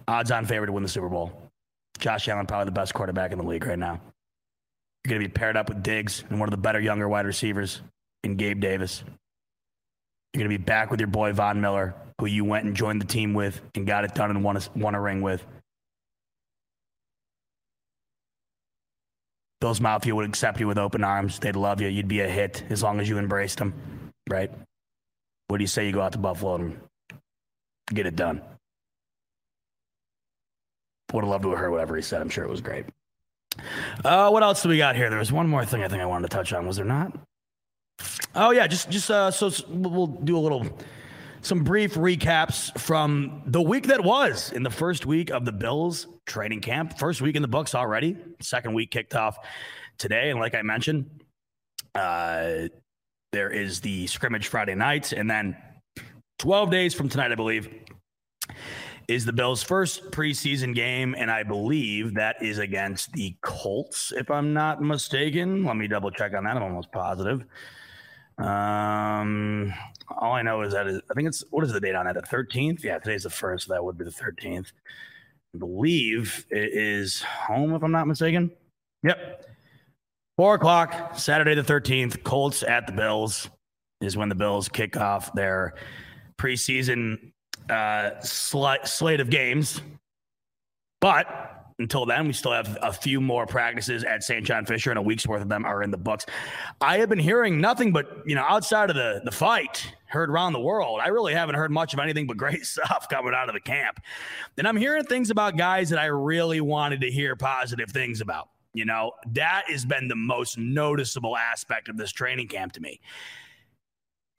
Odds 0.09 0.31
on 0.31 0.47
favorite 0.47 0.69
to 0.69 0.73
win 0.73 0.83
the 0.83 0.89
Super 0.89 1.11
Bowl. 1.11 1.51
Josh 1.99 2.27
Allen, 2.29 2.47
probably 2.47 2.65
the 2.65 2.73
best 2.73 2.95
quarterback 2.95 3.33
in 3.33 3.39
the 3.39 3.45
league 3.45 3.67
right 3.67 3.79
now. 3.79 4.01
You're 5.05 5.11
going 5.11 5.23
to 5.23 5.29
be 5.29 5.33
paired 5.33 5.59
up 5.59 5.69
with 5.69 5.83
Diggs 5.83 6.25
and 6.31 6.41
one 6.41 6.49
of 6.49 6.53
the 6.53 6.57
better 6.57 6.81
younger 6.81 7.09
wide 7.09 7.27
receivers 7.27 7.83
in 8.25 8.37
Gabe 8.37 8.61
Davis. 8.61 9.05
You're 10.33 10.41
going 10.41 10.51
to 10.51 10.59
be 10.59 10.65
back 10.65 10.91
with 10.91 11.01
your 11.01 11.09
boy 11.09 11.33
Von 11.33 11.61
Miller, 11.61 11.95
who 12.19 12.27
you 12.27 12.45
went 12.45 12.65
and 12.65 12.75
joined 12.75 13.01
the 13.01 13.07
team 13.07 13.35
with 13.35 13.61
and 13.75 13.87
got 13.87 14.05
it 14.05 14.15
done 14.15 14.31
and 14.31 14.43
won 14.43 14.57
a, 14.57 14.63
won 14.75 14.95
a 14.95 15.01
ring 15.01 15.21
with. 15.21 15.45
Bills 19.61 19.81
Mafia 19.81 20.15
would 20.15 20.29
accept 20.29 20.59
you 20.59 20.67
with 20.67 20.79
open 20.79 21.05
arms. 21.05 21.39
They'd 21.39 21.55
love 21.55 21.81
you. 21.81 21.89
You'd 21.89 22.09
be 22.09 22.21
a 22.21 22.29
hit 22.29 22.65
as 22.71 22.83
long 22.83 22.99
as 22.99 23.09
you 23.09 23.19
embraced 23.19 23.59
them, 23.59 23.75
right? 24.29 24.51
What 25.49 25.59
do 25.59 25.63
you 25.63 25.69
say 25.69 25.87
you 25.87 25.93
go 25.93 26.01
out 26.01 26.13
to 26.13 26.19
Buffalo 26.19 26.57
and 26.57 26.81
get 27.87 28.07
it 28.07 28.17
done? 28.17 28.41
Would 31.13 31.25
have 31.25 31.31
loved 31.31 31.45
to 31.45 31.51
have 31.51 31.59
heard 31.59 31.71
whatever 31.71 31.95
he 31.95 32.03
said. 32.03 32.23
I'm 32.23 32.31
sure 32.31 32.43
it 32.43 32.51
was 32.51 32.63
great. 32.63 32.87
Uh, 34.03 34.31
what 34.31 34.43
else 34.43 34.63
do 34.63 34.71
we 34.71 34.79
got 34.79 34.97
here? 34.97 35.11
There 35.11 35.19
was 35.19 35.31
one 35.31 35.47
more 35.47 35.65
thing 35.65 35.83
I 35.83 35.89
think 35.89 36.01
I 36.01 36.07
wanted 36.07 36.31
to 36.31 36.37
touch 36.37 36.53
on. 36.55 36.67
Was 36.67 36.77
there 36.77 36.87
not? 36.87 37.13
Oh 38.35 38.51
yeah, 38.51 38.67
just 38.67 38.91
just 38.91 39.11
uh, 39.11 39.31
so 39.31 39.51
we'll 39.69 40.07
do 40.07 40.37
a 40.37 40.41
little 40.41 40.67
some 41.43 41.65
brief 41.65 41.95
recaps 41.95 42.77
from 42.79 43.43
the 43.47 43.61
week 43.61 43.89
that 43.89 44.03
was 44.03 44.53
in 44.53 44.63
the 44.63 44.71
first 44.71 45.07
week 45.07 45.31
of 45.31 45.45
the 45.45 45.53
Bills 45.53 46.07
training 46.27 46.61
camp. 46.61 46.99
First 46.99 47.21
week 47.21 47.35
in 47.37 47.43
the 47.43 47.49
books 47.49 47.75
already. 47.75 48.17
Second 48.41 48.75
week 48.75 48.91
kicked 48.91 49.15
off 49.15 49.37
today, 49.99 50.31
and 50.31 50.39
like 50.39 50.55
I 50.55 50.63
mentioned, 50.63 51.11
uh, 51.95 52.69
there 53.33 53.51
is 53.51 53.81
the 53.81 54.07
scrimmage 54.07 54.49
Friday 54.49 54.75
night, 54.75 55.13
and 55.13 55.29
then 55.29 55.57
12 56.39 56.71
days 56.71 56.95
from 56.95 57.09
tonight, 57.09 57.33
I 57.33 57.35
believe, 57.35 57.69
is 59.09 59.25
the 59.25 59.33
Bills' 59.33 59.63
first 59.63 60.11
preseason 60.11 60.75
game, 60.75 61.15
and 61.19 61.31
I 61.31 61.43
believe 61.43 62.15
that 62.15 62.37
is 62.41 62.59
against 62.59 63.13
the 63.13 63.37
Colts, 63.43 64.13
if 64.17 64.31
I'm 64.31 64.53
not 64.53 64.81
mistaken. 64.81 65.65
Let 65.65 65.77
me 65.77 65.89
double 65.89 66.11
check 66.11 66.35
on 66.35 66.45
that. 66.45 66.57
I'm 66.57 66.63
almost 66.63 66.93
positive. 66.93 67.45
Um, 68.43 69.73
all 70.19 70.33
I 70.33 70.43
know 70.43 70.63
is 70.63 70.73
that 70.73 70.87
I 70.87 71.15
think 71.15 71.29
it's 71.29 71.45
what 71.51 71.65
is 71.65 71.73
the 71.73 71.81
date 71.81 71.95
on 71.95 72.07
that? 72.07 72.15
The 72.15 72.23
13th? 72.23 72.83
Yeah, 72.83 72.99
today's 72.99 73.23
the 73.23 73.31
first, 73.31 73.67
so 73.67 73.75
that 73.75 73.85
would 73.85 73.97
be 73.97 74.05
the 74.05 74.11
13th. 74.11 74.73
I 75.55 75.59
believe 75.59 76.47
it 76.51 76.73
is 76.73 77.23
home, 77.23 77.75
if 77.75 77.83
I'm 77.83 77.93
not 77.93 78.07
mistaken. 78.07 78.51
Yep. 79.03 79.47
Four 80.37 80.55
o'clock, 80.55 81.19
Saturday 81.19 81.55
the 81.55 81.63
13th. 81.63 82.23
Colts 82.25 82.63
at 82.63 82.87
the 82.87 82.93
Bills 82.93 83.49
is 84.01 84.17
when 84.17 84.29
the 84.29 84.35
Bills 84.35 84.69
kick 84.69 84.97
off 84.97 85.33
their 85.35 85.75
preseason 86.39 87.33
uh, 87.71 88.19
sl- 88.21 88.85
slate 88.85 89.21
of 89.21 89.31
games. 89.31 89.81
But 91.01 91.52
until 91.79 92.07
then, 92.07 92.27
we 92.27 92.33
still 92.33 92.53
have 92.53 92.79
a 92.83 92.93
few 92.93 93.21
more 93.21 93.47
practices 93.47 94.05
at 94.05 94.23
St. 94.23 94.45
John 94.45 94.65
Fisher, 94.67 94.91
and 94.91 94.99
a 94.99 95.03
week's 95.03 95.27
worth 95.27 95.43
of 95.43 95.49
them 95.49 95.65
are 95.65 95.83
in 95.83 95.91
the 95.91 95.97
books. 95.97 96.27
I 96.81 96.99
have 96.99 97.09
been 97.09 97.19
hearing 97.19 97.61
nothing 97.61 97.93
but, 97.93 98.23
you 98.27 98.35
know, 98.35 98.43
outside 98.43 98.91
of 98.91 98.97
the, 98.97 99.21
the 99.25 99.31
fight, 99.31 99.95
heard 100.07 100.31
around 100.31 100.53
the 100.53 100.61
world. 100.61 101.01
I 101.03 101.09
really 101.09 101.35
haven't 101.35 101.55
heard 101.55 101.71
much 101.71 101.95
of 101.95 102.01
anything 102.01 102.27
but 102.27 102.37
great 102.37 102.65
stuff 102.67 103.09
coming 103.09 103.35
out 103.35 103.49
of 103.49 103.55
the 103.55 103.61
camp. 103.61 104.01
And 104.59 104.69
I'm 104.69 104.77
hearing 104.77 105.05
things 105.05 105.31
about 105.31 105.57
guys 105.57 105.91
that 105.91 105.99
I 105.99 106.07
really 106.07 106.61
wanted 106.61 107.01
to 107.01 107.11
hear 107.11 107.37
positive 107.37 107.91
things 107.91 108.21
about. 108.21 108.49
You 108.75 108.87
know, 108.87 109.13
that 109.33 109.65
has 109.69 109.85
been 109.85 110.09
the 110.09 110.17
most 110.17 110.57
noticeable 110.57 111.37
aspect 111.37 111.89
of 111.89 111.99
this 111.99 112.11
training 112.11 112.49
camp 112.49 112.73
to 112.73 112.81
me. 112.81 113.01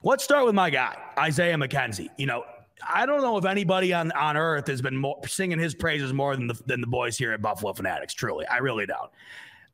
Let's 0.02 0.24
start 0.24 0.44
with 0.44 0.54
my 0.54 0.70
guy, 0.70 0.96
Isaiah 1.18 1.56
McKenzie. 1.56 2.08
You 2.18 2.26
know, 2.26 2.44
I 2.88 3.06
don't 3.06 3.22
know 3.22 3.36
if 3.36 3.44
anybody 3.44 3.92
on, 3.92 4.12
on 4.12 4.36
earth 4.36 4.66
has 4.68 4.82
been 4.82 4.96
more, 4.96 5.20
singing 5.26 5.58
his 5.58 5.74
praises 5.74 6.12
more 6.12 6.36
than 6.36 6.46
the, 6.46 6.60
than 6.66 6.80
the 6.80 6.86
boys 6.86 7.16
here 7.16 7.32
at 7.32 7.42
Buffalo 7.42 7.72
Fanatics. 7.72 8.14
Truly, 8.14 8.46
I 8.46 8.58
really 8.58 8.86
don't. 8.86 9.10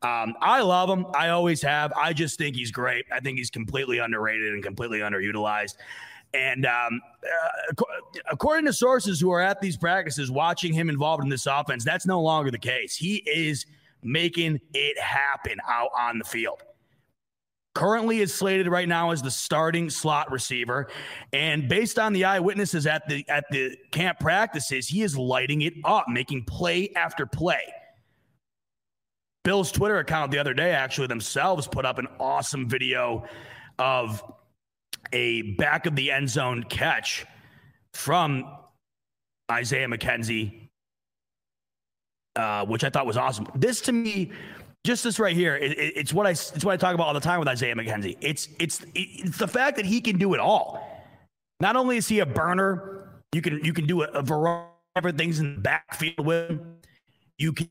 Um, 0.03 0.35
I 0.41 0.61
love 0.61 0.89
him. 0.89 1.05
I 1.13 1.29
always 1.29 1.61
have. 1.61 1.93
I 1.93 2.13
just 2.13 2.37
think 2.37 2.55
he's 2.55 2.71
great. 2.71 3.05
I 3.11 3.19
think 3.19 3.37
he's 3.37 3.51
completely 3.51 3.99
underrated 3.99 4.53
and 4.53 4.63
completely 4.63 4.99
underutilized. 4.99 5.77
And 6.33 6.65
um, 6.65 7.01
uh, 7.23 7.83
according 8.31 8.65
to 8.65 8.73
sources 8.73 9.19
who 9.19 9.31
are 9.31 9.41
at 9.41 9.61
these 9.61 9.77
practices 9.77 10.31
watching 10.31 10.73
him 10.73 10.89
involved 10.89 11.23
in 11.23 11.29
this 11.29 11.45
offense, 11.45 11.83
that's 11.83 12.05
no 12.05 12.21
longer 12.21 12.49
the 12.51 12.57
case. 12.57 12.95
He 12.95 13.17
is 13.17 13.65
making 14.01 14.59
it 14.73 14.97
happen 14.97 15.59
out 15.69 15.89
on 15.97 16.17
the 16.17 16.23
field 16.23 16.63
currently 17.73 18.19
is 18.19 18.33
slated 18.33 18.67
right 18.67 18.87
now 18.87 19.11
as 19.11 19.21
the 19.21 19.31
starting 19.31 19.89
slot 19.89 20.31
receiver. 20.31 20.87
And 21.33 21.69
based 21.69 21.97
on 21.97 22.13
the 22.13 22.25
eyewitnesses 22.25 22.85
at 22.85 23.07
the 23.07 23.25
at 23.29 23.45
the 23.51 23.77
camp 23.91 24.19
practices 24.19 24.87
he 24.87 25.01
is 25.01 25.17
lighting 25.17 25.61
it 25.61 25.73
up 25.83 26.05
making 26.07 26.45
play 26.45 26.91
after 26.95 27.25
play. 27.25 27.61
Bill's 29.43 29.71
twitter 29.71 29.97
account 29.97 30.31
the 30.31 30.37
other 30.37 30.53
day 30.53 30.71
actually 30.71 31.07
themselves 31.07 31.67
put 31.67 31.85
up 31.85 31.97
an 31.97 32.07
awesome 32.19 32.69
video 32.69 33.25
of 33.79 34.23
a 35.13 35.53
back 35.53 35.85
of 35.85 35.95
the 35.95 36.11
end 36.11 36.29
zone 36.29 36.63
catch 36.63 37.25
from 37.93 38.45
isaiah 39.51 39.87
mckenzie 39.87 40.69
uh, 42.35 42.63
which 42.65 42.83
i 42.83 42.89
thought 42.89 43.05
was 43.05 43.17
awesome. 43.17 43.47
This 43.55 43.81
to 43.81 43.91
me 43.91 44.31
just 44.83 45.03
this 45.03 45.19
right 45.19 45.35
here, 45.35 45.55
it, 45.55 45.71
it, 45.73 45.93
it's 45.95 46.13
what 46.13 46.25
I 46.25 46.31
it's 46.31 46.65
what 46.65 46.73
I 46.73 46.77
talk 46.77 46.95
about 46.95 47.07
all 47.07 47.13
the 47.13 47.19
time 47.19 47.39
with 47.39 47.47
Isaiah 47.47 47.75
McKenzie. 47.75 48.17
It's 48.21 48.49
it's 48.59 48.83
it's 48.95 49.37
the 49.37 49.47
fact 49.47 49.77
that 49.77 49.85
he 49.85 50.01
can 50.01 50.17
do 50.17 50.33
it 50.33 50.39
all. 50.39 50.87
Not 51.59 51.75
only 51.75 51.97
is 51.97 52.07
he 52.07 52.19
a 52.19 52.25
burner, 52.25 53.21
you 53.33 53.41
can 53.41 53.63
you 53.63 53.73
can 53.73 53.85
do 53.85 54.01
a, 54.01 54.07
a 54.07 54.21
variety 54.21 54.69
of 54.95 55.17
things 55.17 55.39
in 55.39 55.55
the 55.55 55.61
backfield 55.61 56.25
with 56.25 56.49
him. 56.49 56.77
You 57.37 57.53
can 57.53 57.69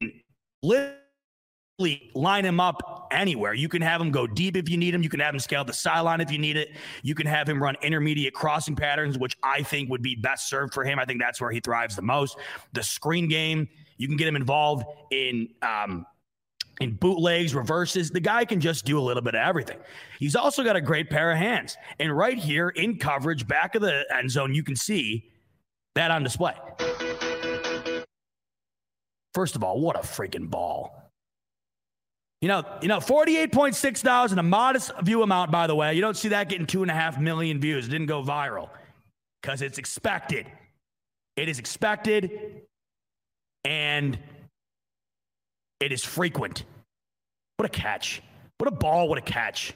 literally 0.62 2.11
line 2.15 2.45
him 2.45 2.61
up 2.61 3.09
anywhere. 3.11 3.55
You 3.55 3.69
can 3.69 3.82
have 3.82 4.01
him 4.01 4.12
go 4.12 4.28
deep 4.28 4.57
if 4.57 4.69
you 4.69 4.77
need 4.77 4.95
him. 4.95 5.03
You 5.03 5.09
can 5.09 5.19
have 5.20 5.35
him 5.35 5.41
scale 5.41 5.65
the 5.65 5.73
sideline 5.73 6.20
if 6.20 6.31
you 6.31 6.39
need 6.39 6.57
it. 6.57 6.70
You 7.03 7.16
can 7.16 7.27
have 7.27 7.49
him 7.49 7.61
run 7.61 7.77
intermediate 7.82 8.35
crossing 8.35 8.77
patterns, 8.77 9.19
which 9.19 9.37
I 9.43 9.65
think 9.65 9.91
would 9.91 10.03
be 10.03 10.15
best 10.15 10.49
served 10.49 10.73
for 10.73 10.85
him. 10.85 11.01
I 11.01 11.05
think 11.05 11.20
that's 11.20 11.41
where 11.41 11.51
he 11.51 11.59
thrives 11.59 11.97
the 11.97 12.03
most. 12.03 12.39
The 12.73 12.85
screen 12.85 13.28
game, 13.28 13.69
you 13.97 14.07
can 14.07 14.16
get 14.16 14.28
him 14.28 14.37
involved 14.37 14.85
in 15.11 15.49
um, 15.62 16.07
in 16.81 16.94
bootlegs, 16.94 17.55
reverses. 17.55 18.11
The 18.11 18.20
guy 18.20 18.44
can 18.44 18.61
just 18.61 18.85
do 18.85 18.98
a 18.98 19.02
little 19.02 19.23
bit 19.23 19.35
of 19.35 19.43
everything. 19.43 19.78
He's 20.19 20.35
also 20.35 20.65
got 20.65 20.77
a 20.77 20.81
great 20.81 21.11
pair 21.11 21.31
of 21.31 21.39
hands. 21.39 21.77
And 21.98 22.16
right 22.16 22.39
here 22.39 22.70
in 22.70 22.98
coverage, 22.98 23.47
back 23.47 23.74
of 23.74 23.82
the 23.82 24.05
end 24.15 24.31
zone, 24.31 24.55
you 24.55 24.62
can 24.62 24.74
see 24.74 25.31
that 25.94 26.11
on 26.11 26.23
display. 26.23 26.55
First 29.35 29.57
of 29.57 29.62
all, 29.62 29.81
what 29.81 29.97
a 29.97 30.01
freaking 30.01 30.51
ball. 30.51 30.97
You 32.40 32.48
know, 32.48 32.65
you 32.81 32.89
know, 32.89 32.98
48.6 32.98 33.98
thousand, 33.98 34.39
a 34.39 34.43
modest 34.43 34.93
view 35.02 35.23
amount, 35.23 35.51
by 35.51 35.66
the 35.66 35.74
way. 35.74 35.93
You 35.94 36.01
don't 36.01 36.16
see 36.16 36.28
that 36.28 36.48
getting 36.48 36.66
two 36.66 36.81
and 36.81 36.90
a 36.90 36.94
half 36.94 37.20
million 37.20 37.61
views. 37.61 37.86
It 37.86 37.90
didn't 37.90 38.07
go 38.07 38.23
viral 38.23 38.70
because 39.43 39.61
it's 39.61 39.77
expected. 39.77 40.47
It 41.36 41.51
is 41.51 41.59
expected. 41.59 42.62
And 43.66 44.19
it 45.81 45.93
is 45.93 46.05
frequent. 46.05 46.65
What 47.57 47.66
a 47.66 47.70
catch. 47.70 48.23
What 48.59 48.69
a 48.69 48.74
ball. 48.74 49.09
What 49.09 49.19
a 49.19 49.23
catch. 49.23 49.74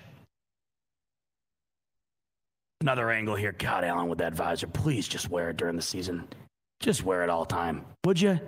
Another 2.81 3.11
angle 3.11 3.35
here. 3.35 3.53
God, 3.53 3.83
Allen, 3.83 4.09
with 4.09 4.19
that 4.19 4.35
visor. 4.35 4.67
Please 4.67 5.09
just 5.09 5.31
wear 5.31 5.51
it 5.51 5.57
during 5.57 5.77
the 5.77 5.83
season. 5.83 6.29
Just 6.81 7.03
wear 7.03 7.23
it 7.23 7.31
all 7.31 7.47
time. 7.47 7.85
Would 8.05 8.21
you? 8.21 8.39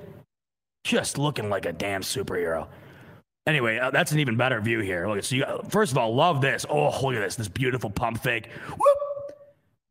Just 0.84 1.16
looking 1.16 1.48
like 1.48 1.64
a 1.64 1.72
damn 1.72 2.02
superhero. 2.02 2.68
Anyway, 3.46 3.78
uh, 3.78 3.90
that's 3.90 4.12
an 4.12 4.18
even 4.18 4.36
better 4.36 4.60
view 4.60 4.80
here. 4.80 5.08
Look, 5.08 5.24
so 5.24 5.36
you, 5.36 5.44
first 5.68 5.92
of 5.92 5.98
all, 5.98 6.14
love 6.14 6.40
this. 6.40 6.66
Oh, 6.68 6.90
look 7.02 7.14
at 7.14 7.20
this. 7.20 7.36
This 7.36 7.48
beautiful 7.48 7.88
pump 7.88 8.22
fake. 8.22 8.48
Whoop! 8.68 8.98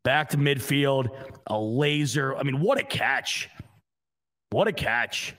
Back 0.04 0.30
to 0.30 0.38
midfield. 0.38 1.08
A 1.48 1.60
laser. 1.60 2.36
I 2.36 2.44
mean, 2.44 2.60
what 2.60 2.78
a 2.78 2.84
catch. 2.84 3.50
What 4.52 4.68
a 4.68 4.74
catch. 4.74 5.36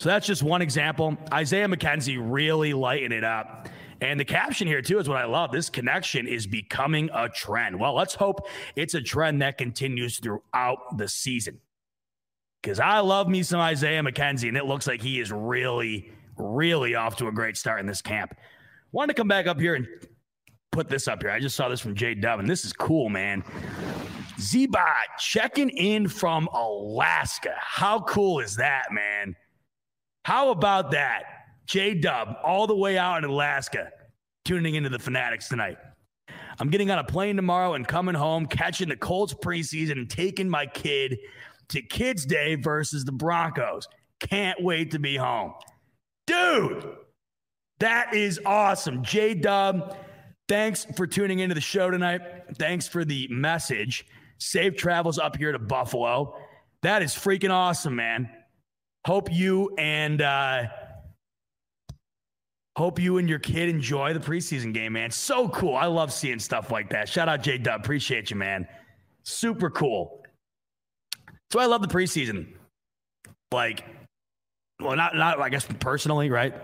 So 0.00 0.08
that's 0.08 0.26
just 0.26 0.42
one 0.44 0.62
example. 0.62 1.16
Isaiah 1.32 1.66
McKenzie 1.66 2.18
really 2.20 2.72
lighting 2.72 3.10
it 3.12 3.24
up. 3.24 3.68
And 4.00 4.20
the 4.20 4.24
caption 4.24 4.68
here, 4.68 4.80
too, 4.80 5.00
is 5.00 5.08
what 5.08 5.18
I 5.18 5.24
love. 5.24 5.50
This 5.50 5.68
connection 5.68 6.28
is 6.28 6.46
becoming 6.46 7.10
a 7.12 7.28
trend. 7.28 7.80
Well, 7.80 7.94
let's 7.94 8.14
hope 8.14 8.46
it's 8.76 8.94
a 8.94 9.00
trend 9.02 9.42
that 9.42 9.58
continues 9.58 10.20
throughout 10.20 10.96
the 10.96 11.08
season. 11.08 11.60
because 12.62 12.80
I 12.80 12.98
love 13.00 13.28
me 13.28 13.42
some 13.42 13.60
Isaiah 13.60 14.02
McKenzie, 14.02 14.48
and 14.48 14.56
it 14.56 14.66
looks 14.66 14.86
like 14.86 15.00
he 15.00 15.20
is 15.20 15.30
really, 15.32 16.12
really 16.36 16.94
off 16.94 17.16
to 17.16 17.28
a 17.28 17.32
great 17.32 17.56
start 17.56 17.80
in 17.80 17.86
this 17.86 18.02
camp. 18.02 18.34
Wanted 18.92 19.14
to 19.14 19.20
come 19.20 19.28
back 19.28 19.46
up 19.46 19.60
here 19.60 19.74
and 19.74 19.86
put 20.72 20.88
this 20.88 21.08
up 21.08 21.22
here. 21.22 21.30
I 21.30 21.40
just 21.40 21.56
saw 21.56 21.68
this 21.68 21.80
from 21.80 21.94
Jay 21.94 22.14
Dub, 22.14 22.40
and 22.40 22.48
this 22.48 22.64
is 22.64 22.72
cool, 22.72 23.08
man. 23.08 23.42
Zbot 24.38 25.16
checking 25.18 25.70
in 25.70 26.08
from 26.08 26.48
Alaska. 26.48 27.54
How 27.58 28.00
cool 28.00 28.40
is 28.40 28.56
that, 28.56 28.86
man? 28.92 29.34
How 30.28 30.50
about 30.50 30.90
that? 30.90 31.22
J 31.64 31.94
Dub, 31.94 32.36
all 32.44 32.66
the 32.66 32.76
way 32.76 32.98
out 32.98 33.24
in 33.24 33.30
Alaska, 33.30 33.88
tuning 34.44 34.74
into 34.74 34.90
the 34.90 34.98
Fanatics 34.98 35.48
tonight. 35.48 35.78
I'm 36.60 36.68
getting 36.68 36.90
on 36.90 36.98
a 36.98 37.04
plane 37.04 37.34
tomorrow 37.36 37.72
and 37.72 37.88
coming 37.88 38.14
home, 38.14 38.44
catching 38.44 38.90
the 38.90 38.96
Colts 38.96 39.32
preseason 39.32 39.92
and 39.92 40.10
taking 40.10 40.46
my 40.46 40.66
kid 40.66 41.16
to 41.70 41.80
Kids 41.80 42.26
Day 42.26 42.56
versus 42.56 43.06
the 43.06 43.12
Broncos. 43.12 43.88
Can't 44.20 44.62
wait 44.62 44.90
to 44.90 44.98
be 44.98 45.16
home. 45.16 45.54
Dude, 46.26 46.84
that 47.78 48.12
is 48.14 48.38
awesome. 48.44 49.02
J 49.02 49.32
Dub, 49.32 49.96
thanks 50.46 50.84
for 50.94 51.06
tuning 51.06 51.38
into 51.38 51.54
the 51.54 51.62
show 51.62 51.90
tonight. 51.90 52.20
Thanks 52.58 52.86
for 52.86 53.02
the 53.02 53.28
message. 53.30 54.04
Safe 54.36 54.76
travels 54.76 55.18
up 55.18 55.38
here 55.38 55.52
to 55.52 55.58
Buffalo. 55.58 56.36
That 56.82 57.02
is 57.02 57.14
freaking 57.14 57.50
awesome, 57.50 57.96
man. 57.96 58.28
Hope 59.06 59.32
you 59.32 59.74
and 59.78 60.20
uh, 60.20 60.64
hope 62.76 62.98
you 63.00 63.18
and 63.18 63.28
your 63.28 63.38
kid 63.38 63.68
enjoy 63.68 64.12
the 64.12 64.20
preseason 64.20 64.72
game, 64.72 64.92
man. 64.92 65.10
So 65.10 65.48
cool. 65.48 65.74
I 65.74 65.86
love 65.86 66.12
seeing 66.12 66.38
stuff 66.38 66.70
like 66.70 66.90
that. 66.90 67.08
Shout 67.08 67.28
out 67.28 67.42
J 67.42 67.58
Dub. 67.58 67.80
Appreciate 67.80 68.30
you, 68.30 68.36
man. 68.36 68.68
Super 69.24 69.70
cool. 69.70 70.22
So 71.50 71.58
I 71.58 71.66
love 71.66 71.82
the 71.82 71.88
preseason. 71.88 72.48
Like, 73.52 73.84
well, 74.80 74.94
not 74.96 75.16
not 75.16 75.40
I 75.40 75.48
guess 75.48 75.66
personally, 75.80 76.30
right? 76.30 76.54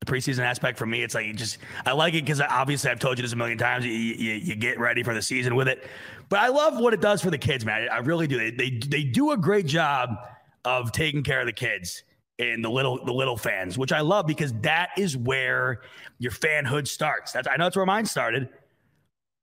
The 0.00 0.06
preseason 0.06 0.40
aspect 0.40 0.78
for 0.78 0.86
me, 0.86 1.02
it's 1.02 1.14
like 1.14 1.26
you 1.26 1.32
just 1.32 1.58
I 1.84 1.92
like 1.92 2.14
it 2.14 2.24
because 2.24 2.40
obviously 2.40 2.90
I've 2.90 3.00
told 3.00 3.18
you 3.18 3.22
this 3.22 3.32
a 3.32 3.36
million 3.36 3.58
times. 3.58 3.84
You, 3.84 3.92
you, 3.92 4.34
you 4.34 4.54
get 4.54 4.78
ready 4.78 5.02
for 5.02 5.12
the 5.14 5.22
season 5.22 5.56
with 5.56 5.68
it, 5.68 5.86
but 6.28 6.38
I 6.38 6.48
love 6.48 6.78
what 6.78 6.94
it 6.94 7.00
does 7.00 7.20
for 7.20 7.30
the 7.30 7.38
kids, 7.38 7.64
man. 7.64 7.88
I 7.90 7.98
really 7.98 8.26
do. 8.26 8.38
They 8.38 8.50
they, 8.52 8.78
they 8.78 9.02
do 9.02 9.32
a 9.32 9.36
great 9.36 9.66
job 9.66 10.10
of 10.64 10.92
taking 10.92 11.22
care 11.22 11.40
of 11.40 11.46
the 11.46 11.52
kids 11.52 12.02
and 12.38 12.64
the 12.64 12.70
little 12.70 13.04
the 13.04 13.12
little 13.12 13.36
fans, 13.36 13.76
which 13.76 13.92
I 13.92 14.00
love 14.00 14.26
because 14.26 14.52
that 14.60 14.90
is 14.96 15.16
where 15.16 15.82
your 16.18 16.32
fanhood 16.32 16.86
starts. 16.86 17.32
That's 17.32 17.48
I 17.48 17.56
know 17.56 17.64
that's 17.64 17.76
where 17.76 17.86
mine 17.86 18.06
started. 18.06 18.48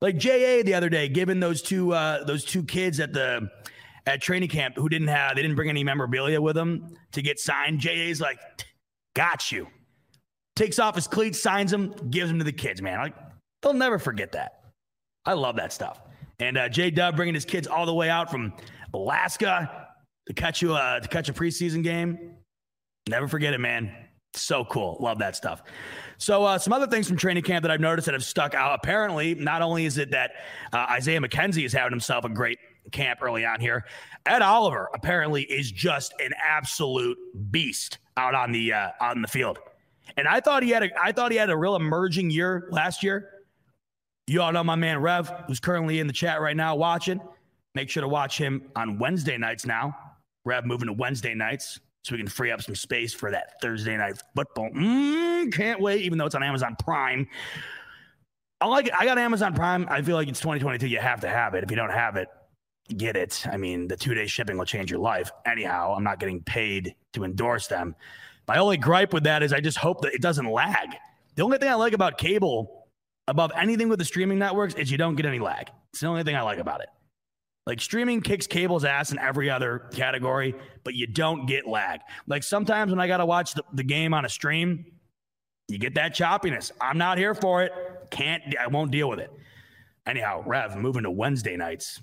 Like 0.02 0.18
JA 0.18 0.62
the 0.64 0.74
other 0.74 0.90
day, 0.90 1.10
giving 1.10 1.40
those 1.40 1.62
two 1.62 1.94
uh, 1.94 2.24
those 2.24 2.46
two 2.46 2.64
kids 2.64 3.00
at 3.00 3.14
the 3.14 3.50
at 4.06 4.22
training 4.22 4.50
camp 4.50 4.76
who 4.76 4.88
didn't 4.88 5.08
have 5.08 5.36
they 5.36 5.42
didn't 5.42 5.56
bring 5.56 5.70
any 5.70 5.84
memorabilia 5.84 6.40
with 6.40 6.56
them 6.56 6.96
to 7.12 7.22
get 7.22 7.40
signed. 7.40 7.80
JA's 7.80 8.22
like, 8.22 8.40
got 9.16 9.52
you. 9.52 9.68
Takes 10.56 10.80
off 10.80 10.96
his 10.96 11.08
cleats, 11.08 11.42
signs 11.42 11.72
them, 11.72 11.94
gives 12.10 12.30
them 12.30 12.40
to 12.40 12.46
the 12.46 12.54
kids, 12.54 12.82
man. 12.82 13.00
Like 13.00 13.16
they'll 13.62 13.74
never 13.74 14.00
forget 14.00 14.32
that. 14.34 14.62
I 15.26 15.34
love 15.34 15.56
that 15.58 15.74
stuff. 15.74 16.02
And 16.40 16.58
uh, 16.58 16.70
J 16.70 16.92
Dub 16.92 17.16
bringing 17.16 17.34
his 17.34 17.46
kids 17.46 17.68
all 17.68 17.86
the 17.86 17.94
way 17.94 18.10
out 18.10 18.30
from 18.30 18.54
Alaska 18.94 19.85
to 20.28 20.34
catch 20.34 20.62
you 20.62 20.74
uh, 20.74 21.00
to 21.00 21.08
catch 21.08 21.30
a 21.30 21.34
preseason 21.34 21.84
game. 21.84 22.36
Never 23.08 23.28
forget 23.28 23.54
it, 23.54 23.60
man. 23.60 23.92
So 24.34 24.66
cool. 24.66 24.98
Love 25.00 25.20
that 25.20 25.36
stuff. 25.36 25.64
So, 26.18 26.44
uh, 26.44 26.58
some 26.58 26.74
other 26.74 26.88
things 26.88 27.08
from 27.08 27.18
training 27.18 27.44
camp 27.44 27.64
that 27.64 27.72
I've 27.72 27.80
noticed 27.80 28.06
that 28.06 28.14
have 28.14 28.24
stuck 28.24 28.54
out. 28.54 28.78
Apparently, 28.82 29.36
not 29.36 29.62
only 29.62 29.86
is 29.86 29.98
it 29.98 30.12
that 30.12 30.32
uh, 30.74 30.86
Isaiah 30.90 31.20
McKenzie 31.20 31.66
is 31.66 31.74
having 31.74 31.92
himself 31.92 32.26
a 32.26 32.30
great 32.30 32.58
camp 32.92 33.20
early 33.22 33.46
on 33.46 33.60
here. 33.60 33.86
Ed 34.26 34.42
Oliver 34.42 34.90
apparently 34.94 35.44
is 35.44 35.72
just 35.72 36.14
an 36.20 36.32
absolute 36.44 37.18
beast 37.52 38.00
out 38.18 38.36
on 38.36 38.52
the 38.52 38.74
uh, 38.74 38.90
on 39.02 39.22
the 39.22 39.28
field, 39.28 39.60
and 40.18 40.28
I 40.28 40.40
thought 40.40 40.64
he 40.64 40.70
had 40.70 40.84
a 40.84 40.90
I 41.02 41.12
thought 41.12 41.32
he 41.32 41.38
had 41.38 41.50
a 41.50 41.58
real 41.58 41.76
emerging 41.76 42.30
year 42.30 42.68
last 42.72 43.04
year. 43.04 43.30
You 44.28 44.42
all 44.42 44.52
know 44.52 44.64
my 44.64 44.76
man 44.76 45.00
Rev, 45.00 45.32
who's 45.48 45.60
currently 45.60 46.00
in 46.00 46.08
the 46.08 46.14
chat 46.14 46.42
right 46.42 46.56
now 46.56 46.76
watching. 46.76 47.22
Make 47.76 47.90
sure 47.90 48.02
to 48.02 48.08
watch 48.08 48.38
him 48.38 48.72
on 48.76 48.98
Wednesday 48.98 49.38
nights 49.38 49.66
now. 49.66 49.96
Rev 50.46 50.66
moving 50.66 50.88
to 50.88 50.94
Wednesday 50.94 51.34
nights 51.34 51.80
so 52.04 52.14
we 52.14 52.20
can 52.20 52.28
free 52.28 52.52
up 52.52 52.62
some 52.62 52.76
space 52.76 53.14
for 53.14 53.32
that 53.32 53.60
Thursday 53.62 53.98
night 53.98 54.22
football. 54.36 54.70
Mm, 54.70 55.52
can't 55.52 55.82
wait, 55.82 56.04
even 56.04 56.18
though 56.18 56.26
it's 56.26 56.36
on 56.36 56.44
Amazon 56.44 56.76
Prime. 56.78 57.28
I 58.62 58.68
like 58.68 58.88
it. 58.88 58.94
I 58.98 59.06
got 59.06 59.18
Amazon 59.18 59.54
Prime. 59.54 59.88
I 59.90 60.02
feel 60.02 60.16
like 60.16 60.28
it's 60.28 60.40
2022. 60.40 60.88
You 60.88 61.00
have 61.00 61.22
to 61.22 61.30
have 61.30 61.56
it. 61.56 61.64
If 61.64 61.72
you 61.72 61.76
don't 61.76 61.92
have 61.92 62.16
it, 62.16 62.30
get 62.96 63.16
it. 63.16 63.44
I 63.52 63.58
mean, 63.58 63.88
the 63.88 63.98
two 63.98 64.14
day 64.14 64.28
shipping 64.28 64.58
will 64.58 64.66
change 64.66 64.92
your 64.92 65.00
life. 65.00 65.32
Anyhow, 65.46 65.96
I'm 65.98 66.04
not 66.04 66.20
getting 66.20 66.42
paid 66.44 66.96
to 67.14 67.24
endorse 67.24 67.68
them. 67.68 67.96
My 68.48 68.58
only 68.58 68.78
gripe 68.78 69.12
with 69.12 69.24
that 69.24 69.42
is 69.42 69.52
I 69.52 69.60
just 69.60 69.78
hope 69.78 70.02
that 70.02 70.14
it 70.14 70.22
doesn't 70.22 70.46
lag. 70.46 70.90
The 71.36 71.42
only 71.44 71.58
thing 71.58 71.70
I 71.70 71.74
like 71.74 71.94
about 71.94 72.18
cable 72.18 72.88
above 73.28 73.52
anything 73.58 73.90
with 73.90 74.00
the 74.00 74.06
streaming 74.06 74.38
networks 74.38 74.76
is 74.76 74.92
you 74.92 74.98
don't 74.98 75.16
get 75.16 75.26
any 75.26 75.40
lag. 75.40 75.70
It's 75.92 76.02
the 76.02 76.08
only 76.08 76.24
thing 76.24 76.36
I 76.36 76.42
like 76.42 76.60
about 76.60 76.82
it. 76.82 76.90
Like 77.66 77.82
streaming 77.82 78.22
kicks 78.22 78.46
cable's 78.46 78.86
ass 78.86 79.12
in 79.12 79.20
every 79.20 79.50
other 79.50 79.90
category, 79.92 80.54
but 80.84 80.94
you 80.94 81.08
don't 81.08 81.48
get 81.48 81.68
lag. 81.68 82.02
Like 82.28 82.44
sometimes 82.44 82.92
when 82.92 83.00
I 83.00 83.08
got 83.08 83.18
to 83.18 83.26
watch 83.26 83.54
the, 83.54 83.64
the 83.74 83.84
game 83.84 84.14
on 84.14 84.24
a 84.26 84.30
stream, 84.30 84.86
you 85.68 85.80
get 85.80 85.96
that 85.96 86.14
choppiness. 86.14 86.72
I'm 86.80 87.00
not 87.00 87.18
here 87.18 87.34
for 87.34 87.64
it. 87.64 87.72
Can't, 88.12 88.44
I 88.60 88.68
won't 88.68 88.92
deal 88.92 89.10
with 89.10 89.20
it. 89.20 89.32
Anyhow, 90.06 90.44
Rev, 90.46 90.78
moving 90.78 91.04
to 91.04 91.12
Wednesday 91.12 91.58
nights 91.58 92.02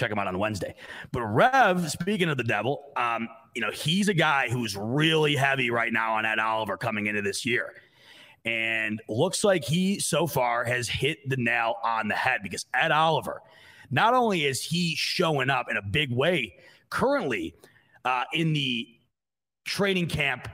check 0.00 0.10
him 0.10 0.18
out 0.18 0.26
on 0.26 0.38
Wednesday. 0.38 0.74
But 1.12 1.22
Rev, 1.22 1.90
speaking 1.90 2.28
of 2.30 2.38
the 2.38 2.44
devil, 2.44 2.92
um, 2.96 3.28
you 3.54 3.60
know, 3.60 3.70
he's 3.70 4.08
a 4.08 4.14
guy 4.14 4.48
who's 4.48 4.76
really 4.76 5.36
heavy 5.36 5.70
right 5.70 5.92
now 5.92 6.14
on 6.14 6.24
Ed 6.24 6.38
Oliver 6.38 6.76
coming 6.76 7.06
into 7.06 7.22
this 7.22 7.44
year. 7.44 7.74
And 8.46 9.02
looks 9.08 9.44
like 9.44 9.64
he 9.64 9.98
so 9.98 10.26
far 10.26 10.64
has 10.64 10.88
hit 10.88 11.18
the 11.28 11.36
nail 11.36 11.74
on 11.84 12.08
the 12.08 12.14
head 12.14 12.40
because 12.42 12.64
Ed 12.72 12.90
Oliver, 12.90 13.42
not 13.90 14.14
only 14.14 14.44
is 14.44 14.62
he 14.62 14.94
showing 14.96 15.50
up 15.50 15.70
in 15.70 15.76
a 15.76 15.82
big 15.82 16.12
way 16.12 16.54
currently 16.90 17.54
uh, 18.04 18.24
in 18.32 18.52
the 18.52 18.86
training 19.64 20.06
camp 20.06 20.48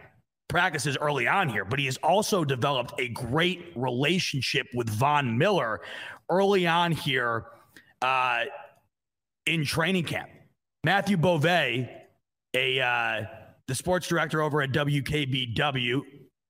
practices 0.49 0.97
early 1.01 1.27
on 1.27 1.49
here, 1.49 1.65
but 1.65 1.79
he 1.79 1.87
has 1.87 1.97
also 1.99 2.45
developed 2.45 2.95
a 2.99 3.09
great 3.09 3.73
relationship 3.75 4.67
with 4.75 4.89
Von 4.89 5.37
Miller 5.37 5.81
early 6.31 6.67
on 6.67 6.93
here. 6.93 7.47
Uh, 8.03 8.45
in 9.47 9.65
training 9.65 10.05
camp. 10.05 10.29
Matthew 10.85 11.17
Bové, 11.17 11.89
a 12.55 12.81
uh, 12.81 13.23
the 13.67 13.75
sports 13.75 14.07
director 14.07 14.43
over 14.43 14.63
at 14.63 14.73
WKBW, 14.73 16.01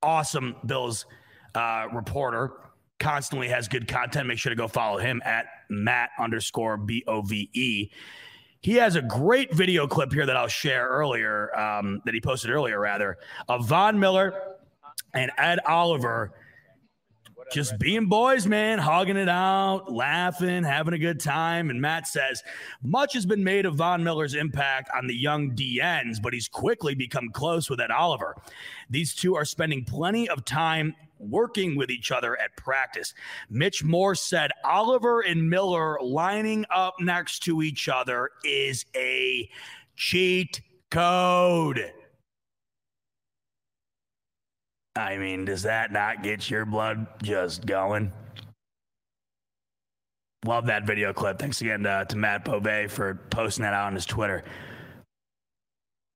awesome 0.02 0.56
Bills 0.66 1.06
uh, 1.54 1.86
reporter, 1.92 2.52
constantly 2.98 3.48
has 3.48 3.68
good 3.68 3.86
content. 3.86 4.26
Make 4.26 4.38
sure 4.38 4.50
to 4.50 4.56
go 4.56 4.68
follow 4.68 4.98
him 4.98 5.22
at 5.24 5.46
Matt 5.68 6.10
underscore 6.18 6.76
B 6.76 7.04
O 7.06 7.22
V 7.22 7.50
E. 7.52 7.90
He 8.60 8.74
has 8.74 8.96
a 8.96 9.02
great 9.02 9.54
video 9.54 9.86
clip 9.86 10.12
here 10.12 10.26
that 10.26 10.36
I'll 10.36 10.48
share 10.48 10.88
earlier, 10.88 11.56
um, 11.56 12.02
that 12.04 12.14
he 12.14 12.20
posted 12.20 12.50
earlier, 12.50 12.80
rather, 12.80 13.18
of 13.48 13.66
Von 13.66 14.00
Miller 14.00 14.56
and 15.14 15.30
Ed 15.38 15.60
Oliver 15.66 16.32
just 17.52 17.78
being 17.78 18.06
boys, 18.06 18.46
man, 18.46 18.78
hogging 18.78 19.16
it 19.16 19.28
out, 19.28 19.92
laughing, 19.92 20.64
having 20.64 20.94
a 20.94 20.98
good 20.98 21.20
time. 21.20 21.70
And 21.70 21.80
Matt 21.80 22.06
says 22.08 22.42
much 22.82 23.14
has 23.14 23.24
been 23.24 23.44
made 23.44 23.66
of 23.66 23.76
Von 23.76 24.02
Miller's 24.02 24.34
impact 24.34 24.90
on 24.94 25.06
the 25.06 25.14
young 25.14 25.52
DNs, 25.52 26.20
but 26.20 26.32
he's 26.32 26.48
quickly 26.48 26.94
become 26.94 27.30
close 27.30 27.70
with 27.70 27.80
Ed 27.80 27.90
Oliver. 27.90 28.36
These 28.90 29.14
two 29.14 29.36
are 29.36 29.44
spending 29.44 29.84
plenty 29.84 30.28
of 30.28 30.44
time 30.44 30.94
working 31.18 31.76
with 31.76 31.90
each 31.90 32.10
other 32.10 32.38
at 32.40 32.56
practice. 32.56 33.14
Mitch 33.50 33.82
Morse 33.82 34.20
said 34.20 34.50
Oliver 34.64 35.20
and 35.20 35.48
Miller 35.48 35.98
lining 36.02 36.64
up 36.70 36.94
next 37.00 37.40
to 37.44 37.62
each 37.62 37.88
other 37.88 38.30
is 38.44 38.84
a 38.94 39.48
cheat 39.96 40.60
code. 40.90 41.92
I 44.96 45.18
mean, 45.18 45.44
does 45.44 45.62
that 45.62 45.92
not 45.92 46.22
get 46.22 46.48
your 46.48 46.64
blood 46.64 47.06
just 47.22 47.66
going? 47.66 48.12
Love 50.46 50.66
that 50.66 50.86
video 50.86 51.12
clip. 51.12 51.38
Thanks 51.38 51.60
again 51.60 51.82
to, 51.82 52.06
Matt 52.14 52.44
Bové 52.44 52.88
for 52.88 53.20
posting 53.30 53.64
that 53.64 53.74
out 53.74 53.88
on 53.88 53.94
his 53.94 54.06
Twitter. 54.06 54.44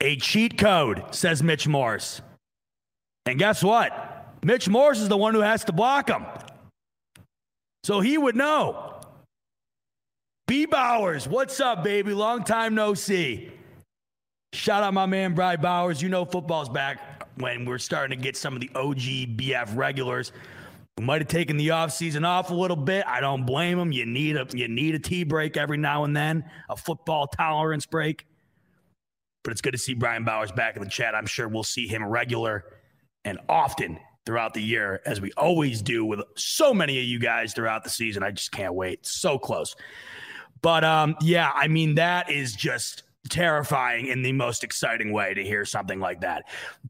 A 0.00 0.16
cheat 0.16 0.56
code, 0.56 1.02
says 1.10 1.42
Mitch 1.42 1.68
Morse. 1.68 2.22
And 3.26 3.38
guess 3.38 3.62
what? 3.62 4.09
Mitch 4.42 4.68
Morse 4.68 5.00
is 5.00 5.08
the 5.08 5.16
one 5.16 5.34
who 5.34 5.40
has 5.40 5.64
to 5.64 5.72
block 5.72 6.08
him. 6.08 6.24
So 7.84 8.00
he 8.00 8.18
would 8.18 8.36
know. 8.36 9.00
B 10.46 10.66
Bowers, 10.66 11.28
what's 11.28 11.60
up, 11.60 11.84
baby? 11.84 12.12
Long 12.12 12.42
time 12.42 12.74
no 12.74 12.94
see. 12.94 13.52
Shout 14.52 14.82
out 14.82 14.92
my 14.94 15.06
man, 15.06 15.34
Bry 15.34 15.56
Bowers. 15.56 16.02
You 16.02 16.08
know 16.08 16.24
football's 16.24 16.68
back 16.68 17.28
when 17.36 17.64
we're 17.64 17.78
starting 17.78 18.18
to 18.18 18.22
get 18.22 18.36
some 18.36 18.54
of 18.54 18.60
the 18.60 18.70
OG 18.74 19.36
BF 19.36 19.76
regulars 19.76 20.32
who 20.96 21.04
might 21.04 21.20
have 21.20 21.28
taken 21.28 21.56
the 21.56 21.68
offseason 21.68 22.26
off 22.26 22.50
a 22.50 22.54
little 22.54 22.76
bit. 22.76 23.06
I 23.06 23.20
don't 23.20 23.46
blame 23.46 23.78
them. 23.78 23.92
You 23.92 24.06
need 24.06 24.36
a 24.36 24.46
you 24.52 24.66
need 24.66 24.94
a 24.94 24.98
tea 24.98 25.22
break 25.22 25.56
every 25.56 25.78
now 25.78 26.04
and 26.04 26.16
then, 26.16 26.44
a 26.68 26.76
football 26.76 27.28
tolerance 27.28 27.86
break. 27.86 28.26
But 29.44 29.52
it's 29.52 29.60
good 29.60 29.72
to 29.72 29.78
see 29.78 29.94
Brian 29.94 30.24
Bowers 30.24 30.52
back 30.52 30.76
in 30.76 30.82
the 30.82 30.90
chat. 30.90 31.14
I'm 31.14 31.26
sure 31.26 31.48
we'll 31.48 31.62
see 31.62 31.86
him 31.86 32.04
regular 32.04 32.64
and 33.24 33.38
often 33.48 33.98
throughout 34.26 34.54
the 34.54 34.62
year, 34.62 35.00
as 35.06 35.20
we 35.20 35.32
always 35.36 35.82
do 35.82 36.04
with 36.04 36.20
so 36.36 36.74
many 36.74 36.98
of 36.98 37.04
you 37.04 37.18
guys 37.18 37.54
throughout 37.54 37.84
the 37.84 37.90
season. 37.90 38.22
I 38.22 38.30
just 38.30 38.52
can't 38.52 38.74
wait. 38.74 39.06
So 39.06 39.38
close. 39.38 39.74
But 40.62 40.84
um, 40.84 41.16
yeah, 41.22 41.52
I 41.54 41.68
mean, 41.68 41.94
that 41.94 42.30
is 42.30 42.54
just 42.54 43.04
terrifying 43.28 44.06
in 44.06 44.22
the 44.22 44.32
most 44.32 44.64
exciting 44.64 45.12
way 45.12 45.34
to 45.34 45.44
hear 45.44 45.64
something 45.64 46.00
like 46.00 46.20
that. 46.22 46.44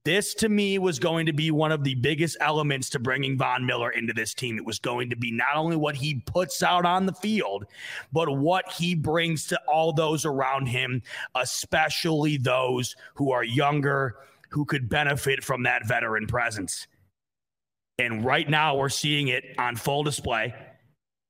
This 0.04 0.32
to 0.34 0.48
me 0.48 0.78
was 0.78 0.98
going 0.98 1.26
to 1.26 1.32
be 1.32 1.50
one 1.50 1.72
of 1.72 1.82
the 1.82 1.96
biggest 1.96 2.36
elements 2.40 2.88
to 2.90 2.98
bringing 2.98 3.36
Von 3.36 3.66
Miller 3.66 3.90
into 3.90 4.12
this 4.12 4.32
team. 4.32 4.56
It 4.56 4.64
was 4.64 4.78
going 4.78 5.10
to 5.10 5.16
be 5.16 5.32
not 5.32 5.56
only 5.56 5.76
what 5.76 5.96
he 5.96 6.22
puts 6.26 6.62
out 6.62 6.84
on 6.84 7.06
the 7.06 7.12
field, 7.12 7.66
but 8.12 8.30
what 8.38 8.70
he 8.70 8.94
brings 8.94 9.46
to 9.48 9.60
all 9.66 9.92
those 9.92 10.24
around 10.24 10.66
him, 10.66 11.02
especially 11.34 12.36
those 12.36 12.94
who 13.14 13.32
are 13.32 13.44
younger, 13.44 14.16
who 14.50 14.64
could 14.64 14.88
benefit 14.88 15.42
from 15.42 15.64
that 15.64 15.86
veteran 15.86 16.26
presence. 16.26 16.86
And 18.00 18.24
right 18.24 18.48
now 18.48 18.76
we're 18.76 18.88
seeing 18.88 19.28
it 19.28 19.44
on 19.58 19.76
full 19.76 20.02
display. 20.02 20.54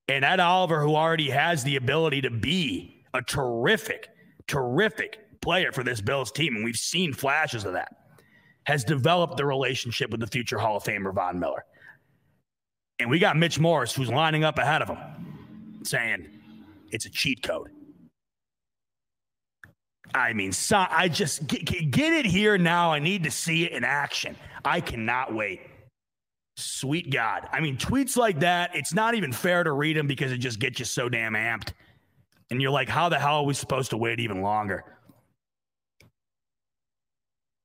And 0.07 0.23
Ed 0.23 0.39
Oliver, 0.39 0.81
who 0.81 0.95
already 0.95 1.29
has 1.29 1.63
the 1.63 1.75
ability 1.75 2.21
to 2.21 2.29
be 2.29 3.03
a 3.13 3.21
terrific 3.21 4.07
terrific 4.47 5.19
player 5.41 5.71
for 5.71 5.83
this 5.83 6.01
Bills 6.01 6.31
team, 6.31 6.55
and 6.55 6.63
we've 6.63 6.75
seen 6.75 7.13
flashes 7.13 7.65
of 7.65 7.73
that, 7.73 7.89
has 8.65 8.83
developed 8.83 9.37
the 9.37 9.45
relationship 9.45 10.11
with 10.11 10.19
the 10.19 10.27
future 10.27 10.57
Hall 10.57 10.77
of 10.77 10.83
Famer 10.83 11.13
Von 11.13 11.39
Miller. 11.39 11.65
And 12.99 13.09
we 13.09 13.17
got 13.17 13.37
Mitch 13.37 13.59
Morse, 13.59 13.93
who's 13.93 14.09
lining 14.09 14.43
up 14.43 14.59
ahead 14.59 14.81
of 14.81 14.89
him, 14.89 15.79
saying 15.83 16.27
it's 16.91 17.05
a 17.05 17.09
cheat 17.09 17.41
code. 17.43 17.69
I 20.13 20.33
mean, 20.33 20.51
so, 20.51 20.85
I 20.89 21.07
just 21.07 21.47
get, 21.47 21.89
get 21.91 22.13
it 22.13 22.25
here 22.25 22.57
now. 22.57 22.91
I 22.91 22.99
need 22.99 23.23
to 23.23 23.31
see 23.31 23.63
it 23.63 23.71
in 23.71 23.83
action. 23.83 24.35
I 24.65 24.81
cannot 24.81 25.33
wait. 25.33 25.61
Sweet 26.57 27.09
God. 27.11 27.47
I 27.51 27.61
mean, 27.61 27.77
tweets 27.77 28.17
like 28.17 28.41
that, 28.41 28.75
it's 28.75 28.93
not 28.93 29.15
even 29.15 29.31
fair 29.31 29.63
to 29.63 29.71
read 29.71 29.97
them 29.97 30.07
because 30.07 30.31
it 30.31 30.37
just 30.37 30.59
gets 30.59 30.79
you 30.79 30.85
so 30.85 31.09
damn 31.09 31.33
amped. 31.33 31.73
And 32.49 32.61
you're 32.61 32.71
like, 32.71 32.89
how 32.89 33.09
the 33.09 33.17
hell 33.17 33.37
are 33.37 33.43
we 33.43 33.53
supposed 33.53 33.91
to 33.91 33.97
wait 33.97 34.19
even 34.19 34.41
longer? 34.41 34.83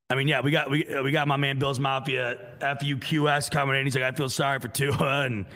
I 0.09 0.15
mean, 0.15 0.29
yeah, 0.29 0.41
we 0.41 0.53
got 0.53 0.71
we 0.71 0.87
we 1.03 1.11
got 1.11 1.27
my 1.27 1.37
man 1.37 1.59
Bill's 1.59 1.81
Mafia 1.81 2.57
FUQS 2.61 3.51
coming 3.51 3.77
in. 3.77 3.85
He's 3.85 3.97
like, 3.97 4.05
I 4.05 4.13
feel 4.13 4.29
sorry 4.29 4.61
for 4.61 4.69
Tua 4.69 5.25
and 5.27 5.47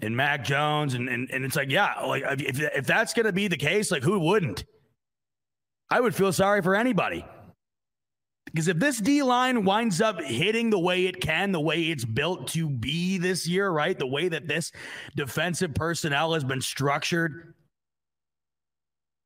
and 0.00 0.16
Mac 0.16 0.44
Jones, 0.44 0.94
and 0.94 1.08
and, 1.08 1.28
and 1.32 1.44
it's 1.44 1.56
like, 1.56 1.70
yeah, 1.70 2.00
like 2.02 2.22
if 2.40 2.60
if 2.60 2.86
that's 2.86 3.12
gonna 3.12 3.32
be 3.32 3.48
the 3.48 3.56
case, 3.56 3.90
like 3.90 4.04
who 4.04 4.20
wouldn't? 4.20 4.64
I 5.90 6.00
would 6.00 6.14
feel 6.14 6.32
sorry 6.32 6.62
for 6.62 6.76
anybody. 6.76 7.24
Because 8.52 8.68
if 8.68 8.78
this 8.78 8.98
D 8.98 9.22
line 9.22 9.64
winds 9.64 10.00
up 10.00 10.20
hitting 10.20 10.70
the 10.70 10.78
way 10.78 11.06
it 11.06 11.20
can, 11.20 11.52
the 11.52 11.60
way 11.60 11.84
it's 11.84 12.04
built 12.04 12.48
to 12.48 12.68
be 12.68 13.18
this 13.18 13.46
year, 13.46 13.70
right? 13.70 13.98
The 13.98 14.06
way 14.06 14.28
that 14.28 14.48
this 14.48 14.72
defensive 15.16 15.74
personnel 15.74 16.34
has 16.34 16.44
been 16.44 16.62
structured, 16.62 17.54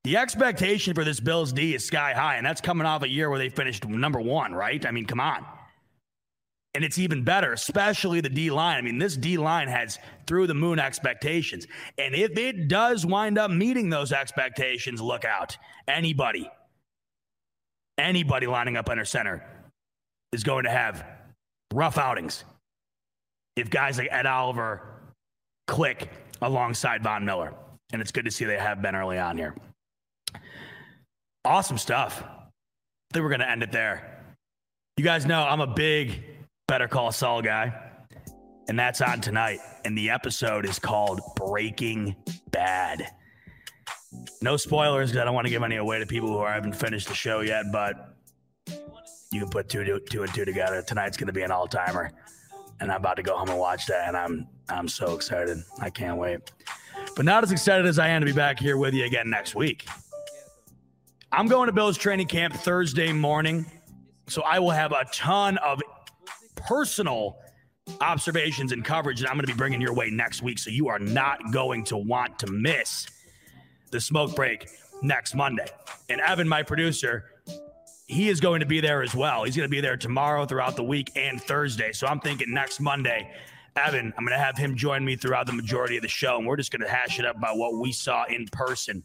the 0.04 0.16
expectation 0.16 0.94
for 0.94 1.04
this 1.04 1.20
Bills 1.20 1.52
D 1.52 1.74
is 1.74 1.84
sky 1.84 2.12
high, 2.12 2.36
and 2.36 2.44
that's 2.44 2.60
coming 2.60 2.86
off 2.86 3.02
a 3.02 3.08
year 3.08 3.30
where 3.30 3.38
they 3.38 3.48
finished 3.48 3.86
number 3.86 4.20
one, 4.20 4.52
right? 4.52 4.84
I 4.84 4.90
mean, 4.90 5.06
come 5.06 5.20
on. 5.20 5.46
And 6.74 6.82
it's 6.82 6.98
even 6.98 7.22
better, 7.22 7.52
especially 7.52 8.20
the 8.20 8.30
D 8.30 8.50
line. 8.50 8.78
I 8.78 8.80
mean, 8.80 8.98
this 8.98 9.16
D 9.16 9.36
line 9.36 9.68
has 9.68 9.98
through 10.26 10.46
the 10.46 10.54
moon 10.54 10.78
expectations. 10.78 11.66
And 11.98 12.14
if 12.14 12.36
it 12.38 12.66
does 12.66 13.04
wind 13.04 13.38
up 13.38 13.50
meeting 13.50 13.90
those 13.90 14.10
expectations, 14.10 15.00
look 15.00 15.24
out. 15.24 15.56
Anybody, 15.86 16.50
anybody 17.98 18.47
lining 18.47 18.77
up 18.77 18.89
under 18.89 19.05
center 19.05 19.44
is 20.32 20.43
going 20.43 20.64
to 20.64 20.70
have 20.70 21.05
rough 21.73 21.98
outings 21.98 22.44
if 23.56 23.70
guys 23.70 23.98
like 23.98 24.09
Ed 24.10 24.27
Oliver 24.27 24.82
click 25.66 26.10
alongside 26.40 27.02
Von 27.02 27.24
Miller. 27.24 27.55
And 27.93 28.01
it's 28.01 28.10
good 28.10 28.24
to 28.24 28.31
see 28.31 28.44
they 28.44 28.56
have 28.56 28.81
been 28.81 28.94
early 28.94 29.19
on 29.19 29.36
here. 29.36 29.55
Awesome 31.44 31.77
stuff. 31.77 32.23
I 32.23 33.12
think 33.12 33.23
we're 33.23 33.28
going 33.28 33.40
to 33.40 33.51
end 33.51 33.62
it 33.62 33.73
there. 33.73 34.24
You 34.97 35.05
guys 35.05 35.27
know 35.27 35.43
I'm 35.43 35.60
a 35.60 35.66
big 35.66 36.23
Better 36.69 36.89
Call 36.89 37.12
Saul 37.12 37.43
guy, 37.43 37.74
and 38.69 38.78
that's 38.78 39.01
on 39.01 39.20
tonight. 39.20 39.59
And 39.85 39.97
the 39.97 40.10
episode 40.10 40.64
is 40.64 40.78
called 40.78 41.20
Breaking 41.36 42.16
Bad. 42.51 43.06
No 44.43 44.56
spoilers 44.56 45.10
because 45.10 45.23
I 45.23 45.24
don't 45.24 45.35
want 45.35 45.47
to 45.47 45.51
give 45.51 45.62
any 45.62 45.77
away 45.77 46.01
to 46.01 46.06
people 46.06 46.28
who 46.28 46.44
haven't 46.44 46.74
finished 46.74 47.09
the 47.09 47.14
show 47.14 47.40
yet, 47.40 47.66
but 47.70 48.16
you 49.31 49.40
can 49.40 49.48
put 49.48 49.69
two, 49.69 50.01
two 50.10 50.24
and 50.24 50.35
two 50.35 50.44
together. 50.44 50.82
Tonight's 50.82 51.16
going 51.16 51.28
to 51.28 51.32
be 51.32 51.43
an 51.43 51.52
all 51.52 51.69
timer, 51.69 52.10
and 52.81 52.90
I'm 52.90 52.98
about 52.98 53.16
to 53.16 53.23
go 53.23 53.36
home 53.36 53.51
and 53.51 53.59
watch 53.59 53.86
that, 53.86 54.09
and 54.09 54.16
I'm 54.16 54.48
I'm 54.69 54.89
so 54.89 55.14
excited. 55.14 55.62
I 55.81 55.90
can't 55.90 56.19
wait. 56.19 56.40
But 57.14 57.24
not 57.24 57.44
as 57.44 57.52
excited 57.52 57.86
as 57.86 58.01
I 58.01 58.09
am 58.09 58.20
to 58.20 58.27
be 58.27 58.32
back 58.32 58.59
here 58.59 58.77
with 58.77 58.94
you 58.94 59.05
again 59.05 59.31
next 59.31 59.55
week. 59.55 59.86
I'm 61.31 61.47
going 61.47 61.66
to 61.66 61.73
Bills 61.73 61.97
training 61.97 62.27
camp 62.27 62.55
Thursday 62.55 63.12
morning. 63.12 63.64
So 64.28 64.43
I 64.43 64.59
will 64.59 64.70
have 64.70 64.93
a 64.93 65.05
ton 65.12 65.56
of 65.59 65.81
personal 66.56 67.39
observations 68.01 68.73
and 68.73 68.85
coverage 68.85 69.20
that 69.20 69.28
I'm 69.28 69.36
going 69.36 69.47
to 69.47 69.52
be 69.52 69.56
bringing 69.56 69.81
your 69.81 69.94
way 69.94 70.10
next 70.10 70.43
week. 70.43 70.59
So 70.59 70.70
you 70.70 70.89
are 70.89 70.98
not 70.98 71.52
going 71.52 71.85
to 71.85 71.97
want 71.97 72.39
to 72.40 72.47
miss 72.48 73.06
the 73.93 74.01
smoke 74.01 74.35
break 74.35 74.69
next 75.02 75.35
Monday. 75.36 75.69
And 76.09 76.20
Evan, 76.20 76.48
my 76.48 76.62
producer, 76.62 77.27
he 78.06 78.28
is 78.28 78.40
going 78.40 78.60
to 78.60 78.66
be 78.66 78.81
there 78.81 79.02
as 79.02 79.14
well. 79.14 79.44
He's 79.44 79.56
going 79.56 79.69
to 79.69 79.70
be 79.70 79.81
there 79.81 79.97
tomorrow, 79.97 80.44
throughout 80.44 80.74
the 80.74 80.82
week, 80.82 81.12
and 81.14 81.40
Thursday. 81.40 81.93
So 81.93 82.06
I'm 82.06 82.19
thinking 82.19 82.52
next 82.52 82.81
Monday, 82.81 83.31
Evan, 83.77 84.12
I'm 84.19 84.24
going 84.24 84.36
to 84.36 84.44
have 84.44 84.59
him 84.59 84.77
join 84.77 85.05
me 85.05 85.14
throughout 85.16 85.47
the 85.47 85.52
majority 85.52 85.97
of 85.97 86.02
the 86.02 86.09
show. 86.09 86.39
And 86.39 86.47
we're 86.47 86.56
just 86.56 86.73
going 86.73 86.82
to 86.82 86.89
hash 86.89 87.19
it 87.19 87.24
up 87.24 87.36
about 87.36 87.56
what 87.56 87.78
we 87.78 87.93
saw 87.93 88.24
in 88.24 88.48
person 88.48 89.05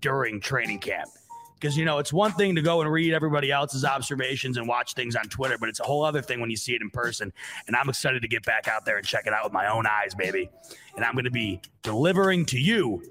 during 0.00 0.40
training 0.40 0.78
camp. 0.78 1.10
Because, 1.54 1.76
you 1.76 1.84
know, 1.84 1.98
it's 1.98 2.12
one 2.12 2.32
thing 2.32 2.54
to 2.54 2.62
go 2.62 2.80
and 2.80 2.90
read 2.90 3.12
everybody 3.12 3.52
else's 3.52 3.84
observations 3.84 4.56
and 4.56 4.66
watch 4.66 4.94
things 4.94 5.14
on 5.14 5.24
Twitter, 5.24 5.58
but 5.58 5.68
it's 5.68 5.78
a 5.78 5.84
whole 5.84 6.02
other 6.02 6.22
thing 6.22 6.40
when 6.40 6.48
you 6.48 6.56
see 6.56 6.74
it 6.74 6.80
in 6.80 6.88
person. 6.88 7.30
And 7.66 7.76
I'm 7.76 7.90
excited 7.90 8.22
to 8.22 8.28
get 8.28 8.46
back 8.46 8.66
out 8.66 8.86
there 8.86 8.96
and 8.96 9.06
check 9.06 9.26
it 9.26 9.34
out 9.34 9.44
with 9.44 9.52
my 9.52 9.70
own 9.70 9.86
eyes, 9.86 10.14
baby. 10.14 10.48
And 10.96 11.04
I'm 11.04 11.12
going 11.12 11.26
to 11.26 11.30
be 11.30 11.60
delivering 11.82 12.46
to 12.46 12.58
you 12.58 13.02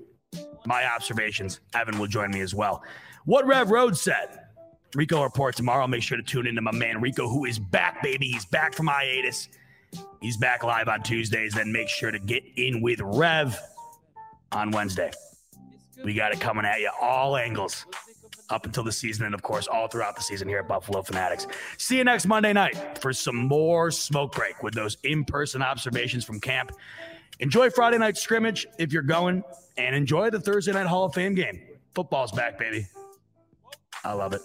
my 0.65 0.85
observations. 0.85 1.59
Evan 1.73 1.99
will 1.99 2.07
join 2.07 2.31
me 2.31 2.41
as 2.41 2.53
well. 2.53 2.83
What 3.25 3.45
Rev 3.45 3.71
Road 3.71 3.97
said. 3.97 4.45
Rico 4.95 5.21
report 5.21 5.55
tomorrow. 5.55 5.85
Make 5.87 6.01
sure 6.01 6.17
to 6.17 6.23
tune 6.23 6.47
into 6.47 6.61
my 6.61 6.71
man 6.71 6.99
Rico, 6.99 7.29
who 7.29 7.45
is 7.45 7.59
back, 7.59 8.01
baby. 8.01 8.27
He's 8.27 8.45
back 8.45 8.73
from 8.73 8.87
hiatus. 8.87 9.49
He's 10.19 10.37
back 10.37 10.63
live 10.63 10.87
on 10.87 11.03
Tuesdays. 11.03 11.53
Then 11.53 11.71
make 11.71 11.89
sure 11.89 12.11
to 12.11 12.19
get 12.19 12.43
in 12.55 12.81
with 12.81 12.99
Rev 13.01 13.59
on 14.51 14.71
Wednesday. 14.71 15.11
We 16.03 16.13
got 16.13 16.31
it 16.31 16.39
coming 16.39 16.65
at 16.65 16.79
you 16.79 16.89
all 16.99 17.35
angles 17.35 17.85
up 18.49 18.65
until 18.65 18.83
the 18.83 18.91
season, 18.91 19.25
and 19.25 19.35
of 19.35 19.43
course, 19.43 19.67
all 19.67 19.87
throughout 19.87 20.15
the 20.15 20.23
season 20.23 20.47
here 20.47 20.59
at 20.59 20.67
Buffalo 20.67 21.01
Fanatics. 21.03 21.45
See 21.77 21.97
you 21.97 22.03
next 22.03 22.25
Monday 22.25 22.53
night 22.53 22.97
for 22.99 23.13
some 23.13 23.35
more 23.35 23.91
smoke 23.91 24.33
break 24.33 24.63
with 24.63 24.73
those 24.73 24.97
in 25.03 25.23
person 25.23 25.61
observations 25.61 26.25
from 26.25 26.39
camp. 26.39 26.71
Enjoy 27.39 27.69
Friday 27.69 27.97
night 27.97 28.17
scrimmage 28.17 28.67
if 28.77 28.91
you're 28.91 29.01
going, 29.01 29.43
and 29.77 29.95
enjoy 29.95 30.29
the 30.29 30.39
Thursday 30.39 30.73
night 30.73 30.87
Hall 30.87 31.05
of 31.05 31.13
Fame 31.13 31.35
game. 31.35 31.61
Football's 31.95 32.31
back, 32.33 32.59
baby. 32.59 32.85
I 34.03 34.13
love 34.13 34.33
it. 34.33 34.41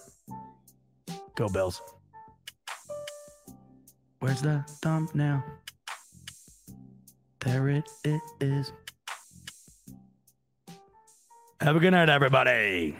Go 1.35 1.49
Bills. 1.49 1.83
Where's 4.21 4.41
the 4.41 4.65
thumbnail? 4.81 5.43
There 7.41 7.69
it, 7.69 7.85
it 8.05 8.21
is. 8.41 8.73
Have 11.61 11.77
a 11.77 11.81
good 11.81 11.91
night, 11.91 12.09
everybody. 12.09 12.97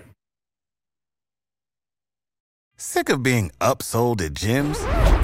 Sick 2.77 3.09
of 3.09 3.23
being 3.23 3.51
upsold 3.61 4.21
at 4.21 4.35
gyms? 4.35 5.24